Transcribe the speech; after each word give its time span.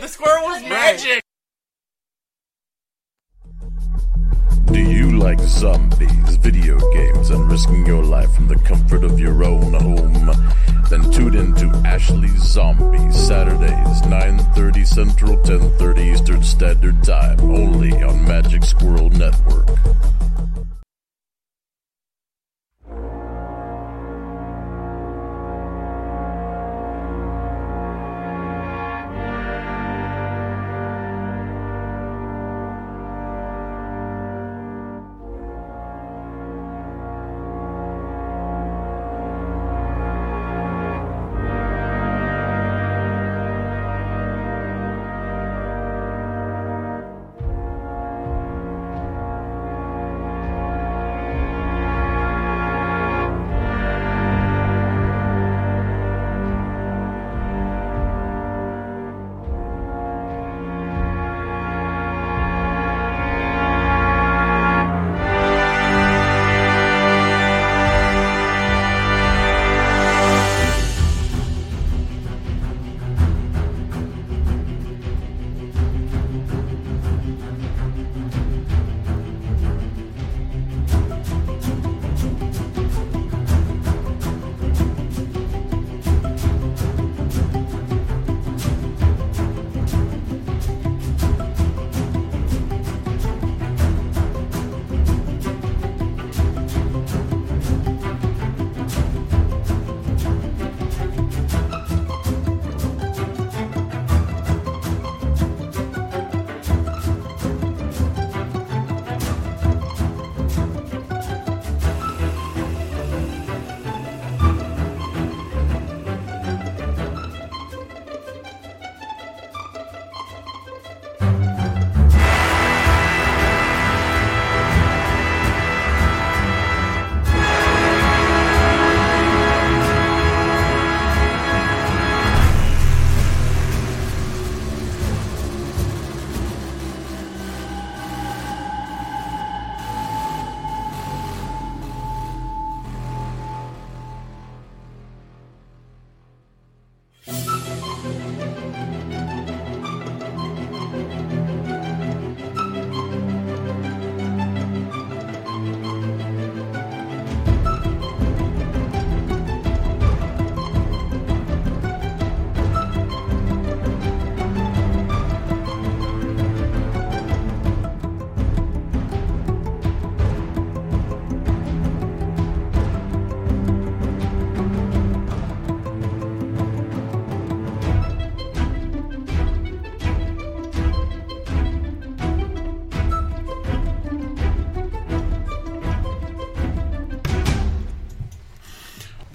The 0.00 0.06
squirrel 0.06 0.44
was 0.44 0.62
magic. 0.62 1.20
Do 4.66 4.80
you 4.80 5.18
like 5.18 5.40
zombies, 5.40 6.36
video 6.36 6.78
games, 6.92 7.30
and 7.30 7.50
risking 7.50 7.84
your 7.84 8.04
life 8.04 8.32
from 8.32 8.46
the 8.46 8.54
comfort 8.60 9.02
of 9.02 9.18
your 9.18 9.42
own 9.42 9.72
home? 9.74 10.30
Then 10.88 11.10
tune 11.10 11.34
in 11.34 11.52
to 11.56 11.66
Ashley 11.84 12.28
Zombie 12.38 13.10
Saturdays, 13.12 14.02
9:30 14.02 14.84
Central, 14.86 15.36
10:30 15.38 16.12
Eastern 16.12 16.44
Standard 16.44 17.02
Time, 17.02 17.40
only 17.40 17.92
on 18.00 18.24
Magic 18.24 18.62
Squirrel 18.62 19.10
Network. 19.10 19.68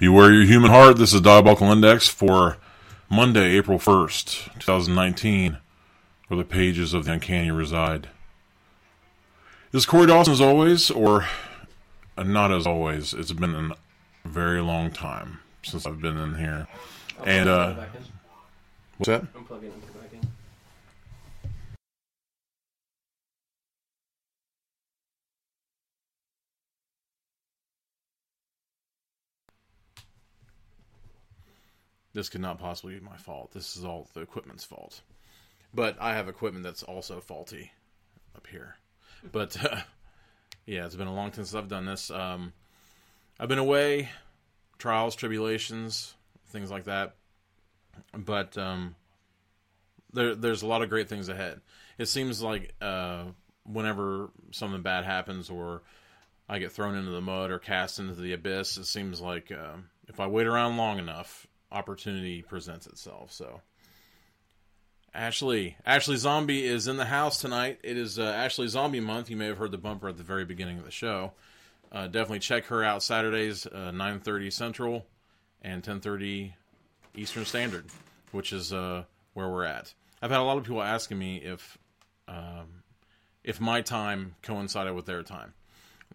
Beware 0.04 0.34
your 0.34 0.44
human 0.44 0.70
heart. 0.70 0.98
This 0.98 1.14
is 1.14 1.22
Diabolical 1.22 1.72
Index 1.72 2.08
for 2.08 2.58
Monday, 3.08 3.56
April 3.56 3.78
1st, 3.78 4.52
2019, 4.58 5.56
where 6.28 6.36
the 6.36 6.44
pages 6.44 6.92
of 6.92 7.06
the 7.06 7.12
Uncanny 7.12 7.50
reside. 7.50 8.10
Is 9.72 9.86
Corey 9.86 10.06
Dawson 10.06 10.34
as 10.34 10.42
always, 10.42 10.90
or 10.90 11.26
not 12.22 12.52
as 12.52 12.66
always? 12.66 13.14
It's 13.14 13.32
been 13.32 13.54
a 13.54 14.28
very 14.28 14.60
long 14.60 14.90
time 14.90 15.38
since 15.62 15.86
I've 15.86 16.02
been 16.02 16.18
in 16.18 16.34
here. 16.34 16.66
And, 17.24 17.48
uh, 17.48 17.86
what's 18.98 19.08
that? 19.08 19.22
I'm 19.34 19.44
plugging 19.46 19.70
it 19.70 19.94
back 19.94 20.12
in. 20.12 20.28
This 32.14 32.28
could 32.28 32.40
not 32.40 32.58
possibly 32.58 32.94
be 32.94 33.00
my 33.00 33.16
fault. 33.16 33.52
This 33.52 33.76
is 33.76 33.84
all 33.84 34.08
the 34.14 34.20
equipment's 34.20 34.64
fault. 34.64 35.02
But 35.74 35.96
I 36.00 36.14
have 36.14 36.28
equipment 36.28 36.64
that's 36.64 36.84
also 36.84 37.20
faulty 37.20 37.72
up 38.36 38.46
here. 38.46 38.76
But 39.32 39.62
uh, 39.72 39.80
yeah, 40.64 40.86
it's 40.86 40.96
been 40.96 41.08
a 41.08 41.14
long 41.14 41.30
time 41.30 41.44
since 41.44 41.54
I've 41.54 41.68
done 41.68 41.86
this. 41.86 42.10
Um, 42.10 42.52
I've 43.38 43.48
been 43.48 43.58
away, 43.58 44.08
trials, 44.78 45.16
tribulations, 45.16 46.14
things 46.48 46.70
like 46.70 46.84
that. 46.84 47.16
But 48.16 48.56
um, 48.56 48.94
there, 50.12 50.36
there's 50.36 50.62
a 50.62 50.66
lot 50.66 50.82
of 50.82 50.88
great 50.88 51.08
things 51.08 51.28
ahead. 51.28 51.60
It 51.98 52.06
seems 52.06 52.40
like 52.40 52.74
uh, 52.80 53.24
whenever 53.64 54.30
something 54.52 54.82
bad 54.82 55.04
happens 55.04 55.50
or 55.50 55.82
I 56.48 56.58
get 56.58 56.72
thrown 56.72 56.94
into 56.94 57.10
the 57.10 57.20
mud 57.20 57.50
or 57.50 57.58
cast 57.58 57.98
into 57.98 58.14
the 58.14 58.32
abyss, 58.32 58.76
it 58.76 58.86
seems 58.86 59.20
like 59.20 59.50
uh, 59.50 59.76
if 60.08 60.20
I 60.20 60.26
wait 60.28 60.46
around 60.46 60.76
long 60.76 60.98
enough, 60.98 61.46
opportunity 61.74 62.40
presents 62.40 62.86
itself. 62.86 63.32
So, 63.32 63.60
Ashley, 65.12 65.76
Ashley 65.84 66.16
Zombie 66.16 66.64
is 66.64 66.88
in 66.88 66.96
the 66.96 67.04
house 67.04 67.40
tonight. 67.40 67.80
It 67.82 67.96
is 67.96 68.18
uh, 68.18 68.22
Ashley 68.24 68.68
Zombie 68.68 69.00
month. 69.00 69.28
You 69.28 69.36
may 69.36 69.46
have 69.46 69.58
heard 69.58 69.72
the 69.72 69.78
bumper 69.78 70.08
at 70.08 70.16
the 70.16 70.22
very 70.22 70.44
beginning 70.44 70.78
of 70.78 70.84
the 70.84 70.90
show. 70.90 71.32
Uh, 71.92 72.06
definitely 72.06 72.40
check 72.40 72.66
her 72.66 72.82
out 72.82 73.02
Saturdays, 73.02 73.66
uh, 73.66 73.90
nine 73.90 74.20
thirty 74.20 74.50
Central 74.50 75.06
and 75.62 75.84
ten 75.84 76.00
thirty 76.00 76.54
Eastern 77.14 77.44
Standard, 77.44 77.86
which 78.32 78.52
is 78.52 78.72
uh, 78.72 79.04
where 79.34 79.48
we're 79.48 79.64
at. 79.64 79.92
I've 80.20 80.30
had 80.30 80.40
a 80.40 80.44
lot 80.44 80.56
of 80.56 80.64
people 80.64 80.82
asking 80.82 81.18
me 81.18 81.36
if 81.36 81.78
um, 82.26 82.82
if 83.44 83.60
my 83.60 83.82
time 83.82 84.34
coincided 84.42 84.94
with 84.94 85.06
their 85.06 85.22
time, 85.22 85.52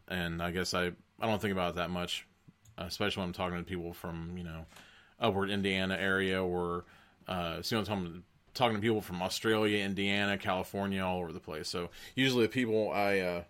and 0.07 0.41
I 0.41 0.51
guess 0.51 0.73
I 0.73 0.87
I 1.21 1.27
don't 1.27 1.41
think 1.41 1.53
about 1.53 1.71
it 1.71 1.75
that 1.75 1.89
much, 1.89 2.25
especially 2.77 3.21
when 3.21 3.27
I'm 3.29 3.33
talking 3.33 3.57
to 3.57 3.63
people 3.63 3.93
from 3.93 4.33
you 4.37 4.43
know 4.43 4.65
upward 5.19 5.49
Indiana 5.49 5.97
area 5.99 6.43
or 6.43 6.85
uh, 7.27 7.61
see 7.61 7.75
what 7.75 7.89
I'm 7.89 8.23
talking, 8.53 8.75
to 8.75 8.81
people 8.81 9.01
from 9.01 9.21
Australia, 9.21 9.83
Indiana, 9.83 10.37
California, 10.37 11.01
all 11.03 11.19
over 11.19 11.31
the 11.31 11.39
place. 11.39 11.67
So 11.67 11.89
usually 12.15 12.45
the 12.45 12.51
people 12.51 12.91
I 12.91 13.19
uh, 13.19 13.43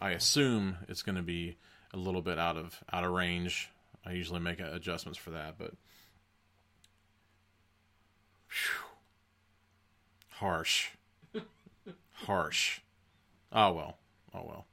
I 0.00 0.10
assume 0.10 0.78
it's 0.88 1.02
going 1.02 1.16
to 1.16 1.22
be 1.22 1.56
a 1.92 1.96
little 1.96 2.22
bit 2.22 2.38
out 2.38 2.56
of 2.56 2.82
out 2.92 3.04
of 3.04 3.12
range. 3.12 3.70
I 4.04 4.12
usually 4.12 4.40
make 4.40 4.60
adjustments 4.60 5.18
for 5.18 5.30
that, 5.30 5.56
but 5.58 5.72
whew, 8.48 8.86
Harsh. 10.30 10.90
Harsh. 12.12 12.80
Oh 13.52 13.72
well. 13.72 13.96
Oh 14.34 14.44
well. 14.46 14.66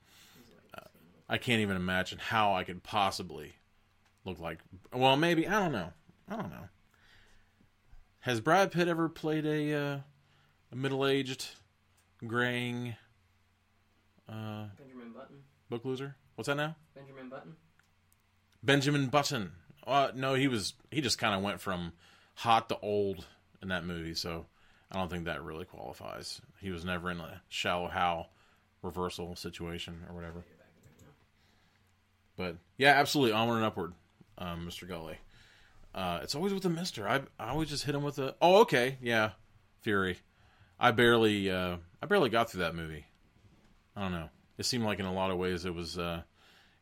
Uh, 0.78 0.88
I 1.30 1.38
can't 1.38 1.62
even 1.62 1.76
imagine 1.76 2.20
how 2.20 2.54
I 2.54 2.64
could 2.64 2.84
possibly 2.84 3.54
look 4.26 4.40
like. 4.40 4.60
Well, 4.94 5.16
maybe 5.18 5.48
I 5.48 5.60
don't 5.60 5.72
know. 5.72 5.94
I 6.28 6.36
don't 6.36 6.50
know. 6.50 6.70
Has 8.20 8.40
Brad 8.40 8.72
Pitt 8.72 8.88
ever 8.88 9.10
played 9.10 9.46
a, 9.46 9.74
uh, 9.74 9.98
a 10.72 10.76
middle-aged, 10.76 11.46
graying 12.26 12.96
uh, 14.30 14.68
Benjamin 14.78 15.12
Button. 15.14 15.38
book 15.70 15.84
loser? 15.84 16.16
What's 16.36 16.48
that 16.48 16.56
now? 16.56 16.76
Benjamin 16.96 17.30
Button. 17.30 17.56
Benjamin 18.64 19.08
Button. 19.08 19.52
Uh, 19.86 20.12
no, 20.16 20.36
he 20.36 20.48
was. 20.48 20.74
He 20.90 21.02
just 21.02 21.18
kind 21.18 21.36
of 21.36 21.42
went 21.42 21.60
from 21.60 21.92
hot 22.36 22.70
to 22.70 22.80
old 22.80 23.26
in 23.62 23.68
that 23.68 23.86
movie, 23.86 24.14
so 24.14 24.46
I 24.90 24.98
don't 24.98 25.10
think 25.10 25.26
that 25.26 25.44
really 25.44 25.66
qualifies. 25.66 26.40
He 26.62 26.70
was 26.70 26.86
never 26.86 27.12
in 27.12 27.20
a 27.20 27.42
shallow 27.50 27.90
Hal 27.90 28.30
reversal 28.82 29.36
situation 29.36 30.04
or 30.08 30.16
whatever. 30.16 30.46
But 32.38 32.58
yeah, 32.78 32.92
absolutely 32.92 33.34
onward 33.34 33.58
and 33.58 33.66
upward, 33.66 33.94
um, 34.38 34.68
Mr. 34.68 34.88
Gully. 34.88 35.18
Uh, 35.94 36.20
it's 36.24 36.36
always 36.36 36.54
with 36.54 36.64
the 36.64 36.70
Mister. 36.70 37.08
I 37.08 37.22
I 37.40 37.50
always 37.50 37.70
just 37.70 37.84
hit 37.84 37.96
him 37.96 38.04
with 38.04 38.18
a. 38.20 38.36
Oh, 38.42 38.62
okay, 38.62 38.98
yeah, 39.02 39.32
Fury. 39.82 40.18
I 40.80 40.92
barely 40.92 41.52
uh, 41.52 41.78
I 42.02 42.06
barely 42.06 42.30
got 42.30 42.50
through 42.50 42.62
that 42.62 42.76
movie. 42.76 43.06
I 43.96 44.02
don't 44.02 44.12
know. 44.12 44.30
It 44.58 44.66
seemed 44.66 44.86
like 44.86 45.00
in 45.00 45.06
a 45.06 45.14
lot 45.14 45.32
of 45.32 45.38
ways 45.38 45.66
it 45.66 45.74
was 45.74 45.98
uh, 45.98 46.24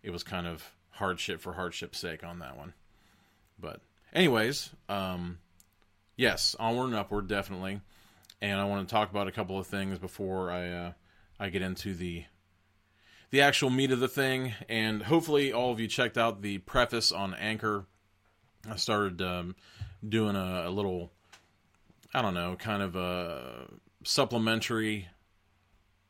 it 0.02 0.12
was 0.12 0.24
kind 0.24 0.48
of 0.48 0.64
hardship 0.92 1.42
for 1.42 1.54
hardship's 1.54 2.00
sake 2.00 2.24
on 2.24 2.40
that 2.40 2.58
one. 2.58 2.74
But 3.60 3.82
anyways, 4.14 4.70
um, 4.90 5.40
yes, 6.16 6.56
onward 6.60 6.88
and 6.88 6.96
upward, 6.96 7.28
definitely. 7.28 7.82
And 8.42 8.60
I 8.60 8.66
want 8.66 8.88
to 8.88 8.92
talk 8.92 9.12
about 9.12 9.28
a 9.28 9.32
couple 9.32 9.60
of 9.60 9.68
things 9.68 10.00
before 10.00 10.50
I 10.50 10.70
uh, 10.70 10.92
I 11.40 11.50
get 11.50 11.62
into 11.62 11.94
the 11.94 12.24
the 13.32 13.42
actual 13.42 13.70
meat 13.70 13.92
of 13.92 14.00
the 14.00 14.08
thing. 14.08 14.54
And 14.70 15.02
hopefully, 15.02 15.52
all 15.52 15.72
of 15.72 15.80
you 15.80 15.88
checked 15.88 16.18
out 16.18 16.42
the 16.42 16.60
preface 16.60 17.12
on 17.12 17.34
Anchor. 17.34 17.86
I 18.70 18.76
started 18.76 19.22
um, 19.22 19.56
doing 20.08 20.36
a, 20.36 20.68
a 20.68 20.70
little, 20.70 21.12
I 22.14 22.22
don't 22.22 22.36
know, 22.36 22.56
kind 22.56 22.84
of 22.84 22.96
a 22.96 23.68
supplementary 24.04 25.08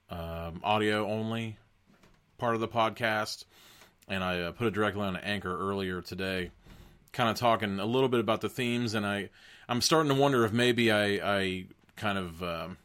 um, 0.10 0.60
audio 0.64 1.08
only 1.08 1.58
part 2.38 2.56
of 2.56 2.62
the 2.62 2.68
podcast, 2.68 3.46
and 4.08 4.24
I 4.24 4.42
uh, 4.42 4.52
put 4.52 4.68
it 4.68 4.74
directly 4.74 5.04
on 5.04 5.16
Anchor 5.16 5.58
earlier 5.58 6.02
today, 6.02 6.52
kind 7.14 7.30
of 7.30 7.38
talking 7.38 7.80
a 7.80 7.86
little 7.86 8.10
bit 8.10 8.20
about 8.20 8.42
the 8.42 8.50
themes, 8.50 8.94
and 8.94 9.06
I 9.06 9.30
I'm 9.70 9.80
starting 9.80 10.12
to 10.12 10.20
wonder 10.20 10.44
if 10.44 10.52
maybe 10.52 10.92
I 10.92 11.06
I 11.24 11.66
kind 11.96 12.18
of 12.18 12.44
um, 12.44 12.78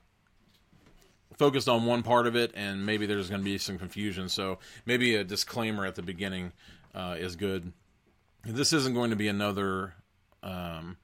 focused 1.36 1.68
on 1.68 1.86
one 1.86 2.02
part 2.02 2.26
of 2.26 2.36
it, 2.36 2.52
and 2.54 2.84
maybe 2.84 3.06
there's 3.06 3.28
going 3.28 3.40
to 3.40 3.44
be 3.44 3.58
some 3.58 3.78
confusion. 3.78 4.28
So 4.28 4.58
maybe 4.84 5.14
a 5.16 5.24
disclaimer 5.24 5.86
at 5.86 5.94
the 5.94 6.02
beginning 6.02 6.52
uh, 6.94 7.16
is 7.18 7.36
good. 7.36 7.72
This 8.44 8.72
isn't 8.72 8.94
going 8.94 9.10
to 9.10 9.16
be 9.16 9.28
another 9.28 9.94
um, 10.42 10.96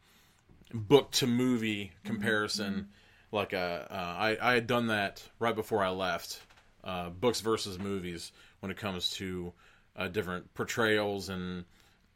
book 0.73 1.11
to 1.13 1.27
movie 1.27 1.93
comparison. 2.05 2.89
Like 3.31 3.55
uh, 3.55 3.57
uh, 3.91 4.15
I, 4.19 4.39
I 4.41 4.55
had 4.55 4.67
done 4.67 4.89
that 4.89 5.23
right 5.39 5.55
before 5.55 5.83
I 5.83 5.91
left. 5.91 6.41
Uh, 6.85 7.11
books 7.11 7.41
versus 7.41 7.79
movies 7.79 8.33
when 8.59 8.73
it 8.73 8.77
comes 8.77 9.11
to 9.11 9.53
uh, 9.95 10.09
different 10.09 10.53
portrayals 10.55 11.29
and 11.29 11.65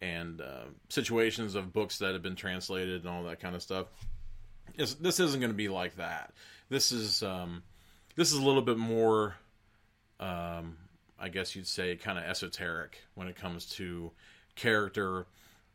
and 0.01 0.41
uh, 0.41 0.65
situations 0.89 1.55
of 1.55 1.73
books 1.73 1.99
that 1.99 2.13
have 2.15 2.23
been 2.23 2.35
translated 2.35 3.05
and 3.05 3.09
all 3.09 3.23
that 3.25 3.41
kind 3.41 3.55
of 3.55 3.63
stuff. 3.63 3.87
It's, 4.75 4.95
this 4.95 5.21
isn't 5.21 5.41
going 5.41 5.53
to 5.53 5.57
be 5.57 5.69
like 5.69 5.97
that. 5.97 6.33
This 6.69 6.93
is 6.93 7.23
um, 7.23 7.63
this 8.17 8.33
is 8.33 8.39
a 8.39 8.45
little 8.45 8.63
bit 8.63 8.79
more, 8.79 9.37
um, 10.19 10.79
I 11.19 11.29
guess 11.29 11.55
you'd 11.55 11.69
say, 11.69 11.95
kind 11.97 12.19
of 12.19 12.25
esoteric 12.25 12.99
when 13.15 13.29
it 13.29 13.37
comes 13.37 13.67
to 13.77 14.11
character, 14.57 15.27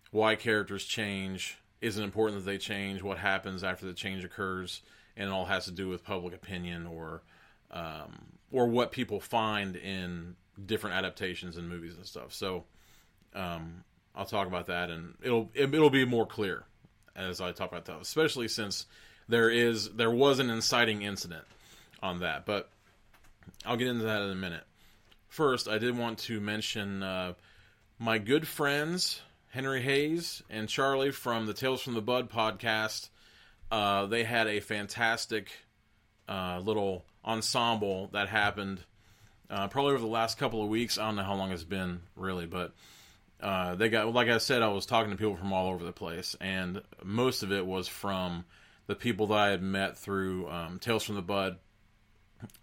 why 0.09 0.35
characters 0.35 0.83
change. 0.83 1.57
Is 1.79 1.97
it 1.97 2.03
important 2.03 2.43
that 2.43 2.51
they 2.51 2.57
change? 2.57 3.01
What 3.01 3.19
happens 3.19 3.63
after 3.63 3.85
the 3.85 3.93
change 3.93 4.25
occurs? 4.25 4.81
And 5.15 5.29
it 5.29 5.31
all 5.31 5.45
has 5.45 5.65
to 5.65 5.71
do 5.71 5.87
with 5.87 6.03
public 6.03 6.33
opinion 6.33 6.87
or 6.87 7.21
um, 7.71 8.25
or 8.51 8.67
what 8.67 8.91
people 8.91 9.19
find 9.19 9.75
in 9.75 10.35
different 10.65 10.95
adaptations 10.95 11.57
and 11.57 11.69
movies 11.69 11.95
and 11.95 12.05
stuff. 12.05 12.33
So 12.33 12.65
um, 13.33 13.83
I'll 14.13 14.25
talk 14.25 14.47
about 14.47 14.67
that, 14.67 14.89
and 14.89 15.15
it'll 15.21 15.49
it'll 15.53 15.89
be 15.89 16.05
more 16.05 16.25
clear 16.25 16.63
as 17.15 17.41
I 17.41 17.51
talk 17.51 17.71
about 17.71 17.85
that, 17.85 18.01
especially 18.01 18.47
since 18.47 18.85
there 19.27 19.49
is 19.49 19.89
there 19.93 20.11
was 20.11 20.39
an 20.39 20.49
inciting 20.49 21.01
incident 21.01 21.45
on 22.01 22.19
that. 22.19 22.45
But 22.45 22.69
I'll 23.65 23.77
get 23.77 23.87
into 23.87 24.03
that 24.03 24.21
in 24.21 24.29
a 24.31 24.35
minute. 24.35 24.63
First, 25.27 25.67
I 25.67 25.77
did 25.77 25.97
want 25.97 26.19
to 26.19 26.39
mention 26.39 27.03
uh, 27.03 27.33
my 27.99 28.17
good 28.17 28.47
friends 28.47 29.21
Henry 29.51 29.81
Hayes 29.81 30.41
and 30.49 30.69
Charlie 30.69 31.11
from 31.11 31.45
the 31.45 31.53
Tales 31.53 31.81
from 31.81 31.93
the 31.93 32.01
Bud 32.01 32.29
podcast. 32.29 33.09
Uh, 33.69 34.05
they 34.05 34.23
had 34.23 34.47
a 34.47 34.61
fantastic 34.61 35.51
uh, 36.27 36.61
little 36.63 37.05
ensemble 37.25 38.09
that 38.13 38.29
happened 38.29 38.79
uh, 39.49 39.67
probably 39.67 39.91
over 39.91 40.01
the 40.01 40.07
last 40.07 40.37
couple 40.37 40.63
of 40.63 40.69
weeks. 40.69 40.97
I 40.97 41.05
don't 41.05 41.17
know 41.17 41.23
how 41.23 41.35
long 41.35 41.51
it's 41.51 41.65
been 41.65 42.01
really, 42.15 42.45
but 42.45 42.73
uh, 43.41 43.75
they 43.75 43.89
got 43.89 44.13
like 44.13 44.29
I 44.29 44.37
said, 44.37 44.61
I 44.61 44.69
was 44.69 44.85
talking 44.85 45.11
to 45.11 45.17
people 45.17 45.35
from 45.35 45.51
all 45.51 45.69
over 45.73 45.83
the 45.83 45.91
place, 45.91 46.35
and 46.39 46.81
most 47.03 47.43
of 47.43 47.51
it 47.51 47.65
was 47.65 47.87
from 47.89 48.45
the 48.87 48.95
people 48.95 49.27
that 49.27 49.37
I 49.37 49.49
had 49.49 49.61
met 49.61 49.97
through 49.97 50.49
um, 50.49 50.79
Tales 50.79 51.03
from 51.03 51.15
the 51.15 51.21
Bud 51.21 51.57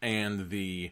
and 0.02 0.50
the 0.50 0.90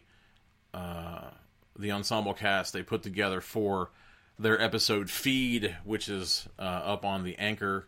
uh, 0.73 1.29
the 1.77 1.91
ensemble 1.91 2.33
cast 2.33 2.73
they 2.73 2.83
put 2.83 3.03
together 3.03 3.41
for 3.41 3.91
their 4.39 4.61
episode 4.61 5.09
feed, 5.09 5.75
which 5.83 6.09
is 6.09 6.47
uh, 6.59 6.61
up 6.61 7.05
on 7.05 7.23
the 7.23 7.37
Anchor 7.37 7.87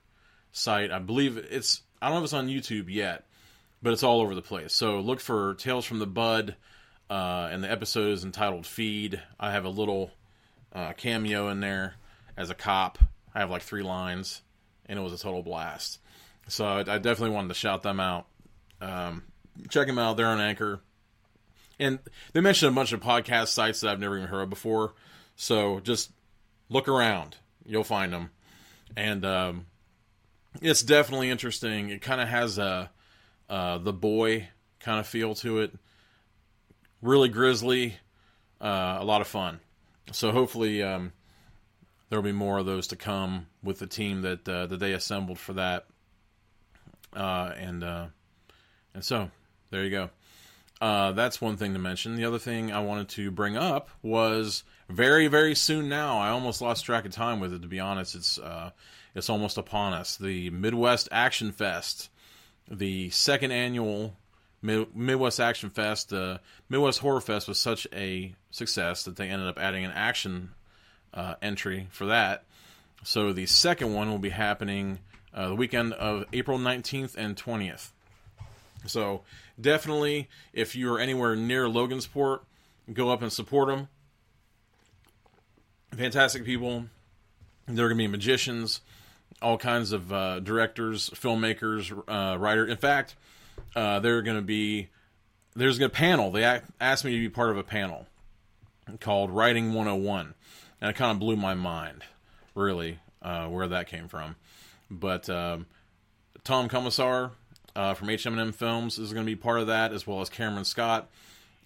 site. 0.52 0.92
I 0.92 1.00
believe 1.00 1.38
it's 1.38 1.82
I 2.02 2.08
don't 2.08 2.16
know 2.16 2.20
if 2.20 2.26
it's 2.26 2.34
on 2.34 2.48
YouTube 2.48 2.86
yet, 2.90 3.26
but 3.82 3.94
it's 3.94 4.04
all 4.04 4.22
over 4.22 4.36
the 4.36 4.42
place. 4.42 4.74
So 4.74 5.00
look 5.00 5.20
for 5.20 5.56
Tales 5.56 5.86
from 5.86 6.00
the 6.00 6.08
Bud, 6.08 6.56
uh, 7.10 7.50
and 7.52 7.64
the 7.64 7.72
episode 7.72 8.14
is 8.14 8.24
entitled 8.24 8.66
Feed. 8.66 9.22
I 9.40 9.52
have 9.52 9.66
a 9.66 9.70
little 9.70 10.12
uh, 10.74 10.94
cameo 10.94 11.50
in 11.50 11.60
there 11.60 11.96
as 12.38 12.50
a 12.50 12.56
cop. 12.56 12.98
I 13.34 13.40
have 13.40 13.50
like 13.52 13.62
three 13.62 13.84
lines, 13.84 14.42
and 14.86 14.98
it 14.98 15.02
was 15.02 15.14
a 15.14 15.18
total 15.18 15.44
blast. 15.44 16.00
So 16.48 16.66
I, 16.66 16.80
I 16.80 16.98
definitely 16.98 17.32
wanted 17.32 17.50
to 17.50 17.54
shout 17.54 17.84
them 17.84 18.00
out. 18.00 18.28
Um, 18.82 19.24
check 19.70 19.88
them 19.88 20.00
out. 20.00 20.18
They're 20.18 20.28
on 20.28 20.42
Anchor. 20.42 20.82
And 21.80 22.00
they 22.34 22.42
mentioned 22.42 22.72
a 22.72 22.76
bunch 22.76 22.92
of 22.92 23.00
podcast 23.00 23.48
sites 23.48 23.82
that 23.82 23.92
I've 23.92 24.00
never 24.00 24.18
even 24.18 24.28
heard 24.28 24.42
of 24.42 24.50
before. 24.50 24.94
So 25.36 25.80
just 25.80 26.12
look 26.68 26.88
around. 26.88 27.38
You'll 27.66 27.84
find 27.84 28.12
them. 28.12 28.32
And 28.98 29.24
um, 29.26 29.66
it's 30.62 30.82
definitely 30.82 31.30
interesting. 31.30 31.90
It 31.90 32.02
kind 32.02 32.20
of 32.20 32.28
has 32.28 32.58
a 32.58 32.92
uh, 33.50 33.78
the 33.80 33.94
boy 33.94 34.50
kind 34.80 35.00
of 35.00 35.08
feel 35.08 35.36
to 35.36 35.60
it. 35.60 35.74
Really 37.02 37.30
grisly, 37.30 37.96
uh, 38.60 38.98
a 39.00 39.06
lot 39.06 39.22
of 39.22 39.28
fun. 39.28 39.60
So 40.12 40.32
hopefully 40.32 40.84
um, 40.84 41.14
there 42.10 42.20
will 42.20 42.24
be 42.24 42.32
more 42.32 42.58
of 42.58 42.66
those 42.66 42.88
to 42.88 42.96
come 42.96 43.48
with 43.64 43.80
the 43.80 43.88
team 43.88 44.22
that 44.24 44.48
uh, 44.48 44.68
that 44.68 44.80
they 44.80 44.94
assembled 44.94 45.40
for 45.40 45.54
that. 45.54 45.86
Uh, 47.16 47.54
and 47.58 47.84
uh, 47.84 48.08
and 48.94 49.04
so 49.04 49.32
there 49.72 49.84
you 49.84 49.92
go. 49.92 50.10
Uh, 50.82 51.12
that's 51.12 51.42
one 51.42 51.58
thing 51.58 51.74
to 51.74 51.80
mention. 51.80 52.16
The 52.16 52.26
other 52.26 52.40
thing 52.40 52.72
I 52.72 52.80
wanted 52.80 53.10
to 53.10 53.32
bring 53.32 53.58
up 53.58 53.90
was 54.02 54.64
very, 54.88 55.28
very 55.28 55.54
soon 55.54 55.90
now. 55.90 56.20
I 56.20 56.30
almost 56.30 56.62
lost 56.62 56.86
track 56.86 57.06
of 57.06 57.12
time 57.12 57.40
with 57.40 57.54
it. 57.54 57.62
To 57.64 57.68
be 57.68 57.80
honest, 57.80 58.16
it's 58.16 58.38
uh, 58.38 58.72
it's 59.14 59.30
almost 59.30 59.58
upon 59.58 59.94
us. 59.94 60.16
The 60.16 60.50
Midwest 60.52 61.10
Action 61.12 61.52
Fest, 61.52 62.10
the 62.70 63.10
second 63.10 63.52
annual 63.52 64.16
Mid- 64.62 64.96
Midwest 64.96 65.40
Action 65.40 65.70
Fest. 65.70 66.14
Uh, 66.14 66.38
Midwest 66.70 67.00
Horror 67.00 67.22
Fest 67.22 67.48
was 67.48 67.60
such 67.60 67.86
a 67.94 68.34
success 68.52 69.04
that 69.04 69.18
they 69.18 69.28
ended 69.30 69.48
up 69.48 69.60
adding 69.60 69.84
an 69.84 69.92
action 69.92 70.52
uh, 71.14 71.36
entry 71.42 71.88
for 71.92 72.06
that. 72.06 72.46
So 73.04 73.34
the 73.34 73.46
second 73.46 73.94
one 73.94 74.10
will 74.10 74.20
be 74.20 74.30
happening 74.30 75.00
uh, 75.34 75.50
the 75.50 75.56
weekend 75.56 75.94
of 75.94 76.26
April 76.34 76.58
19th 76.58 77.16
and 77.18 77.36
20th. 77.36 77.92
So 78.86 79.22
definitely, 79.60 80.30
if 80.54 80.76
you're 80.76 81.00
anywhere 81.00 81.36
near 81.36 81.66
Logansport, 81.66 82.42
go 82.92 83.10
up 83.10 83.22
and 83.22 83.32
support 83.32 83.68
them. 83.68 83.88
Fantastic 85.96 86.46
people. 86.46 86.86
They're 87.68 87.88
going 87.88 87.98
to 87.98 88.04
be 88.04 88.08
magicians, 88.08 88.82
all 89.42 89.58
kinds 89.58 89.92
of 89.92 90.12
uh, 90.12 90.40
directors, 90.40 91.10
filmmakers, 91.12 91.92
uh, 92.08 92.38
writers. 92.38 92.70
In 92.72 92.78
fact, 92.78 93.16
uh, 93.76 94.00
they're 94.00 94.22
going 94.22 94.38
to 94.38 94.44
be 94.44 94.90
there's 95.56 95.80
a 95.80 95.90
panel. 95.90 96.32
They 96.32 96.62
asked 96.80 97.06
me 97.06 97.12
to 97.12 97.20
be 97.20 97.30
part 97.30 97.50
of 97.50 97.58
a 97.58 97.64
panel 97.64 98.08
called 99.00 99.32
Writing 99.32 99.74
101, 99.74 100.34
and 100.82 100.90
it 100.90 100.96
kind 100.96 101.12
of 101.12 101.20
blew 101.20 101.36
my 101.36 101.54
mind, 101.54 102.04
really, 102.56 103.00
uh, 103.22 103.48
where 103.48 103.68
that 103.68 103.88
came 103.88 104.08
from. 104.08 104.36
But 104.90 105.30
um, 105.30 105.68
Tom 106.44 106.70
Commissar 106.70 107.32
uh, 107.76 107.94
from 107.94 108.10
HM&M 108.10 108.52
Films 108.52 108.98
is 108.98 109.14
going 109.14 109.26
to 109.26 109.30
be 109.30 109.36
part 109.36 109.60
of 109.60 109.68
that, 109.68 109.94
as 109.94 110.06
well 110.06 110.22
as 110.22 110.30
Cameron 110.30 110.66
Scott. 110.66 111.10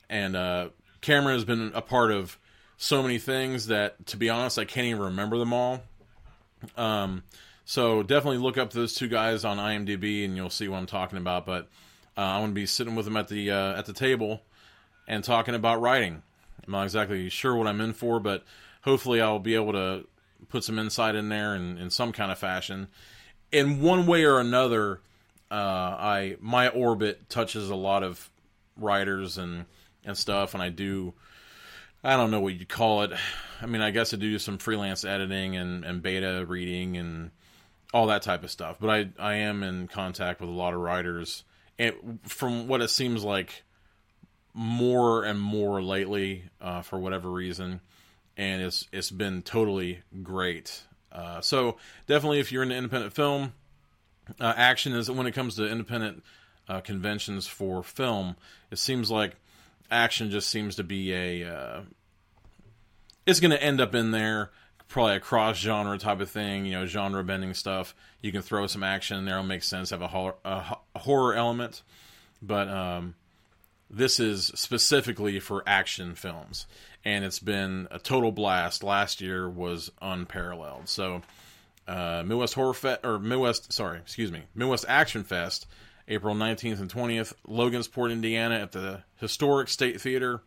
And 0.10 0.36
uh, 0.36 0.70
Cameron 1.02 1.36
has 1.36 1.46
been 1.46 1.72
a 1.74 1.82
part 1.82 2.12
of 2.12 2.38
so 2.78 3.02
many 3.02 3.18
things 3.18 3.68
that, 3.68 4.06
to 4.08 4.18
be 4.18 4.30
honest, 4.30 4.60
I 4.60 4.66
can't 4.66 4.88
even 4.88 5.02
remember 5.02 5.38
them 5.38 5.54
all. 5.54 5.82
Um, 6.78 7.24
so 7.66 8.04
definitely 8.04 8.40
look 8.40 8.58
up 8.58 8.72
those 8.72 8.94
two 8.94 9.08
guys 9.08 9.46
on 9.46 9.58
IMDb, 9.58 10.26
and 10.26 10.36
you'll 10.36 10.50
see 10.50 10.68
what 10.68 10.78
I'm 10.78 10.86
talking 10.86 11.18
about. 11.18 11.46
But 11.46 11.68
uh, 12.18 12.22
I'm 12.22 12.42
going 12.42 12.52
to 12.52 12.56
be 12.56 12.66
sitting 12.66 12.96
with 12.96 13.06
them 13.06 13.18
at 13.18 13.28
the 13.28 13.52
uh, 13.52 13.78
at 13.78 13.86
the 13.86 13.94
table 13.94 14.42
and 15.08 15.24
talking 15.24 15.56
about 15.56 15.82
writing. 15.82 16.22
I'm 16.66 16.72
not 16.72 16.84
exactly 16.84 17.30
sure 17.30 17.56
what 17.56 17.68
I'm 17.68 17.82
in 17.82 17.94
for, 17.94 18.20
but 18.20 18.44
hopefully 18.82 19.22
I'll 19.22 19.40
be 19.40 19.56
able 19.56 19.74
to 19.74 20.06
put 20.50 20.64
some 20.64 20.80
insight 20.80 21.16
in 21.16 21.30
there 21.30 21.56
in, 21.56 21.78
in 21.78 21.90
some 21.90 22.12
kind 22.12 22.32
of 22.32 22.38
fashion. 22.38 22.88
In 23.52 23.82
one 23.82 24.06
way 24.06 24.24
or 24.24 24.40
another, 24.40 25.00
uh, 25.54 25.96
I 26.00 26.38
my 26.40 26.70
orbit 26.70 27.30
touches 27.30 27.70
a 27.70 27.76
lot 27.76 28.02
of 28.02 28.32
writers 28.76 29.38
and 29.38 29.66
and 30.04 30.18
stuff, 30.18 30.56
and 30.56 30.64
I 30.64 30.70
do. 30.70 31.14
I 32.04 32.18
don't 32.18 32.32
know 32.32 32.40
what 32.40 32.56
you'd 32.56 32.68
call 32.68 33.04
it. 33.04 33.12
I 33.62 33.68
mean, 33.68 33.82
I 33.82 33.92
guess 33.92 34.14
I 34.14 34.18
do 34.18 34.38
some 34.40 34.58
freelance 34.58 35.06
editing 35.06 35.56
and, 35.56 35.86
and 35.86 36.02
beta 36.02 36.44
reading 36.46 36.98
and 36.98 37.30
all 37.94 38.08
that 38.08 38.24
type 38.24 38.44
of 38.44 38.50
stuff. 38.50 38.78
But 38.80 38.90
I 38.90 39.10
I 39.20 39.36
am 39.36 39.62
in 39.62 39.88
contact 39.88 40.42
with 40.42 40.50
a 40.50 40.54
lot 40.54 40.74
of 40.74 40.80
writers, 40.80 41.44
and 41.78 42.20
from 42.24 42.68
what 42.68 42.82
it 42.82 42.90
seems 42.90 43.24
like, 43.24 43.64
more 44.56 45.24
and 45.24 45.40
more 45.40 45.84
lately 45.84 46.46
uh, 46.62 46.82
for 46.82 46.98
whatever 46.98 47.30
reason, 47.30 47.80
and 48.36 48.64
it's 48.64 48.88
it's 48.92 49.12
been 49.12 49.44
totally 49.44 50.00
great. 50.24 50.82
Uh, 51.12 51.42
so 51.42 51.78
definitely, 52.08 52.40
if 52.40 52.52
you're 52.52 52.64
into 52.64 52.76
independent 52.76 53.14
film, 53.14 53.54
uh, 54.40 54.54
action 54.56 54.94
is 54.94 55.10
when 55.10 55.28
it 55.28 55.34
comes 55.34 55.56
to 55.56 55.68
independent 55.68 56.24
uh, 56.68 56.82
conventions 56.82 57.48
for 57.48 57.84
film. 57.84 58.36
It 58.72 58.78
seems 58.78 59.12
like 59.12 59.36
action 59.92 60.32
just 60.32 60.50
seems 60.50 60.76
to 60.78 60.84
be 60.84 61.14
a 61.14 61.54
uh, 61.54 61.82
it's 63.26 63.40
going 63.40 63.52
to 63.52 63.62
end 63.62 63.80
up 63.80 63.96
in 63.96 64.12
there 64.12 64.52
probably 64.94 65.16
a 65.16 65.20
cross 65.20 65.58
genre 65.58 65.98
type 65.98 66.20
of 66.20 66.30
thing, 66.30 66.66
you 66.66 66.74
know, 66.74 66.86
genre 66.86 67.24
bending 67.24 67.54
stuff. 67.56 67.96
You 68.22 68.32
can 68.32 68.44
throw 68.44 68.68
some 68.68 68.84
action 68.84 69.18
in 69.18 69.26
there; 69.26 69.36
it'll 69.36 69.46
make 69.46 69.64
sense. 69.64 69.90
Have 69.90 70.02
a 70.02 70.08
horror, 70.08 70.36
a 70.46 70.78
horror 70.96 71.34
element, 71.34 71.82
but 72.42 72.68
um, 72.68 73.16
this 73.90 74.20
is 74.20 74.52
specifically 74.56 75.40
for 75.40 75.64
action 75.66 76.16
films, 76.16 76.68
and 77.04 77.26
it's 77.26 77.40
been 77.40 77.88
a 77.92 78.00
total 78.00 78.32
blast. 78.32 78.84
Last 78.84 79.20
year 79.20 79.50
was 79.50 79.92
unparalleled. 80.02 80.88
So, 80.88 81.24
uh, 81.88 82.24
Midwest 82.26 82.54
Horror 82.54 82.74
Fest 82.74 83.02
or 83.04 83.20
Midwest, 83.20 83.74
sorry, 83.74 84.00
excuse 84.00 84.32
me, 84.32 84.44
Midwest 84.56 84.86
Action 84.88 85.24
Fest, 85.24 85.68
April 86.08 86.36
nineteenth 86.36 86.80
and 86.80 86.90
twentieth, 86.90 87.34
Logansport, 87.48 88.12
Indiana, 88.12 88.56
at 88.56 88.72
the 88.72 89.04
historic 89.18 89.70
State 89.70 90.02
Theater. 90.02 90.42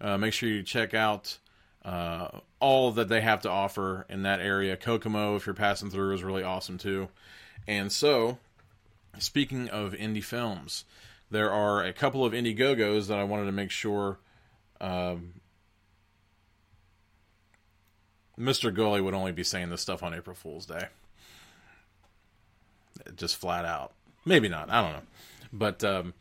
Uh, 0.00 0.18
make 0.18 0.32
sure 0.32 0.48
you 0.48 0.62
check 0.62 0.94
out 0.94 1.38
uh, 1.84 2.28
all 2.60 2.90
that 2.92 3.08
they 3.08 3.20
have 3.20 3.42
to 3.42 3.50
offer 3.50 4.06
in 4.08 4.22
that 4.22 4.40
area. 4.40 4.76
Kokomo, 4.76 5.36
if 5.36 5.46
you're 5.46 5.54
passing 5.54 5.90
through, 5.90 6.14
is 6.14 6.24
really 6.24 6.42
awesome 6.42 6.78
too. 6.78 7.08
And 7.66 7.92
so, 7.92 8.38
speaking 9.18 9.68
of 9.68 9.92
indie 9.92 10.24
films, 10.24 10.84
there 11.30 11.50
are 11.50 11.82
a 11.82 11.92
couple 11.92 12.24
of 12.24 12.32
Indiegogos 12.32 13.06
that 13.08 13.18
I 13.18 13.24
wanted 13.24 13.46
to 13.46 13.52
make 13.52 13.70
sure 13.70 14.18
um, 14.80 15.34
Mr. 18.38 18.74
Gully 18.74 19.00
would 19.00 19.14
only 19.14 19.32
be 19.32 19.44
saying 19.44 19.70
this 19.70 19.80
stuff 19.80 20.02
on 20.02 20.14
April 20.14 20.34
Fool's 20.34 20.66
Day. 20.66 20.86
Just 23.16 23.36
flat 23.36 23.64
out. 23.64 23.92
Maybe 24.24 24.48
not. 24.48 24.70
I 24.70 24.82
don't 24.82 24.92
know. 24.92 25.02
But 25.52 25.84
um, 25.84 26.14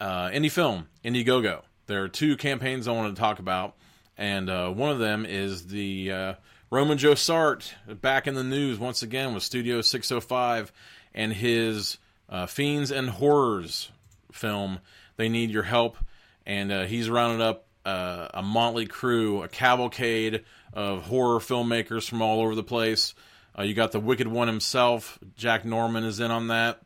uh, 0.00 0.28
Indie 0.28 0.50
Film, 0.50 0.88
Indiegogo. 1.04 1.62
There 1.86 2.02
are 2.02 2.08
two 2.08 2.36
campaigns 2.36 2.86
I 2.86 2.92
want 2.92 3.14
to 3.14 3.20
talk 3.20 3.38
about 3.38 3.74
and 4.18 4.50
uh, 4.50 4.70
one 4.70 4.90
of 4.90 4.98
them 4.98 5.24
is 5.24 5.68
the 5.68 6.12
uh, 6.12 6.34
Roman 6.70 6.98
Joe 6.98 7.14
Sart 7.14 7.74
back 7.86 8.26
in 8.26 8.34
the 8.34 8.42
news 8.42 8.78
once 8.78 9.02
again 9.02 9.32
with 9.32 9.44
Studio 9.44 9.80
605 9.80 10.72
and 11.14 11.32
his 11.32 11.98
uh, 12.28 12.46
Fiends 12.46 12.90
and 12.90 13.08
Horrors 13.08 13.90
film. 14.32 14.80
They 15.16 15.28
need 15.28 15.50
your 15.50 15.62
help, 15.62 15.96
and 16.44 16.70
uh, 16.70 16.84
he's 16.84 17.08
rounded 17.08 17.42
up 17.42 17.66
uh, 17.86 18.28
a 18.34 18.42
motley 18.42 18.86
crew, 18.86 19.42
a 19.42 19.48
cavalcade 19.48 20.44
of 20.78 21.02
horror 21.04 21.38
filmmakers 21.40 22.08
from 22.08 22.22
all 22.22 22.40
over 22.40 22.54
the 22.54 22.62
place. 22.62 23.14
Uh, 23.58 23.62
you 23.62 23.74
got 23.74 23.92
the 23.92 24.00
Wicked 24.00 24.28
One 24.28 24.48
himself, 24.48 25.18
Jack 25.36 25.64
Norman 25.64 26.04
is 26.04 26.20
in 26.20 26.30
on 26.30 26.48
that. 26.48 26.80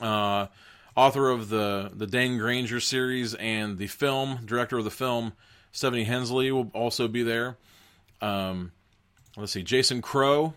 author 0.00 1.30
of 1.30 1.48
the 1.48 1.90
the 1.94 2.06
Dane 2.06 2.38
Granger 2.38 2.80
series 2.80 3.34
and 3.34 3.78
the 3.78 3.86
film, 3.86 4.40
director 4.44 4.78
of 4.78 4.84
the 4.84 4.90
film 4.90 5.32
Stephanie 5.72 6.04
Hensley 6.04 6.50
will 6.50 6.70
also 6.74 7.08
be 7.08 7.22
there. 7.22 7.56
Um, 8.20 8.72
let's 9.36 9.52
see, 9.52 9.62
Jason 9.62 10.02
Crow. 10.02 10.54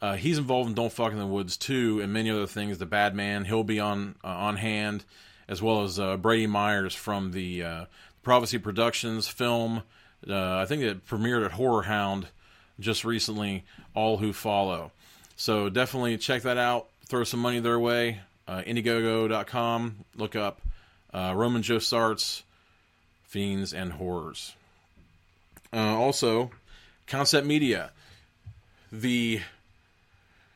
Uh, 0.00 0.14
he's 0.14 0.38
involved 0.38 0.68
in 0.68 0.74
Don't 0.74 0.92
Fuck 0.92 1.12
in 1.12 1.18
the 1.18 1.26
Woods 1.26 1.56
too, 1.56 2.00
and 2.00 2.12
many 2.12 2.30
other 2.30 2.46
things. 2.46 2.78
The 2.78 2.86
Bad 2.86 3.14
Man, 3.14 3.44
he'll 3.44 3.64
be 3.64 3.80
on 3.80 4.14
uh, 4.22 4.28
on 4.28 4.56
hand, 4.56 5.04
as 5.48 5.62
well 5.62 5.82
as 5.82 5.98
uh, 5.98 6.16
Brady 6.16 6.46
Myers 6.46 6.94
from 6.94 7.32
the 7.32 7.64
uh, 7.64 7.84
Prophecy 8.22 8.58
Productions 8.58 9.26
film. 9.26 9.82
Uh, 10.28 10.56
I 10.56 10.66
think 10.66 10.82
it 10.82 11.06
premiered 11.06 11.44
at 11.44 11.52
Horror 11.52 11.82
Hound 11.82 12.28
just 12.78 13.04
recently. 13.04 13.64
All 13.94 14.18
who 14.18 14.32
follow. 14.32 14.92
So 15.36 15.68
definitely 15.68 16.18
check 16.18 16.42
that 16.42 16.58
out. 16.58 16.88
Throw 17.06 17.24
some 17.24 17.40
money 17.40 17.60
their 17.60 17.78
way. 17.78 18.20
Uh, 18.46 18.62
Indiegogo.com. 18.66 20.04
Look 20.16 20.36
up 20.36 20.60
Roman 21.12 21.62
Joe 21.62 21.78
Sart's 21.78 22.42
fiends, 23.26 23.74
and 23.74 23.92
horrors. 23.92 24.54
Uh, 25.72 25.94
also, 25.94 26.50
Concept 27.06 27.46
Media, 27.46 27.90
the 28.90 29.40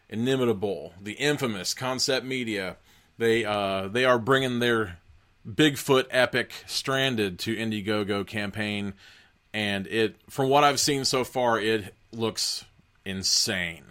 inimitable, 0.08 0.94
the 0.98 1.12
infamous 1.12 1.74
Concept 1.74 2.24
Media. 2.24 2.76
They 3.18 3.44
uh, 3.44 3.88
they 3.88 4.04
are 4.04 4.18
bringing 4.18 4.60
their 4.60 4.98
Bigfoot 5.46 6.06
epic 6.10 6.52
Stranded 6.66 7.38
to 7.40 7.54
Indiegogo 7.54 8.26
campaign, 8.26 8.94
and 9.52 9.86
it 9.86 10.16
from 10.28 10.48
what 10.48 10.64
I've 10.64 10.80
seen 10.80 11.04
so 11.04 11.24
far, 11.24 11.58
it 11.58 11.94
looks 12.12 12.64
insane, 13.04 13.84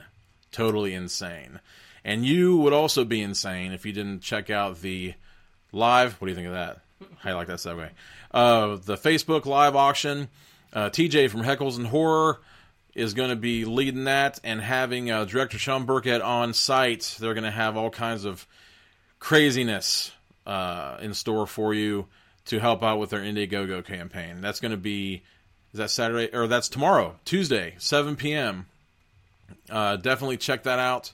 totally 0.52 0.94
insane. 0.94 1.60
And 2.04 2.26
you 2.26 2.58
would 2.58 2.74
also 2.74 3.04
be 3.06 3.22
insane 3.22 3.72
if 3.72 3.86
you 3.86 3.92
didn't 3.92 4.22
check 4.22 4.50
out 4.50 4.82
the 4.82 5.14
live. 5.72 6.14
What 6.14 6.28
do 6.28 6.32
you 6.32 6.36
think 6.36 6.48
of 6.48 6.54
that? 6.54 6.80
How 7.20 7.32
you 7.32 7.36
like 7.36 7.48
that 7.48 7.60
segue? 7.60 7.90
Uh, 8.32 8.78
the 8.78 8.96
Facebook 8.96 9.46
live 9.46 9.76
auction. 9.76 10.30
Uh, 10.72 10.90
TJ 10.90 11.30
from 11.30 11.42
Heckles 11.42 11.78
and 11.78 11.88
Horror 11.88 12.40
is 12.94 13.14
going 13.14 13.30
to 13.30 13.36
be 13.36 13.66
leading 13.66 14.06
that 14.06 14.40
and 14.44 14.62
having 14.62 15.10
uh, 15.10 15.26
director 15.26 15.58
Sean 15.58 15.86
Burkett 15.86 16.22
on 16.22 16.54
site. 16.54 17.18
They're 17.20 17.34
going 17.34 17.44
to 17.44 17.52
have 17.52 17.78
all 17.78 17.90
kinds 17.90 18.26
of 18.26 18.46
craziness 19.20 20.12
uh, 20.46 20.98
in 21.02 21.14
store 21.14 21.48
for 21.48 21.74
you 21.74 22.08
to 22.46 22.60
help 22.60 22.84
out 22.84 23.00
with 23.00 23.12
their 23.12 23.22
Indiegogo 23.22 23.86
campaign. 23.86 24.42
That's 24.42 24.60
going 24.60 24.72
to 24.72 24.78
be 24.78 25.24
is 25.74 25.78
that 25.78 25.90
Saturday 25.90 26.36
or 26.36 26.48
that's 26.48 26.70
tomorrow, 26.70 27.16
Tuesday, 27.26 27.76
7 27.78 28.16
p.m. 28.16 28.66
Uh, 29.70 29.96
definitely 29.98 30.38
check 30.38 30.64
that 30.64 30.80
out. 30.80 31.14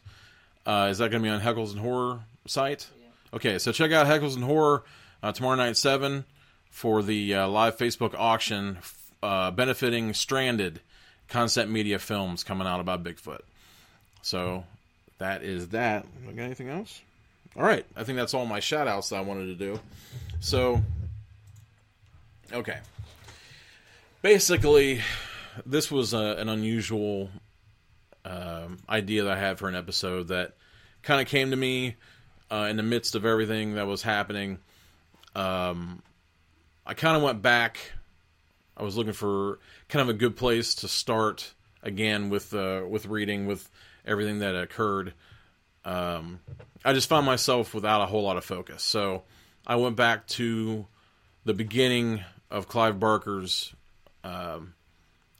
Uh, 0.65 0.87
is 0.89 0.97
that 0.97 1.11
going 1.11 1.21
to 1.21 1.27
be 1.27 1.33
on 1.33 1.41
Heckles 1.41 1.71
and 1.71 1.79
Horror 1.79 2.21
site? 2.47 2.87
Yeah. 2.99 3.35
Okay, 3.35 3.59
so 3.59 3.71
check 3.71 3.91
out 3.91 4.07
Heckles 4.07 4.35
and 4.35 4.43
Horror 4.43 4.83
uh, 5.21 5.31
tomorrow 5.31 5.55
night 5.55 5.77
seven 5.77 6.25
for 6.69 7.03
the 7.03 7.35
uh, 7.35 7.47
live 7.47 7.77
Facebook 7.77 8.15
auction 8.17 8.77
uh, 9.21 9.51
benefiting 9.51 10.13
Stranded 10.13 10.81
Concept 11.29 11.69
Media 11.69 11.99
films 11.99 12.43
coming 12.43 12.67
out 12.67 12.79
about 12.79 13.03
Bigfoot. 13.03 13.41
So 14.21 14.65
that 15.17 15.43
is 15.43 15.69
that. 15.69 16.05
I 16.27 16.31
got 16.31 16.43
anything 16.43 16.69
else? 16.69 17.01
All 17.55 17.63
right, 17.63 17.85
I 17.95 18.03
think 18.03 18.17
that's 18.17 18.33
all 18.33 18.45
my 18.45 18.59
shout 18.59 18.87
outs 18.87 19.09
that 19.09 19.17
I 19.17 19.21
wanted 19.21 19.45
to 19.45 19.55
do. 19.55 19.79
So, 20.41 20.81
okay. 22.51 22.79
Basically, 24.25 25.01
this 25.67 25.91
was 25.91 26.15
a, 26.15 26.17
uh, 26.17 26.41
an 26.41 26.49
unusual 26.49 27.29
um, 28.25 28.79
idea 28.89 29.21
that 29.21 29.33
I 29.33 29.39
had 29.39 29.59
for 29.59 29.69
an 29.69 29.75
episode 29.75 30.29
that 30.29 30.55
kind 31.03 31.21
of 31.21 31.27
came 31.27 31.51
to 31.51 31.55
me 31.55 31.97
uh, 32.49 32.65
in 32.67 32.75
the 32.75 32.81
midst 32.81 33.13
of 33.13 33.23
everything 33.23 33.75
that 33.75 33.85
was 33.85 34.01
happening. 34.01 34.57
Um, 35.35 36.01
I 36.87 36.95
kind 36.95 37.15
of 37.15 37.21
went 37.21 37.43
back. 37.43 37.91
I 38.75 38.81
was 38.81 38.97
looking 38.97 39.13
for 39.13 39.59
kind 39.89 40.01
of 40.01 40.09
a 40.09 40.17
good 40.17 40.35
place 40.35 40.73
to 40.73 40.87
start 40.87 41.53
again 41.83 42.31
with 42.31 42.51
uh, 42.51 42.81
with 42.89 43.05
reading 43.05 43.45
with 43.45 43.69
everything 44.07 44.39
that 44.39 44.55
occurred. 44.55 45.13
Um, 45.85 46.39
I 46.83 46.93
just 46.93 47.09
found 47.09 47.27
myself 47.27 47.75
without 47.75 48.01
a 48.01 48.07
whole 48.07 48.23
lot 48.23 48.37
of 48.37 48.43
focus, 48.43 48.81
so 48.81 49.21
I 49.67 49.75
went 49.75 49.95
back 49.95 50.25
to 50.29 50.87
the 51.43 51.53
beginning 51.53 52.23
of 52.49 52.67
Clive 52.67 52.99
Barker's 52.99 53.71
um, 54.25 54.73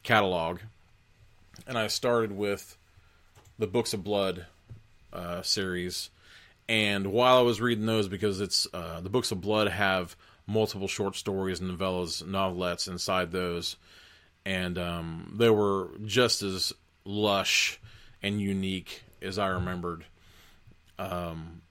catalog, 0.03 0.59
and 1.65 1.77
I 1.77 1.87
started 1.87 2.31
with 2.31 2.77
the 3.57 3.67
Books 3.67 3.93
of 3.93 4.03
Blood 4.03 4.45
uh, 5.11 5.41
series, 5.41 6.09
And 6.67 7.07
while 7.07 7.37
I 7.37 7.41
was 7.41 7.61
reading 7.61 7.85
those, 7.85 8.07
because 8.07 8.41
it's 8.41 8.67
uh, 8.73 8.99
the 9.01 9.09
books 9.09 9.31
of 9.31 9.41
blood 9.41 9.67
have 9.67 10.15
multiple 10.47 10.87
short 10.87 11.15
stories, 11.15 11.59
novellas, 11.59 12.23
novelettes 12.23 12.87
inside 12.87 13.31
those, 13.31 13.75
and 14.45 14.77
um, 14.77 15.33
they 15.37 15.49
were 15.49 15.91
just 16.05 16.41
as 16.41 16.73
lush 17.03 17.79
and 18.23 18.41
unique 18.41 19.03
as 19.21 19.37
I 19.37 19.47
remembered. 19.47 20.05
Um, 20.97 21.61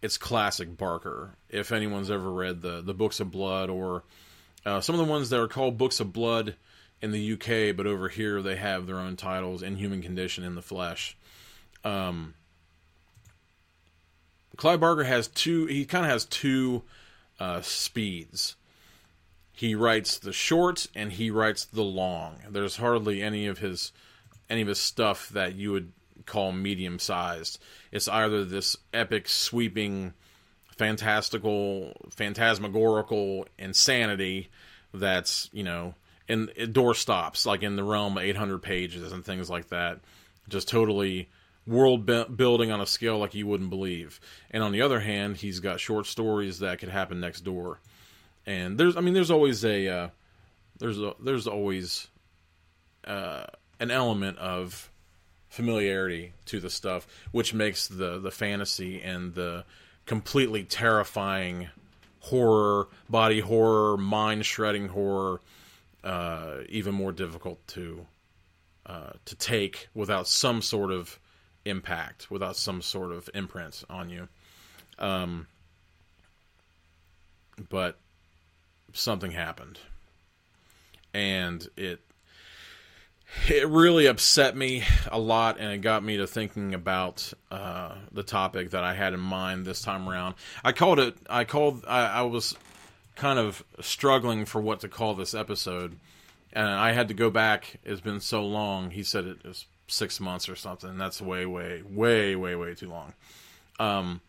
it's 0.00 0.16
classic 0.16 0.78
Barker. 0.78 1.34
If 1.50 1.72
anyone's 1.72 2.10
ever 2.10 2.30
read 2.30 2.62
the 2.62 2.80
the 2.80 2.94
books 2.94 3.20
of 3.20 3.30
blood 3.30 3.68
or 3.68 4.04
uh, 4.64 4.80
some 4.80 4.94
of 4.94 5.04
the 5.04 5.10
ones 5.10 5.30
that 5.30 5.40
are 5.40 5.48
called 5.48 5.78
books 5.78 6.00
of 6.00 6.12
blood 6.12 6.56
in 7.02 7.12
the 7.12 7.32
UK, 7.32 7.76
but 7.76 7.86
over 7.86 8.08
here 8.08 8.42
they 8.42 8.56
have 8.56 8.86
their 8.86 8.98
own 8.98 9.16
titles: 9.16 9.62
Inhuman 9.62 10.02
Condition, 10.02 10.44
In 10.44 10.54
the 10.54 10.62
Flesh. 10.62 11.16
Um, 11.84 12.34
Clive 14.56 14.80
Barker 14.80 15.04
has 15.04 15.28
two. 15.28 15.66
He 15.66 15.84
kind 15.84 16.04
of 16.04 16.10
has 16.10 16.24
two 16.26 16.82
uh, 17.38 17.62
speeds. 17.62 18.56
He 19.52 19.74
writes 19.74 20.18
the 20.18 20.32
short 20.32 20.86
and 20.94 21.12
he 21.12 21.30
writes 21.30 21.64
the 21.64 21.82
long. 21.82 22.36
There's 22.48 22.76
hardly 22.76 23.22
any 23.22 23.46
of 23.46 23.58
his 23.58 23.92
any 24.48 24.62
of 24.62 24.68
his 24.68 24.78
stuff 24.78 25.28
that 25.30 25.54
you 25.54 25.72
would 25.72 25.92
call 26.26 26.52
medium 26.52 26.98
sized. 26.98 27.58
It's 27.92 28.08
either 28.08 28.44
this 28.44 28.76
epic, 28.92 29.28
sweeping, 29.28 30.14
fantastical, 30.80 31.92
phantasmagorical 32.08 33.46
insanity 33.58 34.48
that's 34.94 35.50
you 35.52 35.62
know 35.62 35.94
in 36.26 36.48
door 36.72 36.94
stops 36.94 37.44
like 37.44 37.62
in 37.62 37.76
the 37.76 37.84
realm 37.84 38.16
of 38.16 38.24
800 38.24 38.62
pages 38.62 39.12
and 39.12 39.22
things 39.22 39.50
like 39.50 39.68
that. 39.68 40.00
Just 40.48 40.68
totally 40.68 41.28
world 41.66 42.06
building 42.06 42.72
on 42.72 42.80
a 42.80 42.86
scale 42.86 43.18
like 43.18 43.34
you 43.34 43.46
wouldn't 43.46 43.68
believe. 43.68 44.20
And 44.50 44.62
on 44.62 44.72
the 44.72 44.80
other 44.80 45.00
hand, 45.00 45.36
he's 45.36 45.60
got 45.60 45.80
short 45.80 46.06
stories 46.06 46.60
that 46.60 46.78
could 46.78 46.88
happen 46.88 47.20
next 47.20 47.42
door. 47.42 47.78
And 48.46 48.78
there's, 48.78 48.96
I 48.96 49.02
mean, 49.02 49.12
there's 49.12 49.30
always 49.30 49.62
a, 49.66 49.86
uh, 49.86 50.08
there's 50.78 50.98
a, 50.98 51.12
there's 51.22 51.46
always 51.46 52.08
uh, 53.06 53.44
an 53.78 53.90
element 53.90 54.38
of 54.38 54.90
familiarity 55.50 56.32
to 56.46 56.58
the 56.58 56.70
stuff, 56.70 57.06
which 57.32 57.52
makes 57.52 57.86
the 57.86 58.18
the 58.18 58.30
fantasy 58.30 59.02
and 59.02 59.34
the 59.34 59.64
completely 60.10 60.64
terrifying 60.64 61.68
horror, 62.18 62.88
body 63.08 63.38
horror, 63.38 63.96
mind 63.96 64.44
shredding 64.44 64.88
horror, 64.88 65.40
uh, 66.02 66.56
even 66.68 66.92
more 66.92 67.12
difficult 67.12 67.64
to 67.68 68.04
uh, 68.86 69.12
to 69.24 69.36
take 69.36 69.86
without 69.94 70.26
some 70.26 70.62
sort 70.62 70.90
of 70.90 71.20
impact 71.64 72.28
without 72.28 72.56
some 72.56 72.82
sort 72.82 73.12
of 73.12 73.30
imprint 73.34 73.84
on 73.88 74.10
you. 74.10 74.26
Um, 74.98 75.46
but 77.68 77.96
something 78.92 79.30
happened, 79.30 79.78
and 81.14 81.68
it 81.76 82.00
it 83.48 83.68
really 83.68 84.06
upset 84.06 84.56
me 84.56 84.84
a 85.10 85.18
lot, 85.18 85.58
and 85.58 85.72
it 85.72 85.78
got 85.78 86.02
me 86.02 86.16
to 86.16 86.26
thinking 86.26 86.74
about 86.74 87.32
uh, 87.50 87.94
the 88.12 88.22
topic 88.22 88.70
that 88.70 88.84
I 88.84 88.94
had 88.94 89.14
in 89.14 89.20
mind 89.20 89.64
this 89.64 89.82
time 89.82 90.08
around. 90.08 90.34
I 90.64 90.72
called 90.72 90.98
it. 90.98 91.16
I 91.28 91.44
called. 91.44 91.84
I, 91.86 92.06
I 92.06 92.22
was 92.22 92.56
kind 93.16 93.38
of 93.38 93.62
struggling 93.80 94.46
for 94.46 94.60
what 94.60 94.80
to 94.80 94.88
call 94.88 95.14
this 95.14 95.34
episode, 95.34 95.96
and 96.52 96.66
I 96.66 96.92
had 96.92 97.08
to 97.08 97.14
go 97.14 97.30
back. 97.30 97.78
It's 97.84 98.00
been 98.00 98.20
so 98.20 98.44
long. 98.44 98.90
He 98.90 99.02
said 99.02 99.26
it 99.26 99.44
was 99.44 99.66
six 99.86 100.20
months 100.20 100.48
or 100.48 100.56
something. 100.56 100.96
That's 100.98 101.20
way, 101.20 101.46
way, 101.46 101.82
way, 101.88 102.34
way, 102.36 102.54
way 102.54 102.74
too 102.74 102.88
long. 102.88 103.14
Um, 103.78 104.20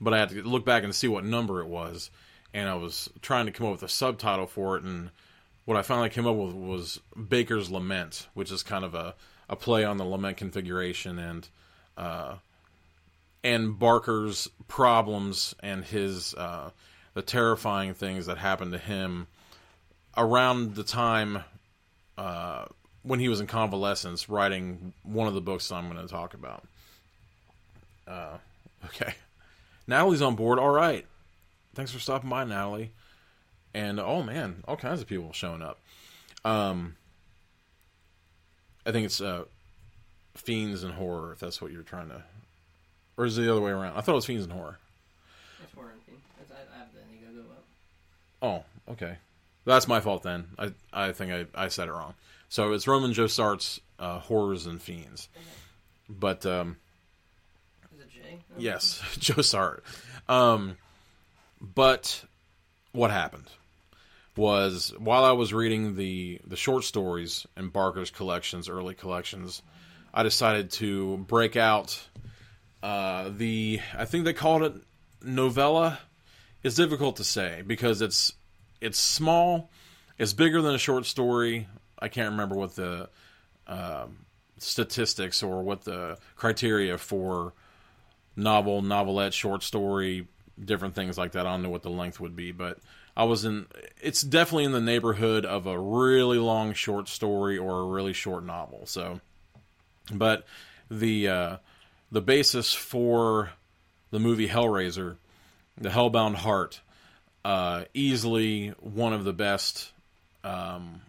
but 0.00 0.14
I 0.14 0.18
had 0.18 0.28
to 0.30 0.42
look 0.42 0.64
back 0.64 0.84
and 0.84 0.94
see 0.94 1.08
what 1.08 1.24
number 1.24 1.60
it 1.60 1.68
was, 1.68 2.10
and 2.54 2.68
I 2.68 2.74
was 2.74 3.10
trying 3.20 3.46
to 3.46 3.52
come 3.52 3.66
up 3.66 3.72
with 3.72 3.82
a 3.82 3.88
subtitle 3.88 4.46
for 4.46 4.76
it, 4.76 4.84
and 4.84 5.10
what 5.68 5.76
I 5.76 5.82
finally 5.82 6.08
came 6.08 6.26
up 6.26 6.34
with 6.34 6.54
was 6.54 6.98
Barker's 7.14 7.70
Lament, 7.70 8.26
which 8.32 8.50
is 8.50 8.62
kind 8.62 8.86
of 8.86 8.94
a, 8.94 9.14
a 9.50 9.54
play 9.54 9.84
on 9.84 9.98
the 9.98 10.04
lament 10.04 10.38
configuration 10.38 11.18
and 11.18 11.46
uh, 11.94 12.36
and 13.44 13.78
Barker's 13.78 14.48
problems 14.66 15.54
and 15.60 15.84
his 15.84 16.32
uh, 16.32 16.70
the 17.12 17.20
terrifying 17.20 17.92
things 17.92 18.24
that 18.24 18.38
happened 18.38 18.72
to 18.72 18.78
him 18.78 19.26
around 20.16 20.74
the 20.74 20.84
time 20.84 21.44
uh, 22.16 22.64
when 23.02 23.20
he 23.20 23.28
was 23.28 23.38
in 23.38 23.46
convalescence 23.46 24.26
writing 24.30 24.94
one 25.02 25.28
of 25.28 25.34
the 25.34 25.42
books 25.42 25.70
I'm 25.70 25.92
going 25.92 26.00
to 26.00 26.10
talk 26.10 26.32
about. 26.32 26.66
Uh, 28.06 28.38
okay. 28.86 29.12
Natalie's 29.86 30.22
on 30.22 30.34
board. 30.34 30.58
All 30.58 30.70
right. 30.70 31.04
Thanks 31.74 31.92
for 31.92 31.98
stopping 31.98 32.30
by, 32.30 32.44
Natalie. 32.44 32.90
And 33.78 34.00
oh 34.00 34.24
man, 34.24 34.64
all 34.66 34.76
kinds 34.76 35.00
of 35.00 35.06
people 35.06 35.32
showing 35.32 35.62
up. 35.62 35.78
Um, 36.44 36.96
I 38.84 38.90
think 38.90 39.06
it's 39.06 39.20
uh, 39.20 39.44
fiends 40.34 40.82
and 40.82 40.92
horror. 40.92 41.30
If 41.30 41.38
that's 41.38 41.62
what 41.62 41.70
you're 41.70 41.82
trying 41.82 42.08
to, 42.08 42.24
or 43.16 43.24
is 43.24 43.38
it 43.38 43.42
the 43.42 43.52
other 43.52 43.60
way 43.60 43.70
around? 43.70 43.96
I 43.96 44.00
thought 44.00 44.12
it 44.12 44.16
was 44.16 44.26
fiends 44.26 44.42
and 44.42 44.52
horror. 44.52 44.80
It's 45.62 45.72
horror 45.74 45.92
and 45.92 46.02
fiends. 46.02 46.24
I, 46.50 46.76
have 46.76 46.88
the 46.92 46.98
Indiegogo 47.02 47.44
up. 47.52 47.64
Oh, 48.88 48.92
okay. 48.94 49.18
That's 49.64 49.86
my 49.86 50.00
fault 50.00 50.24
then. 50.24 50.48
I 50.58 50.72
I 50.92 51.12
think 51.12 51.30
I, 51.30 51.66
I 51.66 51.68
said 51.68 51.86
it 51.86 51.92
wrong. 51.92 52.14
So 52.48 52.72
it's 52.72 52.88
Roman 52.88 53.12
Joe 53.12 53.28
Sart's 53.28 53.78
uh, 54.00 54.18
Horrors 54.18 54.66
and 54.66 54.82
Fiends. 54.82 55.28
But 56.08 56.44
um, 56.44 56.78
is 57.94 58.00
it 58.00 58.10
Jay? 58.10 58.38
Yes, 58.56 59.00
Joe 59.20 59.40
Sart. 59.40 59.84
Um, 60.28 60.78
but 61.60 62.24
what 62.90 63.12
happened 63.12 63.48
was 64.38 64.94
while 64.98 65.24
I 65.24 65.32
was 65.32 65.52
reading 65.52 65.96
the 65.96 66.40
the 66.46 66.56
short 66.56 66.84
stories 66.84 67.46
in 67.56 67.68
Barker's 67.68 68.10
collections, 68.10 68.68
early 68.68 68.94
collections, 68.94 69.62
I 70.14 70.22
decided 70.22 70.70
to 70.72 71.18
break 71.18 71.56
out 71.56 72.08
uh, 72.82 73.30
the 73.36 73.80
I 73.96 74.04
think 74.04 74.24
they 74.24 74.32
called 74.32 74.62
it 74.62 74.74
novella. 75.22 75.98
It's 76.62 76.76
difficult 76.76 77.16
to 77.16 77.24
say 77.24 77.62
because 77.66 78.00
it's 78.00 78.32
it's 78.80 78.98
small, 78.98 79.70
it's 80.16 80.32
bigger 80.32 80.62
than 80.62 80.74
a 80.74 80.78
short 80.78 81.04
story, 81.04 81.66
I 81.98 82.08
can't 82.08 82.30
remember 82.30 82.54
what 82.54 82.76
the 82.76 83.08
um, 83.66 84.24
statistics 84.58 85.42
or 85.42 85.62
what 85.62 85.82
the 85.82 86.18
criteria 86.36 86.96
for 86.96 87.54
novel, 88.36 88.82
novelette, 88.82 89.34
short 89.34 89.62
story, 89.62 90.28
different 90.64 90.94
things 90.94 91.18
like 91.18 91.32
that. 91.32 91.46
I 91.46 91.50
don't 91.50 91.62
know 91.62 91.70
what 91.70 91.82
the 91.82 91.90
length 91.90 92.20
would 92.20 92.36
be, 92.36 92.52
but 92.52 92.78
I 93.18 93.24
was 93.24 93.44
in. 93.44 93.66
It's 94.00 94.22
definitely 94.22 94.64
in 94.64 94.72
the 94.72 94.80
neighborhood 94.80 95.44
of 95.44 95.66
a 95.66 95.78
really 95.78 96.38
long 96.38 96.72
short 96.72 97.08
story 97.08 97.58
or 97.58 97.80
a 97.80 97.84
really 97.84 98.14
short 98.14 98.44
novel. 98.44 98.86
So, 98.86 99.20
but 100.10 100.46
the 100.90 101.28
uh, 101.28 101.56
the 102.10 102.22
basis 102.22 102.72
for 102.72 103.50
the 104.10 104.18
movie 104.18 104.48
Hellraiser, 104.48 105.16
the 105.76 105.90
Hellbound 105.90 106.36
Heart, 106.36 106.80
uh, 107.44 107.84
easily 107.92 108.68
one 108.80 109.12
of 109.12 109.24
the 109.24 109.34
best 109.34 109.90
um, 110.44 111.02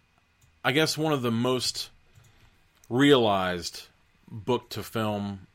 I 0.63 0.71
guess 0.71 0.97
one 0.97 1.13
of 1.13 1.21
the 1.21 1.31
most 1.31 1.89
realized 2.89 3.83
book 4.29 4.69
to 4.69 4.83
film 4.83 5.47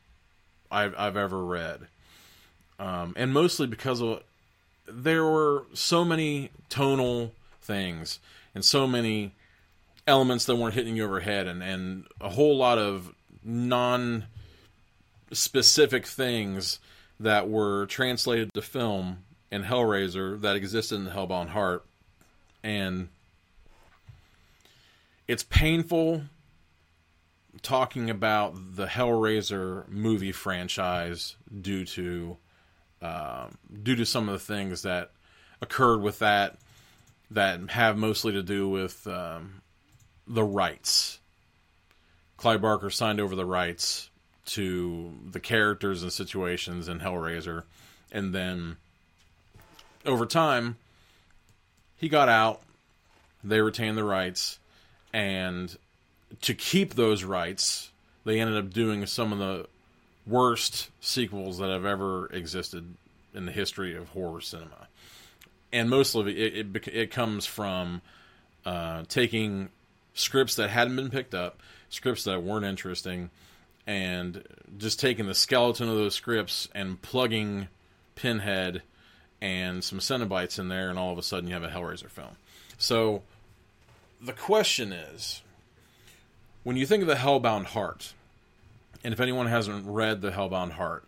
I've, 0.71 0.95
I've 0.97 1.17
ever 1.17 1.43
read. 1.43 1.81
Um, 2.79 3.13
and 3.15 3.31
mostly 3.31 3.67
because 3.67 4.01
of 4.01 4.23
there 4.87 5.23
were 5.23 5.65
so 5.73 6.05
many 6.05 6.51
tonal 6.69 7.33
things 7.61 8.19
and 8.53 8.63
so 8.63 8.87
many 8.87 9.33
elements 10.07 10.45
that 10.45 10.55
weren't 10.55 10.75
hitting 10.75 10.95
you 10.95 11.03
overhead 11.03 11.47
and, 11.47 11.63
and 11.63 12.05
a 12.21 12.29
whole 12.29 12.57
lot 12.57 12.77
of 12.77 13.13
non 13.43 14.25
specific 15.31 16.05
things 16.05 16.79
that 17.19 17.49
were 17.49 17.85
translated 17.87 18.53
to 18.53 18.61
film 18.61 19.19
in 19.51 19.63
Hellraiser 19.63 20.39
that 20.41 20.55
existed 20.55 20.95
in 20.95 21.07
Hellbound 21.07 21.49
Heart. 21.49 21.85
And 22.63 23.09
it's 25.27 25.43
painful 25.43 26.23
talking 27.61 28.09
about 28.09 28.75
the 28.75 28.85
Hellraiser 28.85 29.87
movie 29.87 30.31
franchise 30.31 31.35
due 31.61 31.85
to 31.85 32.37
um, 33.05 33.57
due 33.83 33.95
to 33.95 34.05
some 34.05 34.27
of 34.27 34.33
the 34.33 34.53
things 34.53 34.81
that 34.81 35.11
occurred 35.61 36.01
with 36.01 36.19
that 36.19 36.57
that 37.31 37.69
have 37.71 37.97
mostly 37.97 38.33
to 38.33 38.43
do 38.43 38.67
with 38.67 39.05
um, 39.07 39.61
the 40.27 40.43
rights. 40.43 41.19
Clive 42.37 42.61
Barker 42.61 42.89
signed 42.89 43.19
over 43.19 43.35
the 43.35 43.45
rights 43.45 44.09
to 44.47 45.11
the 45.31 45.39
characters 45.39 46.03
and 46.03 46.11
situations 46.11 46.87
in 46.87 46.99
Hellraiser, 46.99 47.63
and 48.11 48.33
then 48.33 48.77
over 50.05 50.25
time, 50.25 50.77
he 51.95 52.09
got 52.09 52.29
out. 52.29 52.61
They 53.43 53.61
retained 53.61 53.97
the 53.97 54.03
rights, 54.03 54.59
and 55.13 55.75
to 56.41 56.53
keep 56.53 56.95
those 56.95 57.23
rights, 57.23 57.91
they 58.23 58.39
ended 58.39 58.57
up 58.57 58.71
doing 58.71 59.05
some 59.05 59.31
of 59.31 59.39
the 59.39 59.67
worst 60.25 60.89
sequels 60.99 61.57
that 61.59 61.69
have 61.69 61.85
ever 61.85 62.27
existed 62.27 62.95
in 63.33 63.45
the 63.45 63.51
history 63.51 63.95
of 63.95 64.09
horror 64.09 64.41
cinema, 64.41 64.87
and 65.71 65.89
mostly 65.89 66.37
it 66.37 66.67
it, 66.75 66.87
it, 66.87 67.11
comes 67.11 67.45
from 67.45 68.01
uh, 68.65 69.03
taking 69.07 69.69
scripts 70.13 70.55
that 70.55 70.69
hadn't 70.69 70.95
been 70.95 71.09
picked 71.09 71.33
up, 71.33 71.61
scripts 71.89 72.23
that 72.23 72.41
weren't 72.41 72.65
interesting, 72.65 73.29
and 73.85 74.43
just 74.77 74.99
taking 74.99 75.27
the 75.27 75.35
skeleton 75.35 75.89
of 75.89 75.95
those 75.95 76.15
scripts 76.15 76.67
and 76.73 77.01
plugging 77.01 77.67
Pinhead 78.15 78.81
and 79.41 79.83
some 79.83 79.99
Cenobites 79.99 80.57
in 80.57 80.69
there, 80.69 80.89
and 80.89 80.97
all 80.97 81.11
of 81.11 81.17
a 81.17 81.23
sudden 81.23 81.47
you 81.47 81.53
have 81.53 81.63
a 81.63 81.69
Hellraiser 81.69 82.09
film. 82.09 82.35
So 82.77 83.23
the 84.21 84.33
question 84.33 84.91
is 84.91 85.41
when 86.63 86.77
you 86.77 86.85
think 86.85 87.01
of 87.01 87.07
the 87.07 87.15
Hellbound 87.15 87.65
Heart, 87.65 88.13
and 89.05 89.13
if 89.13 89.19
anyone 89.19 89.45
hasn't 89.45 89.85
read 89.85 90.21
the 90.21 90.31
Hellbound 90.31 90.71
Heart, 90.71 91.03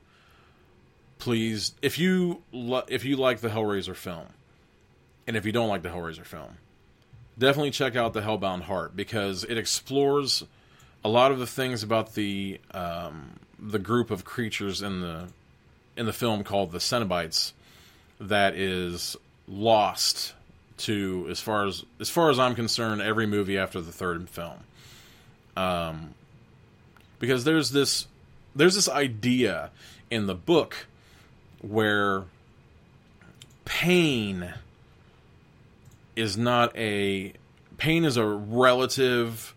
please, 1.18 1.74
if 1.82 1.98
you 1.98 2.44
lo- 2.52 2.86
if 2.88 3.04
you 3.04 3.18
like 3.18 3.40
the 3.40 3.50
Hellraiser 3.50 3.96
film, 3.96 4.28
and 5.26 5.36
if 5.36 5.48
you 5.48 5.52
don't 5.52 5.68
like 5.68 5.82
the 5.82 5.90
Hellraiser 5.90 6.24
film, 6.24 6.60
definitely 7.40 7.72
check 7.72 7.96
out 7.96 8.14
the 8.14 8.22
Hellbound 8.22 8.62
Heart 8.62 8.96
because 8.96 9.44
it 9.44 9.58
explores 9.58 10.44
a 11.04 11.10
lot 11.10 11.32
of 11.32 11.40
the 11.40 11.48
things 11.48 11.82
about 11.82 12.14
the 12.14 12.60
um, 12.72 13.40
the 13.58 13.80
group 13.80 14.12
of 14.12 14.24
creatures 14.24 14.84
in 14.84 15.02
the 15.02 15.30
in 15.98 16.06
the 16.06 16.14
film 16.14 16.44
called 16.44 16.72
the 16.72 16.78
Cenobites 16.78 17.54
that 18.22 18.54
is 18.54 19.18
lost 19.48 20.36
to 20.78 21.26
as 21.32 21.40
far 21.40 21.66
as 21.66 21.84
as 22.00 22.12
far 22.12 22.30
as 22.30 22.38
I'm 22.38 22.54
concerned 22.54 23.02
every 23.02 23.26
movie 23.26 23.58
after 23.58 23.82
the 23.82 23.92
third 23.92 24.30
film. 24.30 24.60
Um 25.56 26.14
because 27.20 27.44
there's 27.44 27.72
this 27.72 28.08
there's 28.56 28.76
this 28.76 28.90
idea 28.90 29.72
in 30.10 30.26
the 30.28 30.36
book 30.36 30.88
where 31.62 32.24
pain 33.66 34.54
is 36.16 36.38
not 36.38 36.76
a 36.76 37.34
pain 37.78 38.04
is 38.06 38.18
a 38.18 38.26
relative 38.26 39.54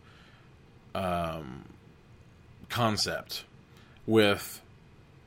um, 0.95 1.65
concept 2.69 3.45
with 4.07 4.61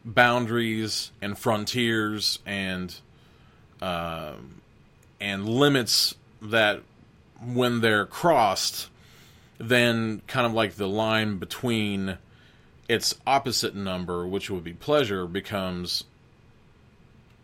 boundaries 0.06 1.12
and 1.22 1.38
frontiers 1.38 2.40
and 2.46 2.96
um, 3.82 4.62
and 5.20 5.48
limits 5.48 6.16
that 6.42 6.82
when 7.42 7.82
they're 7.82 8.06
crossed 8.06 8.90
then 9.58 10.22
kind 10.28 10.46
of 10.46 10.54
like 10.54 10.76
the 10.76 10.88
line 10.88 11.38
between 11.38 12.18
its 12.90 13.16
opposite 13.26 13.76
number 13.76 14.28
which 14.28 14.50
would 14.50 14.64
be 14.64 14.74
pleasure 14.74 15.26
becomes 15.26 16.04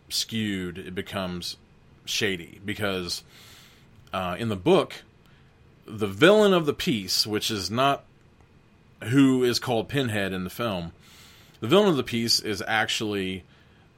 skewed 0.10 0.78
it 0.78 0.94
becomes 0.94 1.58
shady. 2.06 2.60
Because 2.66 3.24
uh, 4.12 4.36
in 4.40 4.50
the 4.50 4.56
book 4.56 5.04
the 5.86 6.08
villain 6.08 6.54
of 6.54 6.66
the 6.66 6.74
piece 6.74 7.26
which 7.26 7.50
is 7.50 7.72
not 7.72 8.04
who 9.06 9.44
is 9.44 9.60
called 9.60 9.88
pinhead 9.88 10.34
in 10.34 10.44
the 10.44 10.50
film 10.50 10.92
the 11.62 11.68
villain 11.68 11.90
of 11.90 11.98
the 11.98 12.04
piece 12.04 12.40
is 12.40 12.64
actually 12.68 13.44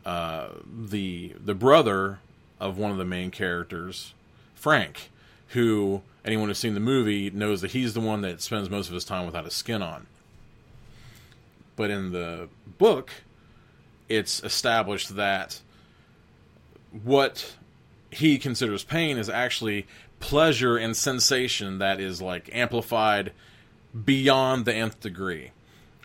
uh, 0.05 0.49
the 0.65 1.35
the 1.43 1.53
brother 1.53 2.19
of 2.59 2.77
one 2.77 2.91
of 2.91 2.97
the 2.97 3.05
main 3.05 3.31
characters, 3.31 4.13
Frank, 4.55 5.10
who 5.51 6.01
anyone 6.23 6.47
who's 6.47 6.57
seen 6.57 6.73
the 6.73 6.79
movie 6.79 7.29
knows 7.29 7.61
that 7.61 7.71
he's 7.71 7.93
the 7.93 8.01
one 8.01 8.21
that 8.21 8.41
spends 8.41 8.69
most 8.69 8.87
of 8.87 8.93
his 8.93 9.05
time 9.05 9.25
without 9.25 9.45
a 9.45 9.51
skin 9.51 9.81
on. 9.81 10.07
But 11.75 11.89
in 11.89 12.11
the 12.11 12.47
book, 12.77 13.11
it's 14.07 14.43
established 14.43 15.15
that 15.15 15.61
what 17.03 17.53
he 18.11 18.37
considers 18.37 18.83
pain 18.83 19.17
is 19.17 19.29
actually 19.29 19.87
pleasure 20.19 20.77
and 20.77 20.95
sensation 20.95 21.79
that 21.79 21.99
is 21.99 22.21
like 22.21 22.49
amplified 22.53 23.31
beyond 24.05 24.65
the 24.65 24.73
nth 24.73 24.99
degree. 24.99 25.51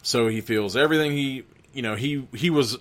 So 0.03 0.29
he 0.29 0.41
feels 0.41 0.77
everything 0.77 1.13
he, 1.13 1.43
you 1.73 1.83
know, 1.83 1.97
he 1.97 2.27
he 2.33 2.49
was 2.49 2.79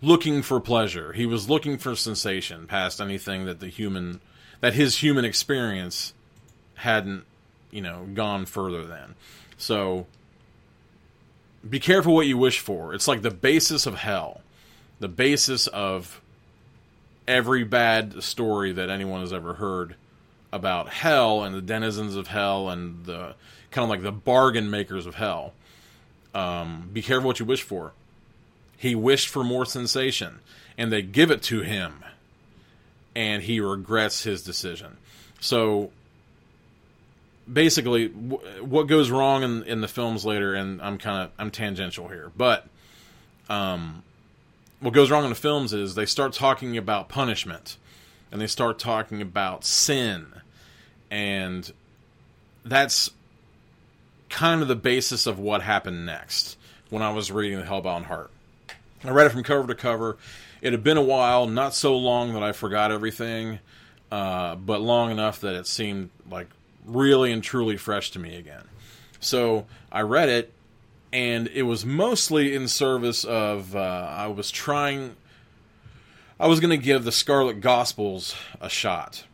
looking 0.00 0.42
for 0.42 0.58
pleasure. 0.58 1.12
He 1.12 1.26
was 1.26 1.48
looking 1.48 1.78
for 1.78 1.94
sensation 1.94 2.66
past 2.66 3.00
anything 3.00 3.44
that 3.44 3.60
the 3.60 3.68
human 3.68 4.20
that 4.62 4.72
his 4.72 5.02
human 5.02 5.26
experience 5.26 6.14
hadn't, 6.76 7.24
you 7.70 7.82
know, 7.82 8.08
gone 8.14 8.46
further 8.46 8.86
than. 8.86 9.14
So 9.58 10.06
be 11.68 11.78
careful 11.78 12.14
what 12.14 12.26
you 12.26 12.38
wish 12.38 12.60
for. 12.60 12.94
It's 12.94 13.06
like 13.06 13.20
the 13.20 13.30
basis 13.30 13.86
of 13.86 13.96
hell. 13.96 14.40
The 15.00 15.08
basis 15.08 15.66
of 15.66 16.22
every 17.28 17.64
bad 17.64 18.22
story 18.22 18.72
that 18.72 18.88
anyone 18.88 19.20
has 19.20 19.32
ever 19.32 19.54
heard 19.54 19.96
about 20.52 20.88
hell 20.88 21.42
and 21.42 21.54
the 21.54 21.62
denizens 21.62 22.14
of 22.14 22.28
hell 22.28 22.68
and 22.68 23.04
the 23.04 23.34
kind 23.70 23.82
of 23.82 23.88
like 23.88 24.02
the 24.02 24.12
bargain 24.12 24.70
makers 24.70 25.06
of 25.06 25.16
hell. 25.16 25.54
Um, 26.34 26.88
be 26.92 27.02
careful 27.02 27.26
what 27.26 27.40
you 27.40 27.46
wish 27.46 27.62
for. 27.62 27.92
He 28.76 28.94
wished 28.94 29.28
for 29.28 29.42
more 29.42 29.64
sensation, 29.64 30.40
and 30.76 30.92
they 30.92 31.02
give 31.02 31.30
it 31.30 31.42
to 31.44 31.60
him, 31.60 32.04
and 33.14 33.42
he 33.42 33.60
regrets 33.60 34.22
his 34.22 34.42
decision. 34.42 34.96
So, 35.40 35.90
basically, 37.50 38.08
w- 38.08 38.64
what 38.64 38.86
goes 38.86 39.10
wrong 39.10 39.42
in, 39.42 39.62
in 39.64 39.80
the 39.80 39.88
films 39.88 40.24
later, 40.24 40.54
and 40.54 40.80
I'm 40.80 40.98
kind 40.98 41.24
of 41.24 41.30
I'm 41.38 41.50
tangential 41.50 42.08
here, 42.08 42.30
but 42.36 42.66
um, 43.48 44.02
what 44.80 44.94
goes 44.94 45.10
wrong 45.10 45.24
in 45.24 45.30
the 45.30 45.36
films 45.36 45.72
is 45.72 45.94
they 45.94 46.06
start 46.06 46.32
talking 46.32 46.76
about 46.76 47.08
punishment, 47.08 47.76
and 48.30 48.40
they 48.40 48.46
start 48.46 48.78
talking 48.78 49.20
about 49.20 49.64
sin, 49.64 50.26
and 51.10 51.72
that's 52.64 53.10
kind 54.28 54.62
of 54.62 54.68
the 54.68 54.76
basis 54.76 55.26
of 55.26 55.38
what 55.38 55.62
happened 55.62 56.06
next 56.06 56.56
when 56.88 57.02
I 57.02 57.12
was 57.12 57.30
reading 57.30 57.58
the 57.58 57.66
Hellbound 57.66 58.04
Heart. 58.04 58.30
I 59.04 59.10
read 59.10 59.26
it 59.26 59.30
from 59.30 59.42
cover 59.42 59.66
to 59.66 59.74
cover. 59.74 60.16
It 60.62 60.72
had 60.72 60.82
been 60.82 60.96
a 60.96 61.02
while, 61.02 61.46
not 61.46 61.74
so 61.74 61.94
long 61.96 62.32
that 62.32 62.42
I 62.42 62.52
forgot 62.52 62.90
everything, 62.90 63.58
uh, 64.10 64.54
but 64.54 64.80
long 64.80 65.10
enough 65.10 65.40
that 65.40 65.54
it 65.54 65.66
seemed 65.66 66.08
like 66.30 66.48
really 66.86 67.30
and 67.32 67.42
truly 67.42 67.76
fresh 67.76 68.10
to 68.12 68.18
me 68.18 68.36
again. 68.36 68.64
So 69.20 69.66
I 69.90 70.00
read 70.00 70.30
it, 70.30 70.52
and 71.12 71.48
it 71.48 71.64
was 71.64 71.84
mostly 71.84 72.54
in 72.54 72.66
service 72.68 73.24
of 73.24 73.76
uh, 73.76 74.08
I 74.10 74.28
was 74.28 74.50
trying. 74.50 75.16
I 76.40 76.46
was 76.46 76.60
going 76.60 76.70
to 76.70 76.82
give 76.82 77.04
the 77.04 77.12
Scarlet 77.12 77.60
Gospels 77.60 78.34
a 78.60 78.70
shot, 78.70 79.24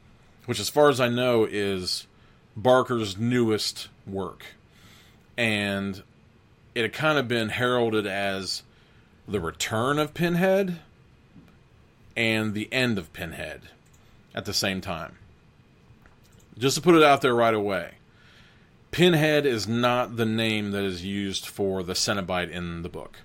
which, 0.46 0.58
as 0.58 0.68
far 0.68 0.88
as 0.88 1.00
I 1.00 1.08
know, 1.08 1.46
is 1.48 2.08
Barker's 2.56 3.16
newest 3.16 3.88
work 4.04 4.44
and 5.38 6.02
it 6.74 6.82
had 6.82 6.92
kind 6.92 7.16
of 7.16 7.28
been 7.28 7.50
heralded 7.50 8.06
as 8.06 8.64
the 9.26 9.40
return 9.40 9.98
of 9.98 10.12
Pinhead 10.12 10.80
and 12.18 12.52
the 12.52 12.70
end 12.72 12.98
of 12.98 13.12
Pinhead 13.12 13.60
at 14.34 14.44
the 14.44 14.52
same 14.52 14.80
time. 14.80 15.16
Just 16.58 16.74
to 16.74 16.82
put 16.82 16.96
it 16.96 17.02
out 17.04 17.22
there 17.22 17.34
right 17.34 17.54
away, 17.54 17.92
Pinhead 18.90 19.46
is 19.46 19.68
not 19.68 20.16
the 20.16 20.26
name 20.26 20.72
that 20.72 20.82
is 20.82 21.04
used 21.04 21.46
for 21.46 21.84
the 21.84 21.92
Cenobite 21.92 22.50
in 22.50 22.82
the 22.82 22.88
book. 22.88 23.18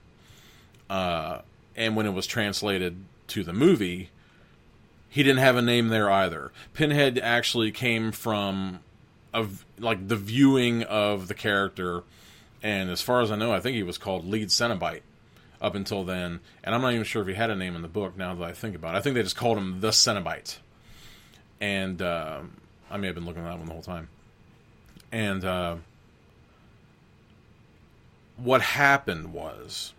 Uh, 0.92 1.40
and 1.76 1.96
when 1.96 2.06
it 2.06 2.14
was 2.14 2.28
translated 2.28 2.98
to 3.30 3.44
the 3.44 3.52
movie, 3.52 4.12
he 5.10 5.24
didn't 5.24 5.40
have 5.40 5.58
a 5.58 5.62
name 5.64 5.88
there 5.88 6.12
either. 6.12 6.52
Pinhead 6.76 7.18
actually 7.18 7.72
came 7.72 8.12
from 8.12 8.80
of 9.34 9.66
like 9.80 10.08
the 10.08 10.16
viewing 10.16 10.84
of 10.84 11.28
the 11.28 11.34
character, 11.34 12.04
and 12.62 12.92
as 12.92 13.02
far 13.02 13.22
as 13.22 13.32
I 13.32 13.38
know, 13.38 13.52
I 13.52 13.60
think 13.60 13.76
he 13.76 13.82
was 13.82 13.98
called 13.98 14.24
Lead 14.24 14.50
Cenobite 14.50 15.02
up 15.64 15.76
until 15.76 16.04
then, 16.04 16.42
and 16.62 16.76
I'm 16.76 16.82
not 16.82 16.92
even 16.92 17.06
sure 17.06 17.22
if 17.22 17.28
he 17.30 17.34
had 17.34 17.50
a 17.50 17.56
name 17.56 17.76
in 17.76 17.82
the 17.82 17.88
book. 17.88 18.18
Now 18.18 18.36
that 18.36 18.44
I 18.44 18.52
think 18.52 18.76
about 18.76 18.94
it, 18.94 18.98
I 18.98 19.02
think 19.02 19.16
they 19.16 19.24
just 19.24 19.38
called 19.38 19.58
him 19.58 19.80
the 19.80 19.90
Cenobite, 19.90 20.58
and 21.62 22.02
uh, 22.02 22.42
I 22.92 22.98
may 22.98 23.08
have 23.08 23.16
been 23.16 23.26
looking 23.26 23.44
at 23.44 23.50
that 23.50 23.58
one 23.58 23.68
the 23.68 23.74
whole 23.74 23.82
time. 23.82 24.10
And 25.12 25.46
uh, 25.46 25.78
what 28.36 28.62
happened 28.62 29.32
was 29.32 29.94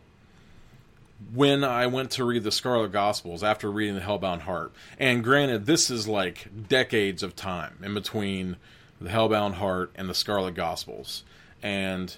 when 1.32 1.64
I 1.64 1.86
went 1.86 2.10
to 2.12 2.24
read 2.24 2.42
the 2.42 2.52
Scarlet 2.52 2.92
Gospels 2.92 3.42
after 3.42 3.70
reading 3.70 3.94
the 3.94 4.02
Hellbound 4.02 4.40
Heart, 4.40 4.72
and 4.98 5.24
granted, 5.24 5.64
this 5.64 5.90
is 5.90 6.06
like 6.06 6.68
decades 6.68 7.22
of 7.22 7.34
time 7.34 7.78
in 7.82 7.94
between 7.94 8.56
the 9.00 9.08
Hellbound 9.08 9.54
Heart 9.54 9.92
and 9.94 10.10
the 10.10 10.14
Scarlet 10.14 10.54
Gospels, 10.54 11.24
and 11.62 12.14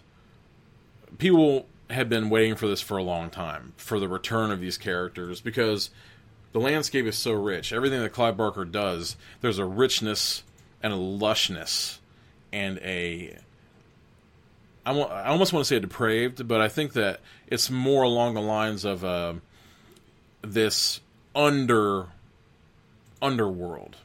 people 1.18 1.66
have 1.90 2.08
been 2.08 2.30
waiting 2.30 2.56
for 2.56 2.66
this 2.66 2.80
for 2.80 2.96
a 2.96 3.02
long 3.02 3.30
time 3.30 3.72
for 3.76 4.00
the 4.00 4.08
return 4.08 4.50
of 4.50 4.60
these 4.60 4.76
characters 4.76 5.40
because 5.40 5.90
the 6.52 6.58
landscape 6.58 7.06
is 7.06 7.16
so 7.16 7.32
rich. 7.32 7.72
Everything 7.72 8.00
that 8.00 8.10
Clive 8.10 8.36
Barker 8.36 8.64
does, 8.64 9.16
there's 9.40 9.58
a 9.58 9.64
richness 9.64 10.42
and 10.82 10.92
a 10.92 10.96
lushness 10.96 11.98
and 12.52 12.78
a 12.78 13.36
I 14.86 15.30
almost 15.30 15.52
want 15.52 15.64
to 15.64 15.68
say 15.68 15.80
depraved, 15.80 16.46
but 16.46 16.60
I 16.60 16.68
think 16.68 16.92
that 16.92 17.18
it's 17.48 17.68
more 17.70 18.04
along 18.04 18.34
the 18.34 18.40
lines 18.40 18.84
of 18.84 19.04
uh, 19.04 19.34
this 20.42 21.00
under 21.34 22.06
underworld 23.20 23.96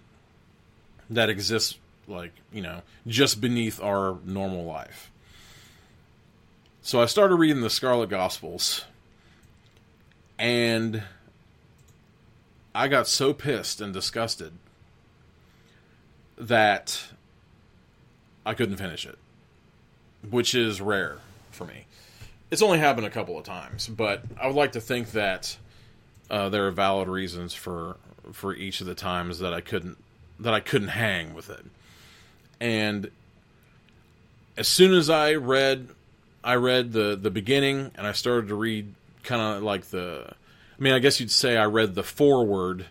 that 1.12 1.30
exists, 1.30 1.78
like 2.08 2.32
you 2.52 2.64
know, 2.64 2.82
just 3.06 3.40
beneath 3.40 3.80
our 3.80 4.18
normal 4.26 4.66
life. 4.66 5.11
So 6.84 7.00
I 7.00 7.06
started 7.06 7.36
reading 7.36 7.62
the 7.62 7.70
Scarlet 7.70 8.10
Gospels, 8.10 8.86
and 10.40 11.04
I 12.74 12.88
got 12.88 13.08
so 13.08 13.34
pissed 13.34 13.82
and 13.82 13.94
disgusted 13.94 14.54
that 16.40 17.04
I 18.48 18.56
couldn't 18.56 18.78
finish 18.78 19.06
it, 19.06 19.20
which 20.28 20.56
is 20.56 20.82
rare 20.82 21.20
for 21.52 21.66
me. 21.66 21.86
It's 22.50 22.64
only 22.64 22.80
happened 22.80 23.06
a 23.06 23.12
couple 23.12 23.38
of 23.38 23.44
times, 23.46 23.88
but 23.88 24.24
I 24.42 24.48
would 24.48 24.56
like 24.56 24.72
to 24.72 24.82
think 24.82 25.12
that 25.12 25.56
uh, 26.32 26.50
there 26.50 26.66
are 26.66 26.72
valid 26.72 27.08
reasons 27.08 27.54
for 27.54 27.98
for 28.34 28.56
each 28.56 28.82
of 28.82 28.88
the 28.88 28.96
times 28.96 29.38
that 29.40 29.54
I 29.54 29.62
couldn't 29.62 29.98
that 30.40 30.54
I 30.54 30.60
couldn't 30.60 30.90
hang 30.90 31.36
with 31.36 31.52
it. 31.52 31.64
And 32.60 33.12
as 34.58 34.68
soon 34.68 34.96
as 34.96 35.10
I 35.10 35.36
read 35.36 35.90
I 36.44 36.56
read 36.56 36.92
the 36.94 37.16
the 37.16 37.32
beginning 37.32 37.92
and 37.96 38.08
I 38.08 38.14
started 38.14 38.48
to 38.48 38.56
read 38.56 38.94
kind 39.24 39.42
of 39.42 39.64
like 39.64 39.86
the 39.86 40.34
I 40.80 40.82
mean 40.82 40.94
I 40.94 41.00
guess 41.00 41.20
you'd 41.20 41.32
say 41.32 41.58
I 41.58 41.66
read 41.66 41.96
the 41.96 42.04
foreword 42.04 42.88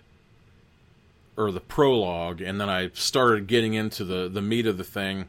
or 1.36 1.50
the 1.50 1.60
prologue 1.60 2.40
and 2.40 2.60
then 2.60 2.68
I 2.68 2.90
started 2.94 3.46
getting 3.46 3.74
into 3.74 4.04
the 4.04 4.28
the 4.28 4.42
meat 4.42 4.66
of 4.66 4.78
the 4.78 4.84
thing 4.84 5.28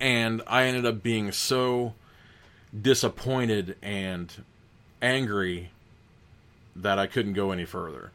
and 0.00 0.42
I 0.46 0.64
ended 0.64 0.86
up 0.86 1.02
being 1.02 1.32
so 1.32 1.94
disappointed 2.78 3.76
and 3.82 4.32
angry 5.00 5.70
that 6.76 6.98
I 6.98 7.06
couldn't 7.06 7.32
go 7.32 7.50
any 7.50 7.64
further. 7.64 8.12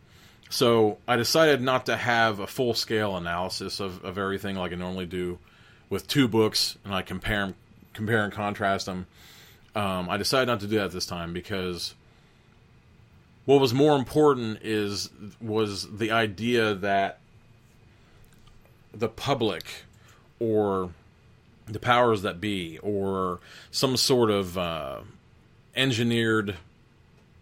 So 0.49 0.99
I 1.07 1.15
decided 1.15 1.61
not 1.61 1.87
to 1.87 1.97
have 1.97 2.39
a 2.39 2.47
full 2.47 2.75
scale 2.75 3.17
analysis 3.17 3.79
of, 3.79 4.05
of 4.05 4.17
everything 4.17 4.55
like 4.55 4.71
I 4.71 4.75
normally 4.75 5.07
do 5.07 5.39
with 5.89 6.07
two 6.07 6.27
books 6.27 6.77
and 6.85 6.93
I 6.93 7.01
compare 7.01 7.41
'em- 7.41 7.55
compare 7.93 8.23
and 8.23 8.33
contrast 8.33 8.85
them. 8.85 9.07
Um, 9.75 10.09
I 10.09 10.17
decided 10.17 10.47
not 10.47 10.59
to 10.61 10.67
do 10.67 10.77
that 10.77 10.91
this 10.91 11.05
time 11.05 11.33
because 11.33 11.95
what 13.45 13.59
was 13.59 13.73
more 13.73 13.95
important 13.95 14.59
is 14.61 15.09
was 15.41 15.97
the 15.97 16.11
idea 16.11 16.75
that 16.75 17.19
the 18.93 19.09
public 19.09 19.65
or 20.39 20.91
the 21.65 21.79
powers 21.79 22.21
that 22.21 22.39
be 22.39 22.77
or 22.79 23.39
some 23.71 23.97
sort 23.97 24.29
of 24.29 24.57
uh, 24.57 24.99
engineered 25.75 26.55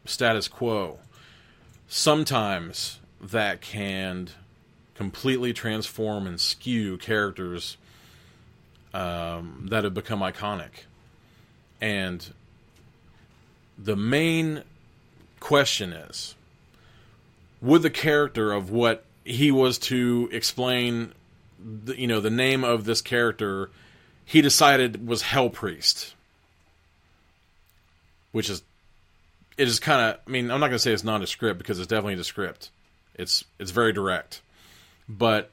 status 0.06 0.48
quo 0.48 1.00
sometimes 1.88 3.00
that 3.20 3.62
can 3.62 4.30
completely 4.96 5.52
transform 5.52 6.26
and 6.26 6.40
skew 6.40 6.98
characters 6.98 7.78
um, 8.94 9.68
that 9.70 9.84
have 9.84 9.94
become 9.94 10.20
iconic. 10.20 10.86
And 11.80 12.28
the 13.78 13.96
main 13.96 14.64
question 15.40 15.92
is 15.92 16.36
would 17.62 17.82
the 17.82 17.90
character 17.90 18.52
of 18.52 18.70
what 18.70 19.06
he 19.24 19.52
was 19.52 19.78
to 19.78 20.30
explain 20.32 21.14
the, 21.60 22.00
you 22.00 22.08
know 22.08 22.20
the 22.20 22.30
name 22.30 22.64
of 22.64 22.86
this 22.86 23.02
character 23.02 23.70
he 24.26 24.42
decided 24.42 25.08
was 25.08 25.24
hell 25.24 25.50
priest. 25.50 26.14
Which 28.32 28.50
is 28.50 28.64
it 29.58 29.68
is 29.68 29.80
kind 29.80 30.02
of 30.02 30.20
i 30.26 30.30
mean 30.30 30.50
i'm 30.50 30.60
not 30.60 30.68
going 30.68 30.78
to 30.78 30.80
say 30.80 30.94
it's 30.94 31.04
nondescript 31.04 31.58
because 31.58 31.80
it's 31.80 31.88
definitely 31.88 32.14
a 32.14 32.24
script 32.24 32.70
it's 33.16 33.44
it's 33.60 33.72
very 33.72 33.94
direct. 33.94 34.42
But 35.08 35.52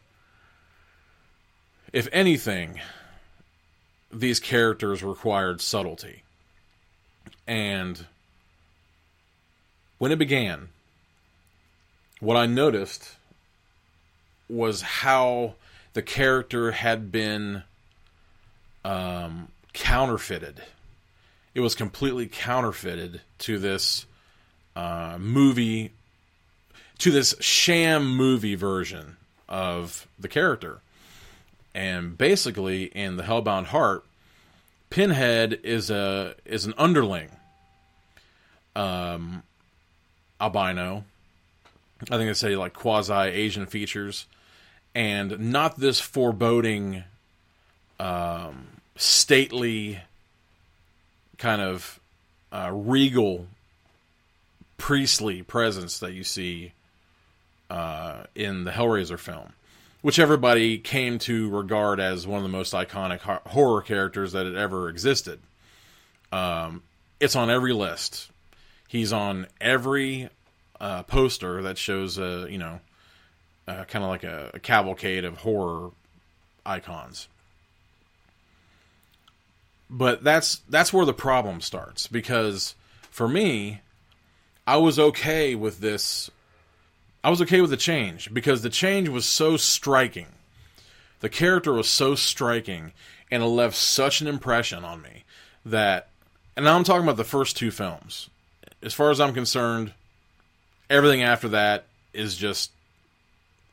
if 1.93 2.09
anything 2.13 2.81
these 4.11 4.41
characters 4.41 5.03
required 5.03 5.61
subtlety 5.61 6.23
and 7.47 8.07
when 9.99 10.13
it 10.13 10.19
began 10.19 10.69
what 12.21 12.37
i 12.37 12.47
noticed 12.47 13.17
was 14.49 14.83
how 14.83 15.55
the 15.93 16.03
character 16.03 16.73
had 16.73 17.13
been 17.13 17.63
um, 18.85 19.49
counterfeited. 19.73 20.63
It 21.55 21.61
was 21.61 21.75
completely 21.75 22.27
counterfeited 22.27 23.21
to 23.39 23.59
this 23.59 24.07
uh, 24.77 25.17
movie, 25.19 25.93
to 26.99 27.11
this 27.11 27.35
sham 27.41 28.17
movie 28.17 28.55
version 28.55 29.17
of 29.49 30.07
the 30.19 30.29
character. 30.29 30.81
And 31.79 32.19
basically, 32.19 32.87
in 32.87 33.19
the 33.19 33.23
Hellbound 33.23 33.67
Heart, 33.67 34.05
Pinhead 34.91 35.61
is 35.63 35.91
a 35.91 36.35
is 36.45 36.65
an 36.65 36.75
underling, 36.77 37.31
um, 38.75 39.45
albino. 40.41 41.05
I 42.11 42.17
think 42.17 42.29
they 42.31 42.35
say 42.35 42.57
like 42.57 42.73
quasi 42.73 43.13
Asian 43.13 43.67
features, 43.67 44.27
and 44.93 45.53
not 45.53 45.79
this 45.79 46.01
foreboding 46.01 47.05
um, 48.01 48.67
stately, 48.97 50.01
kind 51.37 51.63
of 51.63 52.01
uh, 52.51 52.73
regal, 52.73 53.47
priestly 54.79 55.45
presence 55.45 56.01
that 56.01 56.13
you 56.13 56.25
see 56.25 56.73
uh, 57.71 58.25
in 58.35 58.65
the 58.65 58.73
Hellraiser 58.73 59.17
film, 59.17 59.53
which 60.03 60.19
everybody 60.19 60.79
came 60.79 61.19
to 61.19 61.49
regard 61.51 62.01
as 62.01 62.27
one 62.27 62.39
of 62.39 62.43
the 62.43 62.49
most 62.49 62.73
iconic 62.73 63.21
ho- 63.21 63.41
horror 63.47 63.83
characters 63.83 64.33
that 64.33 64.47
had 64.47 64.55
ever 64.55 64.89
existed. 64.89 65.41
Um, 66.31 66.83
it's 67.21 67.37
on 67.37 67.51
every 67.51 67.73
list. 67.73 68.31
He's 68.87 69.13
on 69.13 69.47
every 69.61 70.31
uh, 70.81 71.03
poster 71.05 71.63
that 71.63 71.79
shows 71.79 72.19
a 72.19 72.47
you 72.49 72.59
know 72.59 72.81
kind 73.67 74.05
of 74.05 74.09
like 74.09 74.25
a, 74.25 74.51
a 74.55 74.59
cavalcade 74.59 75.25
of 75.25 75.39
horror 75.39 75.91
icons 76.65 77.29
but 79.91 80.23
that's 80.23 80.63
that's 80.69 80.93
where 80.93 81.05
the 81.05 81.13
problem 81.13 81.61
starts 81.61 82.07
because 82.07 82.75
for 83.11 83.29
me 83.29 83.81
i 84.67 84.77
was 84.77 84.99
okay 84.99 85.55
with 85.55 85.81
this 85.81 86.31
i 87.29 87.31
was 87.31 87.43
okay 87.43 87.61
with 87.61 87.69
the 87.69 87.77
change 87.77 88.33
because 88.33 88.63
the 88.63 88.71
change 88.71 89.07
was 89.07 89.27
so 89.27 89.59
striking. 89.59 90.29
The 91.21 91.29
character 91.29 91.75
was 91.75 91.87
so 91.87 92.15
striking 92.15 92.93
and 93.31 93.43
it 93.43 93.47
left 93.47 93.77
such 93.77 94.23
an 94.23 94.27
impression 94.27 94.83
on 94.83 95.03
me 95.03 95.25
that 95.67 96.09
and 96.57 96.65
now 96.65 96.75
i'm 96.75 96.85
talking 96.85 97.03
about 97.03 97.19
the 97.19 97.25
first 97.25 97.55
two 97.55 97.71
films. 97.71 98.31
As 98.83 98.95
far 98.95 99.11
as 99.11 99.21
i'm 99.21 99.35
concerned 99.35 99.93
everything 100.89 101.23
after 101.23 101.51
that 101.51 101.85
is 102.15 102.35
just 102.35 102.71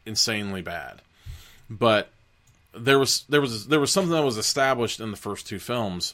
insanely 0.06 0.62
bad. 0.62 1.02
But 1.70 2.10
there 2.78 3.00
was 3.00 3.24
there 3.30 3.40
was 3.40 3.68
there 3.68 3.80
was 3.80 3.90
something 3.90 4.12
that 4.12 4.26
was 4.26 4.36
established 4.36 5.00
in 5.00 5.12
the 5.12 5.18
first 5.18 5.48
two 5.48 5.60
films 5.60 6.14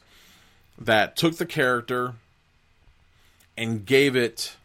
that 0.78 1.16
took 1.16 1.38
the 1.38 1.48
character 1.48 2.14
and 3.58 3.84
gave 3.84 4.16
it 4.16 4.58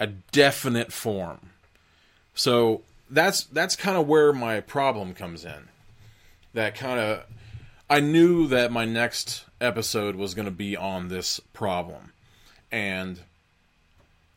a 0.00 0.06
definite 0.06 0.94
form. 0.94 1.47
So 2.38 2.82
that's 3.10 3.42
that's 3.44 3.74
kind 3.74 3.96
of 3.98 4.06
where 4.06 4.32
my 4.32 4.60
problem 4.60 5.12
comes 5.12 5.44
in. 5.44 5.68
That 6.54 6.76
kind 6.76 7.00
of 7.00 7.24
I 7.90 7.98
knew 7.98 8.46
that 8.46 8.70
my 8.70 8.84
next 8.84 9.44
episode 9.60 10.14
was 10.14 10.34
going 10.34 10.44
to 10.46 10.52
be 10.52 10.76
on 10.76 11.08
this 11.08 11.40
problem, 11.52 12.12
and 12.70 13.18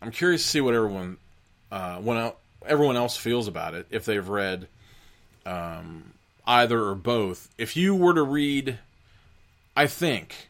I'm 0.01 0.09
curious 0.09 0.41
to 0.41 0.49
see 0.49 0.61
what 0.61 0.73
everyone 0.73 1.17
uh, 1.71 1.97
when 1.97 2.31
everyone 2.65 2.97
else 2.97 3.17
feels 3.17 3.47
about 3.47 3.75
it 3.75 3.85
if 3.91 4.05
they've 4.05 4.27
read 4.27 4.67
um, 5.45 6.13
either 6.47 6.83
or 6.83 6.95
both. 6.95 7.49
If 7.59 7.77
you 7.77 7.93
were 7.93 8.15
to 8.15 8.23
read, 8.23 8.79
I 9.77 9.85
think, 9.85 10.49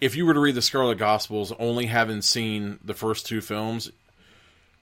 if 0.00 0.14
you 0.14 0.24
were 0.24 0.34
to 0.34 0.40
read 0.40 0.54
the 0.54 0.62
Scarlet 0.62 0.98
Gospels, 0.98 1.52
only 1.58 1.86
having 1.86 2.22
seen 2.22 2.78
the 2.84 2.94
first 2.94 3.26
two 3.26 3.40
films, 3.40 3.90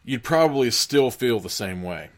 you'd 0.04 0.22
probably 0.22 0.70
still 0.70 1.10
feel 1.10 1.40
the 1.40 1.50
same 1.50 1.82
way. 1.82 2.10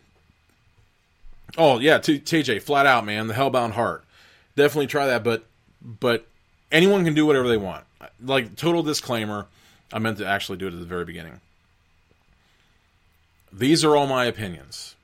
Oh 1.56 1.78
yeah, 1.78 1.98
T- 1.98 2.20
TJ, 2.20 2.62
flat 2.62 2.86
out, 2.86 3.04
man, 3.04 3.28
the 3.28 3.34
Hellbound 3.34 3.72
Heart. 3.72 4.04
Definitely 4.56 4.88
try 4.88 5.06
that, 5.06 5.22
but 5.22 5.44
but 5.80 6.26
anyone 6.72 7.04
can 7.04 7.14
do 7.14 7.26
whatever 7.26 7.48
they 7.48 7.56
want. 7.56 7.84
Like 8.22 8.56
total 8.56 8.82
disclaimer, 8.82 9.46
I 9.92 9.98
meant 9.98 10.18
to 10.18 10.26
actually 10.26 10.58
do 10.58 10.66
it 10.66 10.74
at 10.74 10.80
the 10.80 10.86
very 10.86 11.04
beginning. 11.04 11.40
These 13.52 13.84
are 13.84 13.96
all 13.96 14.06
my 14.06 14.24
opinions. 14.26 14.96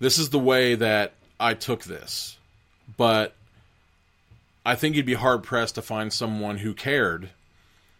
This 0.00 0.18
is 0.18 0.30
the 0.30 0.38
way 0.38 0.74
that 0.74 1.12
I 1.38 1.54
took 1.54 1.84
this. 1.84 2.38
But 2.96 3.34
I 4.64 4.74
think 4.74 4.96
you'd 4.96 5.06
be 5.06 5.14
hard 5.14 5.42
pressed 5.42 5.76
to 5.76 5.82
find 5.82 6.12
someone 6.12 6.58
who 6.58 6.74
cared. 6.74 7.30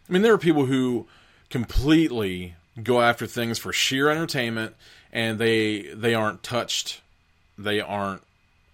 I 0.09 0.13
mean, 0.13 0.21
there 0.21 0.33
are 0.33 0.37
people 0.37 0.65
who 0.65 1.07
completely 1.49 2.55
go 2.81 3.01
after 3.01 3.27
things 3.27 3.57
for 3.59 3.73
sheer 3.73 4.09
entertainment, 4.09 4.75
and 5.11 5.39
they 5.39 5.81
they 5.93 6.13
aren't 6.13 6.43
touched. 6.43 7.01
They 7.57 7.79
aren't. 7.79 8.21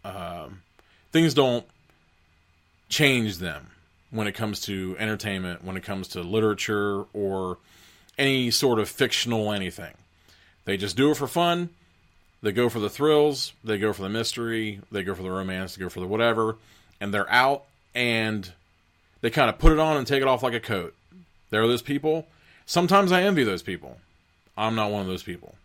Um, 0.04 0.62
things 1.12 1.34
don't 1.34 1.66
change 2.90 3.38
them 3.38 3.68
when 4.12 4.28
it 4.28 4.34
comes 4.34 4.62
to 4.62 4.96
entertainment, 5.00 5.64
when 5.64 5.76
it 5.76 5.84
comes 5.84 6.10
to 6.10 6.22
literature 6.22 7.06
or 7.14 7.58
any 8.18 8.52
sort 8.52 8.80
of 8.80 8.90
fictional 8.90 9.52
anything. 9.52 9.94
They 10.66 10.78
just 10.78 10.96
do 10.96 11.12
it 11.12 11.18
for 11.18 11.28
fun. 11.28 11.70
They 12.42 12.52
go 12.52 12.70
for 12.70 12.80
the 12.80 12.90
thrills, 12.90 13.54
they 13.64 13.80
go 13.80 13.94
for 13.94 14.04
the 14.04 14.10
mystery, 14.10 14.80
they 14.92 15.04
go 15.04 15.16
for 15.16 15.24
the 15.24 15.32
romance, 15.32 15.76
they 15.76 15.84
go 15.84 15.90
for 15.90 16.00
the 16.00 16.08
whatever, 16.08 16.58
and 17.02 17.14
they're 17.14 17.30
out 17.32 17.64
and 17.96 18.52
they 19.22 19.32
kind 19.32 19.50
of 19.50 19.58
put 19.58 19.74
it 19.74 19.80
on 19.80 19.98
and 19.98 20.06
take 20.06 20.22
it 20.22 20.28
off 20.28 20.44
like 20.44 20.54
a 20.54 20.60
coat. 20.60 20.94
There 21.50 21.64
are 21.64 21.68
those 21.68 21.82
people. 21.82 22.28
Sometimes 22.68 23.14
I 23.14 23.24
envy 23.24 23.46
those 23.46 23.64
people. 23.64 23.98
I'm 24.58 24.76
not 24.76 24.92
one 24.92 25.02
of 25.02 25.08
those 25.08 25.24
people. 25.24 25.56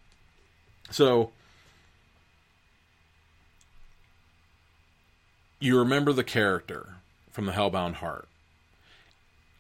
So 0.90 1.32
you 5.58 5.78
remember 5.78 6.12
the 6.12 6.24
character 6.24 6.94
from 7.30 7.46
the 7.46 7.52
Hellbound 7.52 7.94
Heart. 7.94 8.28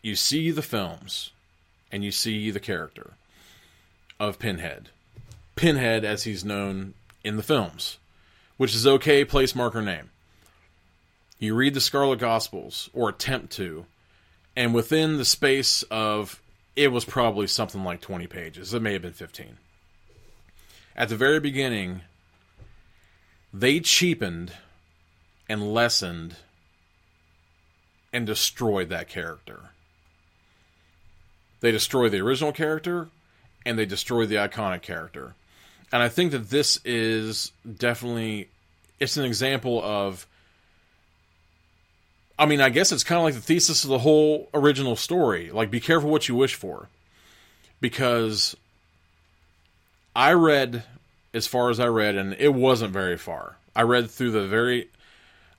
You 0.02 0.14
see 0.14 0.50
the 0.50 0.62
films 0.62 1.32
and 1.90 2.04
you 2.04 2.12
see 2.12 2.50
the 2.50 2.60
character 2.60 3.14
of 4.20 4.38
Pinhead. 4.38 4.90
Pinhead 5.56 6.04
as 6.04 6.24
he's 6.24 6.44
known 6.44 6.94
in 7.24 7.36
the 7.36 7.42
films, 7.42 7.98
which 8.56 8.74
is 8.74 8.86
okay 8.86 9.24
place 9.24 9.54
marker 9.54 9.82
name. 9.82 10.10
You 11.40 11.54
read 11.54 11.74
the 11.74 11.80
Scarlet 11.80 12.20
Gospels 12.20 12.88
or 12.92 13.08
attempt 13.08 13.52
to, 13.54 13.86
and 14.54 14.74
within 14.74 15.16
the 15.16 15.24
space 15.24 15.82
of 15.84 16.41
it 16.76 16.88
was 16.88 17.04
probably 17.04 17.46
something 17.46 17.84
like 17.84 18.00
20 18.00 18.26
pages. 18.26 18.72
It 18.72 18.82
may 18.82 18.94
have 18.94 19.02
been 19.02 19.12
15. 19.12 19.58
At 20.96 21.08
the 21.08 21.16
very 21.16 21.40
beginning, 21.40 22.02
they 23.52 23.80
cheapened 23.80 24.52
and 25.48 25.72
lessened 25.72 26.36
and 28.12 28.26
destroyed 28.26 28.88
that 28.90 29.08
character. 29.08 29.70
They 31.60 31.70
destroy 31.70 32.08
the 32.08 32.20
original 32.20 32.52
character 32.52 33.08
and 33.64 33.78
they 33.78 33.86
destroy 33.86 34.26
the 34.26 34.36
iconic 34.36 34.82
character. 34.82 35.34
And 35.92 36.02
I 36.02 36.08
think 36.08 36.32
that 36.32 36.50
this 36.50 36.80
is 36.84 37.52
definitely 37.78 38.48
it's 38.98 39.16
an 39.16 39.24
example 39.24 39.82
of 39.82 40.26
I 42.42 42.46
mean, 42.46 42.60
I 42.60 42.70
guess 42.70 42.90
it's 42.90 43.04
kind 43.04 43.18
of 43.20 43.22
like 43.22 43.34
the 43.34 43.40
thesis 43.40 43.84
of 43.84 43.90
the 43.90 44.00
whole 44.00 44.48
original 44.52 44.96
story. 44.96 45.52
Like 45.52 45.70
be 45.70 45.78
careful 45.78 46.10
what 46.10 46.26
you 46.26 46.34
wish 46.34 46.56
for. 46.56 46.88
Because 47.80 48.56
I 50.16 50.32
read 50.32 50.82
as 51.32 51.46
far 51.46 51.70
as 51.70 51.78
I 51.78 51.86
read 51.86 52.16
and 52.16 52.34
it 52.40 52.52
wasn't 52.52 52.92
very 52.92 53.16
far. 53.16 53.58
I 53.76 53.82
read 53.82 54.10
through 54.10 54.32
the 54.32 54.48
very 54.48 54.88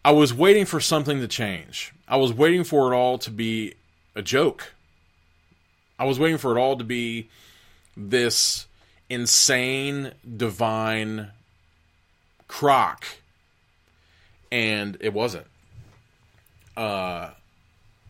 I 0.03 0.11
was 0.11 0.33
waiting 0.33 0.65
for 0.65 0.81
something 0.81 1.21
to 1.21 1.27
change. 1.29 1.93
I 2.05 2.17
was 2.17 2.33
waiting 2.33 2.65
for 2.65 2.91
it 2.91 2.97
all 2.97 3.17
to 3.19 3.31
be 3.31 3.75
a 4.13 4.21
joke. 4.21 4.73
I 5.97 6.03
was 6.03 6.19
waiting 6.19 6.37
for 6.37 6.57
it 6.57 6.59
all 6.59 6.75
to 6.75 6.83
be 6.83 7.29
this 7.95 8.67
insane, 9.09 10.11
divine 10.35 11.29
crock, 12.49 13.05
and 14.51 14.97
it 14.99 15.13
wasn't. 15.13 15.45
Uh, 16.75 17.31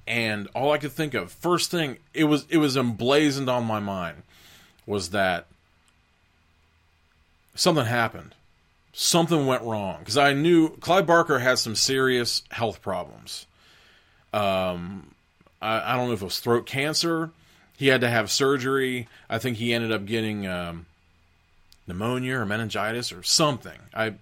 and 0.07 0.47
all 0.53 0.71
I 0.71 0.77
could 0.77 0.91
think 0.91 1.13
of, 1.13 1.31
first 1.31 1.71
thing, 1.71 1.97
it 2.13 2.25
was 2.25 2.45
it 2.49 2.57
was 2.57 2.75
emblazoned 2.75 3.49
on 3.49 3.65
my 3.65 3.79
mind, 3.79 4.23
was 4.85 5.09
that 5.11 5.45
something 7.55 7.85
happened, 7.85 8.35
something 8.91 9.45
went 9.45 9.63
wrong 9.63 9.99
because 9.99 10.17
I 10.17 10.33
knew 10.33 10.69
Clive 10.77 11.05
Barker 11.05 11.39
had 11.39 11.59
some 11.59 11.75
serious 11.75 12.43
health 12.51 12.81
problems. 12.81 13.45
Um, 14.33 15.11
I, 15.61 15.93
I 15.93 15.97
don't 15.97 16.07
know 16.07 16.13
if 16.13 16.21
it 16.21 16.25
was 16.25 16.39
throat 16.39 16.65
cancer 16.65 17.31
he 17.77 17.87
had 17.87 18.01
to 18.01 18.09
have 18.09 18.31
surgery. 18.31 19.07
I 19.29 19.39
think 19.39 19.57
he 19.57 19.73
ended 19.73 19.91
up 19.91 20.05
getting 20.05 20.47
um, 20.47 20.85
pneumonia 21.87 22.37
or 22.37 22.45
meningitis 22.45 23.11
or 23.11 23.23
something. 23.23 23.79
I 23.93 24.13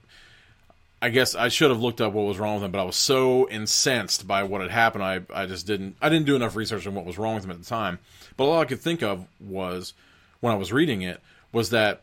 I 1.01 1.09
guess 1.09 1.33
I 1.33 1.47
should 1.47 1.71
have 1.71 1.81
looked 1.81 1.99
up 1.99 2.13
what 2.13 2.27
was 2.27 2.37
wrong 2.37 2.55
with 2.55 2.63
him, 2.63 2.71
but 2.71 2.81
I 2.81 2.85
was 2.85 2.95
so 2.95 3.49
incensed 3.49 4.27
by 4.27 4.43
what 4.43 4.61
had 4.61 4.69
happened. 4.69 5.03
I 5.03 5.21
I 5.33 5.47
just 5.47 5.65
didn't 5.65 5.95
I 6.01 6.09
didn't 6.09 6.27
do 6.27 6.35
enough 6.35 6.55
research 6.55 6.85
on 6.85 6.93
what 6.93 7.05
was 7.05 7.17
wrong 7.17 7.35
with 7.35 7.43
him 7.43 7.51
at 7.51 7.59
the 7.59 7.65
time. 7.65 7.97
But 8.37 8.45
all 8.45 8.59
I 8.59 8.65
could 8.65 8.79
think 8.79 9.01
of 9.01 9.25
was 9.39 9.93
when 10.41 10.53
I 10.53 10.57
was 10.57 10.71
reading 10.71 11.01
it 11.01 11.19
was 11.51 11.71
that 11.71 12.01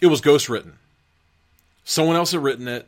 it 0.00 0.06
was 0.06 0.20
ghost 0.20 0.48
written. 0.48 0.78
Someone 1.84 2.16
else 2.16 2.32
had 2.32 2.42
written 2.42 2.66
it. 2.66 2.86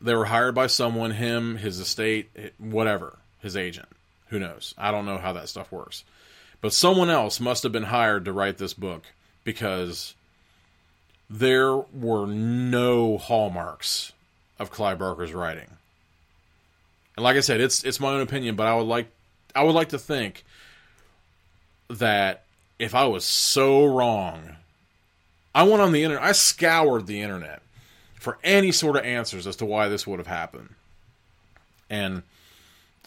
They 0.00 0.14
were 0.14 0.26
hired 0.26 0.54
by 0.54 0.66
someone, 0.66 1.10
him, 1.10 1.56
his 1.56 1.78
estate, 1.78 2.30
whatever, 2.58 3.18
his 3.40 3.56
agent. 3.56 3.88
Who 4.28 4.38
knows? 4.38 4.74
I 4.78 4.90
don't 4.90 5.04
know 5.04 5.18
how 5.18 5.34
that 5.34 5.48
stuff 5.48 5.70
works. 5.70 6.04
But 6.62 6.72
someone 6.72 7.10
else 7.10 7.40
must 7.40 7.62
have 7.64 7.72
been 7.72 7.84
hired 7.84 8.24
to 8.24 8.32
write 8.32 8.58
this 8.58 8.72
book 8.72 9.04
because 9.44 10.14
there 11.28 11.76
were 11.76 12.26
no 12.26 13.18
hallmarks 13.18 14.12
of 14.60 14.70
Clive 14.70 14.98
Barker's 14.98 15.32
writing. 15.32 15.66
And 17.16 17.24
like 17.24 17.36
I 17.36 17.40
said, 17.40 17.60
it's 17.60 17.82
it's 17.82 17.98
my 17.98 18.12
own 18.12 18.20
opinion, 18.20 18.54
but 18.54 18.68
I 18.68 18.74
would 18.76 18.86
like 18.86 19.10
I 19.56 19.64
would 19.64 19.74
like 19.74 19.88
to 19.88 19.98
think 19.98 20.44
that 21.88 22.44
if 22.78 22.94
I 22.94 23.06
was 23.06 23.24
so 23.24 23.84
wrong, 23.84 24.56
I 25.54 25.64
went 25.64 25.82
on 25.82 25.92
the 25.92 26.04
internet, 26.04 26.22
I 26.22 26.32
scoured 26.32 27.06
the 27.06 27.20
internet 27.20 27.62
for 28.14 28.38
any 28.44 28.70
sort 28.70 28.96
of 28.96 29.04
answers 29.04 29.46
as 29.46 29.56
to 29.56 29.66
why 29.66 29.88
this 29.88 30.06
would 30.06 30.18
have 30.18 30.26
happened. 30.28 30.68
And 31.88 32.22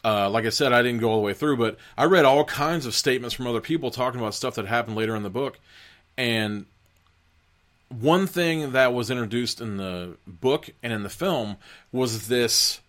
uh, 0.04 0.30
like 0.30 0.46
I 0.46 0.50
said, 0.50 0.74
I 0.74 0.82
didn't 0.82 1.00
go 1.00 1.10
all 1.10 1.18
the 1.18 1.26
way 1.26 1.34
through, 1.34 1.58
but 1.58 1.78
I 1.98 2.06
read 2.06 2.26
all 2.26 2.44
kinds 2.44 2.86
of 2.86 2.94
statements 2.94 3.34
from 3.34 3.48
other 3.48 3.62
people 3.62 3.90
talking 3.90 4.20
about 4.20 4.34
stuff 4.34 4.56
that 4.56 4.66
happened 4.66 4.98
later 4.98 5.16
in 5.16 5.24
the 5.24 5.30
book. 5.30 5.60
And 6.18 6.66
one 8.00 8.28
thing 8.28 8.72
that 8.72 8.94
was 8.94 9.10
introduced 9.10 9.62
in 9.62 9.78
the 9.78 10.18
book 10.26 10.70
and 10.82 10.92
in 10.92 11.04
the 11.04 11.10
film 11.10 11.58
was 11.92 12.28
this 12.28 12.82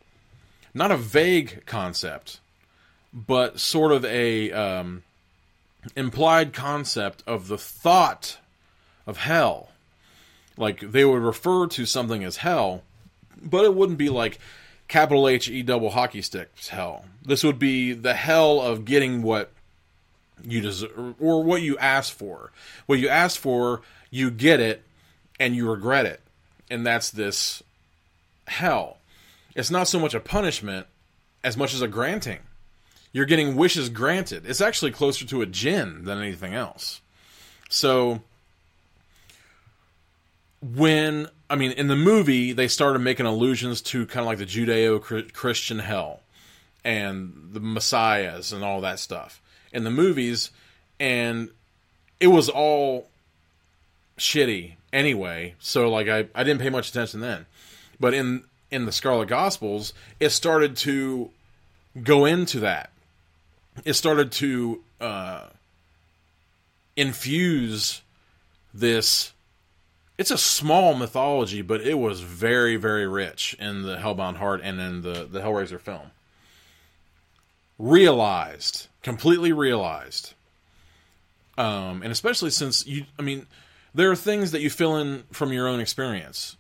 not 0.73 0.91
a 0.91 0.97
vague 0.97 1.65
concept, 1.67 2.41
but 3.13 3.61
sort 3.61 3.93
of 3.93 4.05
a 4.05 4.51
um, 4.53 5.03
implied 5.95 6.53
concept 6.53 7.23
of 7.27 7.49
the 7.49 7.59
thought 7.59 8.39
of 9.07 9.19
hell. 9.19 9.71
Like 10.57 10.81
they 10.81 11.05
would 11.05 11.23
refer 11.23 11.67
to 11.69 11.87
something 11.87 12.25
as 12.25 12.39
hell, 12.39 12.83
but 13.41 13.65
it 13.65 13.75
wouldn't 13.75 13.99
be 13.99 14.09
like 14.09 14.39
capital 14.89 15.29
H 15.29 15.49
E 15.49 15.63
double 15.63 15.91
hockey 15.91 16.23
sticks 16.23 16.69
hell. 16.69 17.05
This 17.25 17.45
would 17.45 17.59
be 17.59 17.93
the 17.93 18.15
hell 18.15 18.61
of 18.61 18.85
getting 18.85 19.23
what 19.23 19.51
you 20.43 20.61
deserve 20.61 21.15
or 21.21 21.43
what 21.43 21.63
you 21.63 21.79
asked 21.79 22.13
for. 22.13 22.53
What 22.87 22.99
you 22.99 23.09
asked 23.09 23.39
for, 23.39 23.83
you 24.11 24.31
get 24.31 24.61
it 24.61 24.83
and 25.39 25.55
you 25.55 25.71
regret 25.71 26.07
it. 26.07 26.21
And 26.71 26.87
that's 26.87 27.11
this 27.11 27.63
hell. 28.47 28.99
It's 29.55 29.71
not 29.71 29.89
so 29.89 29.99
much 29.99 30.15
a 30.15 30.21
punishment 30.21 30.87
as 31.43 31.57
much 31.57 31.75
as 31.75 31.83
a 31.83 31.89
granting. 31.89 32.41
You're 33.13 33.27
getting 33.27 33.55
wishes 33.55 33.89
granted. 33.89 34.45
It's 34.47 34.61
actually 34.61 34.91
closer 34.91 35.25
to 35.27 35.43
a 35.43 35.47
jinn 35.47 36.05
than 36.05 36.19
anything 36.19 36.55
else. 36.55 37.01
So 37.69 38.23
when 40.61 41.29
I 41.49 41.57
mean, 41.57 41.73
in 41.73 41.89
the 41.89 41.97
movie, 41.97 42.53
they 42.53 42.69
started 42.69 43.01
making 43.01 43.27
allusions 43.27 43.83
to 43.83 44.07
kind 44.07 44.21
of 44.21 44.27
like 44.27 44.39
the 44.39 44.47
Judeo 44.47 45.33
Christian 45.33 45.79
hell 45.79 46.21
and 46.83 47.51
the 47.53 47.61
messiahs 47.61 48.53
and 48.53 48.65
all 48.65 48.81
that 48.81 48.99
stuff 48.99 49.41
in 49.73 49.85
the 49.85 49.91
movies, 49.91 50.51
and 50.99 51.51
it 52.21 52.29
was 52.29 52.49
all 52.49 53.09
shitty 54.19 54.75
anyway. 54.93 55.55
So 55.59 55.89
like 55.89 56.09
I, 56.09 56.29
I 56.35 56.45
didn't 56.45 56.61
pay 56.61 56.71
much 56.71 56.91
attention 56.91 57.21
then, 57.21 57.47
but 57.99 58.15
in 58.15 58.45
in 58.71 58.87
the 58.87 58.93
Scarlet 58.93 59.29
Gospels, 59.29 59.93
it 60.19 60.31
started 60.31 60.77
to 60.79 61.31
go 62.03 62.25
into 62.25 62.61
that. 62.61 62.91
It 63.85 63.95
started 63.95 64.33
to 64.33 64.83
uh, 65.01 65.47
infuse 66.97 68.03
this 68.73 69.33
it's 70.17 70.31
a 70.31 70.39
small 70.39 70.95
mythology, 70.95 71.63
but 71.63 71.81
it 71.81 71.99
was 71.99 72.21
very, 72.21 72.77
very 72.77 73.07
rich 73.07 73.57
in 73.59 73.83
the 73.83 73.97
Hellbound 73.97 74.37
Heart 74.37 74.61
and 74.63 74.81
in 74.81 75.03
the, 75.03 75.25
the 75.25 75.41
Hellraiser 75.41 75.81
film. 75.81 76.13
Realized, 77.79 78.87
completely 79.03 79.53
realized. 79.53 80.35
Um, 81.59 82.03
and 82.03 82.13
especially 82.13 82.51
since 82.51 82.87
you, 82.87 83.07
I 83.19 83.23
mean, 83.23 83.47
there 83.95 84.11
are 84.11 84.17
things 84.17 84.51
that 84.51 84.61
you 84.61 84.71
fill 84.71 84.97
in 84.97 85.25
from 85.31 85.53
your 85.53 85.69
own 85.69 85.81
experience. 85.81 86.57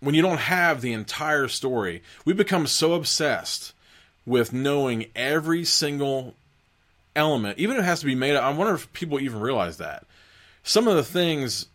When 0.00 0.14
you 0.14 0.22
don't 0.22 0.38
have 0.38 0.80
the 0.80 0.92
entire 0.92 1.48
story, 1.48 2.02
we 2.24 2.32
become 2.32 2.66
so 2.66 2.94
obsessed 2.94 3.72
with 4.26 4.52
knowing 4.52 5.06
every 5.14 5.64
single 5.64 6.34
element, 7.16 7.58
even 7.58 7.76
if 7.76 7.82
it 7.82 7.86
has 7.86 8.00
to 8.00 8.06
be 8.06 8.14
made 8.14 8.36
up. 8.36 8.44
I 8.44 8.50
wonder 8.50 8.74
if 8.74 8.92
people 8.92 9.20
even 9.20 9.40
realize 9.40 9.78
that 9.78 10.04
some 10.62 10.88
of 10.88 10.96
the 10.96 11.04
things, 11.04 11.66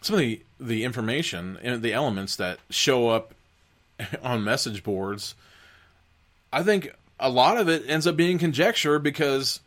some 0.00 0.14
of 0.14 0.20
the 0.20 0.42
the 0.58 0.84
information 0.84 1.58
and 1.62 1.80
the 1.80 1.92
elements 1.92 2.36
that 2.36 2.58
show 2.68 3.08
up 3.08 3.34
on 4.22 4.44
message 4.44 4.82
boards, 4.82 5.34
I 6.52 6.62
think 6.62 6.94
a 7.18 7.30
lot 7.30 7.58
of 7.58 7.68
it 7.68 7.84
ends 7.86 8.06
up 8.06 8.16
being 8.16 8.38
conjecture 8.38 8.98
because 8.98 9.60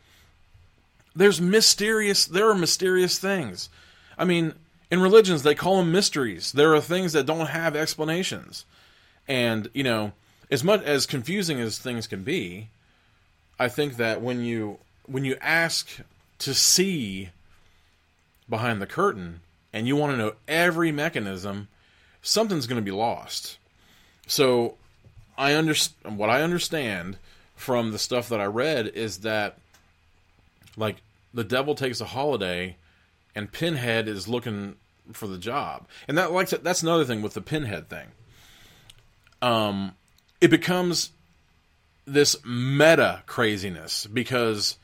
there's 1.14 1.40
mysterious 1.40 2.26
there 2.26 2.50
are 2.50 2.54
mysterious 2.54 3.18
things. 3.18 3.68
I 4.18 4.24
mean, 4.24 4.54
in 4.90 5.00
religions 5.00 5.42
they 5.42 5.54
call 5.54 5.78
them 5.78 5.92
mysteries. 5.92 6.52
There 6.52 6.74
are 6.74 6.80
things 6.80 7.12
that 7.12 7.26
don't 7.26 7.46
have 7.46 7.76
explanations. 7.76 8.64
And, 9.26 9.68
you 9.72 9.82
know, 9.82 10.12
as 10.50 10.62
much 10.62 10.82
as 10.82 11.06
confusing 11.06 11.60
as 11.60 11.78
things 11.78 12.06
can 12.06 12.22
be, 12.22 12.68
I 13.58 13.68
think 13.68 13.96
that 13.96 14.20
when 14.20 14.42
you 14.42 14.78
when 15.06 15.24
you 15.24 15.36
ask 15.40 15.88
to 16.40 16.54
see 16.54 17.30
behind 18.48 18.80
the 18.80 18.86
curtain 18.86 19.40
and 19.72 19.86
you 19.86 19.96
want 19.96 20.12
to 20.12 20.16
know 20.16 20.34
every 20.48 20.92
mechanism, 20.92 21.68
something's 22.22 22.66
going 22.66 22.80
to 22.80 22.82
be 22.82 22.90
lost. 22.90 23.58
So, 24.26 24.74
I 25.36 25.54
understand 25.54 26.18
what 26.18 26.30
I 26.30 26.42
understand 26.42 27.18
from 27.56 27.92
the 27.92 27.98
stuff 27.98 28.28
that 28.28 28.40
I 28.40 28.46
read 28.46 28.86
is 28.88 29.18
that 29.18 29.58
like 30.76 30.96
the 31.32 31.44
devil 31.44 31.74
takes 31.74 32.00
a 32.00 32.04
holiday 32.04 32.76
and 33.34 33.50
Pinhead 33.50 34.08
is 34.08 34.28
looking 34.28 34.76
for 35.12 35.26
the 35.26 35.38
job. 35.38 35.86
And 36.08 36.16
that 36.18 36.32
like 36.32 36.48
that's 36.50 36.82
another 36.82 37.04
thing 37.04 37.22
with 37.22 37.34
the 37.34 37.40
Pinhead 37.40 37.88
thing. 37.88 38.08
Um 39.42 39.92
it 40.40 40.48
becomes 40.48 41.10
this 42.06 42.36
meta 42.44 43.22
craziness 43.26 44.06
because 44.06 44.76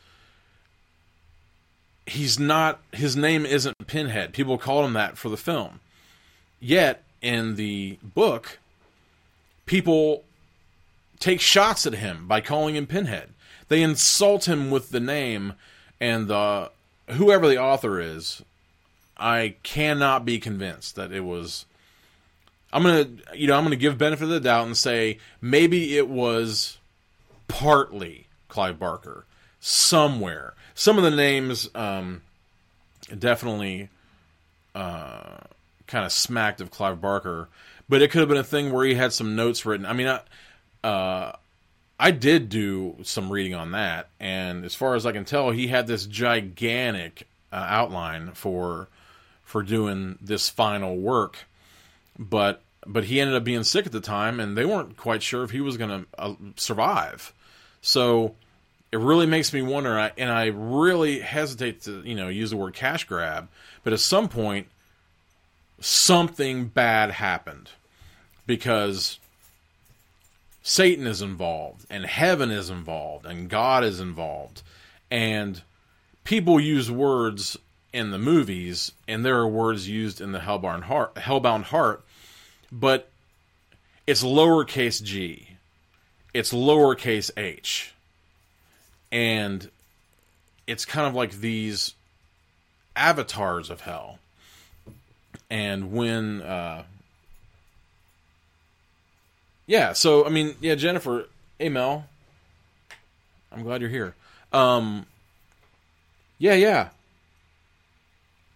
he's 2.07 2.39
not 2.39 2.81
his 2.93 3.17
name 3.17 3.47
isn't 3.47 3.87
Pinhead. 3.87 4.33
People 4.33 4.59
call 4.59 4.85
him 4.85 4.95
that 4.95 5.17
for 5.17 5.29
the 5.29 5.37
film. 5.37 5.81
Yet 6.61 7.03
in 7.23 7.57
the 7.57 7.99
book, 8.03 8.59
people 9.67 10.25
take 11.19 11.41
shots 11.41 11.87
at 11.87 11.95
him 11.95 12.27
by 12.27 12.41
calling 12.41 12.77
him 12.77 12.87
Pinhead. 12.87 13.31
They 13.69 13.83
insult 13.83 14.49
him 14.49 14.71
with 14.71 14.91
the 14.91 15.01
name 15.01 15.55
and 16.01 16.29
the 16.29 16.71
whoever 17.13 17.49
the 17.49 17.59
author 17.59 18.01
is. 18.01 18.43
I 19.17 19.57
cannot 19.63 20.25
be 20.25 20.39
convinced 20.39 20.97
that 20.97 21.13
it 21.13 21.21
was 21.21 21.67
I'm 22.73 22.83
gonna, 22.83 23.09
you 23.35 23.47
know, 23.47 23.57
I'm 23.57 23.65
gonna 23.65 23.77
give 23.77 23.99
benefit 23.99 24.25
of 24.25 24.31
the 24.31 24.41
doubt 24.41 24.67
and 24.67 24.77
say 24.77 25.19
maybe 25.41 25.97
it 25.97 26.09
was 26.09 26.79
partly 27.49 28.27
Clive 28.49 28.79
Barker 28.79 29.25
somewhere. 29.61 30.55
Some 30.75 30.97
of 30.97 31.05
the 31.05 31.11
names 31.11 31.69
um, 31.75 32.23
definitely 33.17 33.89
uh, 34.75 35.39
kind 35.87 36.05
of 36.05 36.13
smacked 36.13 36.61
of 36.61 36.71
Clive 36.71 37.01
Barker, 37.01 37.49
but 37.89 38.03
it 38.03 38.11
could 38.11 38.21
have 38.21 38.29
been 38.29 38.39
a 38.39 38.45
thing 38.45 38.73
where 38.73 38.85
he 38.85 38.95
had 38.95 39.13
some 39.13 39.35
notes 39.35 39.67
written. 39.67 39.85
I 39.85 39.93
mean, 39.93 40.07
I, 40.07 40.87
uh, 40.87 41.37
I 42.01 42.11
did 42.11 42.49
do 42.49 42.97
some 43.03 43.31
reading 43.31 43.55
on 43.55 43.73
that, 43.73 44.09
and 44.19 44.65
as 44.65 44.75
far 44.75 44.95
as 44.95 45.07
I 45.07 45.13
can 45.13 45.25
tell, 45.25 45.51
he 45.51 45.69
had 45.69 45.87
this 45.87 46.07
gigantic 46.07 47.27
uh, 47.53 47.57
outline 47.69 48.33
for 48.33 48.89
for 49.45 49.63
doing 49.63 50.19
this 50.21 50.49
final 50.49 50.97
work 50.97 51.37
but 52.21 52.63
but 52.87 53.05
he 53.05 53.21
ended 53.21 53.37
up 53.37 53.45
being 53.45 53.65
sick 53.65 53.87
at 53.87 53.93
the 53.93 54.01
time, 54.01 54.41
and 54.41 54.57
they 54.57 54.65
weren't 54.65 54.97
quite 54.97 55.23
sure 55.23 55.45
if 55.45 55.51
he 55.51 55.61
was 55.61 55.77
going 55.77 55.91
to 55.91 56.07
uh, 56.19 56.35
survive. 56.57 57.33
So 57.83 58.35
it 58.91 58.99
really 58.99 59.27
makes 59.27 59.53
me 59.53 59.63
wonder, 59.63 59.97
and 59.99 60.31
I 60.31 60.47
really 60.47 61.21
hesitate 61.21 61.83
to 61.83 62.03
you 62.05 62.15
know 62.15 62.29
use 62.29 62.51
the 62.51 62.57
word 62.57 62.75
cash 62.75 63.05
grab, 63.05 63.49
but 63.83 63.93
at 63.93 64.01
some 64.01 64.29
point 64.29 64.69
something 65.81 66.67
bad 66.67 67.11
happened 67.11 67.71
because 68.47 69.19
Satan 70.71 71.05
is 71.05 71.21
involved, 71.21 71.85
and 71.91 72.07
heaven 72.07 72.53
is 72.53 72.71
involved, 72.71 73.27
and 73.27 73.51
God 73.51 73.83
is 73.83 73.99
involved, 73.99 74.63
and 75.11 75.63
people 76.23 76.61
use 76.61 76.89
words 76.89 77.57
in 77.93 78.13
the 78.13 78.21
movies, 78.21 78.93
and 79.09 79.25
there 79.25 79.37
are 79.39 79.49
words 79.49 79.89
used 79.89 80.21
in 80.21 80.31
the 80.31 80.39
Hellbound 80.39 80.83
Heart, 80.83 81.17
Hellbound 81.17 81.65
Heart 81.65 82.05
but 82.71 83.11
it's 84.07 84.23
lowercase 84.23 85.03
g, 85.03 85.57
it's 86.33 86.53
lowercase 86.53 87.33
h, 87.37 87.93
and 89.11 89.69
it's 90.69 90.85
kind 90.85 91.09
of 91.09 91.17
like 91.17 91.33
these 91.33 91.95
avatars 92.95 93.71
of 93.71 93.81
hell. 93.81 94.21
And 95.51 95.93
when, 95.93 96.43
uh, 96.43 96.85
yeah, 99.71 99.93
so 99.93 100.27
I 100.27 100.31
mean, 100.31 100.57
yeah, 100.61 100.75
Jennifer, 100.75 101.27
hey 101.59 101.69
Mel, 101.69 102.07
I'm 103.53 103.63
glad 103.63 103.81
you're 103.81 103.91
here. 103.91 104.17
Um, 104.53 105.07
yeah, 106.39 106.55
yeah, 106.55 106.89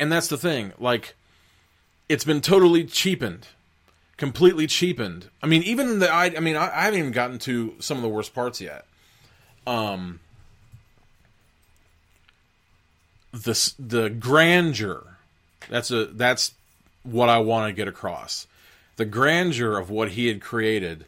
and 0.01 0.11
that's 0.11 0.27
the 0.27 0.37
thing, 0.37 0.73
like, 0.79 1.15
it's 2.09 2.25
been 2.25 2.41
totally 2.41 2.85
cheapened 2.85 3.47
completely 4.17 4.67
cheapened. 4.67 5.29
I 5.43 5.47
mean, 5.47 5.63
even 5.65 5.99
the 5.99 6.11
I, 6.11 6.27
I 6.27 6.41
mean, 6.41 6.57
I, 6.57 6.67
I, 6.69 6.83
haven't 6.83 6.99
even 6.99 7.13
gotten 7.13 7.39
to 7.41 7.75
some 7.81 7.97
of 7.97 8.03
the 8.03 8.09
worst 8.09 8.35
parts 8.35 8.61
yet. 8.61 8.87
Um, 9.67 10.21
the 13.33 13.73
the 13.79 14.11
grandeur. 14.11 15.19
That's 15.69 15.91
a 15.91 16.07
that's 16.07 16.53
what 17.03 17.29
I 17.29 17.39
want 17.39 17.69
to 17.69 17.73
get 17.73 17.89
across. 17.89 18.47
The 18.97 19.05
grandeur 19.05 19.79
of 19.79 19.91
what 19.91 20.11
he 20.11 20.29
had 20.29 20.41
created 20.41 21.07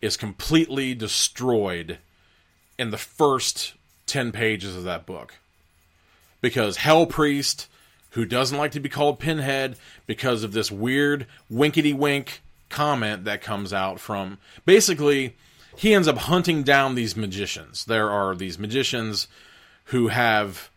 is 0.00 0.16
completely 0.16 0.94
destroyed 0.94 1.98
in 2.78 2.90
the 2.90 2.98
first 2.98 3.74
10 4.06 4.32
pages 4.32 4.76
of 4.76 4.84
that 4.84 5.06
book. 5.06 5.34
Because 6.40 6.76
Hell 6.76 7.06
Priest, 7.06 7.68
who 8.10 8.24
doesn't 8.24 8.58
like 8.58 8.72
to 8.72 8.80
be 8.80 8.88
called 8.88 9.18
Pinhead 9.18 9.76
because 10.06 10.42
of 10.42 10.52
this 10.52 10.70
weird 10.70 11.26
winkety 11.48 11.92
wink 11.92 12.42
comment 12.68 13.24
that 13.24 13.40
comes 13.40 13.72
out 13.72 13.98
from 13.98 14.38
basically 14.64 15.36
he 15.76 15.94
ends 15.94 16.08
up 16.08 16.18
hunting 16.18 16.62
down 16.62 16.94
these 16.94 17.16
magicians. 17.16 17.84
There 17.84 18.10
are 18.10 18.34
these 18.34 18.58
magicians 18.58 19.26
who 19.86 20.08
have 20.08 20.70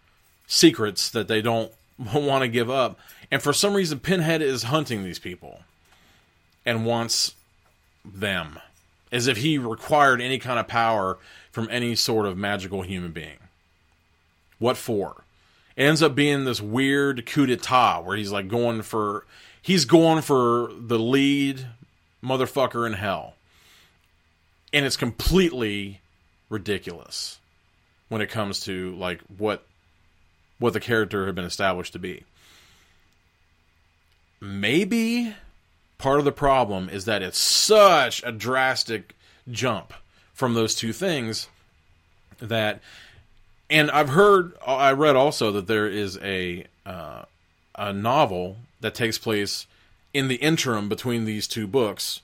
secrets 0.48 1.10
that 1.12 1.28
they 1.28 1.42
don't 1.42 1.72
want 2.14 2.44
to 2.44 2.48
give 2.48 2.70
up. 2.70 3.00
And 3.30 3.42
for 3.42 3.54
some 3.54 3.74
reason, 3.74 4.00
Pinhead 4.00 4.42
is 4.42 4.64
hunting 4.64 5.04
these 5.04 5.20
people 5.20 5.60
and 6.68 6.86
wants 6.86 7.34
them 8.04 8.60
as 9.10 9.28
if 9.28 9.38
he 9.38 9.58
required 9.58 10.20
any 10.20 10.38
kind 10.38 10.60
of 10.60 10.68
power 10.68 11.18
from 11.50 11.70
any 11.72 11.96
sort 11.96 12.26
of 12.26 12.38
magical 12.38 12.82
human 12.82 13.14
being. 13.14 13.38
What 14.60 14.76
for? 14.76 15.24
It 15.78 15.84
ends 15.84 16.04
up 16.04 16.14
being 16.14 16.44
this 16.44 16.62
weird 16.62 17.26
coup 17.26 17.46
d'etat 17.46 18.02
where 18.02 18.18
he's 18.18 18.34
like 18.34 18.50
going 18.50 18.82
for 18.82 19.26
he's 19.62 19.86
going 19.86 20.22
for 20.22 20.70
the 20.78 21.00
lead 21.00 21.66
motherfucker 22.22 22.86
in 22.86 22.94
hell. 22.94 23.36
And 24.74 24.86
it's 24.86 24.98
completely 24.98 26.02
ridiculous 26.50 27.40
when 28.10 28.22
it 28.22 28.30
comes 28.30 28.60
to 28.62 28.94
like 28.96 29.22
what 29.38 29.64
what 30.60 30.74
the 30.74 30.82
character 30.82 31.28
had 31.28 31.36
been 31.36 31.46
established 31.46 31.94
to 31.94 32.00
be. 32.00 32.26
Maybe 34.42 35.34
part 35.98 36.20
of 36.20 36.26
the 36.26 36.32
problem 36.32 36.90
is 36.90 37.06
that 37.06 37.22
it's 37.22 37.38
such 37.38 38.24
a 38.24 38.32
drastic 38.32 39.16
jump 39.50 39.94
from 40.34 40.54
those 40.54 40.76
two 40.76 40.94
things 40.94 41.48
that 42.40 42.82
and 43.70 43.92
I've 43.92 44.10
heard 44.10 44.54
I 44.66 44.92
read 44.92 45.16
also 45.16 45.52
that 45.52 45.68
there 45.68 45.88
is 45.88 46.18
a 46.22 46.66
uh, 46.86 47.24
a 47.76 47.94
novel 47.94 48.58
that 48.80 48.96
takes 48.96 49.18
place 49.18 49.68
in 50.14 50.28
the 50.28 50.36
interim 50.36 50.90
between 50.90 51.26
these 51.26 51.48
two 51.48 51.68
books, 51.68 52.22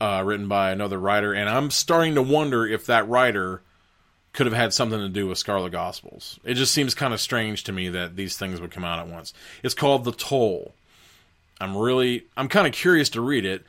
uh, 0.00 0.22
written 0.24 0.48
by 0.48 0.72
another 0.72 0.98
writer, 0.98 1.32
and 1.32 1.48
I'm 1.48 1.70
starting 1.70 2.14
to 2.16 2.22
wonder 2.22 2.66
if 2.66 2.86
that 2.86 3.08
writer 3.08 3.62
could 4.32 4.46
have 4.46 4.54
had 4.54 4.74
something 4.74 4.98
to 4.98 5.08
do 5.08 5.28
with 5.28 5.38
Scarlet 5.38 5.70
Gospels. 5.70 6.40
It 6.44 6.54
just 6.54 6.72
seems 6.72 6.94
kind 6.94 7.14
of 7.14 7.20
strange 7.20 7.62
to 7.64 7.72
me 7.72 7.88
that 7.90 8.16
these 8.16 8.36
things 8.36 8.60
would 8.60 8.72
come 8.72 8.84
out 8.84 8.98
at 8.98 9.06
once. 9.06 9.32
It's 9.62 9.74
called 9.74 10.04
The 10.04 10.12
Toll. 10.12 10.74
I'm 11.60 11.76
really, 11.76 12.26
I'm 12.36 12.48
kind 12.48 12.66
of 12.66 12.72
curious 12.72 13.08
to 13.10 13.20
read 13.20 13.44
it, 13.44 13.64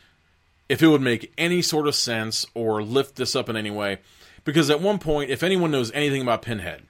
if 0.67 0.81
it 0.81 0.87
would 0.87 1.01
make 1.01 1.31
any 1.37 1.61
sort 1.61 1.87
of 1.87 1.95
sense 1.95 2.45
or 2.53 2.81
lift 2.81 3.15
this 3.15 3.35
up 3.35 3.49
in 3.49 3.55
any 3.55 3.71
way. 3.71 3.99
Because 4.43 4.69
at 4.69 4.81
one 4.81 4.99
point, 4.99 5.29
if 5.29 5.43
anyone 5.43 5.71
knows 5.71 5.91
anything 5.91 6.21
about 6.21 6.41
Pinhead, 6.41 6.83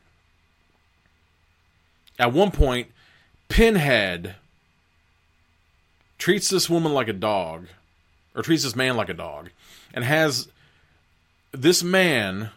at 2.18 2.34
one 2.34 2.52
point, 2.52 2.88
Pinhead 3.50 4.36
treats 6.18 6.50
this 6.50 6.70
woman 6.70 6.94
like 6.94 7.08
a 7.08 7.14
dog, 7.14 7.68
or 8.34 8.42
treats 8.42 8.64
this 8.64 8.76
man 8.76 8.96
like 8.96 9.10
a 9.10 9.14
dog, 9.14 9.50
and 9.94 10.04
has 10.04 10.48
this 11.52 11.84
man 11.84 12.50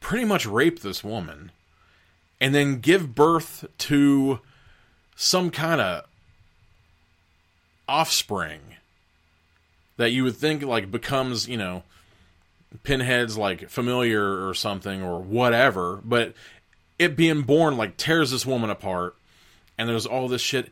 pretty 0.00 0.24
much 0.24 0.46
rape 0.46 0.80
this 0.80 1.02
woman 1.02 1.50
and 2.40 2.54
then 2.54 2.80
give 2.80 3.14
birth 3.14 3.64
to 3.78 4.40
some 5.14 5.50
kind 5.50 5.80
of 5.80 6.04
offspring 7.92 8.60
that 9.98 10.10
you 10.10 10.24
would 10.24 10.34
think 10.34 10.62
like 10.62 10.90
becomes, 10.90 11.46
you 11.46 11.58
know, 11.58 11.82
Pinhead's 12.82 13.36
like 13.36 13.68
familiar 13.68 14.48
or 14.48 14.54
something 14.54 15.02
or 15.02 15.20
whatever, 15.20 16.00
but 16.02 16.32
it 16.98 17.16
being 17.16 17.42
born 17.42 17.76
like 17.76 17.98
tears 17.98 18.30
this 18.30 18.46
woman 18.46 18.70
apart 18.70 19.14
and 19.76 19.88
there's 19.88 20.06
all 20.06 20.26
this 20.26 20.40
shit 20.40 20.70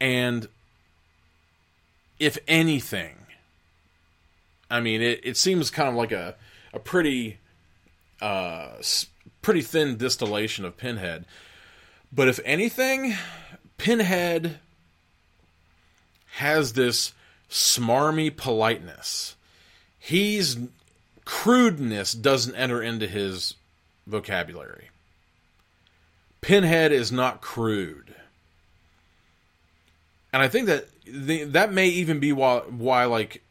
and 0.00 0.46
if 2.18 2.36
anything 2.46 3.16
I 4.70 4.80
mean 4.80 5.00
it, 5.00 5.20
it 5.22 5.36
seems 5.36 5.70
kind 5.70 5.88
of 5.88 5.94
like 5.94 6.12
a 6.12 6.34
a 6.74 6.78
pretty 6.78 7.38
uh 8.20 8.72
pretty 9.40 9.62
thin 9.62 9.96
distillation 9.96 10.64
of 10.64 10.76
Pinhead. 10.76 11.24
But 12.12 12.28
if 12.28 12.40
anything, 12.44 13.14
Pinhead 13.78 14.58
has 16.38 16.74
this 16.74 17.12
smarmy 17.50 18.34
politeness. 18.34 19.34
He's 19.98 20.56
crudeness 21.24 22.12
doesn't 22.12 22.54
enter 22.54 22.80
into 22.80 23.06
his 23.06 23.54
vocabulary. 24.06 24.90
Pinhead 26.40 26.92
is 26.92 27.10
not 27.10 27.40
crude. 27.40 28.14
And 30.32 30.40
I 30.40 30.48
think 30.48 30.66
that 30.66 30.86
the, 31.04 31.44
that 31.44 31.72
may 31.72 31.88
even 31.88 32.20
be 32.20 32.32
why, 32.32 32.60
why 32.60 33.06
like 33.06 33.42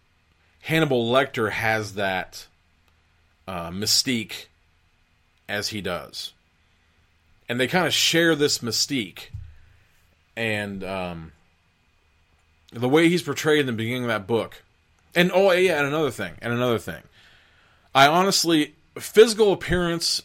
Hannibal 0.62 1.12
Lecter 1.12 1.52
has 1.52 1.96
that 1.96 2.48
uh, 3.48 3.70
mystique 3.70 4.46
as 5.50 5.70
he 5.70 5.82
does. 5.82 6.32
And 7.50 7.60
they 7.60 7.68
kind 7.68 7.86
of 7.86 7.94
share 7.94 8.34
this 8.34 8.60
mystique. 8.60 9.30
And 10.36 10.84
um, 10.84 11.32
the 12.72 12.90
way 12.90 13.10
he's 13.10 13.24
portrayed 13.24 13.62
in 13.62 13.66
the 13.66 13.74
beginning 13.74 14.04
of 14.04 14.10
that 14.10 14.28
book. 14.28 14.64
And 15.16 15.32
oh, 15.34 15.52
yeah, 15.52 15.80
and 15.80 15.88
another 15.88 16.12
thing, 16.12 16.34
and 16.42 16.54
another 16.54 16.78
thing. 16.78 17.02
I 17.96 18.08
honestly, 18.08 18.76
physical 18.98 19.52
appearance 19.54 20.22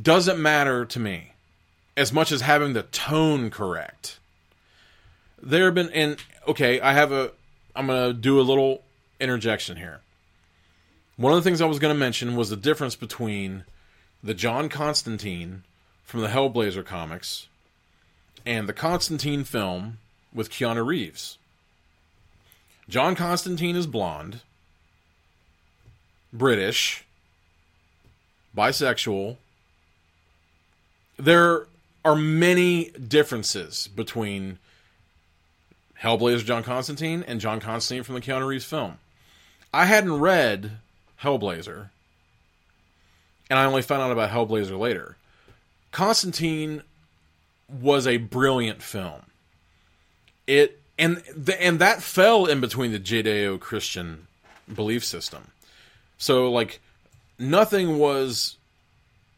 doesn't 0.00 0.40
matter 0.40 0.84
to 0.84 0.98
me 0.98 1.32
as 1.96 2.12
much 2.12 2.32
as 2.32 2.40
having 2.40 2.72
the 2.72 2.82
tone 2.82 3.50
correct. 3.50 4.18
There 5.42 5.66
have 5.66 5.74
been, 5.74 5.90
and 5.90 6.16
okay, 6.48 6.80
I 6.80 6.92
have 6.92 7.12
a, 7.12 7.32
I'm 7.74 7.88
to 7.88 8.12
do 8.12 8.40
a 8.40 8.42
little 8.42 8.82
interjection 9.20 9.76
here. 9.76 10.00
One 11.16 11.32
of 11.32 11.36
the 11.36 11.42
things 11.42 11.60
I 11.60 11.66
was 11.66 11.78
to 11.78 11.94
mention 11.94 12.36
was 12.36 12.50
the 12.50 12.56
difference 12.56 12.96
between 12.96 13.64
the 14.22 14.34
John 14.34 14.68
Constantine 14.68 15.64
from 16.02 16.20
the 16.20 16.28
Hellblazer 16.28 16.84
comics 16.84 17.46
and 18.46 18.68
the 18.68 18.72
Constantine 18.72 19.44
film 19.44 19.98
with 20.34 20.50
Keanu 20.50 20.84
Reeves. 20.84 21.38
John 22.88 23.14
Constantine 23.14 23.76
is 23.76 23.86
blonde, 23.86 24.40
British, 26.32 27.04
bisexual. 28.56 29.36
There 31.18 31.66
are 32.04 32.16
many 32.16 32.90
differences 32.90 33.88
between 33.88 34.58
Hellblazer 36.02 36.44
John 36.44 36.62
Constantine 36.62 37.24
and 37.26 37.40
John 37.40 37.60
Constantine 37.60 38.02
from 38.02 38.14
the 38.14 38.20
Keanu 38.20 38.46
Reeves 38.46 38.64
film. 38.64 38.98
I 39.72 39.84
hadn't 39.84 40.18
read 40.18 40.78
Hellblazer 41.22 41.90
and 43.50 43.58
I 43.58 43.64
only 43.64 43.82
found 43.82 44.02
out 44.02 44.12
about 44.12 44.30
Hellblazer 44.30 44.78
later. 44.78 45.16
Constantine 45.90 46.82
was 47.68 48.06
a 48.06 48.16
brilliant 48.16 48.80
film. 48.80 49.22
It 50.50 50.80
and 50.98 51.18
the, 51.36 51.62
and 51.62 51.78
that 51.78 52.02
fell 52.02 52.46
in 52.46 52.60
between 52.60 52.90
the 52.90 52.98
Judeo-Christian 52.98 54.26
belief 54.74 55.04
system. 55.04 55.52
So 56.18 56.50
like 56.50 56.80
nothing 57.38 57.98
was 57.98 58.56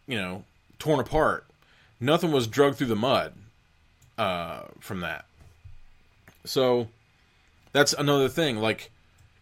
you 0.07 0.17
know 0.17 0.45
torn 0.79 1.01
apart. 1.01 1.45
Nothing 2.01 2.33
was 2.33 2.47
drugged 2.47 2.79
through 2.79 2.87
the 2.89 2.97
mud 2.97 3.35
uh, 4.17 4.63
from 4.81 5.01
that. 5.01 5.27
So 6.45 6.89
that's 7.73 7.93
another 7.93 8.31
thing. 8.31 8.57
Like 8.57 8.91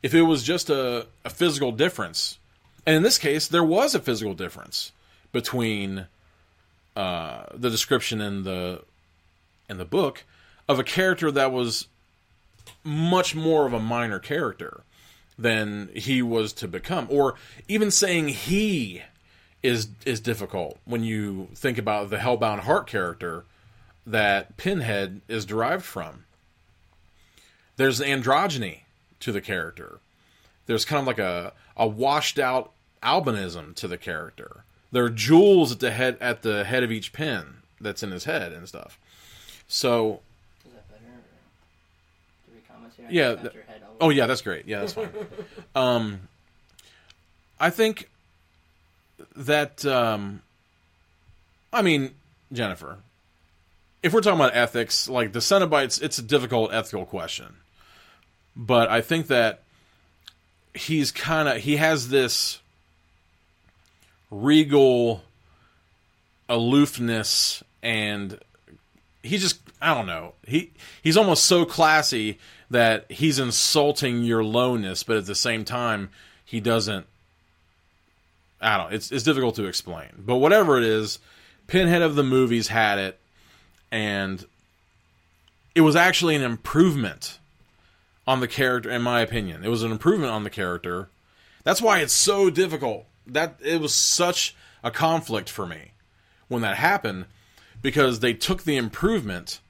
if 0.02 0.12
it 0.12 0.22
was 0.22 0.42
just 0.42 0.70
a, 0.70 1.06
a 1.24 1.30
physical 1.30 1.70
difference, 1.70 2.38
and 2.84 2.96
in 2.96 3.04
this 3.04 3.16
case, 3.16 3.46
there 3.46 3.64
was 3.64 3.94
a 3.94 4.00
physical 4.00 4.34
difference 4.34 4.90
between 5.30 6.06
uh, 6.96 7.44
the 7.54 7.70
description 7.70 8.20
in 8.20 8.42
the 8.42 8.82
in 9.68 9.78
the 9.78 9.84
book 9.84 10.24
of 10.70 10.78
a 10.78 10.84
character 10.84 11.30
that 11.30 11.52
was 11.52 11.88
much 12.84 13.34
more 13.34 13.66
of 13.66 13.72
a 13.72 13.80
minor 13.80 14.18
character 14.18 14.82
than 15.38 15.90
he 15.94 16.22
was 16.22 16.52
to 16.52 16.68
become, 16.68 17.06
or 17.10 17.34
even 17.66 17.90
saying 17.90 18.28
he 18.28 19.02
is 19.62 19.88
is 20.06 20.20
difficult 20.20 20.78
when 20.84 21.04
you 21.04 21.48
think 21.54 21.76
about 21.76 22.08
the 22.08 22.16
Hellbound 22.16 22.60
Heart 22.60 22.86
character 22.86 23.44
that 24.06 24.56
Pinhead 24.56 25.20
is 25.28 25.44
derived 25.44 25.84
from. 25.84 26.24
There's 27.76 28.00
androgyny 28.00 28.80
to 29.20 29.32
the 29.32 29.40
character. 29.40 29.98
There's 30.66 30.84
kind 30.84 31.00
of 31.00 31.06
like 31.06 31.18
a 31.18 31.52
a 31.76 31.86
washed 31.86 32.38
out 32.38 32.70
albinism 33.02 33.74
to 33.76 33.88
the 33.88 33.98
character. 33.98 34.64
There 34.92 35.04
are 35.04 35.10
jewels 35.10 35.72
at 35.72 35.80
the 35.80 35.90
head 35.90 36.16
at 36.20 36.42
the 36.42 36.64
head 36.64 36.82
of 36.84 36.92
each 36.92 37.12
pin 37.12 37.56
that's 37.80 38.02
in 38.02 38.12
his 38.12 38.24
head 38.24 38.52
and 38.52 38.68
stuff. 38.68 38.98
So 39.66 40.20
Is 40.66 40.72
that 40.72 40.88
better? 40.88 41.00
Or 41.04 42.50
do 42.50 42.54
we 42.54 42.60
comment 42.68 42.92
here? 42.96 42.99
Yeah, 43.10 43.34
th- 43.34 43.54
Oh 44.00 44.10
yeah, 44.10 44.26
that's 44.26 44.42
great. 44.42 44.66
Yeah, 44.66 44.80
that's 44.80 44.94
fine. 44.94 45.10
um, 45.74 46.20
I 47.58 47.70
think 47.70 48.08
that 49.36 49.84
um, 49.84 50.42
I 51.72 51.82
mean 51.82 52.14
Jennifer, 52.52 52.98
if 54.02 54.12
we're 54.12 54.22
talking 54.22 54.40
about 54.40 54.56
ethics, 54.56 55.08
like 55.08 55.32
the 55.32 55.40
Cenobites, 55.40 56.00
it's 56.02 56.18
a 56.18 56.22
difficult 56.22 56.72
ethical 56.72 57.04
question, 57.04 57.56
but 58.56 58.88
I 58.88 59.02
think 59.02 59.26
that 59.26 59.62
he's 60.74 61.10
kind 61.12 61.48
of 61.48 61.58
he 61.58 61.76
has 61.76 62.08
this 62.08 62.60
regal 64.30 65.22
aloofness 66.48 67.62
and 67.82 68.38
he's 69.22 69.42
just 69.42 69.60
I 69.80 69.94
don't 69.94 70.06
know. 70.06 70.34
He 70.46 70.72
he's 71.02 71.16
almost 71.16 71.44
so 71.44 71.64
classy 71.64 72.38
that 72.70 73.10
he's 73.10 73.38
insulting 73.38 74.22
your 74.22 74.44
lowness, 74.44 75.02
but 75.02 75.16
at 75.16 75.26
the 75.26 75.34
same 75.34 75.64
time 75.64 76.10
he 76.44 76.60
doesn't 76.60 77.06
I 78.60 78.76
don't 78.76 78.92
it's 78.92 79.10
it's 79.10 79.24
difficult 79.24 79.54
to 79.56 79.66
explain. 79.66 80.08
But 80.18 80.36
whatever 80.36 80.78
it 80.78 80.84
is, 80.84 81.18
Pinhead 81.66 82.02
of 82.02 82.14
the 82.14 82.22
movies 82.22 82.68
had 82.68 82.98
it 82.98 83.18
and 83.90 84.44
it 85.74 85.82
was 85.82 85.96
actually 85.96 86.34
an 86.36 86.42
improvement 86.42 87.38
on 88.26 88.40
the 88.40 88.48
character 88.48 88.90
in 88.90 89.02
my 89.02 89.20
opinion. 89.20 89.64
It 89.64 89.68
was 89.68 89.82
an 89.82 89.92
improvement 89.92 90.32
on 90.32 90.44
the 90.44 90.50
character. 90.50 91.08
That's 91.64 91.82
why 91.82 92.00
it's 92.00 92.12
so 92.12 92.50
difficult. 92.50 93.06
That 93.26 93.56
it 93.62 93.80
was 93.80 93.94
such 93.94 94.56
a 94.82 94.90
conflict 94.90 95.48
for 95.48 95.66
me 95.66 95.92
when 96.48 96.62
that 96.62 96.76
happened 96.76 97.26
because 97.82 98.20
they 98.20 98.34
took 98.34 98.62
the 98.62 98.76
improvement 98.76 99.60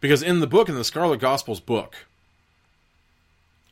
because 0.00 0.22
in 0.22 0.40
the 0.40 0.46
book 0.46 0.68
in 0.68 0.74
the 0.74 0.84
Scarlet 0.84 1.20
Gospels 1.20 1.60
book 1.60 2.06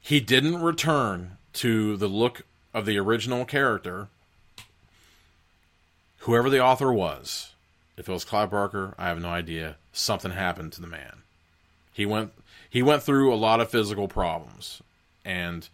he 0.00 0.20
didn't 0.20 0.62
return 0.62 1.36
to 1.54 1.96
the 1.96 2.08
look 2.08 2.42
of 2.72 2.86
the 2.86 2.98
original 2.98 3.44
character 3.44 4.08
whoever 6.20 6.50
the 6.50 6.62
author 6.62 6.92
was. 6.92 7.52
If 7.96 8.08
it 8.08 8.12
was 8.12 8.24
Clive 8.24 8.50
Barker 8.50 8.94
I 8.98 9.08
have 9.08 9.20
no 9.20 9.28
idea. 9.28 9.76
Something 9.92 10.32
happened 10.32 10.72
to 10.72 10.80
the 10.80 10.86
man. 10.86 11.22
He 11.92 12.06
went 12.06 12.32
he 12.68 12.82
went 12.82 13.02
through 13.02 13.32
a 13.32 13.36
lot 13.36 13.60
of 13.60 13.70
physical 13.70 14.08
problems 14.08 14.82
and 15.24 15.68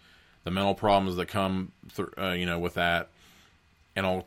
the 0.45 0.51
mental 0.51 0.75
problems 0.75 1.17
that 1.17 1.27
come 1.27 1.73
through 1.91 2.13
uh, 2.19 2.33
you 2.33 2.47
know 2.47 2.59
with 2.59 2.75
that 2.75 3.09
and 3.97 4.07
all 4.07 4.27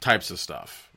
types 0.00 0.30
of 0.30 0.38
stuff 0.38 0.90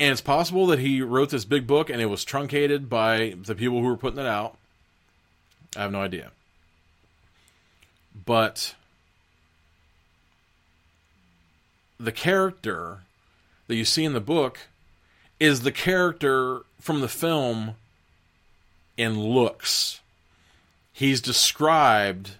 and 0.00 0.12
it's 0.12 0.20
possible 0.20 0.66
that 0.66 0.80
he 0.80 1.00
wrote 1.00 1.30
this 1.30 1.44
big 1.44 1.66
book 1.66 1.88
and 1.88 2.00
it 2.00 2.06
was 2.06 2.24
truncated 2.24 2.88
by 2.88 3.34
the 3.36 3.54
people 3.54 3.80
who 3.80 3.86
were 3.86 3.96
putting 3.96 4.18
it 4.18 4.26
out. 4.26 4.56
I 5.76 5.82
have 5.82 5.92
no 5.92 6.02
idea. 6.02 6.30
But 8.26 8.74
the 11.98 12.12
character 12.12 13.00
that 13.66 13.76
you 13.76 13.84
see 13.84 14.04
in 14.04 14.12
the 14.12 14.20
book 14.20 14.60
is 15.40 15.60
the 15.62 15.72
character 15.72 16.62
from 16.80 17.00
the 17.00 17.08
film 17.08 17.74
in 18.96 19.18
looks. 19.20 20.00
He's 20.92 21.20
described 21.20 22.32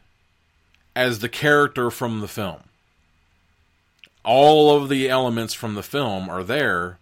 as 0.95 1.19
the 1.19 1.29
character 1.29 1.91
from 1.91 2.21
the 2.21 2.29
film. 2.29 2.63
all 4.25 4.75
of 4.75 4.89
the 4.89 5.09
elements 5.09 5.53
from 5.55 5.75
the 5.75 5.83
film 5.83 6.29
are 6.31 6.43
there 6.43 6.99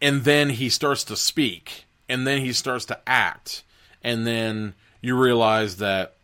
and 0.00 0.24
then 0.24 0.50
he 0.50 0.68
starts 0.68 1.04
to 1.04 1.16
speak 1.16 1.84
and 2.08 2.26
then 2.26 2.40
he 2.40 2.52
starts 2.52 2.84
to 2.86 2.98
act 3.06 3.62
and 4.02 4.26
then 4.26 4.74
you 5.00 5.16
realize 5.16 5.76
that 5.78 6.14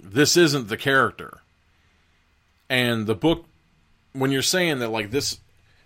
this 0.00 0.36
isn't 0.36 0.68
the 0.68 0.76
character. 0.76 1.38
And 2.68 3.06
the 3.06 3.14
book 3.14 3.46
when 4.12 4.30
you're 4.30 4.42
saying 4.42 4.78
that 4.78 4.90
like 4.90 5.10
this 5.10 5.38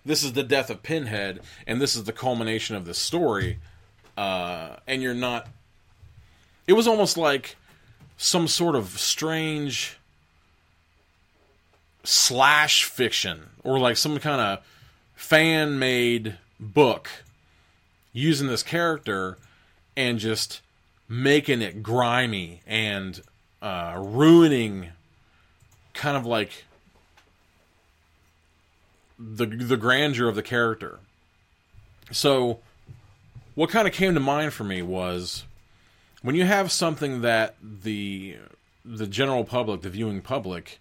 this 0.04 0.22
is 0.22 0.32
the 0.32 0.42
death 0.42 0.70
of 0.70 0.82
pinhead 0.82 1.40
and 1.66 1.80
this 1.80 1.96
is 1.96 2.04
the 2.04 2.12
culmination 2.12 2.76
of 2.76 2.84
the 2.84 2.94
story 2.94 3.58
uh 4.16 4.76
and 4.86 5.02
you're 5.02 5.14
not 5.14 5.48
it 6.66 6.74
was 6.74 6.86
almost 6.86 7.16
like 7.16 7.56
some 8.16 8.46
sort 8.46 8.76
of 8.76 8.98
strange 8.98 9.98
slash 12.04 12.84
fiction 12.84 13.50
or 13.64 13.78
like 13.78 13.96
some 13.96 14.18
kind 14.18 14.40
of 14.40 14.64
fan 15.20 15.78
made 15.78 16.34
book 16.58 17.08
using 18.12 18.48
this 18.48 18.62
character 18.62 19.36
and 19.94 20.18
just 20.18 20.62
making 21.08 21.60
it 21.60 21.82
grimy 21.82 22.62
and 22.66 23.20
uh, 23.60 23.94
ruining 23.96 24.88
kind 25.92 26.16
of 26.16 26.24
like 26.24 26.64
the 29.18 29.44
the 29.44 29.76
grandeur 29.76 30.26
of 30.26 30.34
the 30.34 30.42
character. 30.42 30.98
So 32.10 32.60
what 33.54 33.68
kind 33.68 33.86
of 33.86 33.92
came 33.92 34.14
to 34.14 34.20
mind 34.20 34.54
for 34.54 34.64
me 34.64 34.80
was 34.80 35.44
when 36.22 36.34
you 36.34 36.46
have 36.46 36.72
something 36.72 37.20
that 37.20 37.54
the 37.62 38.38
the 38.86 39.06
general 39.06 39.44
public, 39.44 39.82
the 39.82 39.90
viewing 39.90 40.22
public 40.22 40.80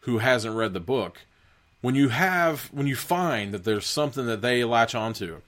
who 0.00 0.18
hasn't 0.18 0.54
read 0.54 0.72
the 0.72 0.80
book, 0.80 1.22
when 1.82 1.96
you 1.96 2.08
have 2.08 2.70
when 2.72 2.86
you 2.86 2.96
find 2.96 3.52
that 3.52 3.64
there's 3.64 3.86
something 3.86 4.26
that 4.26 4.40
they 4.40 4.64
latch 4.64 4.94
onto, 4.94 5.40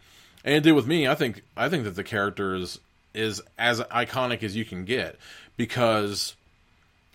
and 0.44 0.54
it 0.54 0.62
did 0.62 0.72
with 0.72 0.86
me. 0.86 1.08
I 1.08 1.14
think 1.14 1.42
I 1.56 1.68
think 1.70 1.84
that 1.84 1.96
the 1.96 2.04
character 2.04 2.54
is 2.54 2.80
is 3.14 3.40
as 3.56 3.80
iconic 3.80 4.42
as 4.42 4.54
you 4.54 4.64
can 4.64 4.84
get 4.84 5.16
because, 5.56 6.34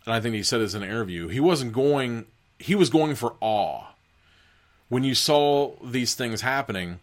and 0.05 0.15
I 0.15 0.21
think 0.21 0.33
he 0.33 0.43
said 0.43 0.61
this 0.61 0.73
in 0.73 0.81
an 0.81 0.89
interview. 0.89 1.27
He 1.27 1.39
wasn't 1.39 1.73
going. 1.73 2.25
He 2.57 2.73
was 2.73 2.89
going 2.89 3.15
for 3.15 3.35
awe. 3.41 3.83
When 4.87 5.03
you 5.03 5.13
saw 5.13 5.73
these 5.83 6.15
things 6.15 6.41
happening, 6.41 6.99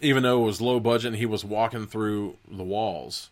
even 0.00 0.24
though 0.24 0.42
it 0.42 0.46
was 0.46 0.60
low 0.60 0.80
budget, 0.80 1.08
and 1.08 1.16
he 1.16 1.26
was 1.26 1.44
walking 1.44 1.86
through 1.86 2.36
the 2.50 2.64
walls, 2.64 3.30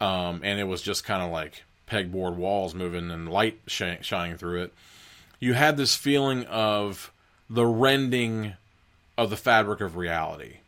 um, 0.00 0.42
and 0.44 0.60
it 0.60 0.64
was 0.64 0.80
just 0.80 1.04
kind 1.04 1.22
of 1.22 1.30
like 1.30 1.64
pegboard 1.88 2.36
walls 2.36 2.74
moving 2.74 3.10
and 3.10 3.28
light 3.28 3.58
sh- 3.66 3.82
shining 4.02 4.36
through 4.36 4.62
it 4.62 4.72
you 5.42 5.54
had 5.54 5.76
this 5.76 5.96
feeling 5.96 6.44
of 6.44 7.12
the 7.50 7.66
rending 7.66 8.52
of 9.18 9.28
the 9.28 9.36
fabric 9.36 9.80
of 9.80 9.96
reality, 9.96 10.58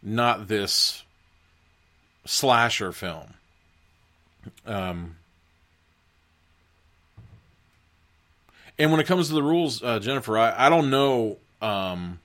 not 0.00 0.46
this 0.46 1.02
slasher 2.24 2.92
film. 2.92 3.34
Um, 4.64 5.16
and 8.78 8.92
when 8.92 9.00
it 9.00 9.08
comes 9.08 9.26
to 9.26 9.34
the 9.34 9.42
rules, 9.42 9.82
uh, 9.82 9.98
Jennifer, 9.98 10.38
I, 10.38 10.66
I 10.66 10.70
don't 10.70 10.88
know. 10.88 11.38
Um, 11.60 12.20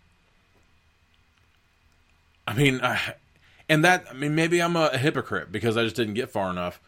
I 2.46 2.54
mean, 2.54 2.80
I, 2.84 3.16
and 3.68 3.84
that 3.86 4.06
I 4.08 4.14
mean, 4.14 4.36
maybe 4.36 4.62
I'm 4.62 4.76
a, 4.76 4.92
a 4.94 5.00
hypocrite 5.00 5.52
because 5.52 5.78
I 5.78 5.84
just 5.84 5.96
didn't 5.96 6.14
get 6.14 6.30
far 6.30 6.52
enough. 6.52 6.80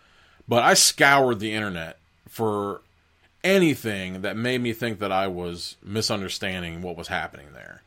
But 0.47 0.61
I 0.61 0.75
scoured 0.75 1.39
the 1.39 1.51
internet 1.51 1.97
for 2.29 2.81
anything 3.43 4.21
that 4.21 4.37
made 4.37 4.61
me 4.61 4.73
think 4.73 4.99
that 4.99 5.11
I 5.11 5.27
was 5.27 5.77
misunderstanding 5.83 6.81
what 6.81 6.97
was 6.97 7.07
happening 7.07 7.47
there. 7.53 7.81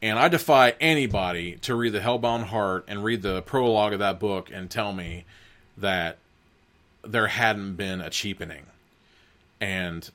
And 0.00 0.18
I 0.18 0.28
defy 0.28 0.74
anybody 0.80 1.56
to 1.62 1.76
read 1.76 1.92
The 1.92 2.00
Hellbound 2.00 2.44
Heart 2.44 2.86
and 2.88 3.04
read 3.04 3.22
the 3.22 3.42
prologue 3.42 3.92
of 3.92 4.00
that 4.00 4.18
book 4.18 4.50
and 4.52 4.68
tell 4.68 4.92
me 4.92 5.24
that 5.78 6.18
there 7.04 7.28
hadn't 7.28 7.76
been 7.76 8.00
a 8.00 8.10
cheapening. 8.10 8.66
And 9.60 10.10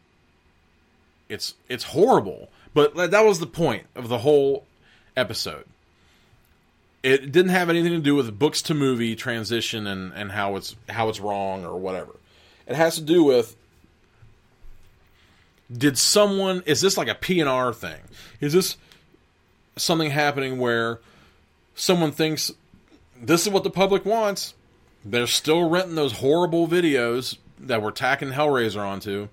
it's 1.30 1.56
it's 1.70 1.86
horrible, 1.86 2.50
but 2.74 2.96
that 2.96 3.26
was 3.26 3.40
the 3.40 3.48
point 3.48 3.86
of 3.96 4.10
the 4.10 4.20
whole 4.20 4.66
episode. 5.16 5.66
It 7.04 7.32
didn't 7.32 7.52
have 7.52 7.70
anything 7.70 7.94
to 7.94 8.00
do 8.00 8.16
with 8.16 8.38
books 8.38 8.62
to 8.64 8.74
movie 8.74 9.16
transition 9.16 9.88
and, 9.88 10.12
and 10.14 10.32
how 10.32 10.58
it's 10.58 10.76
how 10.90 11.08
it's 11.08 11.22
wrong 11.22 11.66
or 11.66 11.78
whatever. 11.78 12.16
It 12.66 12.76
has 12.76 12.96
to 12.96 13.02
do 13.02 13.24
with 13.24 13.56
did 15.72 15.98
someone 15.98 16.64
is 16.66 16.82
this 16.82 16.98
like 16.98 17.08
a 17.08 17.16
P&R 17.16 17.74
thing? 17.74 18.00
Is 18.40 18.54
this 18.54 18.78
something 19.76 20.12
happening 20.12 20.60
where 20.60 21.00
someone 21.76 22.12
thinks 22.12 22.52
this 23.20 23.46
is 23.46 23.52
what 23.52 23.64
the 23.64 23.70
public 23.70 24.06
wants? 24.06 24.54
They're 25.04 25.28
still 25.28 25.70
renting 25.70 25.96
those 25.96 26.14
horrible 26.14 26.68
videos 26.68 27.38
that 27.60 27.82
we're 27.82 27.92
tacking 27.92 28.32
Hellraiser 28.32 28.86
onto. 28.86 29.30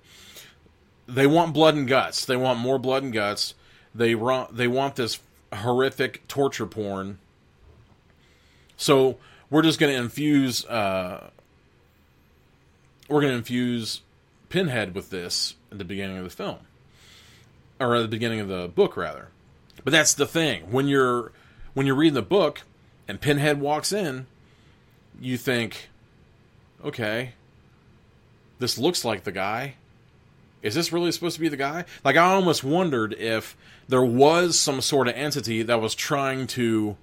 They 1.07 1.27
want 1.27 1.53
blood 1.53 1.75
and 1.75 1.87
guts. 1.87 2.25
They 2.25 2.35
want 2.35 2.59
more 2.59 2.79
blood 2.79 3.03
and 3.03 3.13
guts. 3.13 3.53
They 3.93 4.15
want 4.15 4.55
they 4.55 4.67
want 4.67 4.95
this 4.95 5.19
horrific 5.53 6.27
torture 6.27 6.65
porn. 6.65 7.19
So 8.77 9.17
we're 9.49 9.61
just 9.61 9.79
going 9.79 9.93
to 9.93 9.99
infuse 9.99 10.65
uh, 10.65 11.29
we're 13.07 13.21
going 13.21 13.33
to 13.33 13.37
infuse 13.37 14.01
Pinhead 14.55 14.95
with 14.95 15.09
this 15.09 15.55
at 15.69 15.79
the 15.79 15.83
beginning 15.83 16.17
of 16.17 16.23
the 16.23 16.29
film, 16.29 16.59
or 17.77 17.93
at 17.93 18.03
the 18.03 18.07
beginning 18.07 18.39
of 18.39 18.47
the 18.47 18.69
book, 18.73 18.95
rather. 18.95 19.27
But 19.83 19.91
that's 19.91 20.13
the 20.13 20.25
thing 20.25 20.71
when 20.71 20.87
you're 20.87 21.33
when 21.73 21.85
you're 21.85 21.97
reading 21.97 22.13
the 22.13 22.21
book 22.21 22.61
and 23.05 23.19
Pinhead 23.19 23.59
walks 23.59 23.91
in, 23.91 24.27
you 25.19 25.35
think, 25.35 25.89
okay, 26.85 27.33
this 28.57 28.77
looks 28.77 29.03
like 29.03 29.25
the 29.25 29.33
guy. 29.33 29.73
Is 30.61 30.73
this 30.73 30.93
really 30.93 31.11
supposed 31.11 31.35
to 31.35 31.41
be 31.41 31.49
the 31.49 31.57
guy? 31.57 31.83
Like 32.05 32.15
I 32.15 32.23
almost 32.23 32.63
wondered 32.63 33.11
if 33.11 33.57
there 33.89 34.05
was 34.05 34.57
some 34.57 34.79
sort 34.79 35.09
of 35.09 35.15
entity 35.15 35.63
that 35.63 35.81
was 35.81 35.93
trying 35.93 36.47
to 36.47 36.95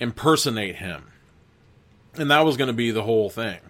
impersonate 0.00 0.74
him. 0.74 1.12
And 2.14 2.28
that 2.32 2.44
was 2.44 2.56
going 2.56 2.66
to 2.66 2.74
be 2.74 2.90
the 2.90 3.04
whole 3.04 3.30
thing. 3.30 3.60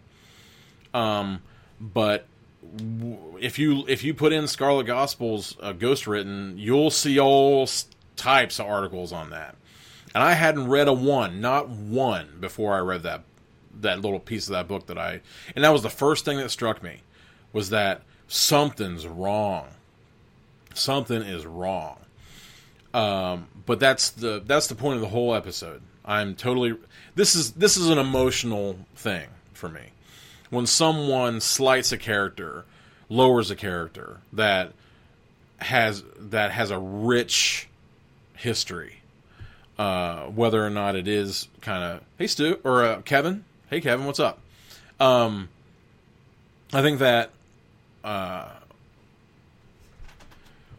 Um, 0.95 1.43
but 1.79 2.27
if 3.41 3.59
you 3.59 3.85
if 3.89 4.05
you 4.05 4.15
put 4.15 4.33
in 4.33 4.47
Scarlet 4.47 4.87
Gospels 4.87 5.57
uh, 5.61 5.73
ghost 5.73 6.07
written, 6.07 6.55
you'll 6.57 6.91
see 6.91 7.19
all 7.19 7.69
types 8.17 8.59
of 8.59 8.67
articles 8.67 9.13
on 9.13 9.31
that. 9.31 9.57
And 10.15 10.23
I 10.23 10.33
hadn't 10.33 10.69
read 10.69 10.89
a 10.89 10.93
one, 10.93 11.41
not 11.41 11.69
one, 11.69 12.39
before 12.41 12.75
I 12.75 12.79
read 12.79 13.03
that 13.03 13.23
that 13.81 14.01
little 14.01 14.21
piece 14.21 14.47
of 14.47 14.53
that 14.53 14.69
book 14.69 14.87
that 14.87 14.99
I. 14.99 15.21
And 15.55 15.65
that 15.65 15.71
was 15.71 15.83
the 15.83 15.91
first 15.91 16.25
thing 16.25 16.39
that 16.39 16.51
struck 16.51 16.83
me 16.83 17.01
was 17.53 17.71
that 17.71 18.03
something's 18.29 19.07
wrong. 19.07 19.69
Something 20.75 21.23
is 21.23 21.47
wrong. 21.47 21.99
Um, 22.95 23.49
but 23.67 23.79
that's 23.79 24.11
the 24.11 24.43
that's 24.45 24.69
the 24.69 24.75
point 24.75 24.97
of 24.97 25.03
the 25.03 25.09
whole 25.09 25.35
episode. 25.35 25.83
I'm 26.05 26.35
totally 26.35 26.77
this 27.15 27.35
is 27.35 27.53
this 27.53 27.77
is 27.77 27.91
an 27.91 27.99
emotional 27.99 28.79
thing 28.95 29.29
for 29.53 29.69
me 29.69 29.91
when 30.51 30.67
someone 30.67 31.41
slights 31.41 31.93
a 31.93 31.99
character, 31.99 32.65
lowers 33.09 33.51
a 33.51 33.57
character 33.57 34.21
that 34.33 34.73
has 35.59 36.05
that 36.19 36.51
has 36.53 36.71
a 36.71 36.79
rich 36.79 37.69
history, 38.35 39.01
uh, 39.79 40.25
whether 40.25 40.65
or 40.65 40.71
not 40.71 40.97
it 40.97 41.09
is 41.09 41.49
kind 41.61 41.83
of 41.83 42.03
hey 42.19 42.27
Stu 42.27 42.61
or 42.65 42.85
uh, 42.85 43.01
Kevin, 43.03 43.45
hey 43.71 43.81
Kevin, 43.81 44.07
what's 44.07 44.21
up? 44.21 44.41
Um, 45.01 45.49
I 46.73 46.83
think 46.83 46.99
that 47.01 47.31
uh, 48.05 48.49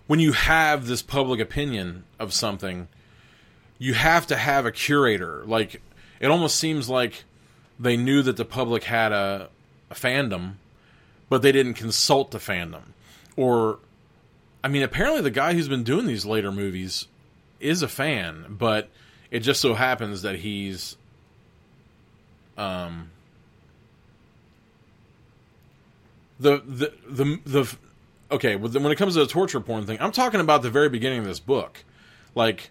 when 0.07 0.19
you 0.19 0.31
have 0.31 0.87
this 0.87 1.01
public 1.01 1.39
opinion 1.39 2.03
of 2.19 2.33
something, 2.33 2.87
you 3.77 3.93
have 3.93 4.27
to 4.27 4.35
have 4.35 4.65
a 4.65 4.71
curator. 4.71 5.43
Like 5.45 5.81
it 6.19 6.27
almost 6.27 6.55
seems 6.57 6.89
like 6.89 7.25
they 7.79 7.97
knew 7.97 8.21
that 8.23 8.37
the 8.37 8.45
public 8.45 8.85
had 8.85 9.11
a 9.11 9.49
a 9.49 9.49
fandom, 9.93 10.53
but 11.29 11.41
they 11.41 11.51
didn't 11.51 11.75
consult 11.75 12.31
the 12.31 12.37
fandom. 12.37 12.93
Or, 13.35 13.79
I 14.63 14.67
mean, 14.67 14.83
apparently 14.83 15.21
the 15.21 15.31
guy 15.31 15.53
who's 15.53 15.67
been 15.67 15.83
doing 15.83 16.07
these 16.07 16.25
later 16.25 16.51
movies 16.51 17.07
is 17.59 17.81
a 17.81 17.87
fan, 17.87 18.45
but 18.49 18.89
it 19.31 19.39
just 19.39 19.61
so 19.61 19.73
happens 19.73 20.21
that 20.21 20.37
he's, 20.37 20.97
um, 22.57 23.11
the 26.39 26.61
the 26.67 26.93
the 27.09 27.39
the 27.45 27.77
okay 28.31 28.55
when 28.55 28.91
it 28.91 28.97
comes 28.97 29.15
to 29.15 29.19
the 29.21 29.27
torture 29.27 29.59
porn 29.59 29.85
thing, 29.85 29.97
I'm 29.99 30.11
talking 30.11 30.39
about 30.39 30.61
the 30.61 30.69
very 30.69 30.89
beginning 30.89 31.19
of 31.19 31.25
this 31.25 31.39
book, 31.39 31.83
like. 32.35 32.69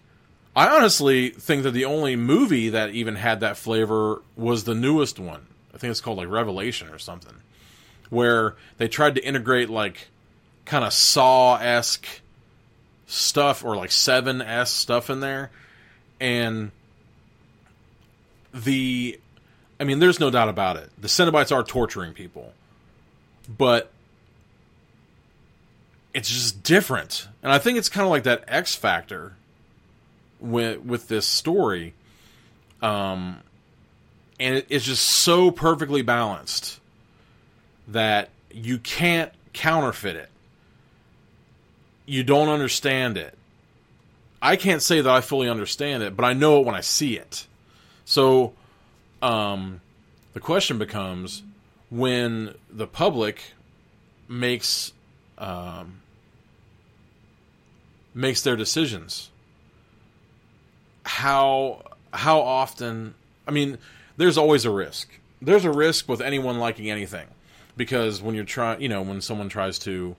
I 0.55 0.75
honestly 0.75 1.29
think 1.29 1.61
that 1.61 1.71
the 1.73 1.85
only 1.85 2.15
movie 2.15 2.69
that 2.69 2.89
even 2.89 3.13
had 3.13 3.41
that 3.41 3.57
flavor 3.57 4.23
was 4.35 4.63
the 4.63 4.73
newest 4.73 5.19
one, 5.19 5.45
I 5.77 5.79
think 5.79 5.91
it's 5.91 6.01
called 6.01 6.17
like 6.17 6.27
Revelation 6.27 6.89
or 6.89 6.97
something, 6.97 7.35
where 8.09 8.55
they 8.79 8.87
tried 8.87 9.13
to 9.13 9.23
integrate 9.23 9.69
like 9.69 10.07
kind 10.65 10.83
of 10.83 10.91
Saw 10.91 11.57
esque 11.57 12.07
stuff 13.05 13.63
or 13.63 13.75
like 13.75 13.91
Seven 13.91 14.41
s 14.41 14.71
stuff 14.71 15.11
in 15.11 15.19
there, 15.19 15.51
and 16.19 16.71
the, 18.51 19.19
I 19.79 19.83
mean, 19.83 19.99
there's 19.99 20.19
no 20.19 20.31
doubt 20.31 20.49
about 20.49 20.77
it. 20.77 20.89
The 20.99 21.07
Cenobites 21.07 21.55
are 21.55 21.63
torturing 21.63 22.13
people, 22.13 22.53
but 23.47 23.91
it's 26.11 26.27
just 26.27 26.63
different, 26.63 27.27
and 27.43 27.51
I 27.51 27.59
think 27.59 27.77
it's 27.77 27.87
kind 27.87 28.03
of 28.03 28.09
like 28.09 28.23
that 28.23 28.45
X 28.47 28.73
factor 28.73 29.33
with 30.39 30.79
with 30.79 31.07
this 31.07 31.27
story. 31.27 31.93
Um, 32.81 33.43
and 34.39 34.63
it's 34.69 34.85
just 34.85 35.05
so 35.05 35.51
perfectly 35.51 36.01
balanced 36.01 36.79
that 37.87 38.29
you 38.51 38.77
can't 38.77 39.31
counterfeit 39.53 40.15
it. 40.15 40.29
You 42.05 42.23
don't 42.23 42.49
understand 42.49 43.17
it. 43.17 43.37
I 44.41 44.55
can't 44.55 44.81
say 44.81 45.01
that 45.01 45.09
I 45.09 45.21
fully 45.21 45.49
understand 45.49 46.03
it, 46.03 46.15
but 46.15 46.23
I 46.23 46.33
know 46.33 46.59
it 46.59 46.65
when 46.65 46.75
I 46.75 46.81
see 46.81 47.17
it. 47.17 47.47
So, 48.05 48.53
um, 49.21 49.81
the 50.33 50.39
question 50.39 50.77
becomes 50.77 51.41
when 51.89 52.53
the 52.69 52.85
public 52.85 53.41
makes 54.27 54.93
um, 55.37 56.01
makes 58.13 58.41
their 58.41 58.55
decisions. 58.55 59.29
How 61.03 61.83
how 62.13 62.41
often? 62.41 63.15
I 63.47 63.51
mean, 63.51 63.77
there's 64.17 64.37
always 64.37 64.65
a 64.65 64.71
risk. 64.71 65.09
There's 65.41 65.65
a 65.65 65.71
risk 65.71 66.09
with 66.09 66.21
anyone 66.21 66.59
liking 66.59 66.89
anything 66.89 67.27
because 67.77 68.21
when 68.21 68.35
you're 68.35 68.43
trying, 68.43 68.81
you 68.81 68.89
know, 68.89 69.01
when 69.01 69.21
someone 69.21 69.49
tries 69.49 69.79
to 69.79 70.15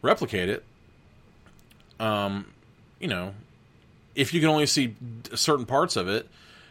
replicate 0.00 0.48
it, 0.48 0.64
um, 1.98 2.46
you 3.00 3.08
know, 3.08 3.34
if 4.14 4.32
you 4.32 4.40
can 4.40 4.48
only 4.48 4.66
see 4.66 4.94
certain 5.34 5.66
parts 5.66 5.96
of 5.96 6.08
it, 6.08 6.28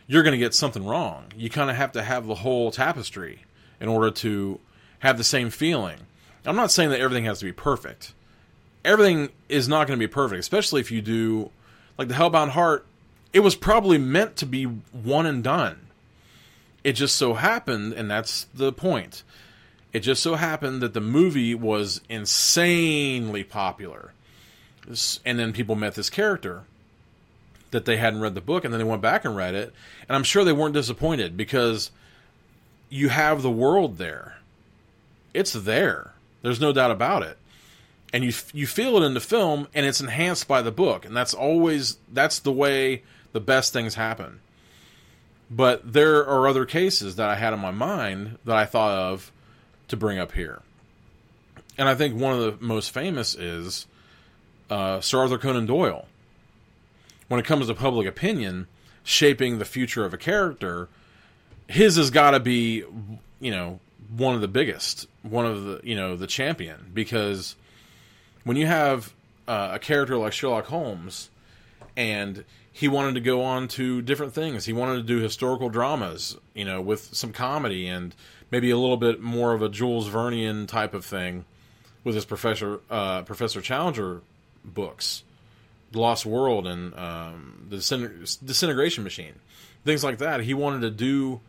you're 0.08 0.24
going 0.24 0.34
to 0.34 0.40
get 0.40 0.56
something 0.56 0.86
wrong. 0.86 1.26
You 1.36 1.50
kind 1.50 1.70
of 1.70 1.76
have 1.76 1.92
to 1.92 2.02
have 2.02 2.26
the 2.26 2.36
whole 2.36 2.72
tapestry 2.72 3.44
in 3.80 3.88
order 3.88 4.10
to 4.12 4.60
have 5.00 5.18
the 5.18 5.24
same 5.24 5.50
feeling. 5.50 6.00
I'm 6.46 6.56
not 6.56 6.72
saying 6.72 6.90
that 6.90 7.00
everything 7.00 7.26
has 7.26 7.40
to 7.40 7.46
be 7.46 7.52
perfect. 7.52 8.14
Everything 8.84 9.30
is 9.50 9.68
not 9.68 9.88
going 9.88 10.00
to 10.00 10.04
be 10.04 10.12
perfect, 10.12 10.40
especially 10.40 10.82
if 10.82 10.90
you 10.90 11.02
do 11.02 11.52
like 11.98 12.08
the 12.08 12.14
Hellbound 12.14 12.50
Heart. 12.50 12.86
It 13.34 13.42
was 13.42 13.56
probably 13.56 13.98
meant 13.98 14.36
to 14.38 14.46
be 14.46 14.64
one 14.64 15.26
and 15.26 15.44
done. 15.44 15.89
It 16.84 16.94
just 16.94 17.16
so 17.16 17.34
happened, 17.34 17.94
and 17.94 18.10
that's 18.10 18.46
the 18.54 18.72
point. 18.72 19.24
It 19.92 20.00
just 20.02 20.22
so 20.22 20.36
happened 20.36 20.82
that 20.82 20.94
the 20.94 21.02
movie 21.02 21.56
was 21.56 22.02
insanely 22.10 23.44
popular. 23.44 24.14
And 25.26 25.38
then 25.38 25.54
people 25.54 25.76
met 25.76 25.96
this 25.96 26.10
character 26.10 26.64
that 27.72 27.86
they 27.86 27.98
hadn't 27.98 28.22
read 28.22 28.36
the 28.36 28.42
book, 28.42 28.64
and 28.64 28.74
then 28.74 28.80
they 28.80 28.86
went 28.86 29.02
back 29.02 29.26
and 29.26 29.36
read 29.36 29.56
it. 29.56 29.74
And 30.08 30.16
I'm 30.16 30.24
sure 30.24 30.44
they 30.44 30.54
weren't 30.54 30.74
disappointed 30.74 31.38
because 31.38 31.92
you 32.90 33.10
have 33.10 33.42
the 33.42 33.52
world 33.52 33.98
there. 33.98 34.38
It's 35.34 35.54
there. 35.54 36.14
There's 36.42 36.62
no 36.62 36.74
doubt 36.74 36.92
about 36.92 37.24
it. 37.24 37.38
And 38.12 38.24
you 38.24 38.34
you 38.54 38.66
feel 38.66 38.98
it 38.98 39.06
in 39.06 39.14
the 39.14 39.20
film, 39.20 39.68
and 39.76 39.86
it's 39.86 40.02
enhanced 40.02 40.48
by 40.48 40.64
the 40.64 40.72
book, 40.72 41.06
and 41.06 41.16
that's 41.16 41.36
always 41.36 41.98
that's 42.12 42.40
the 42.40 42.52
way 42.52 43.04
the 43.34 43.40
best 43.40 43.72
things 43.72 43.94
happen. 43.94 44.40
But 45.50 45.93
there 45.93 46.20
are 46.20 46.47
other 46.47 46.66
cases 46.66 47.16
that 47.16 47.30
I 47.30 47.36
had 47.36 47.54
in 47.54 47.60
my 47.60 47.72
mind 47.72 48.38
that 48.45 48.56
I 48.56 48.66
thought 48.66 48.91
of 48.91 49.32
to 49.88 49.97
bring 49.97 50.20
up 50.20 50.34
here. 50.34 50.62
And 51.78 51.89
I 51.89 51.95
think 51.95 52.20
one 52.20 52.34
of 52.34 52.39
the 52.39 52.66
most 52.66 52.91
famous 52.91 53.36
is 53.36 53.88
uh, 54.70 55.02
Sir 55.02 55.20
Arthur 55.20 55.38
Conan 55.38 55.66
Doyle. 55.66 56.08
When 57.28 57.39
it 57.39 57.45
comes 57.45 57.68
to 57.68 57.74
public 57.74 58.08
opinion 58.08 58.68
shaping 59.04 59.58
the 59.58 59.66
future 59.66 60.06
of 60.06 60.14
a 60.14 60.18
character, 60.18 60.89
his 61.68 61.95
has 61.95 62.10
got 62.12 62.32
to 62.32 62.39
be, 62.39 62.84
you 63.39 63.52
know, 63.52 63.80
one 64.16 64.36
of 64.36 64.41
the 64.41 64.47
biggest, 64.47 65.08
one 65.24 65.45
of 65.45 65.64
the, 65.64 65.82
you 65.84 65.95
know, 65.95 66.16
the 66.16 66.28
champion. 66.28 66.91
Because 66.93 67.56
when 68.43 68.58
you 68.58 68.68
have 68.68 69.14
uh, 69.47 69.70
a 69.74 69.80
character 69.80 70.18
like 70.18 70.34
Sherlock 70.34 70.66
Holmes 70.66 71.30
and 71.95 72.43
he 72.80 72.88
wanted 72.88 73.14
to 73.14 73.20
go 73.20 73.44
on 73.44 73.68
to 73.68 74.02
different 74.02 74.34
things. 74.34 74.64
He 74.64 74.72
wanted 74.72 74.96
to 74.96 75.04
do 75.04 75.18
historical 75.18 75.68
dramas, 75.68 76.38
you 76.54 76.64
know, 76.64 76.80
with 76.80 77.14
some 77.14 77.34
comedy 77.34 77.90
and 77.90 78.16
maybe 78.52 78.70
a 78.70 78.78
little 78.78 78.96
bit 78.96 79.20
more 79.20 79.52
of 79.52 79.62
a 79.62 79.68
Jules 79.68 80.08
Vernean 80.08 80.66
type 80.66 80.94
of 80.94 81.04
thing 81.04 81.44
with 82.06 82.16
his 82.16 82.24
Professor 82.24 82.80
uh, 82.90 83.24
Professor 83.24 83.60
Challenger 83.60 84.22
books, 84.64 85.24
The 85.92 86.00
Lost 86.00 86.26
World 86.26 86.68
and 86.68 86.98
um, 86.98 87.68
the 87.70 87.76
Disintegration 88.46 89.04
Machine, 89.04 89.34
things 89.84 90.02
like 90.02 90.20
that. 90.20 90.44
He 90.44 90.54
wanted 90.54 90.80
to 90.80 90.90
do 90.90 91.42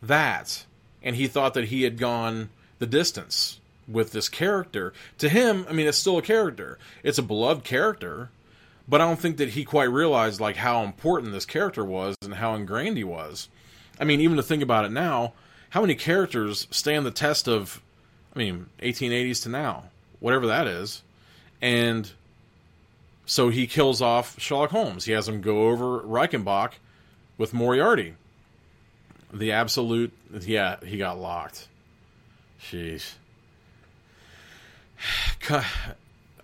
that, 0.00 0.64
and 1.02 1.16
he 1.16 1.26
thought 1.26 1.54
that 1.54 1.64
he 1.64 1.82
had 1.82 1.98
gone 1.98 2.50
the 2.78 2.86
distance 2.86 3.58
with 3.88 4.12
this 4.12 4.28
character. 4.28 4.92
To 5.18 5.28
him, 5.28 5.66
I 5.68 5.72
mean, 5.72 5.88
it's 5.88 5.98
still 5.98 6.18
a 6.18 6.22
character. 6.22 6.78
It's 7.02 7.18
a 7.18 7.22
beloved 7.24 7.64
character 7.64 8.30
but 8.88 9.00
I 9.00 9.04
don't 9.04 9.20
think 9.20 9.36
that 9.36 9.50
he 9.50 9.64
quite 9.64 9.84
realized 9.84 10.40
like 10.40 10.56
how 10.56 10.82
important 10.82 11.32
this 11.32 11.44
character 11.44 11.84
was 11.84 12.16
and 12.22 12.34
how 12.34 12.54
ingrained 12.54 12.96
he 12.96 13.04
was. 13.04 13.48
I 14.00 14.04
mean, 14.04 14.20
even 14.20 14.36
to 14.36 14.42
think 14.42 14.62
about 14.62 14.84
it 14.84 14.92
now, 14.92 15.34
how 15.70 15.82
many 15.82 15.94
characters 15.94 16.66
stand 16.70 17.04
the 17.04 17.10
test 17.10 17.46
of, 17.46 17.82
I 18.34 18.38
mean, 18.38 18.66
1880s 18.80 19.42
to 19.42 19.48
now, 19.50 19.84
whatever 20.20 20.46
that 20.46 20.66
is, 20.66 21.02
and 21.60 22.10
so 23.26 23.50
he 23.50 23.66
kills 23.66 24.00
off 24.00 24.40
Sherlock 24.40 24.70
Holmes. 24.70 25.04
He 25.04 25.12
has 25.12 25.28
him 25.28 25.42
go 25.42 25.68
over 25.68 26.00
Reichenbach 26.00 26.72
with 27.36 27.52
Moriarty. 27.52 28.14
The 29.30 29.52
absolute, 29.52 30.14
yeah, 30.40 30.76
he 30.82 30.96
got 30.96 31.18
locked. 31.18 31.68
Jeez. 32.62 33.12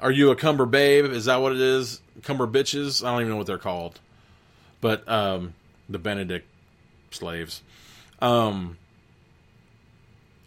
Are 0.01 0.11
you 0.11 0.31
a 0.31 0.37
cumber 0.37 0.67
babe? 0.67 1.07
Is 1.07 1.25
that 1.25 1.41
what 1.41 1.53
it 1.53 1.61
is? 1.61 2.03
Cumber 2.23 2.47
bitches? 2.47 3.05
I 3.05 3.11
don't 3.11 3.23
even 3.23 3.33
know 3.33 3.37
what 3.37 3.47
they're 3.47 3.59
called. 3.59 4.01
But 4.81 5.09
um, 5.09 5.55
the 5.89 5.99
Benedict 5.99 6.47
slaves. 7.11 7.63
Um, 8.21 8.79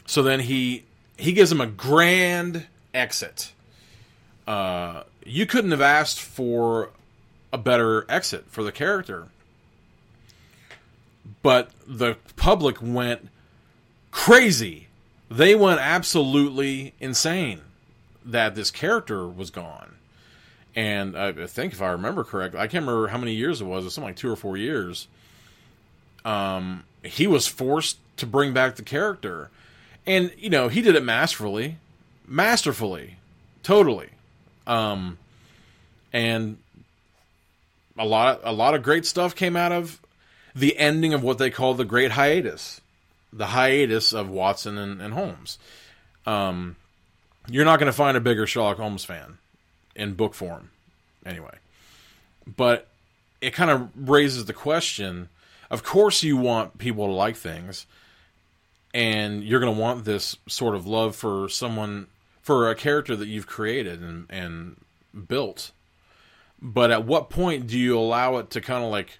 so 0.06 0.24
then 0.24 0.42
he 0.42 0.86
he 1.18 1.34
gives 1.34 1.52
him 1.52 1.62
a 1.62 1.68
grand 1.68 2.68
exit. 2.94 3.52
Uh, 4.48 5.04
you 5.26 5.46
couldn't 5.46 5.72
have 5.72 5.82
asked 5.82 6.22
for 6.22 6.92
a 7.52 7.58
better 7.58 8.06
exit 8.10 8.46
for 8.50 8.64
the 8.64 8.72
character. 8.72 9.28
But 11.42 11.72
the 11.86 12.18
public 12.36 12.82
went 12.82 13.30
crazy. 14.12 14.88
They 15.30 15.56
went 15.56 15.82
absolutely 15.82 16.94
insane 17.00 17.62
that 18.26 18.56
this 18.56 18.72
character 18.72 19.28
was 19.28 19.50
gone. 19.50 19.97
And 20.78 21.18
I 21.18 21.48
think, 21.48 21.74
if 21.74 21.82
I 21.82 21.90
remember 21.90 22.24
correctly, 22.24 22.60
I 22.60 22.68
can't 22.68 22.86
remember 22.86 23.08
how 23.08 23.18
many 23.18 23.34
years 23.34 23.62
it 23.62 23.66
was. 23.66 23.84
It 23.84 23.86
was 23.86 23.94
something 23.96 24.10
like 24.10 24.16
two 24.16 24.32
or 24.32 24.36
four 24.36 24.58
years. 24.58 25.08
Um, 26.24 26.84
he 27.04 27.26
was 27.26 27.48
forced 27.48 27.98
to 28.18 28.28
bring 28.28 28.54
back 28.54 28.76
the 28.76 28.84
character, 28.84 29.50
and 30.06 30.32
you 30.38 30.52
know 30.52 30.68
he 30.68 30.84
did 30.84 30.96
it 30.96 31.02
masterfully, 31.02 31.78
masterfully, 32.28 33.16
totally. 33.64 34.10
Um, 34.68 35.18
and 36.14 36.58
a 37.98 38.06
lot, 38.06 38.42
a 38.44 38.54
lot 38.54 38.76
of 38.76 38.84
great 38.84 39.08
stuff 39.08 39.34
came 39.34 39.56
out 39.56 39.72
of 39.72 40.00
the 40.54 40.78
ending 40.78 41.12
of 41.12 41.24
what 41.24 41.40
they 41.40 41.50
call 41.50 41.74
the 41.74 41.86
Great 41.86 42.12
Hiatus, 42.12 42.82
the 43.34 43.48
hiatus 43.48 44.14
of 44.14 44.30
Watson 44.30 44.78
and, 44.78 45.02
and 45.02 45.16
Holmes. 45.16 45.58
Um, 46.28 46.76
you're 47.50 47.66
not 47.66 47.80
going 47.80 47.92
to 47.92 47.98
find 47.98 48.16
a 48.16 48.22
bigger 48.22 48.46
Sherlock 48.46 48.78
Holmes 48.78 49.06
fan 49.06 49.40
in 49.98 50.14
book 50.14 50.34
form, 50.34 50.70
anyway. 51.26 51.56
But 52.56 52.88
it 53.42 53.52
kind 53.52 53.70
of 53.70 53.90
raises 54.10 54.46
the 54.46 54.54
question. 54.54 55.28
Of 55.70 55.84
course, 55.84 56.24
you 56.24 56.38
want 56.38 56.78
people 56.78 57.08
to 57.08 57.12
like 57.12 57.36
things, 57.36 57.86
and 58.94 59.44
you're 59.44 59.60
going 59.60 59.76
to 59.76 59.82
want 59.82 60.06
this 60.06 60.38
sort 60.48 60.76
of 60.76 60.88
love 60.88 61.16
for 61.16 61.50
someone, 61.50 62.08
for 62.42 62.70
a 62.70 62.76
character 62.76 63.16
that 63.16 63.28
you've 63.28 63.48
created 63.48 64.02
and, 64.02 64.28
and 64.30 64.78
built. 65.28 65.72
But 66.62 66.92
at 66.92 67.06
what 67.06 67.30
point 67.30 67.68
do 67.68 67.78
you 67.78 67.98
allow 67.98 68.38
it 68.38 68.52
to 68.52 68.62
kind 68.62 68.84
of 68.84 68.90
like 68.90 69.20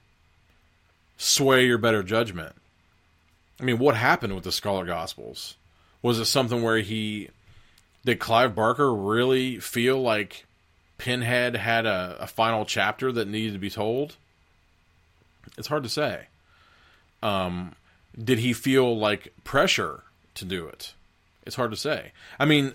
sway 1.18 1.66
your 1.66 1.78
better 1.78 2.04
judgment? 2.04 2.56
I 3.60 3.64
mean, 3.64 3.80
what 3.80 3.96
happened 3.96 4.36
with 4.36 4.44
the 4.44 4.52
Scarlet 4.52 4.86
Gospels? 4.86 5.56
Was 6.02 6.20
it 6.20 6.26
something 6.26 6.62
where 6.62 6.80
he 6.80 7.30
did 8.06 8.20
Clive 8.20 8.56
Barker 8.56 8.94
really 8.94 9.60
feel 9.60 10.02
like 10.02 10.46
Pinhead 10.98 11.56
had 11.56 11.86
a, 11.86 12.18
a, 12.22 12.28
final 12.28 12.66
chapter 12.66 13.12
that 13.12 13.28
needed 13.28 13.54
to 13.54 13.60
be 13.60 13.70
told? 13.70 14.16
It's 15.58 15.68
hard 15.68 15.84
to 15.84 15.90
say. 15.90 16.28
Um, 17.22 17.74
did 18.22 18.40
he 18.40 18.54
feel 18.54 18.98
like 18.98 19.34
pressure 19.44 20.04
to 20.36 20.46
do 20.46 20.68
it? 20.68 20.94
It's 21.46 21.56
hard 21.56 21.72
to 21.72 21.78
say. 21.78 22.12
I 22.40 22.46
mean, 22.46 22.74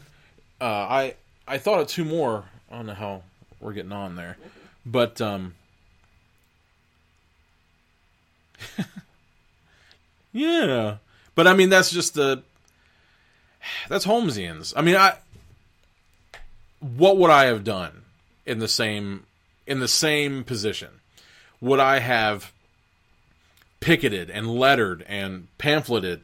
uh, 0.61 0.65
I 0.65 1.15
I 1.47 1.59
thought 1.59 1.81
of 1.81 1.89
two 1.89 2.05
more. 2.05 2.45
I 2.71 2.77
don't 2.77 2.87
know 2.87 2.95
how 2.95 3.23
we're 3.61 3.73
getting 3.73 3.93
on 3.93 4.17
there, 4.17 4.37
but 4.87 5.21
um, 5.21 5.55
yeah. 10.33 10.97
But 11.35 11.47
I 11.47 11.55
mean, 11.55 11.71
that's 11.71 11.91
just 11.91 12.15
the 12.15 12.43
that's 13.89 14.07
Holmesians. 14.07 14.73
I 14.77 14.83
mean, 14.83 14.97
I 14.97 15.17
what 16.81 17.17
would 17.19 17.31
I 17.31 17.45
have 17.47 17.65
done 17.65 18.02
in 18.47 18.59
the 18.59 18.69
same 18.69 19.25
in 19.67 19.81
the 19.81 19.89
same 19.89 20.45
position? 20.45 20.89
Would 21.61 21.81
I 21.81 22.01
have 22.01 22.53
picketed 23.81 24.31
and 24.31 24.49
lettered 24.49 25.05
and 25.09 25.49
pamphleted 25.59 26.21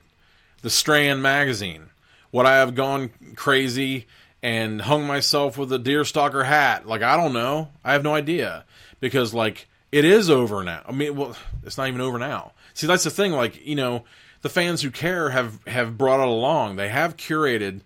the 0.62 0.70
Strand 0.70 1.22
magazine? 1.22 1.90
Would 2.32 2.46
I 2.46 2.56
have 2.56 2.74
gone 2.74 3.10
crazy 3.36 4.06
and 4.42 4.82
hung 4.82 5.06
myself 5.06 5.56
with 5.56 5.72
a 5.72 5.78
deerstalker 5.78 6.44
hat? 6.44 6.86
Like 6.86 7.02
I 7.02 7.16
don't 7.16 7.32
know. 7.32 7.68
I 7.84 7.92
have 7.92 8.02
no 8.02 8.14
idea 8.14 8.64
because 9.00 9.32
like 9.32 9.68
it 9.92 10.04
is 10.04 10.28
over 10.28 10.62
now. 10.64 10.82
I 10.86 10.92
mean, 10.92 11.16
well, 11.16 11.36
it's 11.64 11.78
not 11.78 11.88
even 11.88 12.00
over 12.00 12.18
now. 12.18 12.52
See, 12.74 12.86
that's 12.86 13.04
the 13.04 13.10
thing. 13.10 13.32
Like 13.32 13.64
you 13.64 13.74
know, 13.74 14.04
the 14.42 14.48
fans 14.48 14.82
who 14.82 14.90
care 14.90 15.30
have 15.30 15.64
have 15.66 15.96
brought 15.98 16.20
it 16.20 16.28
along. 16.28 16.76
They 16.76 16.88
have 16.88 17.16
curated 17.16 17.80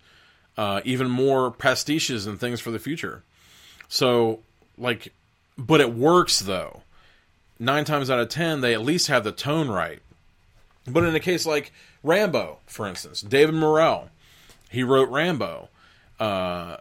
uh, 0.57 0.81
even 0.83 1.09
more 1.09 1.51
pastiches 1.51 2.27
and 2.27 2.39
things 2.39 2.59
for 2.59 2.71
the 2.71 2.79
future. 2.79 3.23
So, 3.87 4.39
like, 4.77 5.13
but 5.57 5.81
it 5.81 5.93
works 5.93 6.39
though. 6.39 6.81
Nine 7.59 7.85
times 7.85 8.09
out 8.09 8.19
of 8.19 8.29
ten, 8.29 8.61
they 8.61 8.73
at 8.73 8.81
least 8.81 9.07
have 9.07 9.23
the 9.23 9.31
tone 9.31 9.69
right. 9.69 10.01
But 10.87 11.03
in 11.03 11.15
a 11.15 11.19
case 11.19 11.45
like 11.45 11.71
Rambo, 12.01 12.59
for 12.65 12.87
instance, 12.87 13.21
David 13.21 13.55
Morrell, 13.55 14.09
he 14.69 14.83
wrote 14.83 15.09
Rambo. 15.09 15.69
Uh, 16.19 16.77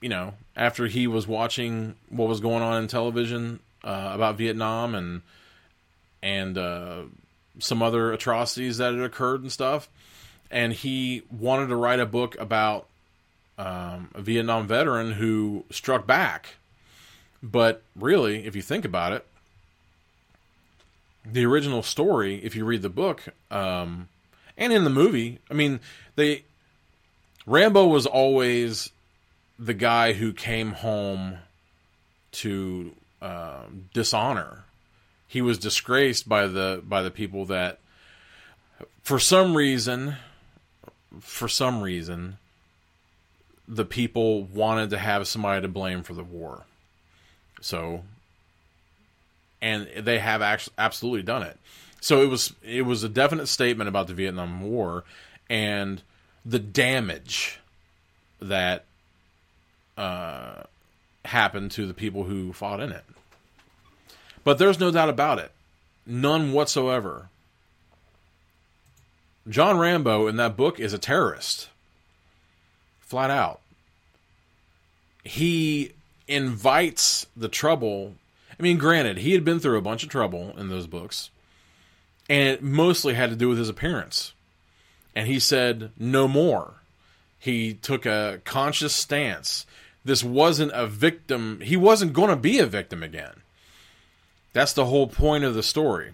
you 0.00 0.08
know, 0.08 0.34
after 0.56 0.86
he 0.86 1.06
was 1.06 1.26
watching 1.26 1.94
what 2.08 2.28
was 2.28 2.40
going 2.40 2.62
on 2.62 2.82
in 2.82 2.88
television 2.88 3.60
uh, 3.84 4.10
about 4.12 4.36
Vietnam 4.36 4.94
and 4.94 5.22
and 6.22 6.58
uh, 6.58 7.02
some 7.58 7.82
other 7.82 8.12
atrocities 8.12 8.78
that 8.78 8.92
had 8.92 9.02
occurred 9.02 9.42
and 9.42 9.52
stuff, 9.52 9.88
and 10.50 10.72
he 10.72 11.22
wanted 11.30 11.68
to 11.68 11.76
write 11.76 12.00
a 12.00 12.06
book 12.06 12.36
about 12.40 12.88
um, 13.58 14.08
a 14.14 14.22
Vietnam 14.22 14.66
veteran 14.66 15.12
who 15.12 15.64
struck 15.70 16.06
back. 16.06 16.56
But 17.42 17.82
really, 17.94 18.46
if 18.46 18.56
you 18.56 18.62
think 18.62 18.84
about 18.84 19.12
it, 19.12 19.26
the 21.24 21.44
original 21.44 21.82
story, 21.82 22.36
if 22.42 22.56
you 22.56 22.64
read 22.64 22.82
the 22.82 22.88
book, 22.88 23.24
um, 23.50 24.08
and 24.56 24.72
in 24.72 24.84
the 24.84 24.90
movie, 24.90 25.38
I 25.50 25.54
mean, 25.54 25.80
they 26.16 26.44
Rambo 27.46 27.86
was 27.86 28.06
always 28.06 28.90
the 29.58 29.74
guy 29.74 30.12
who 30.12 30.32
came 30.32 30.72
home 30.72 31.38
to 32.30 32.92
uh, 33.20 33.64
dishonor. 33.92 34.64
He 35.26 35.40
was 35.42 35.58
disgraced 35.58 36.28
by 36.28 36.46
the 36.46 36.82
by 36.84 37.02
the 37.02 37.10
people 37.10 37.44
that, 37.46 37.78
for 39.02 39.18
some 39.18 39.56
reason, 39.56 40.16
for 41.20 41.48
some 41.48 41.82
reason, 41.82 42.38
the 43.68 43.84
people 43.84 44.44
wanted 44.44 44.90
to 44.90 44.98
have 44.98 45.28
somebody 45.28 45.60
to 45.60 45.68
blame 45.68 46.02
for 46.02 46.14
the 46.14 46.24
war. 46.24 46.64
So, 47.60 48.02
and 49.60 49.86
they 49.98 50.18
have 50.18 50.40
actually 50.40 50.74
absolutely 50.78 51.22
done 51.22 51.42
it. 51.42 51.58
So 52.00 52.22
it 52.22 52.26
was 52.26 52.54
it 52.62 52.82
was 52.82 53.04
a 53.04 53.08
definite 53.08 53.46
statement 53.46 53.88
about 53.88 54.06
the 54.06 54.14
Vietnam 54.14 54.62
War 54.62 55.04
and 55.50 56.00
the 56.46 56.58
damage 56.58 57.60
that 58.40 58.84
uh, 59.96 60.62
happened 61.24 61.72
to 61.72 61.86
the 61.86 61.94
people 61.94 62.24
who 62.24 62.52
fought 62.52 62.80
in 62.80 62.92
it. 62.92 63.04
But 64.44 64.58
there's 64.58 64.80
no 64.80 64.90
doubt 64.90 65.08
about 65.10 65.38
it, 65.38 65.50
none 66.06 66.52
whatsoever. 66.52 67.28
John 69.48 69.78
Rambo 69.78 70.26
in 70.26 70.36
that 70.36 70.56
book 70.56 70.78
is 70.78 70.92
a 70.92 70.98
terrorist 70.98 71.68
flat 73.08 73.30
out. 73.30 73.60
He 75.24 75.92
invites 76.28 77.26
the 77.36 77.48
trouble. 77.48 78.14
I 78.58 78.62
mean, 78.62 78.78
granted, 78.78 79.18
he 79.18 79.32
had 79.32 79.44
been 79.44 79.58
through 79.58 79.78
a 79.78 79.82
bunch 79.82 80.02
of 80.04 80.10
trouble 80.10 80.54
in 80.56 80.68
those 80.68 80.86
books, 80.86 81.30
and 82.28 82.48
it 82.48 82.62
mostly 82.62 83.14
had 83.14 83.30
to 83.30 83.36
do 83.36 83.48
with 83.48 83.58
his 83.58 83.68
appearance. 83.68 84.34
And 85.16 85.26
he 85.26 85.38
said, 85.38 85.90
no 85.98 86.28
more. 86.28 86.74
He 87.38 87.74
took 87.74 88.04
a 88.04 88.40
conscious 88.44 88.94
stance. 88.94 89.64
This 90.04 90.22
wasn't 90.22 90.72
a 90.72 90.86
victim. 90.86 91.60
He 91.60 91.76
wasn't 91.76 92.12
going 92.12 92.30
to 92.30 92.36
be 92.36 92.58
a 92.58 92.66
victim 92.66 93.02
again. 93.02 93.42
That's 94.52 94.72
the 94.72 94.86
whole 94.86 95.06
point 95.06 95.44
of 95.44 95.54
the 95.54 95.62
story. 95.62 96.12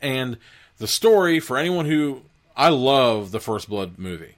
And 0.00 0.38
the 0.78 0.86
story, 0.86 1.38
for 1.38 1.58
anyone 1.58 1.86
who. 1.86 2.22
I 2.54 2.68
love 2.68 3.30
the 3.30 3.40
First 3.40 3.70
Blood 3.70 3.98
movie. 3.98 4.34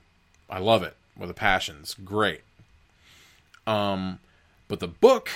I 0.49 0.61
love 0.61 0.85
it 0.85 0.97
with 1.17 1.29
the 1.29 1.35
passions. 1.35 1.95
Great. 2.05 2.43
Um, 3.67 4.19
but 4.69 4.81
the 4.81 4.89
book 4.89 5.31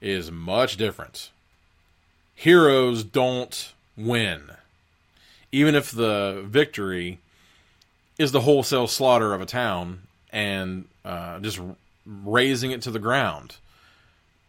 is 0.00 0.30
much 0.30 0.76
different. 0.76 1.30
Heroes 2.34 3.04
don't 3.04 3.72
win, 3.96 4.42
even 5.52 5.74
if 5.74 5.90
the 5.90 6.42
victory 6.46 7.18
is 8.18 8.32
the 8.32 8.40
wholesale 8.40 8.86
slaughter 8.86 9.34
of 9.34 9.40
a 9.40 9.46
town 9.46 10.02
and 10.30 10.86
uh, 11.04 11.38
just 11.40 11.60
razing 12.06 12.70
it 12.70 12.82
to 12.82 12.90
the 12.90 12.98
ground, 12.98 13.56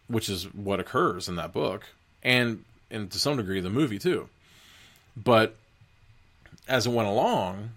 which 0.07 0.29
is 0.29 0.45
what 0.53 0.79
occurs 0.79 1.27
in 1.27 1.35
that 1.35 1.53
book, 1.53 1.83
and 2.23 2.63
and 2.89 3.11
to 3.11 3.19
some 3.19 3.37
degree 3.37 3.59
the 3.59 3.69
movie 3.69 3.99
too. 3.99 4.29
But 5.15 5.55
as 6.67 6.85
it 6.87 6.91
went 6.91 7.09
along 7.09 7.71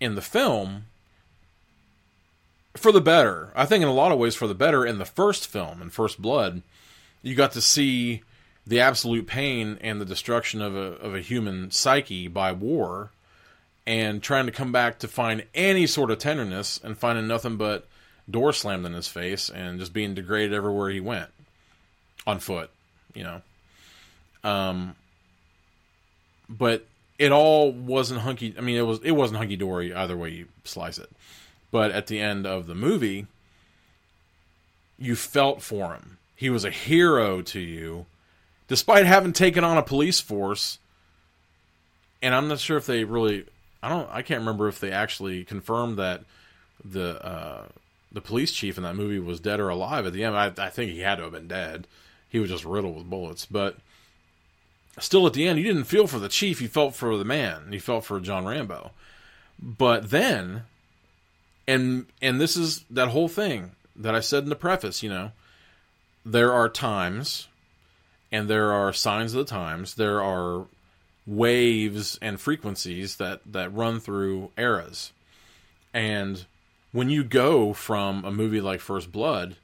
in 0.00 0.14
the 0.14 0.22
film, 0.22 0.86
for 2.76 2.92
the 2.92 3.00
better. 3.00 3.52
I 3.54 3.66
think 3.66 3.82
in 3.82 3.88
a 3.88 3.94
lot 3.94 4.12
of 4.12 4.18
ways 4.18 4.34
for 4.34 4.46
the 4.46 4.54
better. 4.54 4.84
In 4.84 4.98
the 4.98 5.04
first 5.04 5.46
film, 5.46 5.82
in 5.82 5.90
First 5.90 6.20
Blood, 6.20 6.62
you 7.22 7.34
got 7.34 7.52
to 7.52 7.60
see 7.60 8.22
the 8.66 8.80
absolute 8.80 9.26
pain 9.26 9.78
and 9.80 10.00
the 10.00 10.04
destruction 10.04 10.60
of 10.60 10.74
a 10.74 10.78
of 10.78 11.14
a 11.14 11.20
human 11.20 11.70
psyche 11.70 12.28
by 12.28 12.52
war, 12.52 13.10
and 13.86 14.22
trying 14.22 14.46
to 14.46 14.52
come 14.52 14.72
back 14.72 14.98
to 15.00 15.08
find 15.08 15.44
any 15.54 15.86
sort 15.86 16.10
of 16.10 16.18
tenderness 16.18 16.80
and 16.82 16.98
finding 16.98 17.26
nothing 17.26 17.56
but 17.56 17.86
door 18.28 18.52
slammed 18.52 18.84
in 18.84 18.92
his 18.92 19.08
face 19.08 19.48
and 19.48 19.78
just 19.78 19.92
being 19.92 20.14
degraded 20.14 20.52
everywhere 20.52 20.90
he 20.90 21.00
went 21.00 21.30
on 22.26 22.40
foot, 22.40 22.70
you 23.14 23.22
know. 23.22 23.42
Um, 24.42 24.96
but 26.48 26.86
it 27.18 27.32
all 27.32 27.72
wasn't 27.72 28.20
hunky. 28.20 28.54
I 28.56 28.60
mean, 28.60 28.76
it 28.76 28.82
was 28.82 29.00
it 29.02 29.12
wasn't 29.12 29.38
hunky 29.38 29.56
dory 29.56 29.94
either 29.94 30.16
way 30.16 30.30
you 30.30 30.46
slice 30.64 30.98
it. 30.98 31.10
But 31.70 31.90
at 31.90 32.06
the 32.06 32.20
end 32.20 32.46
of 32.46 32.66
the 32.66 32.74
movie, 32.74 33.26
you 34.98 35.16
felt 35.16 35.62
for 35.62 35.94
him. 35.94 36.18
He 36.34 36.50
was 36.50 36.64
a 36.64 36.70
hero 36.70 37.42
to 37.42 37.60
you, 37.60 38.06
despite 38.68 39.06
having 39.06 39.32
taken 39.32 39.64
on 39.64 39.78
a 39.78 39.82
police 39.82 40.20
force. 40.20 40.78
And 42.22 42.34
I'm 42.34 42.48
not 42.48 42.60
sure 42.60 42.76
if 42.76 42.86
they 42.86 43.04
really. 43.04 43.46
I 43.82 43.88
don't. 43.88 44.08
I 44.10 44.22
can't 44.22 44.40
remember 44.40 44.68
if 44.68 44.80
they 44.80 44.90
actually 44.90 45.44
confirmed 45.44 45.98
that 45.98 46.22
the 46.84 47.24
uh, 47.24 47.66
the 48.12 48.20
police 48.20 48.52
chief 48.52 48.76
in 48.76 48.84
that 48.84 48.96
movie 48.96 49.18
was 49.18 49.40
dead 49.40 49.60
or 49.60 49.68
alive 49.68 50.06
at 50.06 50.12
the 50.12 50.24
end. 50.24 50.36
I, 50.36 50.52
I 50.58 50.70
think 50.70 50.92
he 50.92 51.00
had 51.00 51.16
to 51.16 51.24
have 51.24 51.32
been 51.32 51.48
dead. 51.48 51.86
He 52.28 52.38
was 52.38 52.50
just 52.50 52.64
riddled 52.64 52.96
with 52.96 53.10
bullets, 53.10 53.46
but 53.46 53.76
still 54.98 55.26
at 55.26 55.34
the 55.34 55.46
end 55.46 55.58
you 55.58 55.64
didn't 55.64 55.84
feel 55.84 56.06
for 56.06 56.18
the 56.18 56.28
chief 56.28 56.60
you 56.60 56.68
felt 56.68 56.94
for 56.94 57.16
the 57.16 57.24
man 57.24 57.70
you 57.70 57.80
felt 57.80 58.04
for 58.04 58.18
john 58.20 58.46
rambo 58.46 58.90
but 59.58 60.10
then 60.10 60.62
and 61.66 62.06
and 62.22 62.40
this 62.40 62.56
is 62.56 62.84
that 62.90 63.08
whole 63.08 63.28
thing 63.28 63.72
that 63.96 64.14
I 64.14 64.20
said 64.20 64.42
in 64.44 64.48
the 64.48 64.56
preface, 64.56 65.02
you 65.02 65.08
know, 65.08 65.32
there 66.24 66.52
are 66.52 66.68
times 66.68 67.48
and 68.30 68.48
there 68.48 68.72
are 68.72 68.92
signs 68.92 69.34
of 69.34 69.46
the 69.46 69.50
times, 69.50 69.94
there 69.94 70.22
are 70.22 70.66
waves 71.26 72.18
and 72.22 72.40
frequencies 72.40 73.16
that 73.16 73.40
that 73.46 73.74
run 73.74 74.00
through 74.00 74.50
eras. 74.56 75.12
And 75.92 76.44
when 76.92 77.10
you 77.10 77.24
go 77.24 77.72
from 77.72 78.24
a 78.24 78.30
movie 78.30 78.60
like 78.60 78.80
First 78.80 79.10
Blood 79.12 79.56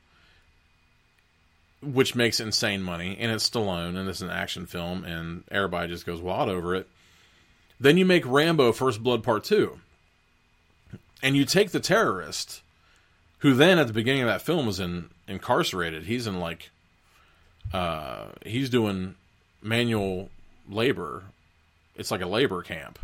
which 1.82 2.14
makes 2.14 2.38
insane 2.38 2.80
money 2.82 3.16
and 3.18 3.32
it's 3.32 3.48
Stallone 3.48 3.96
and 3.96 4.08
it's 4.08 4.20
an 4.20 4.30
action 4.30 4.66
film 4.66 5.04
and 5.04 5.42
everybody 5.50 5.88
just 5.88 6.06
goes 6.06 6.20
wild 6.20 6.48
over 6.48 6.76
it. 6.76 6.88
Then 7.80 7.96
you 7.96 8.04
make 8.04 8.24
Rambo 8.24 8.70
First 8.72 9.02
Blood 9.02 9.24
Part 9.24 9.42
2 9.42 9.80
and 11.22 11.36
you 11.36 11.44
take 11.44 11.70
the 11.70 11.80
terrorist, 11.80 12.62
who 13.38 13.54
then 13.54 13.78
at 13.78 13.86
the 13.86 13.92
beginning 13.92 14.22
of 14.22 14.28
that 14.28 14.42
film 14.42 14.66
was 14.66 14.80
in 14.80 15.10
incarcerated. 15.28 16.04
He's 16.04 16.26
in 16.26 16.40
like, 16.40 16.70
uh, 17.72 18.26
he's 18.44 18.68
doing 18.68 19.14
manual 19.62 20.30
labor. 20.68 21.24
It's 21.96 22.10
like 22.10 22.22
a 22.22 22.26
labor 22.26 22.62
camp 22.62 22.98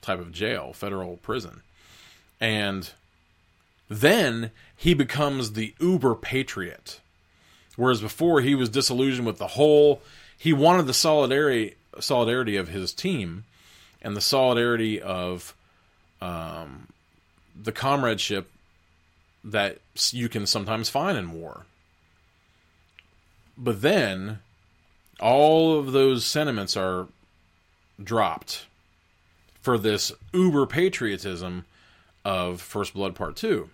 type 0.00 0.20
of 0.20 0.32
jail, 0.32 0.72
federal 0.72 1.16
prison, 1.18 1.62
and 2.40 2.90
then 3.88 4.50
he 4.76 4.94
becomes 4.94 5.52
the 5.52 5.74
uber 5.80 6.14
patriot. 6.14 7.00
Whereas 7.76 8.00
before 8.00 8.40
he 8.40 8.54
was 8.54 8.68
disillusioned 8.68 9.26
with 9.26 9.38
the 9.38 9.48
whole, 9.48 10.00
he 10.38 10.52
wanted 10.52 10.86
the 10.86 10.94
solidarity 10.94 11.76
solidarity 11.98 12.56
of 12.56 12.68
his 12.68 12.92
team 12.92 13.44
and 14.02 14.16
the 14.16 14.20
solidarity 14.20 15.00
of 15.00 15.54
um, 16.20 16.88
the 17.60 17.72
comradeship 17.72 18.50
that 19.44 19.78
you 20.10 20.28
can 20.28 20.46
sometimes 20.46 20.88
find 20.88 21.16
in 21.16 21.32
war. 21.32 21.66
But 23.56 23.82
then 23.82 24.40
all 25.20 25.78
of 25.78 25.92
those 25.92 26.24
sentiments 26.24 26.76
are 26.76 27.06
dropped 28.02 28.66
for 29.62 29.78
this 29.78 30.12
uber 30.32 30.66
patriotism 30.66 31.64
of 32.24 32.60
First 32.60 32.92
Blood 32.94 33.14
Part 33.14 33.36
2. 33.36 33.68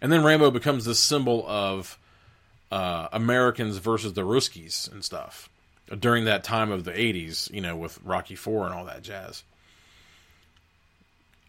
And 0.00 0.12
then 0.12 0.24
Rambo 0.24 0.50
becomes 0.50 0.84
this 0.84 0.98
symbol 0.98 1.44
of 1.48 1.98
uh, 2.70 3.08
Americans 3.12 3.78
versus 3.78 4.12
the 4.14 4.22
Ruskies 4.22 4.90
and 4.90 5.04
stuff 5.04 5.48
during 5.98 6.24
that 6.24 6.44
time 6.44 6.70
of 6.70 6.84
the 6.84 6.92
80s, 6.92 7.52
you 7.52 7.60
know, 7.60 7.76
with 7.76 8.00
Rocky 8.02 8.34
4 8.34 8.66
and 8.66 8.74
all 8.74 8.84
that 8.84 9.02
jazz. 9.02 9.44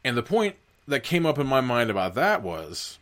And 0.04 0.18
the 0.18 0.24
point 0.24 0.56
that 0.88 1.04
came 1.04 1.26
up 1.26 1.40
in 1.40 1.48
my 1.48 1.62
mind 1.62 1.90
about 1.90 2.16
that 2.16 2.42
was 2.42 2.98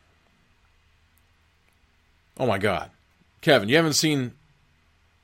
oh 2.41 2.45
my 2.47 2.57
God. 2.57 2.89
Kevin, 3.41 3.69
you 3.69 3.75
haven't 3.75 3.93
seen. 3.93 4.33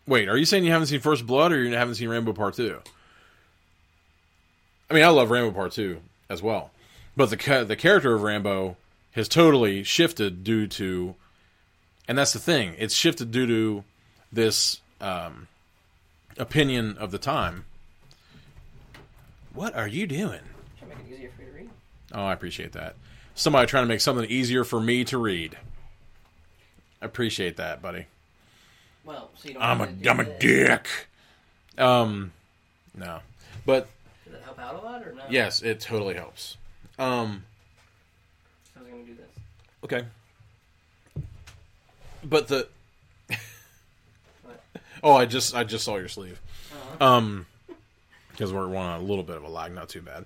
Wait, 0.07 0.29
are 0.29 0.37
you 0.37 0.45
saying 0.45 0.63
you 0.63 0.71
haven't 0.71 0.87
seen 0.87 1.01
First 1.01 1.27
Blood 1.27 1.51
or 1.51 1.61
you 1.61 1.75
haven't 1.75 1.95
seen 1.95 2.07
Rambo 2.07 2.33
Part 2.33 2.55
2? 2.55 2.79
I 4.89 4.93
mean, 4.93 5.03
I 5.03 5.09
love 5.09 5.29
Rambo 5.29 5.51
Part 5.51 5.73
2 5.73 5.99
as 6.29 6.41
well. 6.41 6.71
But 7.17 7.29
the, 7.29 7.65
the 7.67 7.75
character 7.75 8.15
of 8.15 8.21
Rambo 8.21 8.77
has 9.11 9.27
totally 9.27 9.83
shifted 9.83 10.43
due 10.43 10.67
to. 10.67 11.15
And 12.07 12.17
that's 12.17 12.31
the 12.31 12.39
thing. 12.39 12.75
It's 12.77 12.93
shifted 12.93 13.31
due 13.31 13.47
to 13.47 13.83
this 14.31 14.79
um, 15.01 15.47
opinion 16.37 16.97
of 16.97 17.11
the 17.11 17.17
time. 17.17 17.65
What 19.53 19.75
are 19.75 19.87
you 19.87 20.07
doing? 20.07 20.39
Trying 20.77 20.91
to 20.91 20.97
make 20.97 21.05
it 21.05 21.13
easier 21.13 21.31
for 21.35 21.41
you 21.41 21.47
to 21.49 21.53
read. 21.53 21.69
Oh, 22.13 22.23
I 22.25 22.33
appreciate 22.33 22.71
that. 22.73 22.95
Somebody 23.35 23.67
trying 23.67 23.83
to 23.83 23.87
make 23.87 24.01
something 24.01 24.29
easier 24.29 24.63
for 24.63 24.79
me 24.79 25.03
to 25.05 25.17
read. 25.17 25.57
I 27.01 27.05
appreciate 27.05 27.57
that, 27.57 27.81
buddy. 27.81 28.05
Well, 29.03 29.29
so 29.37 29.47
you 29.49 29.53
don't 29.53 29.63
I'm 29.63 29.81
a 29.81 29.85
have 29.85 29.97
to 29.97 30.03
do 30.03 30.09
I'm 30.09 30.19
a 30.19 30.23
this. 30.23 30.39
dick. 30.39 30.87
Um, 31.77 32.31
no, 32.95 33.19
but 33.65 33.87
Does 34.25 34.33
that 34.33 34.41
help 34.43 34.59
out 34.59 34.75
a 34.75 34.79
lot 34.85 35.05
or 35.07 35.13
no? 35.13 35.21
yes, 35.29 35.61
it 35.61 35.79
totally 35.79 36.15
helps. 36.15 36.57
Um, 36.97 37.43
I 38.75 38.79
was 38.81 38.89
going 38.89 39.05
to 39.05 39.11
do 39.11 39.17
this. 39.17 39.29
okay, 39.83 40.05
but 42.23 42.47
the 42.47 42.67
What? 44.43 44.61
oh, 45.03 45.13
I 45.13 45.25
just 45.25 45.55
I 45.55 45.63
just 45.63 45.85
saw 45.85 45.97
your 45.97 46.07
sleeve. 46.09 46.41
Uh-huh. 46.73 47.05
Um, 47.05 47.45
because 48.31 48.51
we're 48.51 48.75
on 48.75 48.99
a 48.99 49.03
little 49.03 49.23
bit 49.23 49.35
of 49.37 49.43
a 49.43 49.47
lag, 49.49 49.73
not 49.73 49.89
too 49.89 50.01
bad. 50.01 50.25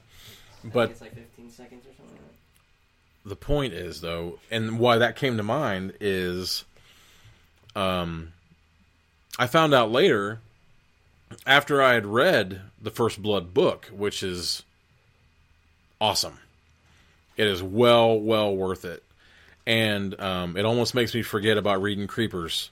But 0.64 0.92
it's 0.92 1.02
like 1.02 1.16
15 1.16 1.50
seconds 1.50 1.86
or 1.86 1.94
something. 1.98 2.16
like 2.16 2.36
the 3.26 3.36
point 3.36 3.74
is 3.74 4.02
though 4.02 4.40
and 4.50 4.80
why 4.80 4.98
that 4.98 5.16
came 5.16 5.38
to 5.38 5.44
mind 5.44 5.94
is 6.00 6.66
um 7.76 8.34
i 9.38 9.46
found 9.46 9.74
out 9.74 9.92
later 9.92 10.40
after 11.46 11.82
i 11.82 11.94
had 11.94 12.06
read 12.06 12.62
the 12.82 12.90
first 12.90 13.22
blood 13.22 13.54
book 13.54 13.90
which 13.94 14.24
is 14.24 14.64
awesome. 16.02 16.40
It 17.38 17.48
is 17.48 17.64
well 17.64 18.20
well 18.20 18.54
worth 18.54 18.84
it. 18.84 19.04
And 19.66 20.20
um, 20.20 20.58
it 20.58 20.66
almost 20.66 20.96
makes 20.96 21.14
me 21.14 21.22
forget 21.22 21.58
about 21.58 21.82
reading 21.82 22.08
creepers. 22.08 22.72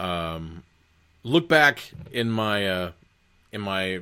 Um, 0.00 0.62
look 1.22 1.48
back 1.48 1.92
in 2.10 2.30
my 2.30 2.66
uh, 2.66 2.92
in 3.52 3.60
my 3.60 4.00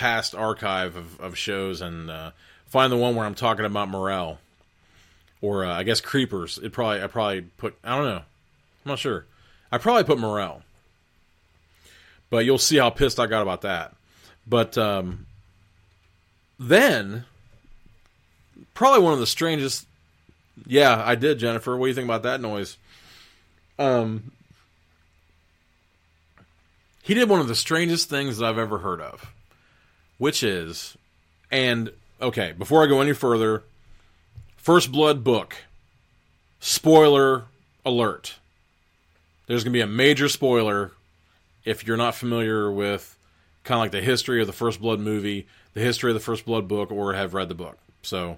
past 0.00 0.34
archive 0.34 0.96
of, 0.96 1.20
of 1.20 1.36
shows 1.36 1.82
and 1.82 2.10
uh, 2.10 2.30
find 2.64 2.90
the 2.90 2.96
one 2.96 3.14
where 3.14 3.26
I'm 3.26 3.34
talking 3.34 3.66
about 3.66 3.90
Morrell 3.90 4.38
or 5.42 5.66
uh, 5.66 5.74
I 5.74 5.82
guess 5.82 6.00
Creepers. 6.00 6.56
It 6.56 6.72
probably 6.72 7.02
I 7.02 7.06
probably 7.06 7.42
put 7.42 7.76
I 7.84 7.98
don't 7.98 8.06
know. 8.06 8.22
I'm 8.22 8.88
not 8.88 8.98
sure. 8.98 9.26
I 9.70 9.76
probably 9.76 10.04
put 10.04 10.18
Morrell, 10.18 10.62
but 12.30 12.46
you'll 12.46 12.56
see 12.56 12.78
how 12.78 12.88
pissed 12.88 13.20
I 13.20 13.26
got 13.26 13.42
about 13.42 13.60
that. 13.60 13.94
But 14.46 14.78
um, 14.78 15.26
then 16.58 17.26
probably 18.72 19.02
one 19.02 19.12
of 19.12 19.20
the 19.20 19.26
strangest. 19.26 19.86
Yeah, 20.66 21.02
I 21.04 21.14
did, 21.14 21.38
Jennifer. 21.38 21.76
What 21.76 21.84
do 21.84 21.88
you 21.90 21.94
think 21.94 22.06
about 22.06 22.22
that 22.22 22.40
noise? 22.40 22.78
Um, 23.78 24.32
he 27.02 27.12
did 27.12 27.28
one 27.28 27.40
of 27.40 27.48
the 27.48 27.54
strangest 27.54 28.08
things 28.08 28.38
that 28.38 28.46
I've 28.46 28.58
ever 28.58 28.78
heard 28.78 29.02
of, 29.02 29.30
which 30.20 30.42
is, 30.42 30.98
and 31.50 31.90
okay, 32.20 32.52
before 32.52 32.84
I 32.84 32.86
go 32.86 33.00
any 33.00 33.14
further, 33.14 33.62
First 34.58 34.92
Blood 34.92 35.24
book, 35.24 35.56
spoiler 36.60 37.44
alert. 37.86 38.34
There's 39.46 39.64
going 39.64 39.72
to 39.72 39.78
be 39.78 39.80
a 39.80 39.86
major 39.86 40.28
spoiler 40.28 40.92
if 41.64 41.86
you're 41.86 41.96
not 41.96 42.14
familiar 42.14 42.70
with 42.70 43.16
kind 43.64 43.78
of 43.78 43.84
like 43.84 43.92
the 43.92 44.02
history 44.02 44.42
of 44.42 44.46
the 44.46 44.52
First 44.52 44.78
Blood 44.78 45.00
movie, 45.00 45.46
the 45.72 45.80
history 45.80 46.10
of 46.10 46.14
the 46.14 46.20
First 46.20 46.44
Blood 46.44 46.68
book, 46.68 46.92
or 46.92 47.14
have 47.14 47.32
read 47.32 47.48
the 47.48 47.54
book. 47.54 47.78
So 48.02 48.36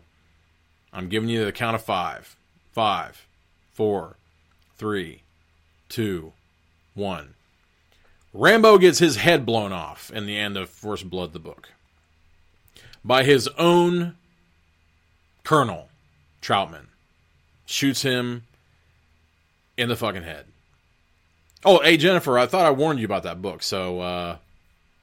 I'm 0.93 1.09
giving 1.09 1.29
you 1.29 1.45
the 1.45 1.51
count 1.51 1.75
of 1.75 1.83
five. 1.83 2.37
Five, 2.71 3.27
four, 3.73 4.15
three, 4.77 5.23
two, 5.89 6.33
one. 6.95 7.35
Rambo 8.35 8.79
gets 8.79 8.99
his 8.99 9.17
head 9.17 9.45
blown 9.45 9.73
off 9.73 10.11
in 10.11 10.27
the 10.27 10.39
end 10.39 10.57
of 10.57 10.71
First 10.71 11.11
Blood, 11.11 11.33
the 11.33 11.39
book, 11.39 11.69
by 13.05 13.25
his 13.25 13.47
own 13.59 14.17
colonel, 15.45 15.89
Trautman. 16.41 16.87
Shoots 17.67 18.03
him 18.03 18.45
in 19.77 19.89
the 19.89 19.97
fucking 19.97 20.23
head. 20.23 20.47
Oh, 21.65 21.81
hey, 21.83 21.97
Jennifer, 21.97 22.39
I 22.39 22.47
thought 22.47 22.67
I 22.67 22.71
warned 22.71 22.99
you 22.99 23.05
about 23.05 23.23
that 23.23 23.41
book, 23.41 23.63
so 23.63 24.01
uh, 24.01 24.37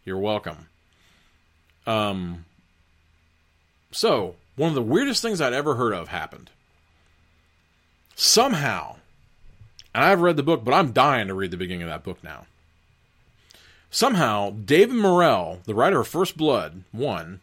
you're 0.03 0.17
welcome. 0.17 0.67
Um, 1.87 2.45
so, 3.91 4.35
one 4.55 4.69
of 4.69 4.75
the 4.75 4.81
weirdest 4.81 5.21
things 5.21 5.39
I'd 5.39 5.53
ever 5.53 5.75
heard 5.75 5.93
of 5.93 6.09
happened. 6.09 6.49
Somehow, 8.15 8.97
and 9.95 10.03
I've 10.03 10.21
read 10.21 10.35
the 10.35 10.43
book, 10.43 10.63
but 10.63 10.73
I'm 10.73 10.91
dying 10.91 11.27
to 11.27 11.33
read 11.33 11.51
the 11.51 11.57
beginning 11.57 11.83
of 11.83 11.89
that 11.89 12.03
book 12.03 12.23
now. 12.23 12.45
Somehow, 13.91 14.51
David 14.51 14.95
Morrell, 14.95 15.61
the 15.65 15.73
writer 15.73 16.01
of 16.01 16.07
First 16.07 16.37
Blood 16.37 16.83
1, 16.91 17.41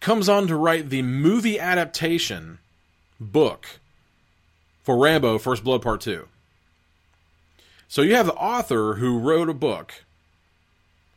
comes 0.00 0.28
on 0.28 0.46
to 0.46 0.56
write 0.56 0.90
the 0.90 1.02
movie 1.02 1.58
adaptation 1.58 2.58
book 3.18 3.80
for 4.82 4.98
Rambo 4.98 5.38
First 5.38 5.64
Blood 5.64 5.80
Part 5.80 6.02
2. 6.02 6.28
So 7.88 8.02
you 8.02 8.14
have 8.14 8.26
the 8.26 8.34
author 8.34 8.94
who 8.94 9.18
wrote 9.18 9.48
a 9.48 9.54
book, 9.54 10.04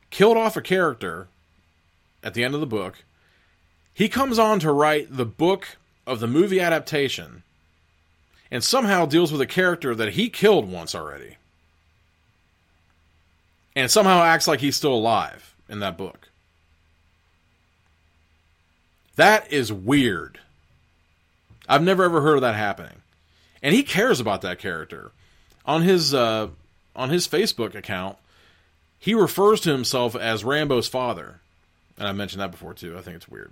killed 0.09 0.37
off 0.37 0.55
a 0.55 0.61
character 0.61 1.27
at 2.23 2.33
the 2.33 2.43
end 2.43 2.53
of 2.53 2.61
the 2.61 2.65
book. 2.65 3.03
He 3.93 4.07
comes 4.07 4.39
on 4.39 4.59
to 4.59 4.71
write 4.71 5.17
the 5.17 5.25
book 5.25 5.77
of 6.05 6.19
the 6.19 6.27
movie 6.27 6.61
adaptation 6.61 7.43
and 8.49 8.63
somehow 8.63 9.05
deals 9.05 9.31
with 9.31 9.41
a 9.41 9.45
character 9.45 9.93
that 9.95 10.13
he 10.13 10.29
killed 10.29 10.71
once 10.71 10.95
already. 10.95 11.37
And 13.78 13.91
somehow 13.91 14.23
acts 14.23 14.47
like 14.47 14.59
he's 14.59 14.75
still 14.75 14.95
alive 14.95 15.53
in 15.69 15.82
that 15.82 15.99
book. 15.99 16.30
That 19.17 19.53
is 19.53 19.71
weird. 19.71 20.39
I've 21.69 21.84
never 21.84 22.03
ever 22.03 22.21
heard 22.21 22.38
of 22.38 22.41
that 22.41 22.55
happening. 22.55 23.03
And 23.61 23.75
he 23.75 23.84
cares 23.84 24.19
about 24.19 24.41
that 24.41 24.57
character. 24.57 25.11
On 25.63 25.84
his 25.84 26.11
uh, 26.11 26.47
on 26.95 27.11
his 27.11 27.28
Facebook 27.28 27.75
account, 27.75 28.17
he 28.97 29.13
refers 29.13 29.61
to 29.61 29.73
himself 29.73 30.15
as 30.15 30.43
Rambo's 30.43 30.88
father. 30.88 31.39
And 31.99 32.07
I 32.07 32.13
mentioned 32.13 32.41
that 32.41 32.49
before 32.49 32.73
too. 32.73 32.97
I 32.97 33.01
think 33.01 33.17
it's 33.17 33.30
weird. 33.30 33.51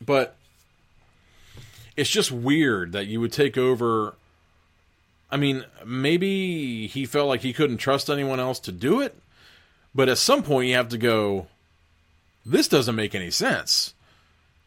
But 0.00 0.36
it's 1.96 2.10
just 2.10 2.30
weird 2.30 2.92
that 2.92 3.08
you 3.08 3.20
would 3.20 3.32
take 3.32 3.58
over 3.58 4.14
I 5.30 5.36
mean, 5.36 5.64
maybe 5.84 6.86
he 6.86 7.06
felt 7.06 7.28
like 7.28 7.40
he 7.40 7.52
couldn't 7.52 7.78
trust 7.78 8.08
anyone 8.08 8.40
else 8.40 8.60
to 8.60 8.72
do 8.72 9.00
it, 9.00 9.16
but 9.94 10.08
at 10.08 10.18
some 10.18 10.42
point 10.42 10.68
you 10.68 10.74
have 10.74 10.90
to 10.90 10.98
go 10.98 11.46
this 12.46 12.68
doesn't 12.68 12.94
make 12.94 13.14
any 13.14 13.30
sense. 13.30 13.94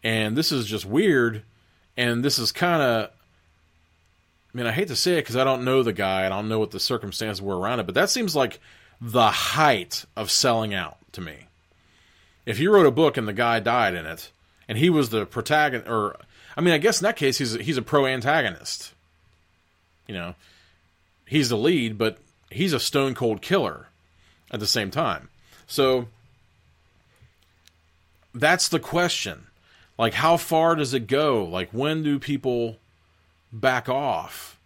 And 0.03 0.35
this 0.35 0.51
is 0.51 0.65
just 0.65 0.85
weird 0.85 1.43
and 1.95 2.23
this 2.23 2.39
is 2.39 2.51
kind 2.51 2.81
of 2.81 3.11
I 4.53 4.57
mean, 4.57 4.67
I 4.67 4.71
hate 4.71 4.87
to 4.87 4.95
say 4.95 5.13
it 5.13 5.21
because 5.21 5.35
I 5.35 5.43
don't 5.43 5.65
know 5.65 5.83
the 5.83 5.93
guy. 5.93 6.23
And 6.23 6.33
I 6.33 6.37
don't 6.37 6.49
know 6.49 6.57
what 6.57 6.71
the 6.71 6.79
circumstances 6.79 7.41
were 7.41 7.59
around 7.59 7.79
it, 7.79 7.85
but 7.85 7.95
that 7.95 8.09
seems 8.09 8.35
like 8.35 8.59
the 8.99 9.27
height 9.27 10.05
of 10.15 10.31
selling 10.31 10.73
out 10.73 10.97
to 11.11 11.21
me. 11.21 11.47
If 12.45 12.59
you 12.59 12.73
wrote 12.73 12.87
a 12.87 12.91
book 12.91 13.17
and 13.17 13.27
the 13.27 13.33
guy 13.33 13.59
died 13.59 13.93
in 13.93 14.05
it, 14.05 14.31
and 14.67 14.77
he 14.77 14.89
was 14.89 15.09
the 15.09 15.25
protagonist, 15.25 15.87
or 15.87 16.15
I 16.55 16.61
mean, 16.61 16.73
I 16.73 16.79
guess 16.79 17.01
in 17.01 17.05
that 17.05 17.17
case, 17.17 17.37
he's 17.37 17.53
he's 17.53 17.77
a 17.77 17.81
pro 17.81 18.05
antagonist. 18.07 18.93
You 20.07 20.15
know, 20.15 20.35
he's 21.25 21.49
the 21.49 21.57
lead, 21.57 21.97
but 21.97 22.17
he's 22.49 22.73
a 22.73 22.79
stone 22.79 23.13
cold 23.13 23.41
killer 23.41 23.87
at 24.51 24.59
the 24.59 24.67
same 24.67 24.91
time. 24.91 25.29
So 25.67 26.07
that's 28.33 28.69
the 28.69 28.79
question. 28.79 29.47
Like, 29.97 30.13
how 30.13 30.37
far 30.37 30.75
does 30.75 30.93
it 30.93 31.07
go? 31.07 31.43
Like, 31.43 31.69
when 31.71 32.03
do 32.03 32.19
people 32.19 32.77
back 33.51 33.89
off? 33.89 34.57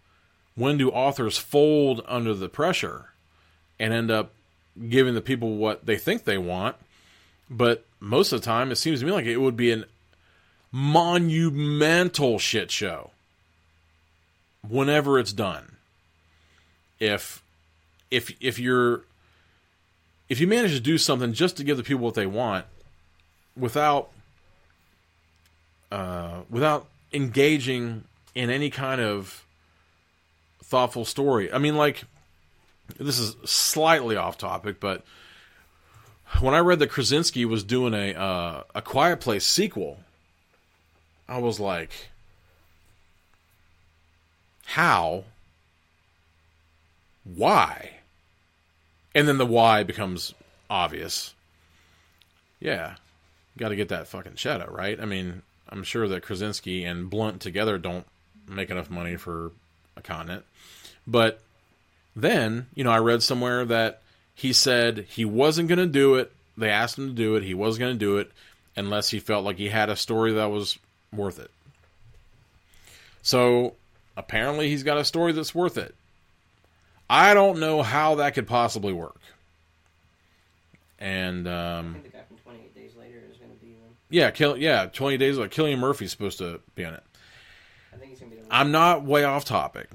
When 0.54 0.76
do 0.76 0.90
authors 0.90 1.38
fold 1.38 2.02
under 2.06 2.34
the 2.34 2.48
pressure 2.48 3.06
and 3.78 3.92
end 3.92 4.10
up 4.10 4.32
giving 4.88 5.14
the 5.14 5.22
people 5.22 5.56
what 5.56 5.86
they 5.86 5.96
think 5.96 6.24
they 6.24 6.38
want? 6.38 6.76
But 7.48 7.84
most 7.98 8.32
of 8.32 8.40
the 8.40 8.44
time, 8.44 8.70
it 8.70 8.76
seems 8.76 9.00
to 9.00 9.06
me 9.06 9.12
like 9.12 9.24
it 9.24 9.38
would 9.38 9.56
be 9.56 9.72
an 9.72 9.86
monumental 10.70 12.38
shit 12.38 12.70
show 12.70 13.10
whenever 14.68 15.18
it's 15.18 15.32
done. 15.32 15.76
If 16.98 17.42
if 18.10 18.34
if 18.40 18.58
you're 18.58 19.04
if 20.28 20.40
you 20.40 20.46
manage 20.46 20.72
to 20.72 20.80
do 20.80 20.98
something 20.98 21.32
just 21.32 21.56
to 21.56 21.64
give 21.64 21.76
the 21.76 21.82
people 21.82 22.04
what 22.04 22.14
they 22.14 22.26
want 22.26 22.66
without 23.56 24.10
uh, 25.90 26.42
without 26.48 26.86
engaging 27.12 28.04
in 28.34 28.50
any 28.50 28.70
kind 28.70 29.00
of 29.00 29.44
thoughtful 30.62 31.04
story. 31.04 31.52
I 31.52 31.58
mean, 31.58 31.76
like 31.76 32.04
this 32.98 33.18
is 33.18 33.36
slightly 33.44 34.16
off 34.16 34.38
topic, 34.38 34.80
but 34.80 35.04
when 36.40 36.54
I 36.54 36.60
read 36.60 36.78
that 36.78 36.88
Krasinski 36.88 37.44
was 37.44 37.62
doing 37.62 37.94
a 37.94 38.14
uh, 38.14 38.62
a 38.74 38.82
Quiet 38.82 39.20
Place 39.20 39.44
sequel, 39.44 40.00
I 41.28 41.38
was 41.38 41.60
like, 41.60 41.90
how? 44.66 45.24
Why? 47.24 47.90
And 49.14 49.28
then 49.28 49.38
the 49.38 49.46
why 49.46 49.82
becomes 49.82 50.34
obvious. 50.70 51.34
Yeah, 52.60 52.94
got 53.58 53.68
to 53.68 53.76
get 53.76 53.88
that 53.88 54.08
fucking 54.08 54.36
shadow 54.36 54.70
right. 54.70 55.00
I 55.00 55.04
mean, 55.04 55.42
I'm 55.68 55.82
sure 55.82 56.08
that 56.08 56.22
Krasinski 56.22 56.84
and 56.84 57.10
Blunt 57.10 57.40
together 57.40 57.78
don't 57.78 58.06
make 58.48 58.70
enough 58.70 58.90
money 58.90 59.16
for 59.16 59.52
a 59.96 60.02
continent, 60.02 60.44
but 61.06 61.40
then 62.14 62.66
you 62.74 62.84
know 62.84 62.90
I 62.90 62.98
read 62.98 63.22
somewhere 63.22 63.64
that 63.66 64.02
he 64.34 64.52
said 64.52 65.06
he 65.10 65.24
wasn't 65.24 65.68
going 65.68 65.78
to 65.78 65.86
do 65.86 66.14
it. 66.16 66.32
They 66.56 66.70
asked 66.70 66.98
him 66.98 67.08
to 67.08 67.14
do 67.14 67.36
it. 67.36 67.42
He 67.42 67.54
wasn't 67.54 67.80
going 67.80 67.94
to 67.94 67.98
do 67.98 68.18
it 68.18 68.30
unless 68.76 69.10
he 69.10 69.20
felt 69.20 69.44
like 69.44 69.56
he 69.56 69.68
had 69.68 69.90
a 69.90 69.96
story 69.96 70.32
that 70.34 70.50
was 70.50 70.78
worth 71.12 71.38
it. 71.38 71.50
So 73.22 73.74
apparently 74.16 74.68
he's 74.68 74.82
got 74.82 74.98
a 74.98 75.04
story 75.04 75.32
that's 75.32 75.54
worth 75.54 75.78
it. 75.78 75.94
I 77.08 77.34
don't 77.34 77.60
know 77.60 77.82
how 77.82 78.16
that 78.16 78.34
could 78.34 78.46
possibly 78.46 78.92
work. 78.92 79.20
And 80.98 81.48
I 81.48 81.78
um, 81.78 81.92
think 81.94 82.04
the 82.04 82.10
guy 82.10 82.24
from 82.28 82.38
28 82.38 82.74
Days 82.74 82.92
Later 82.98 83.22
is 83.30 83.36
going 83.36 83.50
to 83.50 83.56
be 83.58 83.72
one. 83.72 83.90
yeah, 84.08 84.30
kill 84.30 84.56
yeah, 84.56 84.86
twenty 84.86 85.16
days 85.16 85.36
like 85.36 85.50
Cillian 85.50 85.78
Murphy's 85.78 86.12
supposed 86.12 86.38
to 86.38 86.60
be 86.74 86.84
on 86.84 86.94
it. 86.94 87.02
I 87.92 87.96
think 87.96 88.10
he's 88.10 88.20
going 88.20 88.30
to 88.30 88.38
be. 88.38 88.42
I'm 88.50 88.70
not 88.70 89.02
way 89.04 89.24
off 89.24 89.44
topic 89.44 89.88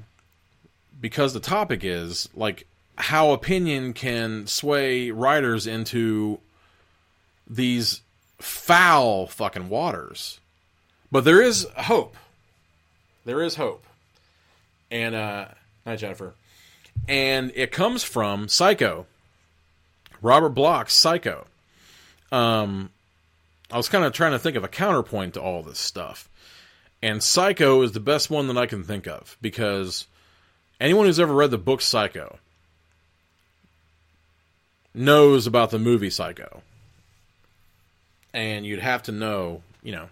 because 1.00 1.34
the 1.34 1.40
topic 1.40 1.84
is 1.84 2.28
like 2.36 2.68
how 2.98 3.32
opinion 3.32 3.94
can 3.94 4.48
sway 4.48 5.12
writers 5.12 5.66
into 5.66 6.40
these 7.48 8.02
foul 8.40 9.28
fucking 9.28 9.70
waters. 9.70 10.40
But 11.12 11.24
there 11.24 11.42
is 11.42 11.66
hope. 11.78 12.18
There 13.26 13.42
is 13.42 13.56
hope. 13.56 13.87
And 14.92 15.16
uh 15.16 15.48
night 15.86 16.00
Jennifer. 16.00 16.34
And 17.08 17.52
it 17.56 17.72
comes 17.72 18.04
from 18.04 18.48
Psycho. 18.48 19.06
Robert 20.22 20.50
Bloch's 20.50 20.94
Psycho. 20.94 21.48
Um 22.32 22.90
I 23.72 23.78
was 23.78 23.90
kind 23.90 24.06
of 24.06 24.14
trying 24.14 24.32
to 24.32 24.40
think 24.40 24.56
of 24.56 24.64
a 24.64 24.70
counterpoint 24.70 25.34
to 25.34 25.42
all 25.42 25.62
this 25.62 25.80
stuff. 25.80 26.30
And 27.02 27.22
Psycho 27.22 27.82
is 27.82 27.92
the 27.92 28.00
best 28.00 28.30
one 28.30 28.48
that 28.48 28.58
I 28.58 28.66
can 28.66 28.84
think 28.84 29.08
of 29.08 29.38
because 29.42 30.08
anyone 30.80 31.06
who's 31.06 31.20
ever 31.20 31.34
read 31.34 31.52
the 31.52 31.58
book 31.58 31.82
Psycho 31.82 32.40
knows 34.94 35.48
about 35.48 35.70
the 35.70 35.80
movie 35.80 36.10
Psycho. 36.10 36.62
And 38.34 38.66
you'd 38.66 38.80
have 38.80 39.04
to 39.04 39.12
know, 39.12 39.62
you 39.84 39.92
know, 39.92 40.10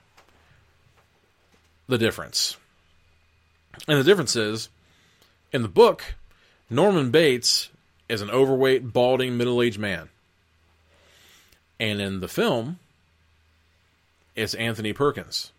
the 1.87 1.97
difference. 1.97 2.57
And 3.87 3.99
the 3.99 4.03
difference 4.03 4.35
is 4.35 4.69
in 5.51 5.61
the 5.61 5.67
book, 5.67 6.15
Norman 6.69 7.11
Bates 7.11 7.69
is 8.09 8.21
an 8.21 8.29
overweight, 8.29 8.91
balding, 8.93 9.37
middle 9.37 9.61
aged 9.61 9.79
man. 9.79 10.09
And 11.79 11.99
in 11.99 12.19
the 12.19 12.27
film, 12.27 12.79
it's 14.35 14.53
Anthony 14.53 14.93
Perkins, 14.93 15.51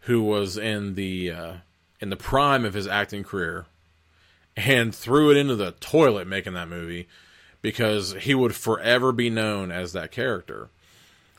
who 0.00 0.22
was 0.22 0.56
in 0.56 0.94
the 0.94 1.30
uh, 1.30 1.52
in 2.00 2.10
the 2.10 2.16
prime 2.16 2.64
of 2.64 2.74
his 2.74 2.86
acting 2.86 3.24
career, 3.24 3.66
and 4.56 4.94
threw 4.94 5.30
it 5.30 5.36
into 5.36 5.56
the 5.56 5.72
toilet 5.72 6.26
making 6.26 6.54
that 6.54 6.68
movie 6.68 7.08
because 7.62 8.12
he 8.12 8.34
would 8.34 8.54
forever 8.54 9.10
be 9.10 9.30
known 9.30 9.70
as 9.72 9.92
that 9.92 10.10
character, 10.10 10.68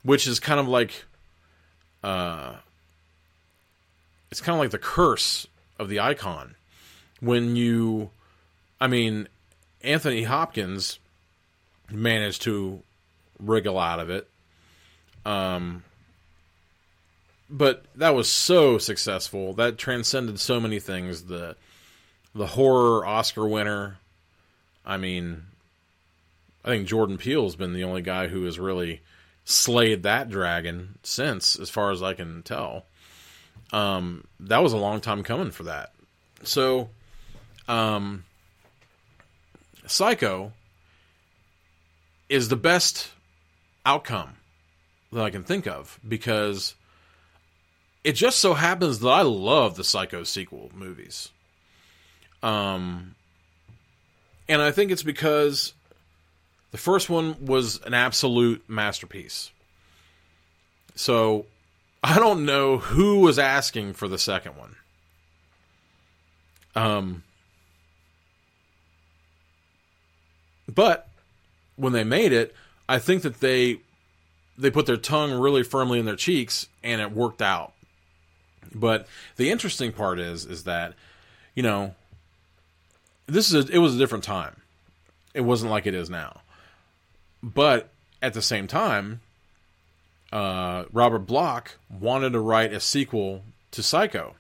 which 0.04 0.26
is 0.26 0.40
kind 0.40 0.60
of 0.60 0.68
like, 0.68 1.06
uh, 2.04 2.56
it's 4.32 4.42
kind 4.42 4.56
of 4.56 4.60
like 4.60 4.72
the 4.72 4.80
curse 4.80 5.46
of 5.78 5.90
the 5.90 6.00
icon 6.00 6.56
when 7.20 7.56
you, 7.56 8.10
I 8.80 8.88
mean, 8.88 9.28
Anthony 9.84 10.24
Hopkins 10.24 11.00
managed 11.92 12.44
to 12.44 12.82
wriggle 13.40 13.80
out 13.80 14.00
of 14.00 14.10
it. 14.10 14.28
Um, 15.26 15.84
but 17.50 17.86
that 17.96 18.16
was 18.16 18.30
so 18.30 18.78
successful 18.78 19.54
that 19.54 19.78
transcended 19.78 20.40
so 20.40 20.60
many 20.60 20.80
things. 20.80 21.24
The 21.24 21.56
the 22.34 22.48
horror 22.48 23.06
Oscar 23.06 23.48
winner. 23.48 23.98
I 24.86 24.98
mean, 24.98 25.44
I 26.64 26.70
think 26.70 26.88
Jordan 26.88 27.18
Peele's 27.18 27.56
been 27.56 27.74
the 27.74 27.84
only 27.84 28.02
guy 28.02 28.28
who 28.28 28.44
has 28.44 28.60
really 28.60 29.02
slayed 29.46 30.04
that 30.04 30.30
dragon 30.30 30.98
since, 31.04 31.58
as 31.58 31.70
far 31.70 31.92
as 31.92 32.04
I 32.04 32.14
can 32.14 32.44
tell. 32.44 32.86
Um, 33.72 34.26
that 34.42 34.64
was 34.64 34.74
a 34.74 34.78
long 34.78 35.02
time 35.02 35.24
coming 35.24 35.52
for 35.52 35.64
that. 35.64 35.92
So, 36.44 36.90
um, 37.68 38.24
Psycho 39.88 40.54
is 42.30 42.50
the 42.50 42.56
best 42.56 43.12
outcome 43.86 44.38
that 45.12 45.24
I 45.24 45.30
can 45.30 45.44
think 45.44 45.68
of 45.68 46.00
because 46.08 46.76
it 48.04 48.14
just 48.14 48.40
so 48.40 48.54
happens 48.54 49.00
that 49.00 49.10
I 49.10 49.22
love 49.22 49.76
the 49.76 49.84
Psycho 49.84 50.24
sequel 50.24 50.72
movies. 50.74 51.30
Um, 52.44 53.16
and 54.48 54.62
I 54.62 54.72
think 54.72 54.92
it's 54.92 55.04
because 55.04 55.74
the 56.72 56.78
first 56.78 57.10
one 57.10 57.46
was 57.46 57.82
an 57.84 57.94
absolute 57.94 58.64
masterpiece. 58.68 59.52
So 60.96 61.46
I 62.08 62.20
don't 62.20 62.46
know 62.46 62.78
who 62.78 63.22
was 63.22 63.40
asking 63.40 63.94
for 63.94 64.08
the 64.08 64.20
second 64.20 64.56
one. 64.56 64.76
Um, 66.76 67.24
but 70.72 71.08
when 71.78 71.94
they 71.94 72.04
made 72.04 72.32
it, 72.32 72.54
I 72.88 73.00
think 73.00 73.24
that 73.24 73.40
they 73.40 73.80
they 74.56 74.70
put 74.70 74.86
their 74.86 74.98
tongue 74.98 75.34
really 75.34 75.64
firmly 75.64 75.98
in 75.98 76.06
their 76.06 76.16
cheeks 76.16 76.68
and 76.84 77.02
it 77.02 77.12
worked 77.12 77.42
out. 77.42 77.74
But 78.72 79.08
the 79.38 79.50
interesting 79.50 79.92
part 79.92 80.20
is 80.20 80.46
is 80.46 80.66
that 80.66 80.94
you 81.56 81.64
know 81.64 81.96
this 83.26 83.52
is 83.52 83.68
a, 83.68 83.74
it 83.74 83.80
was 83.80 83.96
a 83.96 83.98
different 83.98 84.24
time. 84.24 84.62
It 85.34 85.42
wasn't 85.42 85.72
like 85.72 85.88
it 85.88 85.96
is 85.96 86.12
now. 86.12 86.42
But 87.42 87.90
at 88.22 88.36
the 88.36 88.44
same 88.44 88.68
time, 88.68 89.22
uh, 90.36 90.84
Robert 90.92 91.20
Bloch 91.20 91.78
wanted 91.90 92.34
to 92.34 92.42
write 92.42 92.74
a 92.74 92.82
sequel 92.82 93.44
to 93.72 93.82
Psycho. 93.82 94.36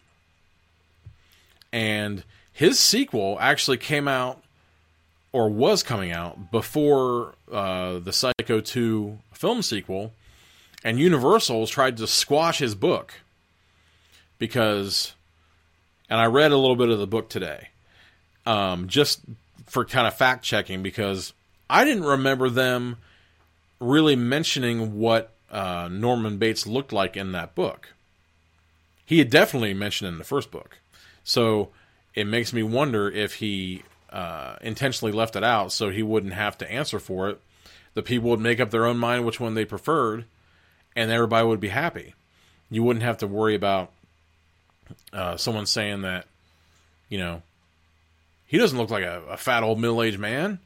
And 1.71 2.25
his 2.51 2.77
sequel 2.79 3.37
actually 3.39 3.77
came 3.77 4.05
out 4.05 4.43
or 5.31 5.49
was 5.49 5.83
coming 5.83 6.11
out 6.11 6.51
before 6.51 7.35
uh, 7.49 7.99
the 7.99 8.11
Psycho 8.11 8.59
2 8.59 9.19
film 9.31 9.61
sequel, 9.61 10.11
and 10.83 10.99
Universal's 10.99 11.69
tried 11.69 11.95
to 11.97 12.07
squash 12.07 12.59
his 12.59 12.75
book 12.75 13.13
because, 14.37 15.13
and 16.09 16.19
I 16.19 16.25
read 16.25 16.51
a 16.51 16.57
little 16.57 16.75
bit 16.75 16.89
of 16.89 16.99
the 16.99 17.07
book 17.07 17.29
today, 17.29 17.69
um, 18.45 18.89
just 18.89 19.21
for 19.65 19.85
kind 19.85 20.07
of 20.07 20.13
fact 20.13 20.43
checking 20.43 20.83
because 20.83 21.31
I 21.69 21.85
didn't 21.85 22.03
remember 22.03 22.49
them 22.49 22.97
really 23.79 24.17
mentioning 24.17 24.99
what 24.99 25.34
uh, 25.55 25.87
Norman 25.89 26.37
Bates 26.37 26.67
looked 26.67 26.91
like 26.91 27.15
in 27.15 27.31
that 27.31 27.55
book. 27.55 27.93
he 29.05 29.19
had 29.19 29.29
definitely 29.29 29.73
mentioned 29.73 30.07
in 30.09 30.17
the 30.17 30.23
first 30.23 30.51
book. 30.51 30.79
So 31.23 31.69
it 32.15 32.25
makes 32.25 32.51
me 32.51 32.63
wonder 32.63 33.09
if 33.09 33.35
he 33.35 33.83
uh, 34.09 34.55
intentionally 34.61 35.11
left 35.11 35.35
it 35.35 35.43
out 35.43 35.71
so 35.71 35.89
he 35.89 36.03
wouldn't 36.03 36.33
have 36.33 36.57
to 36.57 36.71
answer 36.71 36.99
for 36.99 37.29
it. 37.29 37.39
The 37.93 38.01
people 38.01 38.29
would 38.31 38.39
make 38.39 38.59
up 38.59 38.71
their 38.71 38.85
own 38.85 38.97
mind 38.97 39.25
which 39.25 39.39
one 39.39 39.53
they 39.53 39.63
preferred, 39.65 40.25
and 40.95 41.11
everybody 41.11 41.47
would 41.47 41.59
be 41.59 41.69
happy. 41.69 42.13
You 42.69 42.83
wouldn't 42.83 43.03
have 43.03 43.19
to 43.19 43.27
worry 43.27 43.55
about 43.55 43.91
uh, 45.13 45.37
someone 45.37 45.65
saying 45.65 46.01
that, 46.01 46.25
you 47.09 47.17
know, 47.17 47.41
he 48.45 48.57
doesn't 48.57 48.77
look 48.77 48.89
like 48.89 49.03
a, 49.03 49.21
a 49.29 49.37
fat 49.37 49.63
old 49.63 49.79
middle 49.79 50.01
aged 50.01 50.19
man. 50.19 50.59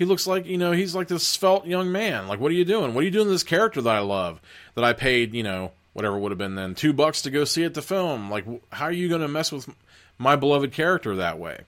He 0.00 0.06
looks 0.06 0.26
like, 0.26 0.46
you 0.46 0.56
know, 0.56 0.72
he's 0.72 0.94
like 0.94 1.08
this 1.08 1.26
svelte 1.26 1.66
young 1.66 1.92
man. 1.92 2.26
Like, 2.26 2.40
what 2.40 2.50
are 2.50 2.54
you 2.54 2.64
doing? 2.64 2.94
What 2.94 3.02
are 3.02 3.04
you 3.04 3.10
doing 3.10 3.26
to 3.26 3.32
this 3.32 3.42
character 3.42 3.82
that 3.82 3.96
I 3.96 3.98
love? 3.98 4.40
That 4.74 4.82
I 4.82 4.94
paid, 4.94 5.34
you 5.34 5.42
know, 5.42 5.72
whatever 5.92 6.18
would 6.18 6.32
have 6.32 6.38
been 6.38 6.54
then, 6.54 6.74
two 6.74 6.94
bucks 6.94 7.20
to 7.20 7.30
go 7.30 7.44
see 7.44 7.64
at 7.64 7.74
the 7.74 7.82
film. 7.82 8.30
Like, 8.30 8.46
how 8.72 8.86
are 8.86 8.92
you 8.92 9.10
going 9.10 9.20
to 9.20 9.28
mess 9.28 9.52
with 9.52 9.68
my 10.16 10.36
beloved 10.36 10.72
character 10.72 11.14
that 11.16 11.38
way? 11.38 11.64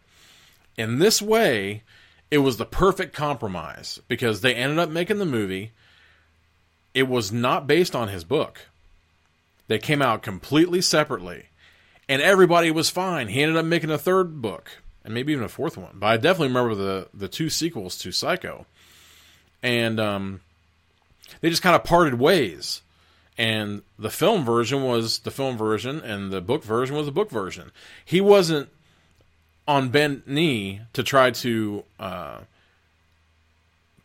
In 0.78 0.98
this 0.98 1.20
way, 1.20 1.82
it 2.30 2.38
was 2.38 2.56
the 2.56 2.64
perfect 2.64 3.14
compromise 3.14 4.00
because 4.08 4.40
they 4.40 4.54
ended 4.54 4.78
up 4.78 4.88
making 4.88 5.18
the 5.18 5.26
movie. 5.26 5.72
It 6.94 7.08
was 7.08 7.32
not 7.32 7.66
based 7.66 7.94
on 7.94 8.08
his 8.08 8.24
book. 8.24 8.62
They 9.68 9.78
came 9.78 10.00
out 10.00 10.22
completely 10.22 10.80
separately, 10.80 11.48
and 12.08 12.22
everybody 12.22 12.70
was 12.70 12.88
fine. 12.88 13.28
He 13.28 13.42
ended 13.42 13.58
up 13.58 13.66
making 13.66 13.90
a 13.90 13.98
third 13.98 14.40
book 14.40 14.81
and 15.04 15.14
maybe 15.14 15.32
even 15.32 15.44
a 15.44 15.48
fourth 15.48 15.76
one. 15.76 15.92
But 15.94 16.06
I 16.06 16.16
definitely 16.16 16.48
remember 16.48 16.74
the 16.74 17.08
the 17.14 17.28
two 17.28 17.50
sequels 17.50 17.98
to 17.98 18.12
Psycho, 18.12 18.66
and 19.62 19.98
um, 19.98 20.40
they 21.40 21.50
just 21.50 21.62
kind 21.62 21.76
of 21.76 21.84
parted 21.84 22.14
ways. 22.14 22.82
And 23.38 23.82
the 23.98 24.10
film 24.10 24.44
version 24.44 24.84
was 24.84 25.20
the 25.20 25.30
film 25.30 25.56
version, 25.56 26.00
and 26.00 26.30
the 26.30 26.42
book 26.42 26.62
version 26.62 26.94
was 26.94 27.06
the 27.06 27.12
book 27.12 27.30
version. 27.30 27.72
He 28.04 28.20
wasn't 28.20 28.68
on 29.66 29.88
bent 29.88 30.28
knee 30.28 30.82
to 30.92 31.02
try 31.02 31.30
to 31.30 31.84
uh, 31.98 32.40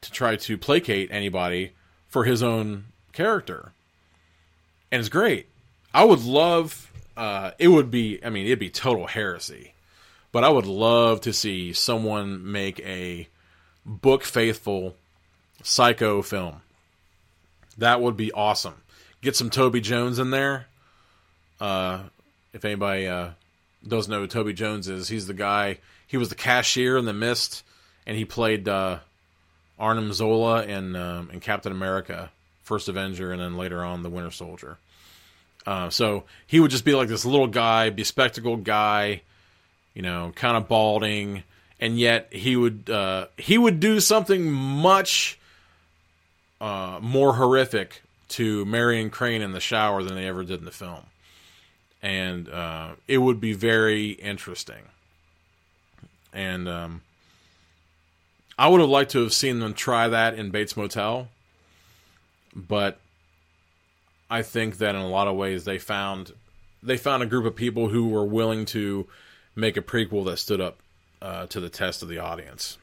to 0.01 0.11
try 0.11 0.37
to 0.37 0.57
placate 0.57 1.11
anybody 1.11 1.73
for 2.07 2.23
his 2.23 2.41
own 2.41 2.85
character, 3.11 3.73
and 4.91 4.99
it's 5.01 5.09
great. 5.09 5.47
I 5.93 6.05
would 6.05 6.23
love. 6.23 6.91
Uh, 7.17 7.51
it 7.59 7.67
would 7.67 7.91
be. 7.91 8.19
I 8.23 8.29
mean, 8.29 8.45
it'd 8.45 8.59
be 8.59 8.69
total 8.69 9.07
heresy 9.07 9.73
but 10.31 10.43
I 10.43 10.49
would 10.49 10.65
love 10.65 11.21
to 11.21 11.33
see 11.33 11.73
someone 11.73 12.51
make 12.51 12.79
a 12.81 13.27
book 13.85 14.23
faithful 14.23 14.95
psycho 15.63 16.21
film. 16.21 16.61
That 17.77 18.01
would 18.01 18.17
be 18.17 18.31
awesome. 18.31 18.75
Get 19.21 19.35
some 19.35 19.49
Toby 19.49 19.81
Jones 19.81 20.19
in 20.19 20.31
there. 20.31 20.67
Uh, 21.59 22.03
if 22.53 22.65
anybody 22.65 23.07
uh, 23.07 23.29
doesn't 23.87 24.11
know 24.11 24.21
who 24.21 24.27
Toby 24.27 24.53
Jones 24.53 24.87
is, 24.87 25.07
he's 25.07 25.27
the 25.27 25.33
guy. 25.33 25.79
He 26.07 26.17
was 26.17 26.29
the 26.29 26.35
cashier 26.35 26.97
in 26.97 27.05
The 27.05 27.13
Mist, 27.13 27.63
and 28.05 28.17
he 28.17 28.25
played 28.25 28.67
uh, 28.67 28.99
Arnim 29.79 30.13
Zola 30.13 30.63
in 30.63 30.95
um, 30.95 31.29
in 31.31 31.39
Captain 31.39 31.71
America, 31.71 32.31
First 32.63 32.89
Avenger, 32.89 33.31
and 33.31 33.41
then 33.41 33.57
later 33.57 33.83
on 33.83 34.03
the 34.03 34.09
Winter 34.09 34.31
Soldier. 34.31 34.77
Uh, 35.65 35.89
so 35.89 36.23
he 36.45 36.59
would 36.59 36.71
just 36.71 36.85
be 36.85 36.95
like 36.95 37.09
this 37.09 37.25
little 37.25 37.47
guy, 37.47 37.89
bespectacled 37.89 38.63
guy 38.63 39.21
you 39.97 40.03
know, 40.03 40.31
kind 40.35 40.55
of 40.55 40.67
balding, 40.67 41.41
and 41.79 41.97
yet 41.97 42.31
he 42.31 42.55
would 42.55 42.87
uh, 42.87 43.25
he 43.35 43.57
would 43.57 43.79
do 43.79 43.99
something 43.99 44.51
much 44.51 45.39
uh, 46.61 46.99
more 47.01 47.33
horrific 47.33 48.03
to 48.27 48.63
Marion 48.65 49.09
Crane 49.09 49.41
in 49.41 49.53
the 49.53 49.59
shower 49.59 50.03
than 50.03 50.13
they 50.13 50.27
ever 50.27 50.43
did 50.43 50.59
in 50.59 50.65
the 50.65 50.71
film, 50.71 51.01
and 52.03 52.47
uh, 52.47 52.91
it 53.07 53.17
would 53.17 53.41
be 53.41 53.53
very 53.53 54.09
interesting. 54.11 54.83
And 56.31 56.69
um, 56.69 57.01
I 58.55 58.67
would 58.67 58.81
have 58.81 58.91
liked 58.91 59.09
to 59.13 59.23
have 59.23 59.33
seen 59.33 59.57
them 59.57 59.73
try 59.73 60.07
that 60.09 60.35
in 60.35 60.51
Bates 60.51 60.77
Motel, 60.77 61.27
but 62.55 62.99
I 64.29 64.43
think 64.43 64.77
that 64.77 64.93
in 64.93 65.01
a 65.01 65.09
lot 65.09 65.27
of 65.27 65.35
ways 65.35 65.63
they 65.63 65.79
found 65.79 66.33
they 66.83 66.97
found 66.97 67.23
a 67.23 67.25
group 67.25 67.45
of 67.45 67.55
people 67.55 67.87
who 67.87 68.09
were 68.09 68.25
willing 68.25 68.65
to 68.65 69.07
make 69.57 69.75
a 69.75 69.81
prequel 69.81 70.23
that 70.25 70.37
stood 70.37 70.61
up 70.61 70.77
uh, 71.21 71.47
to 71.47 71.59
the 71.59 71.69
test 71.69 72.03
of 72.03 72.09
the 72.09 72.19
audience. 72.19 72.77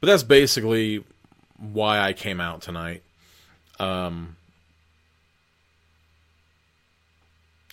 But 0.00 0.06
that's 0.06 0.22
basically 0.22 1.04
why 1.58 2.00
I 2.00 2.12
came 2.12 2.40
out 2.40 2.62
tonight. 2.62 3.02
Um, 3.78 4.36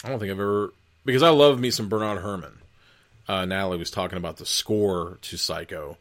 I 0.03 0.10
don't 0.10 0.19
think 0.19 0.31
I've 0.31 0.39
ever 0.39 0.73
because 1.06 1.23
I 1.23 1.30
love 1.30 1.60
me 1.60 1.72
some 1.72 1.88
Bernard 1.88 2.22
Herrmann. 2.22 2.60
Uh, 3.27 3.45
Natalie 3.45 3.77
was 3.77 3.91
talking 3.91 4.18
about 4.18 4.38
the 4.38 4.45
score 4.45 5.19
to 5.22 5.38
Psycho, 5.38 5.97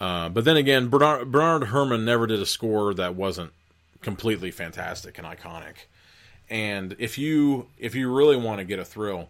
uh, 0.00 0.30
but 0.30 0.44
then 0.44 0.56
again, 0.56 0.88
Bernard, 0.88 1.30
Bernard 1.30 1.68
Herrmann 1.68 2.06
never 2.06 2.26
did 2.26 2.40
a 2.40 2.46
score 2.46 2.94
that 2.94 3.14
wasn't 3.14 3.52
completely 4.00 4.50
fantastic 4.50 5.18
and 5.18 5.26
iconic. 5.26 5.86
And 6.48 6.96
if 6.98 7.18
you 7.18 7.68
if 7.78 7.94
you 7.94 8.14
really 8.14 8.36
want 8.36 8.60
to 8.60 8.64
get 8.64 8.78
a 8.78 8.84
thrill, 8.84 9.28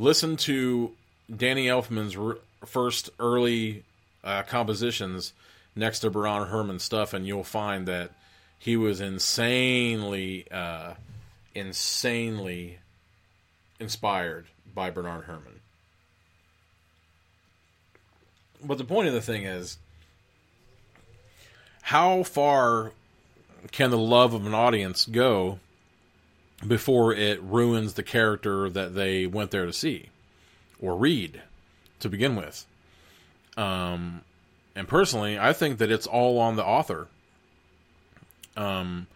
listen 0.00 0.36
to 0.38 0.92
Danny 1.34 1.66
Elfman's 1.66 2.16
r- 2.16 2.38
first 2.64 3.10
early 3.20 3.84
uh, 4.24 4.42
compositions 4.42 5.32
next 5.76 6.00
to 6.00 6.10
Bernard 6.10 6.48
Herrmann 6.48 6.78
stuff, 6.78 7.12
and 7.12 7.26
you'll 7.26 7.44
find 7.44 7.86
that 7.86 8.10
he 8.58 8.76
was 8.76 9.00
insanely, 9.00 10.50
uh, 10.50 10.94
insanely 11.54 12.78
inspired 13.78 14.46
by 14.74 14.90
Bernard 14.90 15.26
Herrmann. 15.26 15.60
But 18.64 18.78
the 18.78 18.84
point 18.84 19.08
of 19.08 19.14
the 19.14 19.22
thing 19.22 19.44
is, 19.44 19.78
how 21.82 22.22
far 22.22 22.92
can 23.72 23.90
the 23.90 23.98
love 23.98 24.34
of 24.34 24.46
an 24.46 24.54
audience 24.54 25.06
go 25.06 25.58
before 26.66 27.14
it 27.14 27.40
ruins 27.42 27.94
the 27.94 28.02
character 28.02 28.68
that 28.68 28.94
they 28.94 29.26
went 29.26 29.50
there 29.50 29.66
to 29.66 29.72
see 29.72 30.06
or 30.80 30.96
read 30.96 31.42
to 32.00 32.08
begin 32.08 32.36
with. 32.36 32.66
Um, 33.56 34.22
and 34.74 34.86
personally, 34.86 35.38
I 35.38 35.52
think 35.52 35.78
that 35.78 35.90
it's 35.90 36.06
all 36.06 36.38
on 36.38 36.56
the 36.56 36.64
author. 36.64 37.08
Um, 38.56 39.06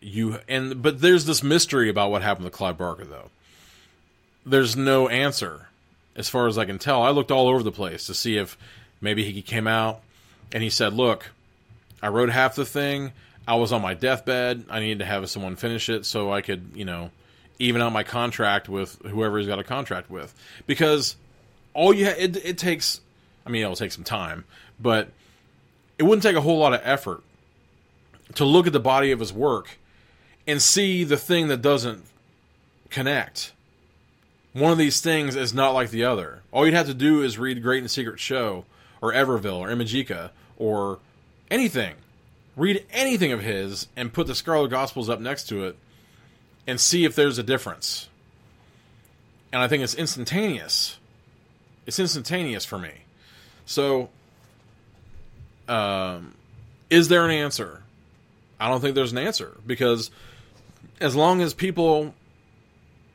you 0.00 0.38
and 0.48 0.82
but 0.82 1.00
there's 1.00 1.24
this 1.24 1.42
mystery 1.42 1.88
about 1.88 2.10
what 2.10 2.22
happened 2.22 2.46
to 2.46 2.50
Clive 2.50 2.78
Barker, 2.78 3.04
though. 3.04 3.30
There's 4.44 4.76
no 4.76 5.08
answer, 5.08 5.68
as 6.14 6.28
far 6.28 6.46
as 6.46 6.56
I 6.56 6.64
can 6.64 6.78
tell. 6.78 7.02
I 7.02 7.10
looked 7.10 7.30
all 7.30 7.48
over 7.48 7.62
the 7.62 7.72
place 7.72 8.06
to 8.06 8.14
see 8.14 8.36
if 8.36 8.56
maybe 9.00 9.24
he 9.30 9.42
came 9.42 9.66
out 9.66 10.00
and 10.52 10.62
he 10.62 10.70
said, 10.70 10.92
"Look, 10.92 11.30
I 12.02 12.08
wrote 12.08 12.30
half 12.30 12.54
the 12.54 12.64
thing. 12.64 13.12
I 13.46 13.54
was 13.54 13.72
on 13.72 13.80
my 13.80 13.94
deathbed. 13.94 14.64
I 14.68 14.80
needed 14.80 14.98
to 14.98 15.04
have 15.04 15.28
someone 15.30 15.56
finish 15.56 15.88
it 15.88 16.04
so 16.04 16.32
I 16.32 16.40
could, 16.40 16.70
you 16.74 16.84
know, 16.84 17.10
even 17.58 17.80
out 17.80 17.92
my 17.92 18.02
contract 18.02 18.68
with 18.68 19.00
whoever 19.02 19.38
he's 19.38 19.46
got 19.46 19.58
a 19.58 19.64
contract 19.64 20.10
with. 20.10 20.34
Because 20.66 21.16
all 21.72 21.94
you 21.94 22.06
ha- 22.06 22.16
it, 22.18 22.36
it 22.44 22.58
takes, 22.58 23.00
I 23.46 23.50
mean, 23.50 23.62
it'll 23.62 23.76
take 23.76 23.92
some 23.92 24.04
time, 24.04 24.44
but 24.80 25.08
it 25.98 26.02
wouldn't 26.02 26.22
take 26.22 26.36
a 26.36 26.40
whole 26.40 26.58
lot 26.58 26.74
of 26.74 26.80
effort 26.82 27.22
to 28.34 28.44
look 28.44 28.66
at 28.66 28.72
the 28.72 28.80
body 28.80 29.12
of 29.12 29.20
his 29.20 29.32
work 29.32 29.78
and 30.46 30.60
see 30.60 31.04
the 31.04 31.16
thing 31.16 31.48
that 31.48 31.62
doesn't 31.62 32.04
connect. 32.90 33.52
One 34.52 34.72
of 34.72 34.78
these 34.78 35.00
things 35.00 35.36
is 35.36 35.54
not 35.54 35.70
like 35.70 35.90
the 35.90 36.04
other. 36.04 36.42
All 36.50 36.64
you'd 36.64 36.74
have 36.74 36.86
to 36.86 36.94
do 36.94 37.22
is 37.22 37.38
read 37.38 37.62
Great 37.62 37.82
and 37.82 37.90
Secret 37.90 38.18
Show 38.18 38.64
or 39.00 39.12
Everville 39.12 39.58
or 39.58 39.68
Imajica 39.68 40.30
or 40.56 40.98
anything 41.50 41.94
read 42.56 42.84
anything 42.90 43.32
of 43.32 43.42
his 43.42 43.86
and 43.94 44.12
put 44.12 44.26
the 44.26 44.34
Scarlet 44.34 44.70
Gospels 44.70 45.10
up 45.10 45.20
next 45.20 45.48
to 45.48 45.66
it 45.66 45.76
and 46.66 46.80
see 46.80 47.04
if 47.04 47.14
there's 47.14 47.38
a 47.38 47.42
difference. 47.42 48.08
And 49.52 49.62
I 49.62 49.68
think 49.68 49.84
it's 49.84 49.94
instantaneous. 49.94 50.98
It's 51.84 51.98
instantaneous 51.98 52.64
for 52.64 52.78
me. 52.78 52.90
So, 53.66 54.08
um, 55.68 56.34
is 56.90 57.08
there 57.08 57.24
an 57.24 57.30
answer? 57.30 57.82
I 58.58 58.68
don't 58.68 58.80
think 58.80 58.94
there's 58.94 59.12
an 59.12 59.18
answer 59.18 59.56
because 59.66 60.10
as 61.00 61.14
long 61.14 61.42
as 61.42 61.52
people 61.52 62.14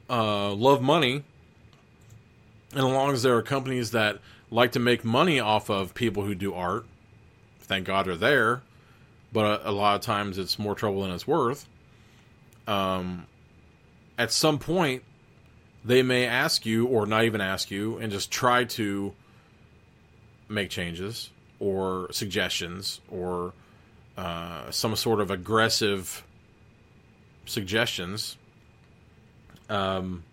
uh, 0.09 0.51
love 0.53 0.81
money, 0.81 1.23
and 2.72 2.80
as 2.80 2.85
long 2.85 3.11
as 3.11 3.23
there 3.23 3.35
are 3.35 3.41
companies 3.41 3.91
that 3.91 4.19
like 4.49 4.73
to 4.73 4.80
make 4.80 5.03
money 5.03 5.39
off 5.39 5.69
of 5.69 5.93
people 5.93 6.23
who 6.23 6.35
do 6.35 6.53
art, 6.53 6.85
thank 7.61 7.88
God 7.88 8.05
they're 8.05 8.15
there 8.15 8.61
but 9.31 9.61
a, 9.61 9.69
a, 9.69 9.71
lot 9.71 9.95
of 9.95 10.01
times 10.01 10.37
it's 10.37 10.59
more 10.59 10.75
trouble 10.75 11.01
than 11.03 11.11
it's 11.11 11.27
worth. 11.27 11.67
Um, 12.67 13.25
at 14.17 14.31
some 14.31 14.59
point, 14.59 15.03
they 15.83 16.03
may 16.03 16.25
ask 16.25 16.65
you, 16.65 16.85
or 16.85 17.05
not 17.05 17.23
even 17.23 17.41
ask 17.41 17.71
you, 17.71 17.97
and 17.97 18.11
just 18.11 18.31
try 18.31 18.65
to 18.65 19.13
make 20.47 20.69
changes 20.69 21.29
or 21.59 22.11
suggestions 22.11 22.99
or 23.09 23.53
uh, 24.17 24.69
some 24.71 24.95
sort 24.95 25.21
of 25.21 25.31
aggressive 25.31 26.23
suggestions. 27.45 28.37
um, 29.69 30.23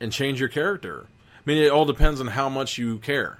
and 0.00 0.12
change 0.12 0.40
your 0.40 0.48
character. 0.48 1.06
I 1.36 1.40
mean, 1.44 1.58
it 1.58 1.70
all 1.70 1.84
depends 1.84 2.20
on 2.20 2.28
how 2.28 2.48
much 2.48 2.78
you 2.78 2.98
care. 2.98 3.38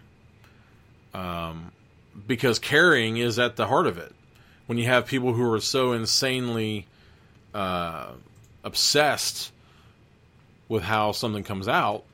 Um, 1.14 1.72
because 2.26 2.58
caring 2.58 3.16
is 3.16 3.38
at 3.38 3.56
the 3.56 3.66
heart 3.66 3.86
of 3.86 3.96
it. 3.96 4.12
When 4.68 4.76
you 4.76 4.84
have 4.84 5.06
people 5.06 5.32
who 5.32 5.50
are 5.50 5.60
so 5.60 5.92
insanely 5.92 6.86
uh, 7.54 8.08
obsessed 8.62 9.50
with 10.68 10.82
how 10.82 11.12
something 11.12 11.42
comes 11.42 11.66
out, 11.66 12.04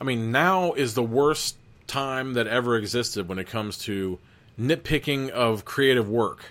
I 0.00 0.04
mean, 0.04 0.30
now 0.30 0.74
is 0.74 0.94
the 0.94 1.02
worst 1.02 1.56
time 1.88 2.34
that 2.34 2.46
ever 2.46 2.76
existed 2.76 3.26
when 3.26 3.40
it 3.40 3.48
comes 3.48 3.76
to 3.78 4.20
nitpicking 4.56 5.30
of 5.30 5.64
creative 5.64 6.08
work. 6.08 6.44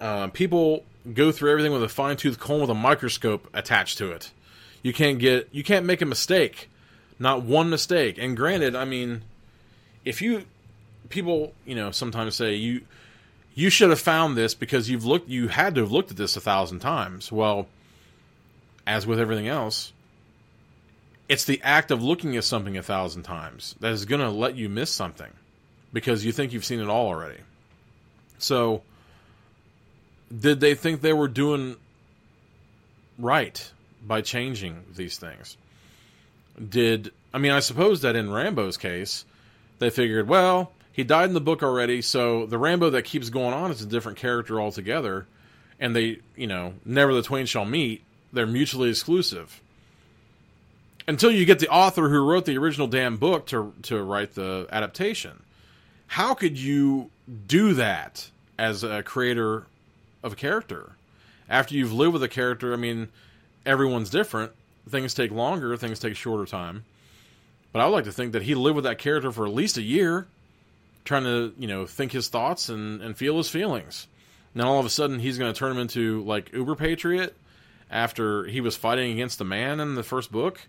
Uh, 0.00 0.28
people 0.28 0.82
go 1.12 1.30
through 1.30 1.50
everything 1.50 1.72
with 1.72 1.82
a 1.82 1.88
fine 1.88 2.16
tooth 2.16 2.40
comb 2.40 2.62
with 2.62 2.70
a 2.70 2.74
microscope 2.74 3.46
attached 3.52 3.98
to 3.98 4.10
it. 4.10 4.30
You 4.82 4.94
can't 4.94 5.18
get 5.18 5.50
you 5.52 5.62
can't 5.62 5.84
make 5.84 6.00
a 6.00 6.06
mistake, 6.06 6.70
not 7.18 7.42
one 7.42 7.68
mistake. 7.68 8.16
And 8.18 8.34
granted, 8.34 8.74
I 8.74 8.86
mean, 8.86 9.20
if 10.02 10.22
you 10.22 10.44
people 11.10 11.52
you 11.66 11.74
know 11.74 11.90
sometimes 11.90 12.36
say 12.36 12.54
you 12.54 12.80
you 13.54 13.70
should 13.70 13.90
have 13.90 14.00
found 14.00 14.36
this 14.36 14.54
because 14.54 14.88
you've 14.88 15.04
looked 15.04 15.28
you 15.28 15.48
had 15.48 15.74
to 15.74 15.82
have 15.82 15.92
looked 15.92 16.10
at 16.10 16.16
this 16.16 16.36
a 16.36 16.40
thousand 16.40 16.80
times. 16.80 17.30
Well, 17.32 17.66
as 18.86 19.06
with 19.06 19.20
everything 19.20 19.48
else, 19.48 19.92
it's 21.28 21.44
the 21.44 21.60
act 21.62 21.90
of 21.90 22.02
looking 22.02 22.36
at 22.36 22.44
something 22.44 22.76
a 22.76 22.82
thousand 22.82 23.22
times 23.22 23.74
that 23.80 23.92
is 23.92 24.04
going 24.04 24.20
to 24.20 24.30
let 24.30 24.56
you 24.56 24.68
miss 24.68 24.90
something 24.90 25.30
because 25.92 26.24
you 26.24 26.32
think 26.32 26.52
you've 26.52 26.64
seen 26.64 26.80
it 26.80 26.88
all 26.88 27.06
already. 27.06 27.38
So, 28.38 28.82
did 30.36 30.60
they 30.60 30.74
think 30.74 31.00
they 31.00 31.12
were 31.12 31.28
doing 31.28 31.76
right 33.18 33.70
by 34.04 34.22
changing 34.22 34.84
these 34.96 35.18
things? 35.18 35.56
Did 36.68 37.12
I 37.32 37.38
mean 37.38 37.52
I 37.52 37.60
suppose 37.60 38.02
that 38.02 38.16
in 38.16 38.32
Rambo's 38.32 38.76
case, 38.76 39.24
they 39.78 39.90
figured, 39.90 40.28
well, 40.28 40.72
he 41.00 41.04
died 41.04 41.28
in 41.28 41.34
the 41.34 41.40
book 41.40 41.62
already, 41.62 42.02
so 42.02 42.44
the 42.44 42.58
Rambo 42.58 42.90
that 42.90 43.04
keeps 43.04 43.30
going 43.30 43.54
on 43.54 43.70
is 43.70 43.80
a 43.80 43.86
different 43.86 44.18
character 44.18 44.60
altogether, 44.60 45.26
and 45.80 45.96
they, 45.96 46.18
you 46.36 46.46
know, 46.46 46.74
never 46.84 47.14
the 47.14 47.22
twain 47.22 47.46
shall 47.46 47.64
meet. 47.64 48.04
They're 48.34 48.46
mutually 48.46 48.90
exclusive. 48.90 49.62
Until 51.08 51.30
you 51.30 51.46
get 51.46 51.58
the 51.58 51.70
author 51.70 52.10
who 52.10 52.30
wrote 52.30 52.44
the 52.44 52.58
original 52.58 52.86
damn 52.86 53.16
book 53.16 53.46
to 53.46 53.72
to 53.84 54.02
write 54.02 54.34
the 54.34 54.66
adaptation. 54.70 55.42
How 56.06 56.34
could 56.34 56.58
you 56.58 57.10
do 57.46 57.72
that 57.74 58.30
as 58.58 58.84
a 58.84 59.02
creator 59.02 59.66
of 60.22 60.34
a 60.34 60.36
character? 60.36 60.92
After 61.48 61.74
you've 61.74 61.94
lived 61.94 62.12
with 62.12 62.22
a 62.22 62.28
character, 62.28 62.74
I 62.74 62.76
mean, 62.76 63.08
everyone's 63.64 64.10
different. 64.10 64.52
Things 64.86 65.14
take 65.14 65.30
longer, 65.30 65.74
things 65.78 65.98
take 65.98 66.14
shorter 66.14 66.44
time. 66.44 66.84
But 67.72 67.80
I 67.80 67.86
would 67.86 67.92
like 67.92 68.04
to 68.04 68.12
think 68.12 68.32
that 68.32 68.42
he 68.42 68.54
lived 68.54 68.76
with 68.76 68.84
that 68.84 68.98
character 68.98 69.32
for 69.32 69.46
at 69.46 69.54
least 69.54 69.78
a 69.78 69.82
year, 69.82 70.26
trying 71.04 71.24
to, 71.24 71.52
you 71.58 71.66
know, 71.66 71.86
think 71.86 72.12
his 72.12 72.28
thoughts 72.28 72.68
and, 72.68 73.00
and 73.02 73.16
feel 73.16 73.36
his 73.36 73.48
feelings. 73.48 74.06
Now 74.54 74.68
all 74.72 74.80
of 74.80 74.86
a 74.86 74.90
sudden 74.90 75.18
he's 75.18 75.38
going 75.38 75.52
to 75.52 75.58
turn 75.58 75.72
him 75.72 75.78
into 75.78 76.22
like 76.24 76.52
Uber 76.52 76.74
Patriot 76.74 77.36
after 77.90 78.44
he 78.44 78.60
was 78.60 78.76
fighting 78.76 79.12
against 79.12 79.38
the 79.38 79.44
man 79.44 79.80
in 79.80 79.94
the 79.94 80.02
first 80.02 80.30
book, 80.30 80.60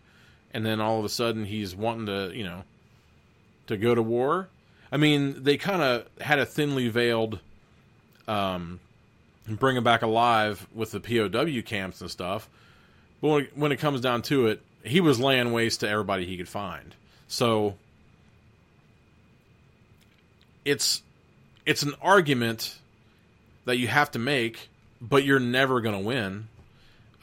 and 0.54 0.66
then 0.66 0.80
all 0.80 1.00
of 1.00 1.06
a 1.06 1.10
sudden 1.10 1.46
he's 1.46 1.76
wanting 1.76 2.06
to, 2.08 2.32
you 2.36 2.44
know, 2.44 2.64
to 3.68 3.78
go 3.78 3.96
to 3.96 4.02
war. 4.02 4.50
I 4.92 4.98
mean, 4.98 5.44
they 5.44 5.58
kind 5.58 5.82
of 5.82 6.06
had 6.20 6.40
a 6.40 6.46
thinly 6.46 6.90
veiled 6.90 7.40
um, 8.28 8.80
bring 9.48 9.78
him 9.78 9.84
back 9.84 10.02
alive 10.02 10.68
with 10.74 10.92
the 10.92 11.00
POW 11.00 11.62
camps 11.62 12.02
and 12.02 12.10
stuff. 12.10 12.50
But 13.22 13.28
when, 13.28 13.48
when 13.56 13.72
it 13.72 13.78
comes 13.78 14.02
down 14.02 14.22
to 14.24 14.48
it, 14.48 14.62
he 14.84 15.00
was 15.00 15.20
laying 15.20 15.52
waste 15.52 15.82
to 15.82 15.90
everybody 15.90 16.26
he 16.26 16.38
could 16.38 16.50
find. 16.50 16.96
So 17.28 17.76
it's 20.66 21.02
it's 21.66 21.84
an 21.84 21.94
argument 22.02 22.78
that 23.66 23.78
you 23.78 23.88
have 23.88 24.12
to 24.12 24.20
make, 24.20 24.70
but 25.00 25.24
you're 25.24 25.40
never 25.40 25.82
going 25.82 25.96
to 25.96 26.06
win. 26.06 26.48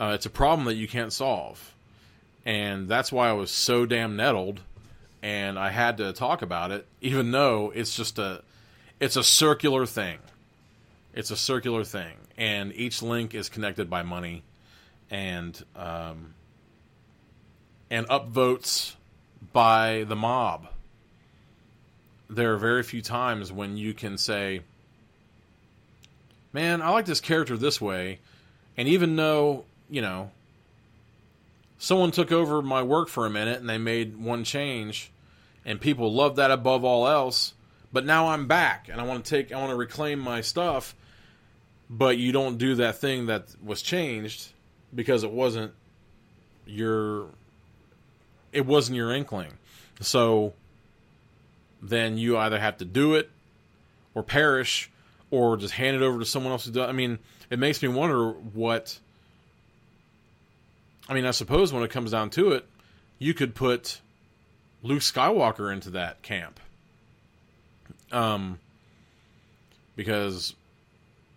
Uh, 0.01 0.13
it's 0.15 0.27
a 0.27 0.31
problem 0.31 0.67
that 0.67 0.75
you 0.75 0.87
can't 0.87 1.13
solve, 1.13 1.75
and 2.45 2.89
that's 2.89 3.11
why 3.11 3.29
I 3.29 3.33
was 3.33 3.51
so 3.51 3.85
damn 3.85 4.17
nettled, 4.17 4.61
and 5.23 5.59
I 5.59 5.71
had 5.71 5.97
to 5.99 6.13
talk 6.13 6.43
about 6.43 6.71
it, 6.71 6.87
even 7.01 7.33
though 7.33 7.73
it's 7.75 7.97
just 7.97 8.19
a 8.19 8.43
it's 9.01 9.17
a 9.17 9.25
circular 9.25 9.87
thing. 9.87 10.19
It's 11.15 11.31
a 11.31 11.37
circular 11.37 11.85
thing, 11.85 12.15
and 12.37 12.73
each 12.75 13.03
link 13.03 13.35
is 13.35 13.49
connected 13.49 13.91
by 13.91 14.03
money, 14.03 14.45
and 15.11 15.61
um, 15.75 16.35
and 17.91 18.07
upvotes 18.09 18.95
by 19.53 20.05
the 20.05 20.17
mob. 20.17 20.69
There 22.31 22.53
are 22.53 22.59
very 22.59 22.83
few 22.83 23.03
times 23.03 23.51
when 23.53 23.77
you 23.77 23.95
can 23.95 24.19
say, 24.19 24.61
"Man, 26.53 26.83
I 26.83 26.91
like 26.91 27.07
this 27.07 27.21
character 27.21 27.57
this 27.57 27.81
way," 27.81 28.21
and 28.77 28.89
even 28.89 29.17
though 29.17 29.65
you 29.89 30.03
know 30.03 30.31
someone 31.79 32.11
took 32.11 32.33
over 32.33 32.61
my 32.61 32.83
work 32.83 33.09
for 33.09 33.25
a 33.25 33.31
minute 33.31 33.61
and 33.61 33.69
they 33.69 33.79
made 33.79 34.17
one 34.17 34.45
change, 34.45 35.11
and 35.65 35.81
people 35.81 36.13
loved 36.13 36.37
that 36.37 36.51
above 36.51 36.85
all 36.85 37.07
else, 37.07 37.55
but 37.93 38.05
now 38.05 38.29
I'm 38.29 38.47
back 38.47 38.89
and 38.91 39.01
I 39.01 39.05
want 39.05 39.25
to 39.25 39.31
take, 39.31 39.53
I 39.53 39.59
want 39.59 39.71
to 39.71 39.77
reclaim 39.77 40.19
my 40.19 40.41
stuff, 40.41 40.95
but 41.89 42.19
you 42.19 42.33
don't 42.33 42.59
do 42.59 42.75
that 42.77 42.99
thing 42.99 43.27
that 43.27 43.47
was 43.63 43.81
changed 43.81 44.49
because 44.95 45.23
it 45.25 45.31
wasn't 45.31 45.73
your 46.67 47.29
it 48.53 48.67
wasn't 48.67 48.97
your 48.97 49.13
inkling. 49.13 49.53
So 50.01 50.55
then 51.83 52.19
you 52.19 52.37
either 52.37 52.59
have 52.59 52.79
to 52.79 52.85
do 52.85 53.15
it 53.15 53.31
or 54.15 54.23
perish 54.23 54.91
or 55.31 55.57
just 55.57 55.75
hand 55.75 55.97
it 55.97 56.03
over 56.03 56.19
to 56.19 56.25
someone 56.25 56.53
else 56.53 56.65
who 56.65 56.73
does. 56.73 56.89
I 56.89 56.93
mean, 56.93 57.19
it 57.51 57.59
makes 57.59 57.83
me 57.83 57.89
wonder 57.89 58.31
what. 58.31 58.99
I 61.09 61.15
mean, 61.15 61.25
I 61.25 61.31
suppose 61.31 61.73
when 61.73 61.83
it 61.83 61.91
comes 61.91 62.11
down 62.11 62.31
to 62.31 62.53
it, 62.53 62.67
you 63.19 63.33
could 63.33 63.55
put 63.55 64.01
Luke 64.83 65.01
Skywalker 65.01 65.73
into 65.73 65.91
that 65.91 66.23
camp. 66.23 66.61
Um, 68.13 68.59
because 69.97 70.55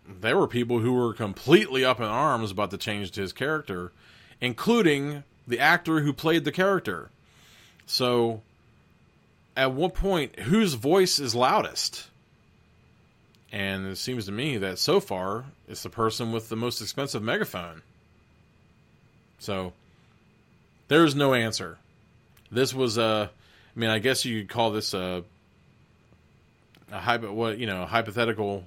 there 0.07 0.38
were 0.38 0.47
people 0.47 0.80
who 0.80 0.93
were 0.93 1.13
completely 1.13 1.85
up 1.85 1.99
in 1.99 2.05
arms 2.05 2.51
about 2.51 2.72
the 2.72 2.77
change 2.77 3.11
to 3.11 3.22
his 3.22 3.34
character, 3.34 3.91
including 4.39 5.23
the 5.47 5.59
actor 5.59 6.01
who 6.01 6.13
played 6.13 6.45
the 6.45 6.51
character. 6.51 7.09
So, 7.85 8.41
at 9.56 9.73
what 9.73 9.94
point, 9.94 10.40
whose 10.40 10.73
voice 10.73 11.19
is 11.19 11.36
loudest? 11.36 12.10
And 13.52 13.88
it 13.88 13.98
seems 13.98 14.26
to 14.28 14.32
me 14.32 14.57
that 14.57 14.80
so 14.80 14.99
far, 14.99 15.45
it's 15.68 15.84
the 15.84 15.90
person 15.90 16.32
with 16.32 16.49
the 16.49 16.56
most 16.56 16.82
expensive 16.82 17.22
megaphone. 17.22 17.82
So, 19.40 19.73
there's 20.88 21.15
no 21.15 21.34
answer. 21.34 21.78
This 22.52 22.73
was 22.73 22.98
a, 22.98 23.30
I 23.76 23.80
mean, 23.80 23.90
I 23.90 23.99
guess 23.99 24.23
you 24.23 24.41
could 24.41 24.49
call 24.49 24.72
this 24.72 24.94
a, 24.94 25.23
a 26.91 26.99
hypo, 26.99 27.32
what 27.34 27.57
you 27.57 27.65
know, 27.65 27.86
hypothetical 27.86 28.65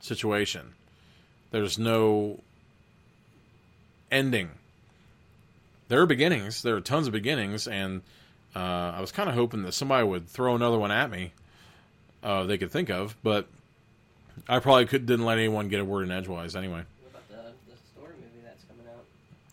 situation. 0.00 0.74
There's 1.50 1.78
no 1.78 2.40
ending. 4.10 4.50
There 5.88 6.00
are 6.00 6.06
beginnings. 6.06 6.62
There 6.62 6.76
are 6.76 6.80
tons 6.80 7.06
of 7.06 7.12
beginnings, 7.12 7.68
and 7.68 8.02
uh, 8.54 8.92
I 8.96 9.00
was 9.00 9.12
kind 9.12 9.28
of 9.28 9.34
hoping 9.34 9.62
that 9.62 9.72
somebody 9.72 10.06
would 10.06 10.28
throw 10.28 10.54
another 10.54 10.78
one 10.78 10.90
at 10.90 11.10
me. 11.10 11.32
Uh, 12.22 12.44
they 12.44 12.56
could 12.56 12.70
think 12.70 12.88
of, 12.90 13.16
but 13.22 13.46
I 14.48 14.58
probably 14.58 14.86
could 14.86 15.06
didn't 15.06 15.26
let 15.26 15.38
anyone 15.38 15.68
get 15.68 15.80
a 15.80 15.84
word 15.84 16.04
in 16.04 16.10
edgewise 16.10 16.56
anyway. 16.56 16.82
What 17.02 17.10
about 17.10 17.28
the, 17.28 17.72
the 17.72 17.78
story 17.92 18.14
movie 18.16 18.44
that's 18.44 18.64
coming 18.64 18.86
out? 18.92 19.04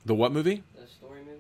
The 0.06 0.16
what 0.16 0.32
movie? 0.32 0.64
The 0.80 0.88
story 0.88 1.20
movie? 1.20 1.40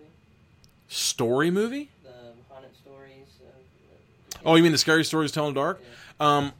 Story 0.89 1.51
movie? 1.51 1.89
The 2.03 2.11
haunted 2.49 2.75
stories? 2.75 3.27
Of, 3.41 4.45
Oh, 4.45 4.55
you 4.55 4.63
mean 4.63 4.71
the 4.71 4.77
scary 4.77 5.05
stories 5.05 5.31
telling 5.31 5.53
dark? 5.53 5.81
Yeah. 6.19 6.37
Um, 6.37 6.53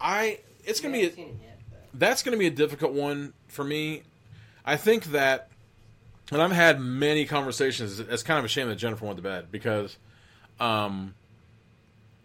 I 0.00 0.40
it's 0.64 0.80
gonna 0.80 0.96
I 0.96 1.00
be 1.00 1.06
a, 1.06 1.10
yet, 1.10 1.58
that's 1.94 2.22
going 2.22 2.32
to 2.32 2.38
be 2.38 2.46
a 2.46 2.50
difficult 2.50 2.92
one 2.92 3.32
for 3.48 3.64
me. 3.64 4.02
I 4.64 4.76
think 4.76 5.06
that, 5.06 5.47
and 6.30 6.42
I've 6.42 6.52
had 6.52 6.80
many 6.80 7.24
conversations. 7.24 8.00
It's 8.00 8.22
kind 8.22 8.38
of 8.38 8.44
a 8.44 8.48
shame 8.48 8.68
that 8.68 8.76
Jennifer 8.76 9.04
went 9.04 9.16
to 9.16 9.22
bed 9.22 9.50
because, 9.50 9.96
um, 10.60 11.14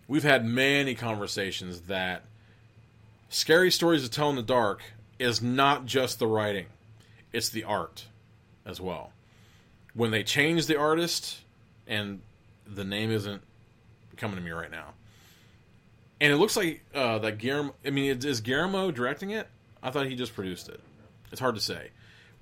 we've 0.07 0.23
had 0.23 0.45
many 0.45 0.95
conversations 0.95 1.81
that 1.81 2.23
scary 3.29 3.71
stories 3.71 4.03
to 4.03 4.09
tell 4.09 4.29
in 4.29 4.35
the 4.35 4.41
dark 4.41 4.81
is 5.19 5.41
not 5.41 5.85
just 5.85 6.19
the 6.19 6.27
writing; 6.27 6.65
it's 7.31 7.49
the 7.49 7.63
art 7.63 8.05
as 8.65 8.81
well. 8.81 9.11
When 9.93 10.11
they 10.11 10.23
change 10.23 10.65
the 10.65 10.77
artist, 10.77 11.39
and 11.87 12.21
the 12.67 12.83
name 12.83 13.11
isn't 13.11 13.41
coming 14.17 14.37
to 14.37 14.41
me 14.41 14.51
right 14.51 14.71
now. 14.71 14.93
And 16.21 16.31
it 16.31 16.37
looks 16.37 16.55
like 16.55 16.83
uh, 16.93 17.19
that 17.19 17.37
Guillermo. 17.37 17.75
I 17.85 17.89
mean, 17.89 18.17
is 18.23 18.41
Guillermo 18.41 18.91
directing 18.91 19.31
it? 19.31 19.47
I 19.81 19.91
thought 19.91 20.07
he 20.07 20.15
just 20.15 20.33
produced 20.33 20.69
it. 20.69 20.79
It's 21.31 21.41
hard 21.41 21.55
to 21.55 21.61
say. 21.61 21.89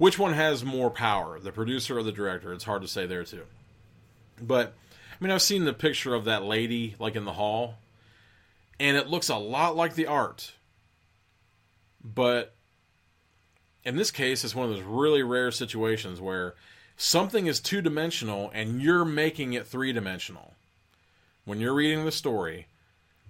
Which 0.02 0.18
one 0.18 0.34
has 0.34 0.66
more 0.66 0.90
power, 0.90 1.40
the 1.40 1.52
producer 1.52 2.00
or 2.00 2.02
the 2.02 2.12
director? 2.12 2.52
It's 2.54 2.64
hard 2.64 2.82
to 2.82 2.88
say 2.88 3.06
there 3.06 3.24
too. 3.24 3.44
But 4.42 4.74
I 5.12 5.24
mean, 5.24 5.30
I've 5.30 5.44
seen 5.44 5.64
the 5.64 5.74
picture 5.74 6.16
of 6.16 6.26
that 6.26 6.42
lady 6.42 6.96
like 6.98 7.16
in 7.16 7.24
the 7.24 7.34
hall, 7.34 7.76
and 8.80 8.98
it 8.98 9.10
looks 9.10 9.30
a 9.30 9.36
lot 9.36 9.76
like 9.76 9.94
the 9.94 10.08
art. 10.08 10.54
But 12.04 12.56
in 13.86 13.96
this 13.96 14.10
case, 14.10 14.44
it's 14.44 14.56
one 14.56 14.68
of 14.68 14.76
those 14.76 14.84
really 14.84 15.22
rare 15.22 15.52
situations 15.52 16.20
where 16.20 16.56
something 16.98 17.46
is 17.46 17.60
two 17.60 17.84
dimensional 17.84 18.50
and 18.56 18.82
you're 18.82 19.06
making 19.06 19.54
it 19.54 19.68
three 19.68 19.94
dimensional. 19.94 20.56
When 21.46 21.60
you're 21.60 21.76
reading 21.76 22.06
the 22.06 22.12
story, 22.12 22.66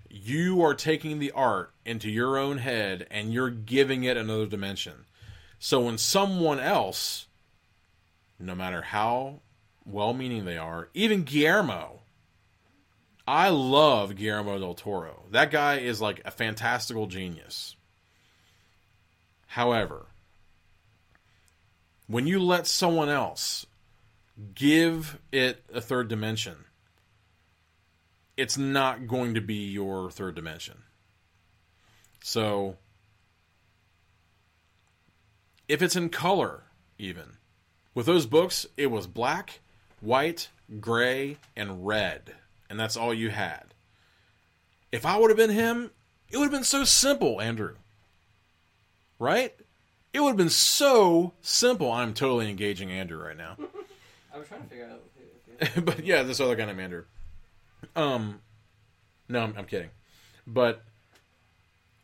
you 0.09 0.61
are 0.63 0.73
taking 0.73 1.19
the 1.19 1.31
art 1.31 1.73
into 1.85 2.09
your 2.09 2.37
own 2.37 2.59
head 2.59 3.07
and 3.11 3.33
you're 3.33 3.49
giving 3.49 4.05
it 4.05 4.15
another 4.15 4.45
dimension. 4.45 5.03
So 5.63 5.81
when 5.81 5.99
someone 5.99 6.59
else, 6.59 7.27
no 8.39 8.55
matter 8.55 8.81
how 8.81 9.41
well 9.85 10.11
meaning 10.11 10.43
they 10.43 10.57
are, 10.57 10.89
even 10.95 11.21
Guillermo, 11.21 11.99
I 13.27 13.49
love 13.49 14.15
Guillermo 14.15 14.57
del 14.57 14.73
Toro. 14.73 15.27
That 15.29 15.51
guy 15.51 15.77
is 15.77 16.01
like 16.01 16.19
a 16.25 16.31
fantastical 16.31 17.05
genius. 17.05 17.75
However, 19.45 20.07
when 22.07 22.25
you 22.25 22.41
let 22.41 22.65
someone 22.65 23.09
else 23.09 23.67
give 24.55 25.19
it 25.31 25.63
a 25.71 25.79
third 25.79 26.07
dimension, 26.07 26.55
it's 28.35 28.57
not 28.57 29.05
going 29.05 29.35
to 29.35 29.41
be 29.41 29.69
your 29.69 30.09
third 30.09 30.33
dimension. 30.33 30.79
So, 32.23 32.77
if 35.71 35.81
it's 35.81 35.95
in 35.95 36.09
color, 36.09 36.63
even 36.97 37.37
with 37.93 38.05
those 38.05 38.25
books, 38.25 38.65
it 38.75 38.87
was 38.87 39.07
black, 39.07 39.61
white, 40.01 40.49
gray, 40.81 41.37
and 41.55 41.87
red, 41.87 42.35
and 42.69 42.77
that's 42.77 42.97
all 42.97 43.13
you 43.13 43.29
had. 43.29 43.73
If 44.91 45.05
I 45.05 45.17
would 45.17 45.29
have 45.29 45.37
been 45.37 45.49
him, 45.49 45.91
it 46.29 46.35
would 46.35 46.43
have 46.43 46.51
been 46.51 46.65
so 46.65 46.83
simple, 46.83 47.39
Andrew. 47.39 47.75
Right? 49.17 49.55
It 50.11 50.19
would 50.19 50.31
have 50.31 50.37
been 50.37 50.49
so 50.49 51.31
simple. 51.39 51.89
I'm 51.89 52.13
totally 52.13 52.49
engaging 52.49 52.91
Andrew 52.91 53.23
right 53.25 53.37
now. 53.37 53.55
I 54.35 54.39
was 54.39 54.49
trying 54.49 54.63
to 54.63 54.67
figure 54.67 54.89
out. 54.91 55.69
Who, 55.69 55.81
but 55.83 56.05
yeah, 56.05 56.23
this 56.23 56.41
other 56.41 56.57
guy 56.57 56.65
named 56.65 56.81
Andrew. 56.81 57.05
Um, 57.95 58.41
no, 59.29 59.39
I'm, 59.39 59.53
I'm 59.57 59.65
kidding. 59.65 59.91
But 60.45 60.83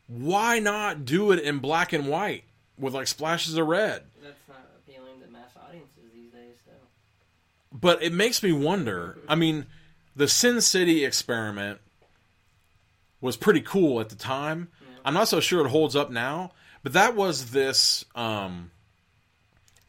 why 0.07 0.59
not 0.59 1.03
do 1.03 1.33
it 1.33 1.39
in 1.41 1.59
black 1.59 1.91
and 1.91 2.07
white 2.07 2.45
with 2.77 2.93
like 2.93 3.07
splashes 3.07 3.57
of 3.57 3.67
red? 3.67 4.03
that's 4.23 4.47
not 4.47 4.69
appealing 4.77 5.21
to 5.21 5.27
mass 5.31 5.51
audiences 5.67 6.11
these 6.13 6.31
days, 6.31 6.55
though. 6.65 6.73
But 7.71 8.01
it 8.03 8.13
makes 8.13 8.41
me 8.43 8.51
wonder. 8.51 9.17
I 9.27 9.35
mean, 9.35 9.65
the 10.15 10.27
Sin 10.27 10.61
City 10.61 11.05
experiment 11.05 11.79
was 13.21 13.37
pretty 13.37 13.61
cool 13.61 13.99
at 13.99 14.09
the 14.09 14.15
time. 14.15 14.69
I'm 15.03 15.13
not 15.13 15.27
so 15.27 15.39
sure 15.39 15.65
it 15.65 15.69
holds 15.69 15.95
up 15.95 16.11
now, 16.11 16.51
but 16.83 16.93
that 16.93 17.15
was 17.15 17.51
this 17.51 18.03
um, 18.13 18.71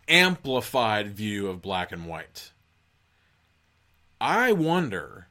amplified 0.07 1.09
view 1.09 1.49
of 1.49 1.61
black 1.61 1.93
and 1.93 2.07
white. 2.07 2.53
I 4.21 4.53
wonder. 4.53 5.27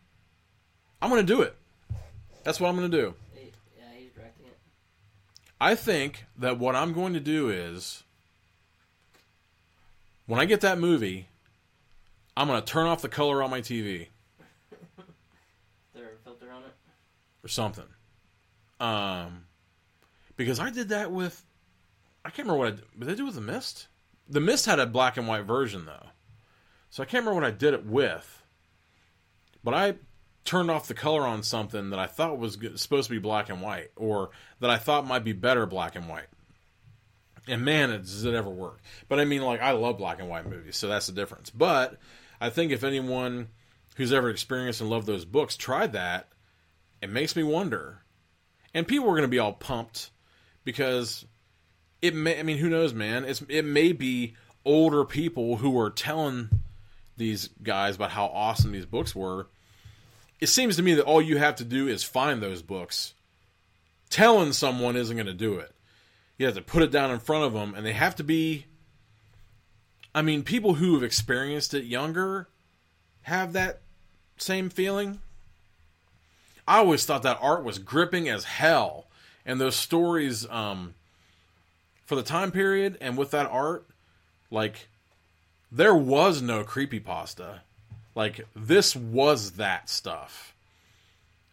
I'm 1.01 1.09
going 1.09 1.25
to 1.25 1.33
do 1.33 1.41
it. 1.41 1.55
That's 2.43 2.59
what 2.59 2.69
I'm 2.69 2.77
going 2.77 2.89
to 2.89 2.97
do. 2.97 3.13
He, 3.33 3.51
yeah, 3.77 3.83
he's 3.97 4.11
directing 4.11 4.45
it. 4.47 4.57
I 5.59 5.75
think 5.75 6.25
that 6.37 6.59
what 6.59 6.75
I'm 6.75 6.93
going 6.93 7.13
to 7.13 7.19
do 7.19 7.49
is 7.49 8.03
when 10.27 10.39
I 10.39 10.45
get 10.45 10.61
that 10.61 10.77
movie, 10.77 11.27
I'm 12.35 12.47
going 12.47 12.61
to 12.61 12.65
turn 12.65 12.85
off 12.85 13.01
the 13.01 13.09
color 13.09 13.41
on 13.41 13.49
my 13.49 13.61
TV 13.61 14.07
there 15.95 16.11
a 16.13 16.23
filter 16.23 16.51
on 16.51 16.61
it? 16.63 16.73
or 17.43 17.47
something. 17.47 17.85
Um, 18.79 19.45
because 20.35 20.59
I 20.59 20.69
did 20.69 20.89
that 20.89 21.11
with, 21.11 21.43
I 22.23 22.29
can't 22.29 22.47
remember 22.47 22.59
what 22.59 22.67
I 22.67 22.71
did. 22.71 22.99
Did 22.99 23.09
I 23.09 23.15
do 23.15 23.25
with 23.25 23.35
the 23.35 23.41
Mist? 23.41 23.87
The 24.29 24.39
Mist 24.39 24.65
had 24.65 24.79
a 24.79 24.85
black 24.85 25.17
and 25.17 25.27
white 25.27 25.45
version 25.45 25.85
though, 25.85 26.07
so 26.89 27.01
I 27.01 27.05
can't 27.05 27.25
remember 27.25 27.41
what 27.41 27.47
I 27.47 27.55
did 27.55 27.73
it 27.73 27.85
with. 27.85 28.43
But 29.63 29.73
I 29.73 29.95
turned 30.47 30.71
off 30.71 30.87
the 30.87 30.93
color 30.93 31.27
on 31.27 31.43
something 31.43 31.89
that 31.89 31.99
I 31.99 32.07
thought 32.07 32.39
was 32.39 32.57
supposed 32.75 33.09
to 33.09 33.13
be 33.13 33.19
black 33.19 33.49
and 33.49 33.61
white, 33.61 33.91
or 33.97 34.31
that 34.61 34.69
I 34.69 34.77
thought 34.77 35.05
might 35.05 35.25
be 35.25 35.33
better 35.33 35.65
black 35.65 35.95
and 35.95 36.07
white. 36.07 36.27
And 37.47 37.63
man, 37.63 37.91
it, 37.91 38.03
does 38.03 38.23
it 38.23 38.33
ever 38.33 38.49
work? 38.49 38.79
But 39.09 39.19
I 39.19 39.25
mean, 39.25 39.41
like 39.41 39.61
I 39.61 39.71
love 39.71 39.97
black 39.97 40.19
and 40.19 40.29
white 40.29 40.49
movies, 40.49 40.77
so 40.77 40.87
that's 40.87 41.07
the 41.07 41.13
difference. 41.13 41.49
But 41.49 41.97
I 42.39 42.49
think 42.49 42.71
if 42.71 42.85
anyone 42.85 43.49
who's 43.97 44.13
ever 44.13 44.29
experienced 44.29 44.79
and 44.79 44.89
loved 44.89 45.05
those 45.05 45.25
books 45.25 45.57
tried 45.57 45.93
that, 45.93 46.29
it 47.01 47.09
makes 47.09 47.35
me 47.35 47.43
wonder. 47.43 48.03
And 48.73 48.87
people 48.87 49.07
are 49.07 49.13
going 49.13 49.23
to 49.23 49.27
be 49.27 49.39
all 49.39 49.53
pumped 49.53 50.11
because 50.63 51.25
it 52.01 52.15
may. 52.15 52.39
I 52.39 52.43
mean, 52.43 52.57
who 52.57 52.69
knows, 52.69 52.93
man? 52.93 53.25
It's 53.25 53.41
it 53.49 53.65
may 53.65 53.91
be 53.91 54.35
older 54.63 55.03
people 55.03 55.57
who 55.57 55.77
are 55.77 55.89
telling 55.89 56.49
these 57.17 57.49
guys 57.61 57.95
about 57.95 58.11
how 58.11 58.27
awesome 58.27 58.71
these 58.71 58.85
books 58.85 59.13
were. 59.13 59.47
It 60.39 60.47
seems 60.47 60.75
to 60.75 60.83
me 60.83 60.93
that 60.93 61.05
all 61.05 61.21
you 61.21 61.37
have 61.37 61.55
to 61.55 61.63
do 61.63 61.87
is 61.87 62.03
find 62.03 62.41
those 62.41 62.61
books. 62.61 63.13
Telling 64.09 64.53
someone 64.53 64.95
isn't 64.95 65.15
going 65.15 65.27
to 65.27 65.33
do 65.33 65.55
it. 65.55 65.73
You 66.37 66.45
have 66.45 66.55
to 66.55 66.61
put 66.61 66.83
it 66.83 66.91
down 66.91 67.11
in 67.11 67.19
front 67.19 67.45
of 67.45 67.53
them, 67.53 67.73
and 67.75 67.85
they 67.85 67.93
have 67.93 68.15
to 68.17 68.23
be. 68.23 68.65
I 70.13 70.21
mean, 70.21 70.43
people 70.43 70.75
who 70.75 70.93
have 70.93 71.03
experienced 71.03 71.73
it 71.73 71.83
younger 71.83 72.47
have 73.23 73.53
that 73.53 73.81
same 74.37 74.69
feeling. 74.69 75.19
I 76.67 76.77
always 76.77 77.05
thought 77.05 77.23
that 77.23 77.39
art 77.41 77.63
was 77.63 77.79
gripping 77.79 78.29
as 78.29 78.43
hell, 78.43 79.07
and 79.45 79.59
those 79.59 79.75
stories, 79.75 80.47
um, 80.49 80.93
for 82.05 82.15
the 82.15 82.23
time 82.23 82.51
period 82.51 82.97
and 83.01 83.17
with 83.17 83.31
that 83.31 83.47
art, 83.47 83.85
like 84.49 84.87
there 85.71 85.95
was 85.95 86.41
no 86.41 86.63
creepy 86.63 86.99
pasta. 86.99 87.61
Like 88.17 88.47
this 88.55 88.95
was 88.95 89.51
that 89.53 89.91
stuff. 89.91 90.55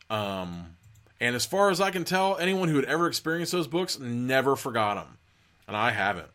Um, 0.09 0.77
and 1.21 1.37
as 1.37 1.45
far 1.45 1.69
as 1.69 1.79
I 1.79 1.91
can 1.91 2.05
tell, 2.05 2.39
anyone 2.39 2.71
who 2.71 2.77
had 2.77 2.87
ever 2.87 3.07
experienced 3.07 3.53
those 3.53 3.67
books 3.67 3.99
never 3.99 4.57
forgot 4.57 4.95
them, 4.95 5.19
and 5.69 5.77
I 5.77 5.91
haven't. 5.91 6.31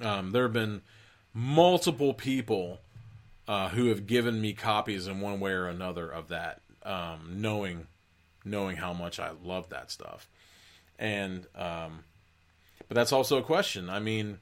Um, 0.00 0.32
there 0.32 0.42
have 0.42 0.52
been 0.52 0.82
multiple 1.32 2.12
people 2.12 2.80
uh, 3.46 3.68
who 3.68 3.86
have 3.86 4.08
given 4.08 4.40
me 4.40 4.52
copies 4.52 5.06
in 5.06 5.20
one 5.20 5.38
way 5.38 5.52
or 5.52 5.68
another 5.68 6.10
of 6.10 6.26
that, 6.28 6.60
um, 6.82 7.36
knowing 7.36 7.86
knowing 8.44 8.76
how 8.76 8.92
much 8.92 9.20
I 9.20 9.30
love 9.44 9.68
that 9.68 9.92
stuff. 9.92 10.28
And 10.98 11.46
um, 11.54 12.02
but 12.88 12.96
that's 12.96 13.12
also 13.12 13.38
a 13.38 13.44
question. 13.44 13.90
I 13.90 14.00
mean, 14.00 14.38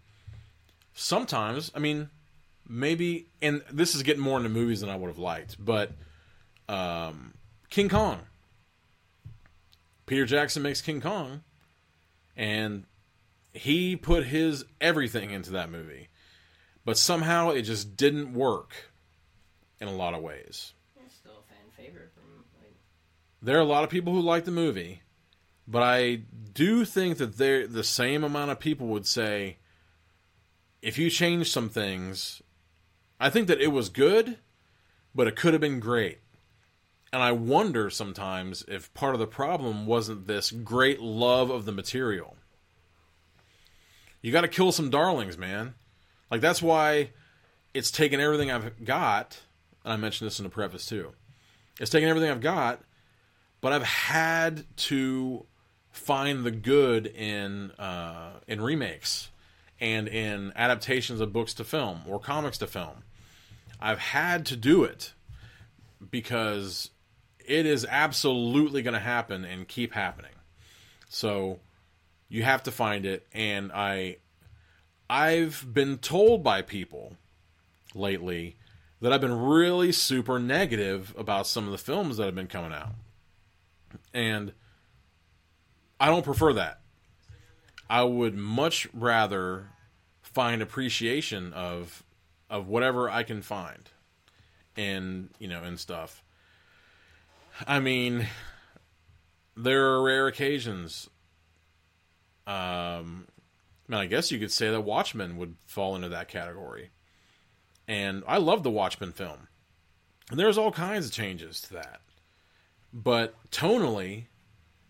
sometimes, 0.95 1.71
I 1.75 1.79
mean, 1.79 2.09
maybe, 2.69 3.27
and 3.43 3.63
this 3.71 3.95
is 3.95 4.03
getting 4.03 4.23
more 4.23 4.39
into 4.39 4.49
movies 4.49 4.81
than 4.81 4.91
I 4.91 4.97
would 4.97 5.09
have 5.09 5.19
liked, 5.19 5.63
but 5.63 5.93
um, 6.69 7.35
King 7.71 7.89
Kong. 7.89 8.21
Peter 10.07 10.27
Jackson 10.27 10.63
makes 10.63 10.83
King 10.83 11.01
Kong, 11.01 11.43
and 12.37 12.85
he 13.53 13.97
put 13.97 14.27
his 14.27 14.65
everything 14.81 15.31
into 15.31 15.51
that 15.53 15.71
movie, 15.71 16.09
but 16.85 16.99
somehow 16.99 17.51
it 17.51 17.63
just 17.63 17.97
didn't 17.97 18.35
work 18.35 18.91
in 19.81 19.89
a 19.89 19.95
lot 19.95 20.13
of 20.13 20.23
ways. 20.23 20.75
It's 21.05 21.15
still 21.15 21.33
a 21.33 21.49
fan 21.49 21.71
favorite 21.77 22.11
from 22.15 22.45
like 22.61 22.75
There 23.41 23.57
are 23.57 23.63
a 23.63 23.65
lot 23.65 23.85
of 23.85 23.91
people 23.91 24.13
who 24.13 24.21
like 24.21 24.45
the 24.45 24.51
movie, 24.51 25.01
but 25.67 25.83
I 25.83 26.23
do 26.53 26.85
think 26.85 27.17
that 27.17 27.39
there 27.39 27.67
the 27.67 27.85
same 27.85 28.25
amount 28.25 28.51
of 28.51 28.61
people 28.61 28.89
would 28.89 29.07
say 29.07 29.57
if 30.83 30.99
you 30.99 31.09
change 31.09 31.51
some 31.51 31.71
things, 31.71 32.43
I 33.21 33.31
think 33.31 33.49
that 33.49 33.61
it 33.61 33.69
was 33.69 33.89
good, 33.89 34.39
but 35.15 35.27
it 35.27 35.37
could 35.37 35.55
have 35.55 35.61
been 35.61 35.81
great. 35.81 36.19
And 37.13 37.23
I 37.23 37.33
wonder 37.33 37.91
sometimes 37.91 38.65
if 38.67 38.93
part 38.93 39.15
of 39.15 39.21
the 39.21 39.27
problem 39.27 39.87
wasn't 39.87 40.27
this 40.27 40.51
great 40.51 41.01
love 41.01 41.51
of 41.51 41.65
the 41.65 41.73
material. 41.73 42.37
You 44.21 44.33
got 44.33 44.41
to 44.41 44.49
kill 44.49 44.73
some 44.73 44.91
darlings, 44.91 45.39
man. 45.39 45.75
Like 46.31 46.41
that's 46.41 46.61
why 46.61 47.11
it's 47.73 47.91
taken 47.91 48.21
everything 48.21 48.51
I've 48.51 48.85
got, 48.85 49.41
and 49.85 49.93
I 49.93 49.97
mentioned 49.97 50.27
this 50.27 50.41
in 50.41 50.45
the 50.45 50.51
preface 50.51 50.87
too. 50.87 51.13
It's 51.79 51.91
taken 51.91 52.09
everything 52.09 52.31
I've 52.31 52.41
got, 52.41 52.81
but 53.61 53.73
I've 53.73 53.85
had 53.85 54.65
to 54.77 55.47
find 55.93 56.45
the 56.45 56.51
good 56.51 57.07
in 57.07 57.71
uh, 57.73 58.41
in 58.49 58.61
remakes 58.61 59.31
and 59.85 60.09
in 60.09 60.51
adaptations 60.57 61.21
of 61.21 61.31
books 61.31 61.53
to 61.53 61.63
film 61.63 62.01
or 62.09 62.19
comics 62.19 62.57
to 62.57 62.67
film. 62.67 63.05
I've 63.79 63.99
had 63.99 64.47
to 64.47 64.57
do 64.57 64.83
it 64.83 65.13
because 66.11 66.89
it 67.39 67.67
is 67.67 67.85
absolutely 67.91 68.81
going 68.81 68.95
to 68.95 69.01
happen 69.01 69.45
and 69.45 69.69
keep 69.69 69.93
happening. 69.93 70.31
So 71.11 71.61
you 72.31 72.45
have 72.45 72.63
to 72.63 72.71
find 72.71 73.05
it, 73.05 73.27
and 73.35 73.71
I 73.73 74.17
I've 75.11 75.67
been 75.75 75.99
told 75.99 76.43
by 76.43 76.63
people 76.63 77.19
lately 77.95 78.57
that 79.03 79.13
I've 79.13 79.21
been 79.21 79.39
really 79.39 79.93
super 79.93 80.39
negative 80.39 81.15
about 81.19 81.47
some 81.47 81.67
of 81.67 81.73
the 81.73 81.79
films 81.79 82.17
that 82.17 82.25
have 82.25 82.35
been 82.35 82.47
coming 82.47 82.73
out. 82.73 82.95
And 84.15 84.55
I 86.01 86.07
don't 86.07 86.25
prefer 86.25 86.55
that. 86.55 86.81
I 87.91 88.03
would 88.03 88.35
much 88.35 88.89
rather 88.95 89.69
find 90.35 90.61
appreciation 90.61 91.53
of 91.53 92.03
of 92.51 92.69
whatever 92.69 93.09
I 93.09 93.23
can 93.23 93.41
find 93.41 93.89
and 94.77 95.31
you 95.39 95.49
know 95.49 95.63
and 95.63 95.79
stuff. 95.79 96.23
I 97.67 97.79
mean, 97.79 98.27
there 99.57 99.87
are 99.87 100.03
rare 100.03 100.27
occasions. 100.27 101.09
Um, 102.47 103.29
I 103.89 103.93
mean, 103.93 104.01
I 104.01 104.07
guess 104.07 104.33
you 104.33 104.39
could 104.39 104.51
say 104.51 104.71
that 104.71 104.81
Watchmen 104.81 105.37
would 105.37 105.55
fall 105.67 105.95
into 105.95 106.09
that 106.09 106.29
category. 106.29 106.91
And 107.87 108.25
I 108.27 108.39
love 108.39 108.63
the 108.63 108.71
Watchmen 108.71 109.13
film. 109.13 109.49
And 110.31 110.41
there's 110.41 110.59
all 110.59 110.73
kinds 110.73 111.07
of 111.07 111.13
changes 111.13 111.61
to 111.63 111.75
that. 111.75 112.01
But 112.93 113.35
tonally, 113.51 114.25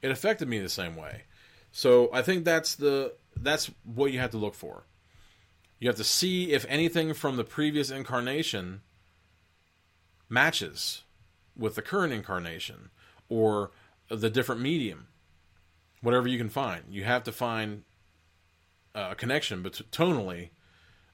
it 0.01 0.11
affected 0.11 0.49
me 0.49 0.59
the 0.59 0.69
same 0.69 0.97
way. 0.97 1.25
So 1.73 2.09
I 2.13 2.23
think 2.23 2.45
that's 2.45 2.77
the 2.77 3.15
that's 3.37 3.71
what 3.83 4.13
you 4.13 4.21
have 4.21 4.31
to 4.31 4.39
look 4.39 4.55
for. 4.55 4.85
You 5.85 5.91
have 5.91 5.97
to 5.97 6.05
see 6.05 6.51
if 6.51 6.65
anything 6.71 7.13
from 7.13 7.37
the 7.37 7.45
previous 7.45 7.91
incarnation 7.91 8.81
matches 10.31 11.03
with 11.55 11.75
the 11.75 11.83
current 11.83 12.11
incarnation 12.11 12.89
or 13.29 13.71
the 14.09 14.31
different 14.31 14.63
medium. 14.63 15.09
Whatever 16.01 16.27
you 16.27 16.39
can 16.39 16.49
find, 16.49 16.85
you 16.89 17.05
have 17.05 17.23
to 17.25 17.33
find 17.33 17.83
a 18.95 19.15
connection, 19.15 19.63
but 19.63 19.83
tonally 19.93 20.49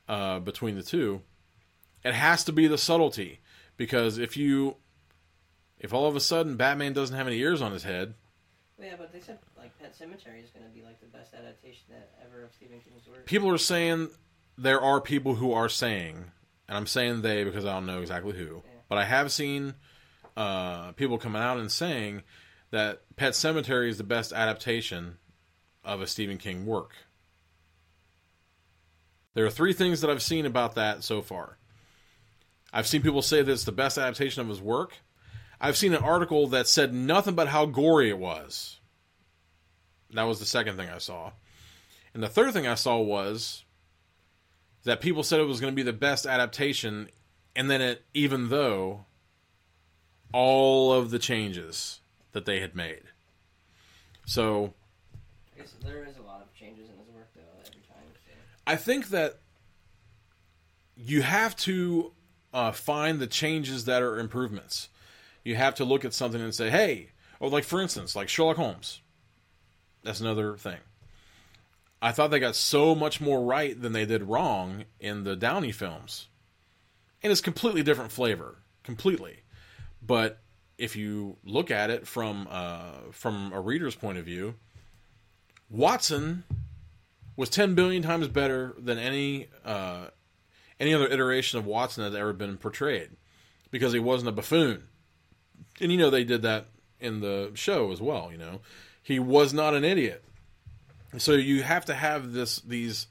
uh, 0.08 0.38
between 0.38 0.76
the 0.76 0.84
two. 0.84 1.22
It 2.04 2.14
has 2.14 2.44
to 2.44 2.52
be 2.52 2.68
the 2.68 2.78
subtlety 2.78 3.40
because 3.76 4.18
if 4.18 4.36
you 4.36 4.76
if 5.80 5.92
all 5.92 6.06
of 6.06 6.14
a 6.14 6.20
sudden 6.20 6.56
Batman 6.56 6.92
doesn't 6.92 7.16
have 7.16 7.26
any 7.26 7.38
ears 7.38 7.60
on 7.60 7.72
his 7.72 7.82
head, 7.82 8.14
yeah, 8.80 8.94
but 8.96 9.12
they 9.12 9.18
said 9.18 9.40
like 9.58 9.76
Pet 9.80 9.98
Sematary 9.98 10.44
is 10.44 10.50
going 10.50 10.64
to 10.64 10.72
be 10.72 10.82
like 10.82 11.00
the 11.00 11.08
best 11.08 11.34
adaptation 11.34 11.86
that 11.88 12.12
ever 12.24 12.44
of 12.44 12.52
Stephen 12.52 12.78
King's 12.78 13.08
work. 13.08 13.26
people 13.26 13.50
are 13.50 13.58
saying 13.58 14.10
there 14.60 14.80
are 14.80 15.00
people 15.00 15.36
who 15.36 15.52
are 15.52 15.70
saying, 15.70 16.16
and 16.68 16.76
I'm 16.76 16.86
saying 16.86 17.22
they 17.22 17.44
because 17.44 17.64
I 17.64 17.72
don't 17.72 17.86
know 17.86 18.02
exactly 18.02 18.36
who, 18.36 18.62
but 18.88 18.98
I 18.98 19.04
have 19.04 19.32
seen 19.32 19.74
uh, 20.36 20.92
people 20.92 21.16
coming 21.16 21.40
out 21.40 21.58
and 21.58 21.72
saying 21.72 22.22
that 22.70 23.00
Pet 23.16 23.32
Sematary 23.32 23.88
is 23.88 23.96
the 23.96 24.04
best 24.04 24.32
adaptation 24.32 25.16
of 25.82 26.02
a 26.02 26.06
Stephen 26.06 26.36
King 26.36 26.66
work. 26.66 26.92
There 29.32 29.46
are 29.46 29.50
three 29.50 29.72
things 29.72 30.02
that 30.02 30.10
I've 30.10 30.22
seen 30.22 30.44
about 30.44 30.74
that 30.74 31.02
so 31.04 31.22
far. 31.22 31.56
I've 32.72 32.86
seen 32.86 33.00
people 33.00 33.22
say 33.22 33.40
that 33.42 33.50
it's 33.50 33.64
the 33.64 33.72
best 33.72 33.96
adaptation 33.96 34.42
of 34.42 34.48
his 34.48 34.60
work. 34.60 34.98
I've 35.58 35.76
seen 35.76 35.94
an 35.94 36.02
article 36.02 36.48
that 36.48 36.68
said 36.68 36.92
nothing 36.92 37.34
but 37.34 37.48
how 37.48 37.64
gory 37.64 38.10
it 38.10 38.18
was. 38.18 38.78
That 40.12 40.24
was 40.24 40.38
the 40.38 40.46
second 40.46 40.76
thing 40.76 40.90
I 40.90 40.98
saw. 40.98 41.32
And 42.12 42.22
the 42.22 42.28
third 42.28 42.52
thing 42.52 42.66
I 42.66 42.74
saw 42.74 42.98
was 42.98 43.64
that 44.84 45.00
people 45.00 45.22
said 45.22 45.40
it 45.40 45.44
was 45.44 45.60
going 45.60 45.72
to 45.72 45.76
be 45.76 45.82
the 45.82 45.92
best 45.92 46.26
adaptation, 46.26 47.08
and 47.54 47.70
then 47.70 47.80
it, 47.80 48.04
even 48.14 48.48
though 48.48 49.04
all 50.32 50.92
of 50.92 51.10
the 51.10 51.18
changes 51.18 52.00
that 52.32 52.44
they 52.44 52.60
had 52.60 52.74
made. 52.74 53.02
So 54.26 54.74
I 55.56 55.60
guess 55.60 55.74
there 55.84 56.04
is 56.04 56.16
a 56.16 56.22
lot 56.22 56.40
of 56.40 56.54
changes 56.54 56.88
in 56.88 56.98
his 56.98 57.08
work 57.14 57.28
though 57.34 57.40
every 57.60 57.80
time. 57.80 58.04
So. 58.24 58.30
I 58.66 58.76
think 58.76 59.08
that 59.08 59.38
you 60.96 61.22
have 61.22 61.56
to 61.56 62.12
uh, 62.54 62.72
find 62.72 63.18
the 63.18 63.26
changes 63.26 63.86
that 63.86 64.02
are 64.02 64.18
improvements. 64.18 64.88
You 65.44 65.56
have 65.56 65.74
to 65.76 65.84
look 65.84 66.04
at 66.04 66.14
something 66.14 66.40
and 66.40 66.54
say, 66.54 66.70
hey, 66.70 67.10
or 67.40 67.48
like 67.48 67.64
for 67.64 67.80
instance, 67.80 68.14
like 68.14 68.28
Sherlock 68.28 68.56
Holmes. 68.56 69.00
That's 70.02 70.20
another 70.20 70.56
thing. 70.56 70.78
I 72.02 72.12
thought 72.12 72.30
they 72.30 72.40
got 72.40 72.56
so 72.56 72.94
much 72.94 73.20
more 73.20 73.42
right 73.44 73.80
than 73.80 73.92
they 73.92 74.06
did 74.06 74.22
wrong 74.22 74.84
in 74.98 75.24
the 75.24 75.36
Downey 75.36 75.72
films. 75.72 76.28
And 77.22 77.30
it's 77.30 77.42
completely 77.42 77.82
different 77.82 78.10
flavor, 78.12 78.58
completely. 78.82 79.40
But 80.02 80.40
if 80.78 80.96
you 80.96 81.36
look 81.44 81.70
at 81.70 81.90
it 81.90 82.06
from 82.06 82.48
uh, 82.50 83.12
from 83.12 83.52
a 83.52 83.60
reader's 83.60 83.94
point 83.94 84.16
of 84.16 84.24
view, 84.24 84.54
Watson 85.68 86.44
was 87.36 87.50
10 87.50 87.74
billion 87.74 88.02
times 88.02 88.28
better 88.28 88.74
than 88.78 88.98
any 88.98 89.48
uh, 89.64 90.06
any 90.78 90.94
other 90.94 91.06
iteration 91.06 91.58
of 91.58 91.66
Watson 91.66 92.02
that's 92.02 92.16
ever 92.16 92.32
been 92.32 92.56
portrayed 92.56 93.10
because 93.70 93.92
he 93.92 93.98
wasn't 93.98 94.30
a 94.30 94.32
buffoon. 94.32 94.84
And 95.80 95.92
you 95.92 95.98
know 95.98 96.10
they 96.10 96.24
did 96.24 96.42
that 96.42 96.66
in 96.98 97.20
the 97.20 97.50
show 97.54 97.92
as 97.92 98.00
well, 98.00 98.30
you 98.32 98.38
know. 98.38 98.60
He 99.02 99.18
was 99.18 99.52
not 99.52 99.74
an 99.74 99.84
idiot. 99.84 100.24
So 101.18 101.32
you 101.32 101.62
have 101.62 101.86
to 101.86 101.94
have 101.94 102.32
this 102.32 102.60
these 102.60 103.06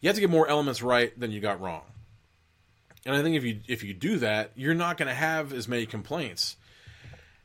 you 0.00 0.08
have 0.08 0.14
to 0.14 0.20
get 0.20 0.30
more 0.30 0.48
elements 0.48 0.82
right 0.82 1.18
than 1.18 1.30
you 1.30 1.40
got 1.40 1.60
wrong. 1.60 1.82
And 3.04 3.14
I 3.14 3.22
think 3.22 3.36
if 3.36 3.44
you 3.44 3.60
if 3.68 3.82
you 3.82 3.94
do 3.94 4.18
that, 4.18 4.52
you're 4.54 4.74
not 4.74 4.96
going 4.96 5.08
to 5.08 5.14
have 5.14 5.52
as 5.52 5.68
many 5.68 5.86
complaints. 5.86 6.56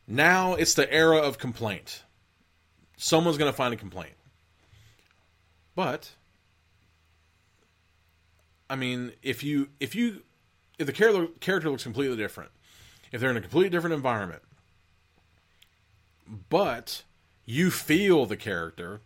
Now 0.06 0.54
it's 0.54 0.74
the 0.74 0.90
era 0.92 1.18
of 1.18 1.38
complaint. 1.38 2.02
Someone's 2.96 3.38
going 3.38 3.50
to 3.50 3.56
find 3.56 3.74
a 3.74 3.76
complaint. 3.76 4.14
But 5.74 6.10
I 8.68 8.76
mean, 8.76 9.12
if 9.22 9.42
you 9.42 9.68
if 9.80 9.94
you 9.94 10.22
if 10.78 10.86
the 10.86 10.92
character 10.92 11.28
character 11.40 11.70
looks 11.70 11.82
completely 11.82 12.16
different, 12.16 12.50
if 13.12 13.20
they're 13.20 13.30
in 13.30 13.36
a 13.36 13.40
completely 13.40 13.70
different 13.70 13.94
environment, 13.94 14.42
but 16.48 17.02
you 17.44 17.70
feel 17.70 18.26
the 18.26 18.36
character, 18.36 19.00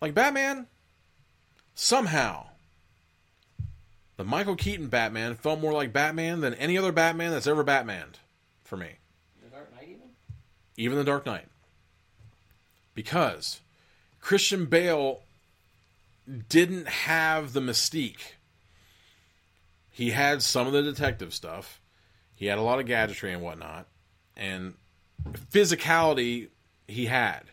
like 0.00 0.14
Batman, 0.14 0.66
somehow 1.74 2.46
the 4.16 4.24
Michael 4.24 4.56
Keaton 4.56 4.88
Batman 4.88 5.34
felt 5.34 5.60
more 5.60 5.72
like 5.72 5.92
Batman 5.92 6.40
than 6.40 6.54
any 6.54 6.76
other 6.76 6.92
Batman 6.92 7.30
that's 7.30 7.46
ever 7.46 7.64
Batmaned 7.64 8.16
for 8.64 8.76
me. 8.76 8.90
The 9.42 9.48
Dark 9.48 9.74
Knight 9.74 9.88
even. 9.88 10.08
Even 10.76 10.98
the 10.98 11.04
Dark 11.04 11.24
Knight. 11.24 11.46
Because 12.94 13.60
Christian 14.20 14.66
Bale 14.66 15.20
didn't 16.48 16.86
have 16.86 17.52
the 17.52 17.60
mystique. 17.60 18.34
He 19.90 20.10
had 20.10 20.42
some 20.42 20.66
of 20.66 20.72
the 20.72 20.82
detective 20.82 21.32
stuff. 21.32 21.80
He 22.34 22.46
had 22.46 22.58
a 22.58 22.62
lot 22.62 22.78
of 22.78 22.86
gadgetry 22.86 23.32
and 23.32 23.42
whatnot. 23.42 23.86
And 24.36 24.74
physicality 25.50 26.48
he 26.86 27.06
had. 27.06 27.44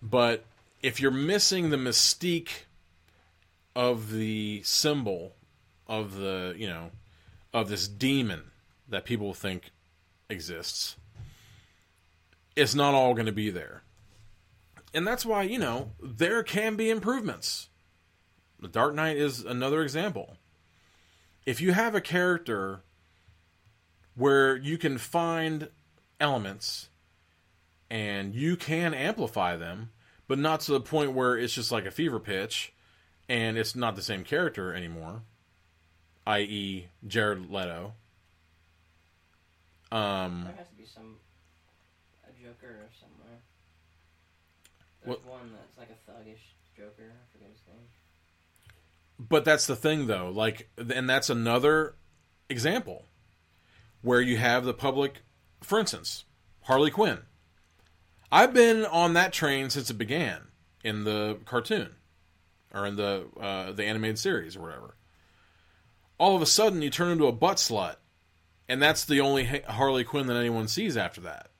But 0.00 0.44
if 0.84 1.00
you're 1.00 1.10
missing 1.10 1.70
the 1.70 1.78
mystique 1.78 2.66
of 3.74 4.12
the 4.12 4.60
symbol 4.64 5.34
of 5.86 6.16
the, 6.16 6.54
you 6.58 6.66
know, 6.66 6.90
of 7.54 7.70
this 7.70 7.88
demon 7.88 8.50
that 8.86 9.06
people 9.06 9.32
think 9.32 9.70
exists, 10.28 10.96
it's 12.54 12.74
not 12.74 12.92
all 12.92 13.14
going 13.14 13.24
to 13.24 13.32
be 13.32 13.48
there. 13.48 13.82
And 14.92 15.06
that's 15.06 15.24
why, 15.24 15.44
you 15.44 15.58
know, 15.58 15.92
there 16.02 16.42
can 16.42 16.76
be 16.76 16.90
improvements. 16.90 17.70
The 18.60 18.68
Dark 18.68 18.94
Knight 18.94 19.16
is 19.16 19.40
another 19.40 19.80
example. 19.80 20.36
If 21.46 21.62
you 21.62 21.72
have 21.72 21.94
a 21.94 22.00
character 22.02 22.82
where 24.16 24.54
you 24.54 24.76
can 24.76 24.98
find 24.98 25.70
elements 26.20 26.90
and 27.88 28.34
you 28.34 28.58
can 28.58 28.92
amplify 28.92 29.56
them, 29.56 29.88
but 30.28 30.38
not 30.38 30.60
to 30.60 30.72
the 30.72 30.80
point 30.80 31.12
where 31.12 31.36
it's 31.36 31.54
just 31.54 31.70
like 31.72 31.84
a 31.86 31.90
fever 31.90 32.18
pitch 32.20 32.72
and 33.28 33.56
it's 33.58 33.74
not 33.74 33.96
the 33.96 34.02
same 34.02 34.24
character 34.24 34.74
anymore, 34.74 35.22
i.e., 36.26 36.88
Jared 37.06 37.50
Leto. 37.50 37.94
Um, 39.92 40.44
There 40.44 40.54
has 40.56 40.68
to 40.68 40.74
be 40.76 40.86
some 40.86 41.16
a 42.24 42.32
Joker 42.42 42.66
or 42.68 42.88
somewhere. 43.00 43.38
There's 45.02 45.18
What- 45.18 45.24
one 45.24 45.52
that's 45.52 45.76
like 45.78 45.88
a 45.90 46.10
thuggish 46.10 46.40
Joker. 46.76 47.12
I 47.12 47.32
forget 47.32 47.48
his 47.50 47.60
name. 47.66 47.88
but 49.18 49.44
that's 49.44 49.66
the 49.66 49.76
thing, 49.76 50.06
though. 50.06 50.28
Like, 50.30 50.68
and 50.76 51.08
that's 51.08 51.30
another 51.30 51.94
example 52.48 53.06
where 54.02 54.20
you 54.20 54.36
have 54.38 54.64
the 54.64 54.74
public, 54.74 55.22
for 55.62 55.78
instance, 55.78 56.24
Harley 56.62 56.90
Quinn. 56.90 57.20
I've 58.34 58.52
been 58.52 58.84
on 58.84 59.12
that 59.12 59.32
train 59.32 59.70
since 59.70 59.90
it 59.90 59.94
began 59.94 60.40
in 60.82 61.04
the 61.04 61.38
cartoon 61.44 61.90
or 62.74 62.84
in 62.84 62.96
the 62.96 63.26
uh, 63.40 63.70
the 63.70 63.84
animated 63.84 64.18
series 64.18 64.56
or 64.56 64.60
whatever. 64.62 64.96
All 66.18 66.34
of 66.34 66.42
a 66.42 66.46
sudden, 66.46 66.82
you 66.82 66.90
turn 66.90 67.12
into 67.12 67.28
a 67.28 67.32
butt 67.32 67.58
slut, 67.58 67.94
and 68.68 68.82
that's 68.82 69.04
the 69.04 69.20
only 69.20 69.44
Harley 69.44 70.02
Quinn 70.02 70.26
that 70.26 70.36
anyone 70.36 70.66
sees 70.66 70.96
after 70.96 71.20
that. 71.20 71.50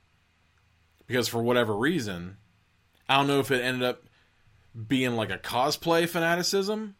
Because 1.06 1.28
for 1.28 1.40
whatever 1.40 1.76
reason, 1.76 2.38
I 3.08 3.18
don't 3.18 3.28
know 3.28 3.38
if 3.38 3.52
it 3.52 3.62
ended 3.62 3.84
up 3.84 4.02
being 4.88 5.14
like 5.14 5.30
a 5.30 5.38
cosplay 5.38 6.08
fanaticism 6.08 6.96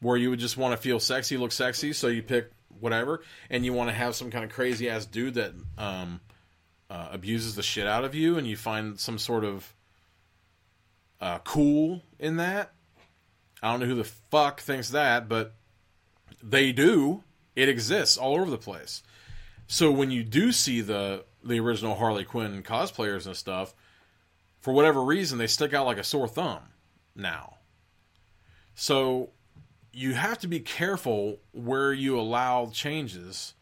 where 0.00 0.16
you 0.16 0.28
would 0.30 0.40
just 0.40 0.56
want 0.56 0.72
to 0.72 0.82
feel 0.82 0.98
sexy, 0.98 1.36
look 1.36 1.52
sexy, 1.52 1.92
so 1.92 2.08
you 2.08 2.20
pick 2.20 2.50
whatever, 2.80 3.22
and 3.48 3.64
you 3.64 3.72
want 3.72 3.90
to 3.90 3.94
have 3.94 4.16
some 4.16 4.28
kind 4.28 4.44
of 4.44 4.50
crazy 4.50 4.90
ass 4.90 5.06
dude 5.06 5.34
that 5.34 5.52
um, 5.78 6.20
uh, 6.92 7.08
abuses 7.10 7.54
the 7.54 7.62
shit 7.62 7.86
out 7.86 8.04
of 8.04 8.14
you, 8.14 8.36
and 8.36 8.46
you 8.46 8.54
find 8.54 9.00
some 9.00 9.18
sort 9.18 9.44
of 9.44 9.74
uh, 11.22 11.38
cool 11.38 12.02
in 12.18 12.36
that. 12.36 12.72
I 13.62 13.70
don't 13.70 13.80
know 13.80 13.86
who 13.86 13.94
the 13.94 14.04
fuck 14.04 14.60
thinks 14.60 14.90
that, 14.90 15.26
but 15.26 15.54
they 16.42 16.70
do. 16.70 17.24
It 17.56 17.70
exists 17.70 18.18
all 18.18 18.34
over 18.34 18.50
the 18.50 18.58
place. 18.58 19.02
So 19.66 19.90
when 19.90 20.10
you 20.10 20.22
do 20.22 20.52
see 20.52 20.82
the 20.82 21.24
the 21.42 21.58
original 21.60 21.94
Harley 21.94 22.24
Quinn 22.24 22.62
cosplayers 22.62 23.26
and 23.26 23.34
stuff, 23.34 23.74
for 24.60 24.74
whatever 24.74 25.02
reason, 25.02 25.38
they 25.38 25.46
stick 25.46 25.72
out 25.72 25.86
like 25.86 25.98
a 25.98 26.04
sore 26.04 26.28
thumb 26.28 26.60
now. 27.16 27.56
So 28.74 29.30
you 29.92 30.12
have 30.12 30.38
to 30.40 30.46
be 30.46 30.60
careful 30.60 31.38
where 31.52 31.92
you 31.92 32.20
allow 32.20 32.66
changes, 32.66 33.54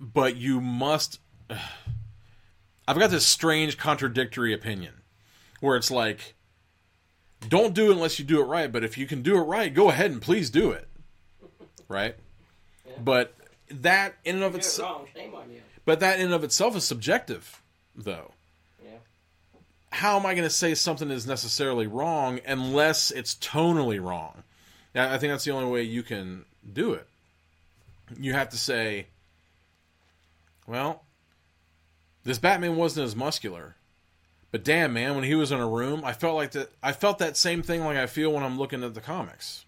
but 0.00 0.36
you 0.36 0.60
must. 0.60 1.20
I've 2.88 2.98
got 2.98 3.10
this 3.10 3.26
strange 3.26 3.78
contradictory 3.78 4.52
opinion 4.52 4.94
where 5.60 5.76
it's 5.76 5.90
like, 5.90 6.34
don't 7.48 7.74
do 7.74 7.90
it 7.90 7.94
unless 7.94 8.18
you 8.18 8.24
do 8.24 8.40
it 8.40 8.44
right, 8.44 8.70
but 8.70 8.84
if 8.84 8.98
you 8.98 9.06
can 9.06 9.22
do 9.22 9.36
it 9.36 9.42
right, 9.42 9.72
go 9.72 9.88
ahead 9.88 10.10
and 10.10 10.20
please 10.20 10.50
do 10.50 10.70
it. 10.70 10.88
Right? 11.88 12.16
Yeah. 12.86 12.92
But 13.02 13.34
that 13.70 14.14
in 14.24 14.36
and 14.36 14.44
of 14.44 14.54
itself 14.54 14.98
wrong, 14.98 15.06
shame 15.14 15.34
on 15.34 15.50
you. 15.50 15.60
but 15.84 16.00
that 16.00 16.18
in 16.18 16.26
and 16.26 16.34
of 16.34 16.44
itself 16.44 16.76
is 16.76 16.84
subjective 16.84 17.62
though. 17.94 18.32
Yeah. 18.82 18.98
How 19.90 20.18
am 20.18 20.26
I 20.26 20.34
going 20.34 20.44
to 20.46 20.50
say 20.50 20.74
something 20.74 21.10
is 21.10 21.26
necessarily 21.26 21.86
wrong 21.86 22.40
unless 22.46 23.10
it's 23.10 23.34
tonally 23.36 24.02
wrong? 24.02 24.42
I 24.94 25.18
think 25.18 25.32
that's 25.32 25.44
the 25.44 25.50
only 25.50 25.70
way 25.70 25.82
you 25.82 26.02
can 26.02 26.44
do 26.72 26.92
it. 26.92 27.06
You 28.18 28.32
have 28.32 28.50
to 28.50 28.56
say, 28.56 29.06
well, 30.66 31.03
this 32.24 32.38
Batman 32.38 32.76
wasn't 32.76 33.06
as 33.06 33.14
muscular. 33.14 33.76
But 34.50 34.64
damn, 34.64 34.92
man, 34.92 35.14
when 35.14 35.24
he 35.24 35.34
was 35.34 35.52
in 35.52 35.60
a 35.60 35.68
room, 35.68 36.04
I 36.04 36.12
felt 36.12 36.36
like 36.36 36.52
that. 36.52 36.70
I 36.82 36.92
felt 36.92 37.18
that 37.18 37.36
same 37.36 37.62
thing 37.62 37.84
like 37.84 37.96
I 37.96 38.06
feel 38.06 38.32
when 38.32 38.42
I'm 38.42 38.58
looking 38.58 38.82
at 38.82 38.94
the 38.94 39.00
comics. 39.00 39.64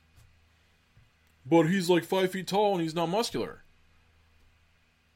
But 1.44 1.64
he's 1.64 1.90
like 1.90 2.04
five 2.04 2.32
feet 2.32 2.46
tall 2.46 2.72
and 2.72 2.82
he's 2.82 2.94
not 2.94 3.08
muscular. 3.08 3.62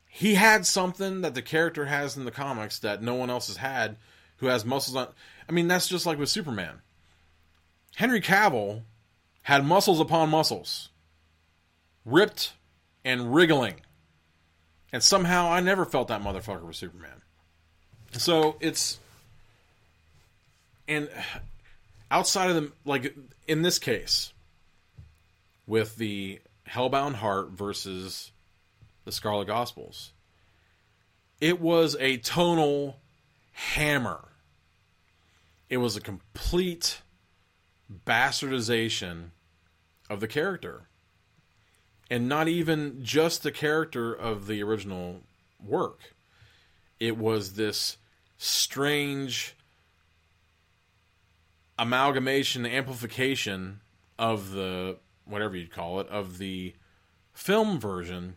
He 0.07 0.35
had 0.35 0.67
something 0.67 1.21
that 1.21 1.35
the 1.35 1.43
character 1.43 1.87
has 1.87 2.17
in 2.17 2.25
the 2.25 2.31
comics 2.31 2.79
that 2.81 3.03
no 3.03 3.15
one 3.15 3.31
else 3.31 3.47
has 3.47 3.59
had, 3.59 3.97
who 4.39 4.47
has 4.47 4.65
muscles 4.65 4.97
on. 4.97 5.09
I 5.49 5.53
mean, 5.53 5.69
that's 5.69 5.89
just 5.89 6.05
like 6.05 6.19
with 6.19 6.29
Superman. 6.29 6.81
Henry 7.95 8.21
Cavill 8.21 8.83
had 9.43 9.65
muscles 9.65 10.01
upon 10.01 10.29
muscles, 10.29 10.89
ripped 12.05 12.55
and 13.05 13.33
wriggling, 13.35 13.83
and 14.93 15.03
somehow 15.03 15.49
I 15.49 15.61
never 15.61 15.85
felt 15.85 16.09
that 16.09 16.23
motherfucker 16.23 16.67
was 16.67 16.77
Superman. 16.77 17.23
So 18.13 18.57
it's 18.61 18.99
and 20.89 21.09
outside 22.11 22.51
of 22.51 22.57
the 22.57 22.73
like 22.85 23.15
in 23.47 23.63
this 23.63 23.79
case 23.79 24.33
with 25.67 25.97
the 25.97 26.41
Hellbound 26.69 27.15
Heart 27.15 27.51
versus 27.51 28.33
the 29.05 29.13
Scarlet 29.13 29.47
Gospels, 29.47 30.13
it 31.41 31.61
was 31.61 31.97
a 32.01 32.17
tonal 32.19 32.99
hammer. 33.53 34.29
It 35.69 35.79
was 35.79 35.97
a 35.97 36.01
complete 36.01 37.03
bastardization 38.07 39.31
of 40.09 40.21
the 40.21 40.29
character. 40.29 40.89
And 42.11 42.29
not 42.29 42.49
even 42.49 43.05
just 43.05 43.45
the 43.45 43.53
character 43.53 44.13
of 44.13 44.49
the 44.49 44.63
original 44.65 45.21
work. 45.65 46.15
It 46.99 47.17
was 47.17 47.55
this 47.55 47.97
strange 48.43 49.55
amalgamation, 51.79 52.65
amplification 52.65 53.81
of 54.19 54.53
the 54.53 54.97
whatever 55.27 55.57
you'd 55.57 55.71
call 55.71 56.01
it, 56.01 56.09
of 56.09 56.39
the 56.39 56.75
film 57.35 57.79
version 57.79 58.37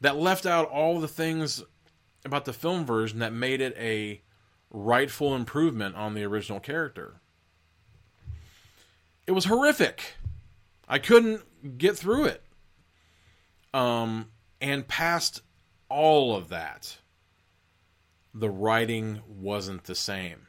that 0.00 0.16
left 0.16 0.46
out 0.46 0.68
all 0.68 1.00
the 1.00 1.08
things 1.08 1.64
about 2.24 2.44
the 2.44 2.52
film 2.52 2.86
version 2.86 3.18
that 3.18 3.32
made 3.32 3.60
it 3.60 3.76
a 3.76 4.22
rightful 4.70 5.34
improvement 5.34 5.96
on 5.96 6.14
the 6.14 6.22
original 6.22 6.60
character. 6.60 7.20
It 9.26 9.32
was 9.32 9.46
horrific. 9.46 10.14
I 10.88 11.00
couldn't 11.00 11.42
get 11.76 11.96
through 11.96 12.26
it. 12.26 12.42
Um, 13.74 14.28
and 14.60 14.86
past 14.86 15.42
all 15.88 16.36
of 16.36 16.48
that, 16.50 16.98
the 18.34 18.50
writing 18.50 19.20
wasn't 19.28 19.84
the 19.84 19.94
same. 19.94 20.46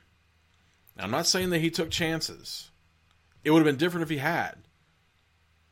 Now, 0.95 1.03
I'm 1.03 1.11
not 1.11 1.27
saying 1.27 1.49
that 1.49 1.59
he 1.59 1.69
took 1.69 1.89
chances. 1.89 2.71
It 3.43 3.51
would 3.51 3.59
have 3.59 3.65
been 3.65 3.77
different 3.77 4.03
if 4.03 4.09
he 4.09 4.17
had. 4.17 4.55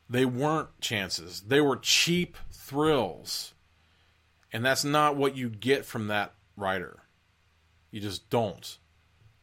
They 0.10 0.26
weren't 0.26 0.82
chances. 0.82 1.42
They 1.42 1.62
were 1.62 1.78
cheap 1.78 2.38
thrills. 2.52 3.54
And 4.52 4.66
that's 4.66 4.84
not 4.84 5.16
what 5.16 5.38
you 5.38 5.50
get 5.50 5.86
from 5.86 6.08
that 6.08 6.34
writer. 6.58 7.00
You 7.92 8.02
just 8.02 8.30
don't. 8.30 8.78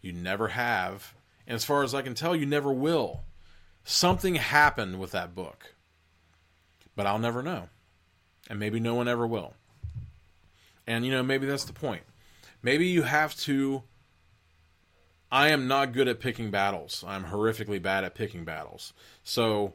You 0.02 0.12
never 0.12 0.48
have. 0.48 1.14
And 1.46 1.54
as 1.54 1.64
far 1.64 1.82
as 1.82 1.94
I 1.94 2.02
can 2.02 2.14
tell, 2.14 2.36
you 2.36 2.44
never 2.44 2.72
will. 2.72 3.22
Something 3.84 4.34
happened 4.34 5.00
with 5.00 5.12
that 5.12 5.34
book. 5.34 5.74
But 6.94 7.06
I'll 7.06 7.18
never 7.18 7.42
know. 7.42 7.70
And 8.50 8.58
maybe 8.58 8.80
no 8.80 8.94
one 8.94 9.08
ever 9.08 9.26
will. 9.26 9.54
And, 10.86 11.06
you 11.06 11.12
know, 11.12 11.22
maybe 11.22 11.46
that's 11.46 11.64
the 11.64 11.72
point. 11.72 12.02
Maybe 12.62 12.86
you 12.86 13.02
have 13.02 13.36
to. 13.40 13.82
I 15.30 15.48
am 15.50 15.68
not 15.68 15.92
good 15.92 16.08
at 16.08 16.20
picking 16.20 16.50
battles. 16.50 17.04
I'm 17.06 17.24
horrifically 17.24 17.80
bad 17.82 18.04
at 18.04 18.14
picking 18.14 18.44
battles. 18.44 18.94
So 19.22 19.74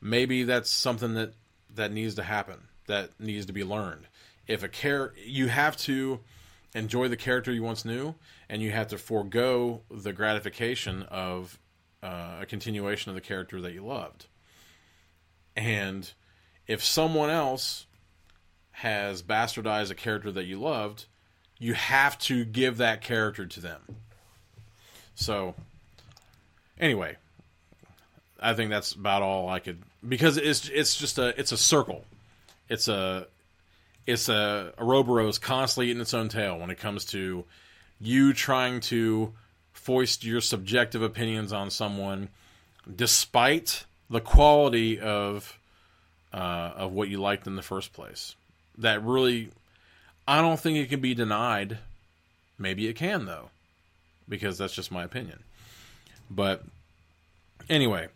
maybe 0.00 0.44
that's 0.44 0.70
something 0.70 1.14
that, 1.14 1.34
that 1.74 1.92
needs 1.92 2.14
to 2.16 2.22
happen, 2.22 2.68
that 2.86 3.18
needs 3.18 3.46
to 3.46 3.52
be 3.52 3.64
learned. 3.64 4.06
If 4.46 4.62
a 4.62 4.68
care, 4.68 5.12
you 5.24 5.48
have 5.48 5.76
to 5.78 6.20
enjoy 6.74 7.08
the 7.08 7.16
character 7.16 7.52
you 7.52 7.62
once 7.62 7.84
knew, 7.84 8.14
and 8.48 8.62
you 8.62 8.70
have 8.70 8.88
to 8.88 8.98
forego 8.98 9.82
the 9.90 10.12
gratification 10.12 11.02
of 11.04 11.58
uh, 12.02 12.38
a 12.42 12.46
continuation 12.46 13.10
of 13.10 13.14
the 13.14 13.20
character 13.20 13.60
that 13.60 13.72
you 13.72 13.84
loved. 13.84 14.26
And 15.56 16.10
if 16.66 16.82
someone 16.82 17.30
else 17.30 17.86
has 18.70 19.22
bastardized 19.22 19.90
a 19.90 19.94
character 19.94 20.32
that 20.32 20.44
you 20.44 20.58
loved, 20.58 21.06
you 21.62 21.74
have 21.74 22.18
to 22.18 22.44
give 22.44 22.78
that 22.78 23.00
character 23.02 23.46
to 23.46 23.60
them. 23.60 23.80
So, 25.14 25.54
anyway, 26.76 27.16
I 28.40 28.54
think 28.54 28.70
that's 28.70 28.92
about 28.92 29.22
all 29.22 29.48
I 29.48 29.60
could 29.60 29.78
because 30.06 30.38
it's 30.38 30.68
it's 30.68 30.96
just 30.96 31.18
a 31.18 31.38
it's 31.38 31.52
a 31.52 31.56
circle. 31.56 32.04
It's 32.68 32.88
a 32.88 33.28
it's 34.08 34.28
a 34.28 34.72
Ouroboros 34.76 35.38
constantly 35.38 35.90
eating 35.90 36.00
its 36.02 36.14
own 36.14 36.28
tail 36.28 36.58
when 36.58 36.68
it 36.70 36.78
comes 36.78 37.04
to 37.06 37.44
you 38.00 38.32
trying 38.32 38.80
to 38.80 39.32
foist 39.72 40.24
your 40.24 40.40
subjective 40.40 41.00
opinions 41.00 41.52
on 41.52 41.70
someone, 41.70 42.28
despite 42.92 43.84
the 44.10 44.20
quality 44.20 44.98
of 44.98 45.56
uh, 46.32 46.72
of 46.74 46.92
what 46.92 47.08
you 47.08 47.20
liked 47.20 47.46
in 47.46 47.54
the 47.54 47.62
first 47.62 47.92
place. 47.92 48.34
That 48.78 49.04
really, 49.04 49.50
I 50.26 50.40
don't 50.40 50.60
think 50.60 50.78
it 50.78 50.88
can 50.88 51.00
be 51.00 51.14
denied. 51.14 51.78
Maybe 52.58 52.86
it 52.88 52.94
can 52.94 53.26
though, 53.26 53.50
because 54.28 54.58
that's 54.58 54.74
just 54.74 54.92
my 54.92 55.02
opinion. 55.04 55.42
But 56.30 56.62
anyway, 57.68 58.08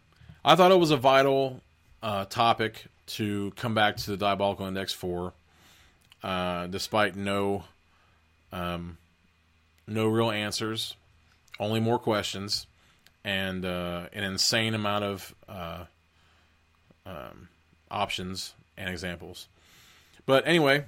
I 0.44 0.54
thought 0.54 0.70
it 0.70 0.78
was 0.78 0.90
a 0.90 0.96
vital 0.96 1.60
uh, 2.02 2.26
topic 2.26 2.84
to 3.06 3.52
come 3.56 3.74
back 3.74 3.96
to 3.96 4.10
the 4.10 4.16
Diabolical 4.16 4.66
Index 4.66 4.92
for, 4.92 5.32
uh, 6.22 6.66
despite 6.68 7.16
no 7.16 7.64
um, 8.52 8.98
no 9.86 10.06
real 10.06 10.30
answers, 10.30 10.94
only 11.60 11.80
more 11.80 11.98
questions, 11.98 12.66
and 13.24 13.64
uh, 13.64 14.06
an 14.12 14.24
insane 14.24 14.74
amount 14.74 15.04
of 15.04 15.34
uh, 15.48 15.84
um, 17.04 17.48
options 17.90 18.54
and 18.76 18.88
examples. 18.88 19.48
But 20.26 20.46
anyway, 20.46 20.84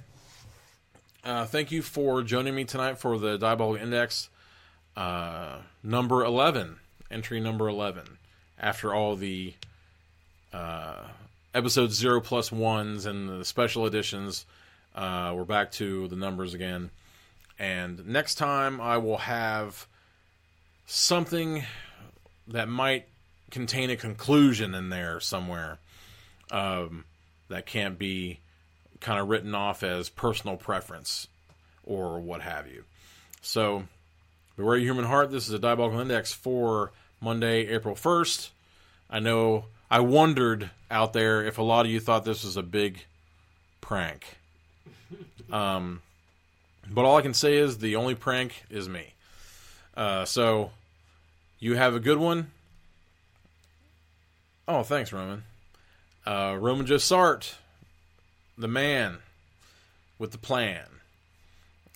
uh, 1.23 1.45
thank 1.45 1.71
you 1.71 1.81
for 1.81 2.21
joining 2.21 2.55
me 2.55 2.63
tonight 2.65 2.97
for 2.97 3.17
the 3.17 3.37
Diabolical 3.37 3.83
Index 3.83 4.29
uh, 4.95 5.57
number 5.83 6.23
11, 6.23 6.77
entry 7.11 7.39
number 7.39 7.67
11, 7.67 8.17
after 8.59 8.93
all 8.93 9.15
the 9.15 9.53
uh, 10.53 11.03
episode 11.53 11.91
0 11.91 12.21
plus 12.21 12.49
1s 12.49 13.05
and 13.05 13.29
the 13.29 13.45
special 13.45 13.85
editions. 13.85 14.45
Uh, 14.95 15.33
we're 15.35 15.45
back 15.45 15.71
to 15.73 16.07
the 16.07 16.15
numbers 16.15 16.53
again. 16.53 16.89
And 17.57 18.07
next 18.07 18.35
time 18.35 18.79
I 18.79 18.97
will 18.97 19.17
have 19.17 19.87
something 20.85 21.63
that 22.47 22.67
might 22.67 23.05
contain 23.51 23.89
a 23.89 23.95
conclusion 23.95 24.73
in 24.73 24.89
there 24.89 25.19
somewhere 25.19 25.77
um, 26.51 27.05
that 27.49 27.65
can't 27.65 27.97
be 27.99 28.39
kind 28.99 29.19
of 29.19 29.29
written 29.29 29.55
off 29.55 29.83
as 29.83 30.09
personal 30.09 30.57
preference 30.57 31.27
or 31.83 32.19
what 32.19 32.41
have 32.41 32.67
you. 32.67 32.83
So, 33.41 33.83
beware 34.57 34.77
your 34.77 34.93
human 34.93 35.05
heart. 35.05 35.31
This 35.31 35.47
is 35.47 35.53
a 35.53 35.59
diabolical 35.59 35.99
index 35.99 36.33
for 36.33 36.91
Monday, 37.21 37.67
April 37.67 37.95
1st. 37.95 38.49
I 39.09 39.19
know 39.19 39.65
I 39.89 40.01
wondered 40.01 40.69
out 40.91 41.13
there 41.13 41.43
if 41.43 41.57
a 41.57 41.63
lot 41.63 41.85
of 41.85 41.91
you 41.91 41.99
thought 41.99 42.25
this 42.25 42.43
was 42.43 42.57
a 42.57 42.63
big 42.63 43.05
prank. 43.81 44.37
Um, 45.51 46.03
but 46.87 47.05
all 47.05 47.17
I 47.17 47.23
can 47.23 47.33
say 47.33 47.57
is 47.57 47.79
the 47.79 47.95
only 47.95 48.13
prank 48.13 48.65
is 48.69 48.87
me. 48.87 49.13
Uh, 49.97 50.25
so 50.25 50.69
you 51.59 51.75
have 51.75 51.95
a 51.95 51.99
good 51.99 52.19
one. 52.19 52.51
Oh, 54.67 54.83
thanks, 54.83 55.11
Roman. 55.11 55.43
Uh, 56.25 56.55
Roman 56.59 56.85
Jossart, 56.85 57.55
the 58.59 58.67
man 58.67 59.17
with 60.19 60.31
the 60.31 60.37
plan. 60.37 60.85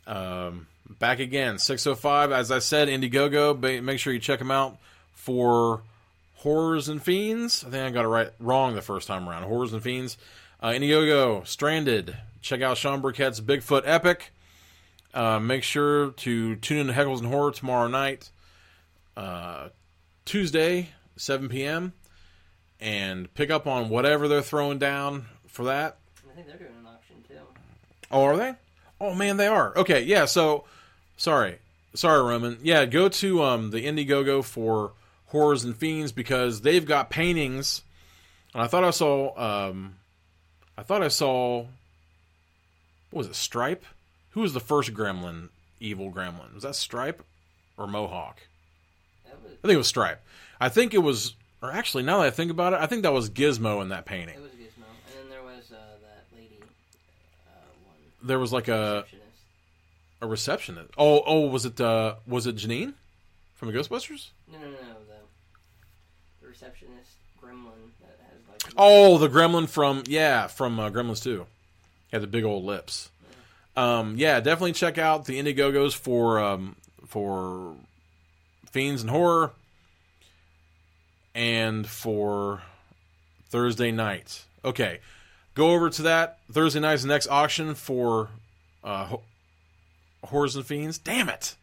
Um, 0.07 0.67
back 0.89 1.19
again, 1.19 1.59
605. 1.59 2.31
As 2.31 2.51
I 2.51 2.59
said, 2.59 2.87
Indiegogo. 2.87 3.83
Make 3.83 3.99
sure 3.99 4.13
you 4.13 4.19
check 4.19 4.39
them 4.39 4.51
out 4.51 4.77
for 5.13 5.81
Horrors 6.37 6.89
and 6.89 7.03
Fiends. 7.03 7.63
I 7.65 7.69
think 7.69 7.85
I 7.85 7.89
got 7.91 8.05
it 8.05 8.09
right 8.09 8.31
wrong 8.39 8.75
the 8.75 8.81
first 8.81 9.07
time 9.07 9.29
around. 9.29 9.43
Horrors 9.43 9.73
and 9.73 9.83
Fiends. 9.83 10.17
Uh, 10.61 10.69
Indiegogo, 10.69 11.45
Stranded. 11.45 12.15
Check 12.41 12.61
out 12.61 12.77
Sean 12.77 13.01
Burkett's 13.01 13.41
Bigfoot 13.41 13.83
Epic. 13.85 14.31
Uh, 15.13 15.39
make 15.39 15.63
sure 15.63 16.11
to 16.11 16.55
tune 16.55 16.79
in 16.79 16.87
to 16.87 16.93
Heckles 16.93 17.19
and 17.19 17.27
Horror 17.27 17.51
tomorrow 17.51 17.87
night, 17.87 18.31
uh, 19.15 19.69
Tuesday, 20.25 20.89
7 21.17 21.49
p.m., 21.49 21.93
and 22.79 23.31
pick 23.35 23.51
up 23.51 23.67
on 23.67 23.89
whatever 23.89 24.27
they're 24.27 24.41
throwing 24.41 24.79
down 24.79 25.27
for 25.47 25.65
that. 25.65 25.97
I 26.33 26.35
think 26.35 26.47
they're 26.47 26.57
doing 26.57 26.71
an 26.79 26.87
auction 26.87 27.15
too. 27.27 27.35
Oh, 28.11 28.23
are 28.23 28.37
they? 28.37 28.53
Oh 28.99 29.13
man, 29.13 29.37
they 29.37 29.47
are. 29.47 29.77
Okay, 29.77 30.01
yeah. 30.01 30.25
So, 30.25 30.63
sorry, 31.15 31.59
sorry, 31.93 32.23
Roman. 32.23 32.57
Yeah, 32.63 32.85
go 32.85 33.07
to 33.07 33.43
um, 33.43 33.69
the 33.69 33.85
Indiegogo 33.85 34.43
for 34.43 34.93
Horrors 35.27 35.63
and 35.63 35.75
Fiends 35.75 36.11
because 36.11 36.61
they've 36.61 36.85
got 36.85 37.09
paintings. 37.09 37.83
And 38.53 38.61
I 38.63 38.67
thought 38.67 38.83
I 38.83 38.91
saw, 38.91 39.37
um, 39.69 39.95
I 40.77 40.83
thought 40.83 41.01
I 41.01 41.07
saw, 41.07 41.65
what 43.09 43.19
was 43.19 43.27
it? 43.27 43.35
Stripe. 43.35 43.85
Who 44.31 44.41
was 44.41 44.53
the 44.53 44.59
first 44.59 44.93
Gremlin? 44.93 45.49
Evil 45.79 46.11
Gremlin. 46.11 46.53
Was 46.53 46.63
that 46.63 46.75
Stripe 46.75 47.23
or 47.77 47.87
Mohawk? 47.87 48.41
That 49.25 49.41
was 49.43 49.51
I 49.63 49.67
think 49.67 49.73
it 49.73 49.77
was 49.77 49.87
Stripe. 49.87 50.21
I 50.61 50.69
think 50.69 50.93
it 50.93 50.99
was, 50.99 51.33
or 51.61 51.71
actually, 51.71 52.03
now 52.03 52.19
that 52.19 52.27
I 52.27 52.29
think 52.29 52.51
about 52.51 52.73
it, 52.73 52.79
I 52.79 52.85
think 52.85 53.03
that 53.03 53.11
was 53.13 53.29
Gizmo 53.29 53.81
in 53.81 53.89
that 53.89 54.05
painting. 54.05 54.35
it 54.35 54.41
was 54.41 54.51
Gizmo, 54.51 54.85
and 55.07 55.17
then 55.17 55.29
there 55.29 55.43
was 55.43 55.71
uh, 55.71 55.75
that 56.01 56.25
lady, 56.35 56.57
uh, 57.47 57.51
one 57.85 57.97
There 58.23 58.39
was 58.39 58.53
like 58.53 58.67
a 58.67 59.03
receptionist. 59.05 59.37
a 60.21 60.27
receptionist. 60.27 60.89
Oh, 60.97 61.21
oh, 61.25 61.47
was 61.47 61.65
it 61.65 61.79
uh, 61.81 62.15
was 62.25 62.47
it 62.47 62.55
Janine 62.55 62.93
from 63.55 63.71
the 63.71 63.77
Ghostbusters? 63.77 64.29
No, 64.51 64.57
no, 64.59 64.65
no, 64.65 64.71
the, 64.71 66.41
the 66.41 66.47
receptionist 66.47 67.11
gremlin 67.41 67.91
that 68.01 68.17
has 68.29 68.39
like. 68.49 68.73
Oh, 68.77 69.17
the 69.17 69.27
Gremlin 69.27 69.67
from 69.67 70.03
yeah 70.07 70.47
from 70.47 70.79
uh, 70.79 70.89
Gremlins 70.89 71.21
Two. 71.21 71.45
Had 72.11 72.21
the 72.21 72.27
big 72.27 72.43
old 72.43 72.63
lips. 72.63 73.09
Um, 73.75 74.15
yeah, 74.17 74.39
definitely 74.39 74.73
check 74.73 74.97
out 74.97 75.25
the 75.25 75.39
Indiegogos 75.41 75.95
for 75.95 76.39
um, 76.39 76.75
for 77.07 77.75
Fiends 78.71 79.01
and 79.01 79.09
Horror, 79.09 79.51
and 81.33 81.87
for 81.87 82.61
Thursday 83.49 83.91
night. 83.91 84.45
Okay, 84.63 84.99
go 85.53 85.71
over 85.71 85.89
to 85.89 86.01
that 86.03 86.39
Thursday 86.51 86.79
night's 86.79 87.03
next 87.05 87.27
auction 87.27 87.75
for 87.75 88.29
uh, 88.83 89.05
Ho- 89.05 89.21
Horrors 90.25 90.55
and 90.55 90.65
Fiends. 90.65 90.97
Damn 90.97 91.29
it! 91.29 91.55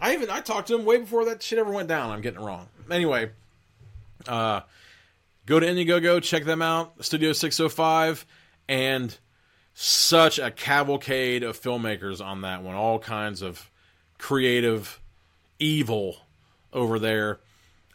I 0.00 0.14
even 0.14 0.30
I 0.30 0.40
talked 0.40 0.68
to 0.68 0.74
him 0.74 0.84
way 0.84 0.98
before 0.98 1.24
that 1.26 1.42
shit 1.42 1.58
ever 1.58 1.70
went 1.70 1.88
down. 1.88 2.10
I'm 2.10 2.20
getting 2.20 2.40
it 2.40 2.44
wrong. 2.44 2.68
Anyway, 2.90 3.30
uh, 4.26 4.60
go 5.46 5.60
to 5.60 5.66
Indiegogo, 5.66 6.22
check 6.22 6.44
them 6.44 6.62
out. 6.62 7.04
Studio 7.04 7.32
605, 7.32 8.26
and 8.68 9.16
such 9.74 10.38
a 10.38 10.50
cavalcade 10.50 11.42
of 11.42 11.60
filmmakers 11.60 12.24
on 12.24 12.42
that 12.42 12.62
one. 12.62 12.74
All 12.74 12.98
kinds 12.98 13.42
of 13.42 13.70
creative 14.18 15.00
evil 15.58 16.16
over 16.72 16.98
there, 16.98 17.40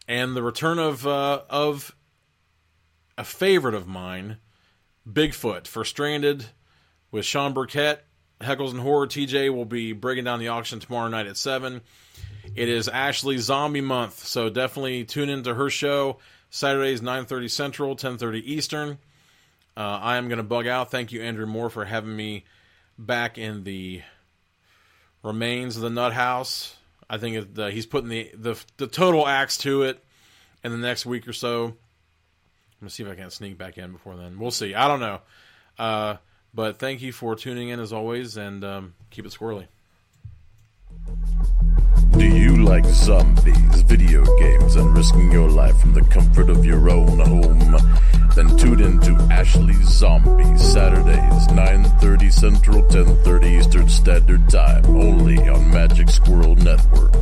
and 0.07 0.35
the 0.35 0.43
return 0.43 0.79
of 0.79 1.05
uh, 1.05 1.41
of 1.49 1.93
a 3.17 3.23
favorite 3.23 3.75
of 3.75 3.87
mine, 3.87 4.37
Bigfoot 5.07 5.67
for 5.67 5.85
Stranded, 5.85 6.45
with 7.11 7.25
Sean 7.25 7.53
Burkett. 7.53 8.03
Heckles 8.41 8.71
and 8.71 8.79
Horror 8.79 9.07
TJ 9.07 9.53
will 9.53 9.65
be 9.65 9.93
breaking 9.93 10.25
down 10.25 10.39
the 10.39 10.49
auction 10.49 10.79
tomorrow 10.79 11.07
night 11.07 11.25
at 11.25 11.37
seven. 11.37 11.81
It 12.55 12.69
is 12.69 12.87
Ashley 12.87 13.37
Zombie 13.37 13.81
Month, 13.81 14.25
so 14.25 14.49
definitely 14.49 15.05
tune 15.05 15.29
into 15.29 15.55
her 15.55 15.69
show. 15.69 16.19
Saturdays 16.49 17.01
9:30 17.01 17.49
Central, 17.49 17.95
10:30 17.95 18.41
Eastern. 18.45 18.97
Uh, 19.75 19.99
I 20.01 20.17
am 20.17 20.27
going 20.27 20.37
to 20.37 20.43
bug 20.43 20.67
out. 20.67 20.91
Thank 20.91 21.11
you, 21.11 21.21
Andrew 21.21 21.45
Moore, 21.45 21.69
for 21.69 21.85
having 21.85 22.15
me 22.15 22.45
back 22.97 23.37
in 23.37 23.63
the 23.63 24.01
remains 25.23 25.75
of 25.75 25.83
the 25.83 25.89
Nut 25.89 26.13
House. 26.13 26.75
I 27.09 27.17
think 27.17 27.57
he's 27.71 27.85
putting 27.85 28.09
the, 28.09 28.31
the 28.33 28.55
the 28.77 28.87
total 28.87 29.27
axe 29.27 29.57
to 29.59 29.83
it 29.83 30.03
in 30.63 30.71
the 30.71 30.77
next 30.77 31.05
week 31.05 31.27
or 31.27 31.33
so. 31.33 31.75
I'm 32.79 32.85
gonna 32.85 32.89
see 32.91 33.03
if 33.03 33.09
I 33.09 33.15
can 33.15 33.31
sneak 33.31 33.57
back 33.57 33.79
in 33.79 33.91
before 33.91 34.15
then. 34.15 34.37
We'll 34.37 34.51
see. 34.51 34.75
I 34.75 34.87
don't 34.87 34.99
know. 34.99 35.19
Uh, 35.79 36.17
but 36.53 36.77
thank 36.77 37.01
you 37.01 37.11
for 37.11 37.35
tuning 37.35 37.69
in 37.69 37.79
as 37.79 37.91
always, 37.91 38.37
and 38.37 38.63
um, 38.63 38.93
keep 39.09 39.25
it 39.25 39.31
squirrely. 39.31 39.65
Do 42.11 42.25
you 42.25 42.63
like 42.63 42.85
zombies, 42.85 43.81
video 43.81 44.23
games, 44.37 44.75
and 44.75 44.95
risking 44.95 45.31
your 45.31 45.49
life 45.49 45.79
from 45.79 45.95
the 45.95 46.01
comfort 46.03 46.51
of 46.51 46.63
your 46.65 46.89
own 46.89 47.19
home? 47.19 47.77
Then 48.35 48.55
tune 48.57 48.81
in 48.81 48.99
to 49.01 49.13
Ashley 49.31 49.73
Zombie 49.83 50.57
Saturdays, 50.57 51.47
9:30 51.47 52.31
Central, 52.31 52.83
10:30 52.83 53.59
Eastern 53.59 53.89
Standard 53.89 54.47
Time, 54.49 54.85
only 54.85 55.49
on 55.49 55.71
Magic 55.71 56.09
Squirrel 56.09 56.55
Network. 56.55 57.15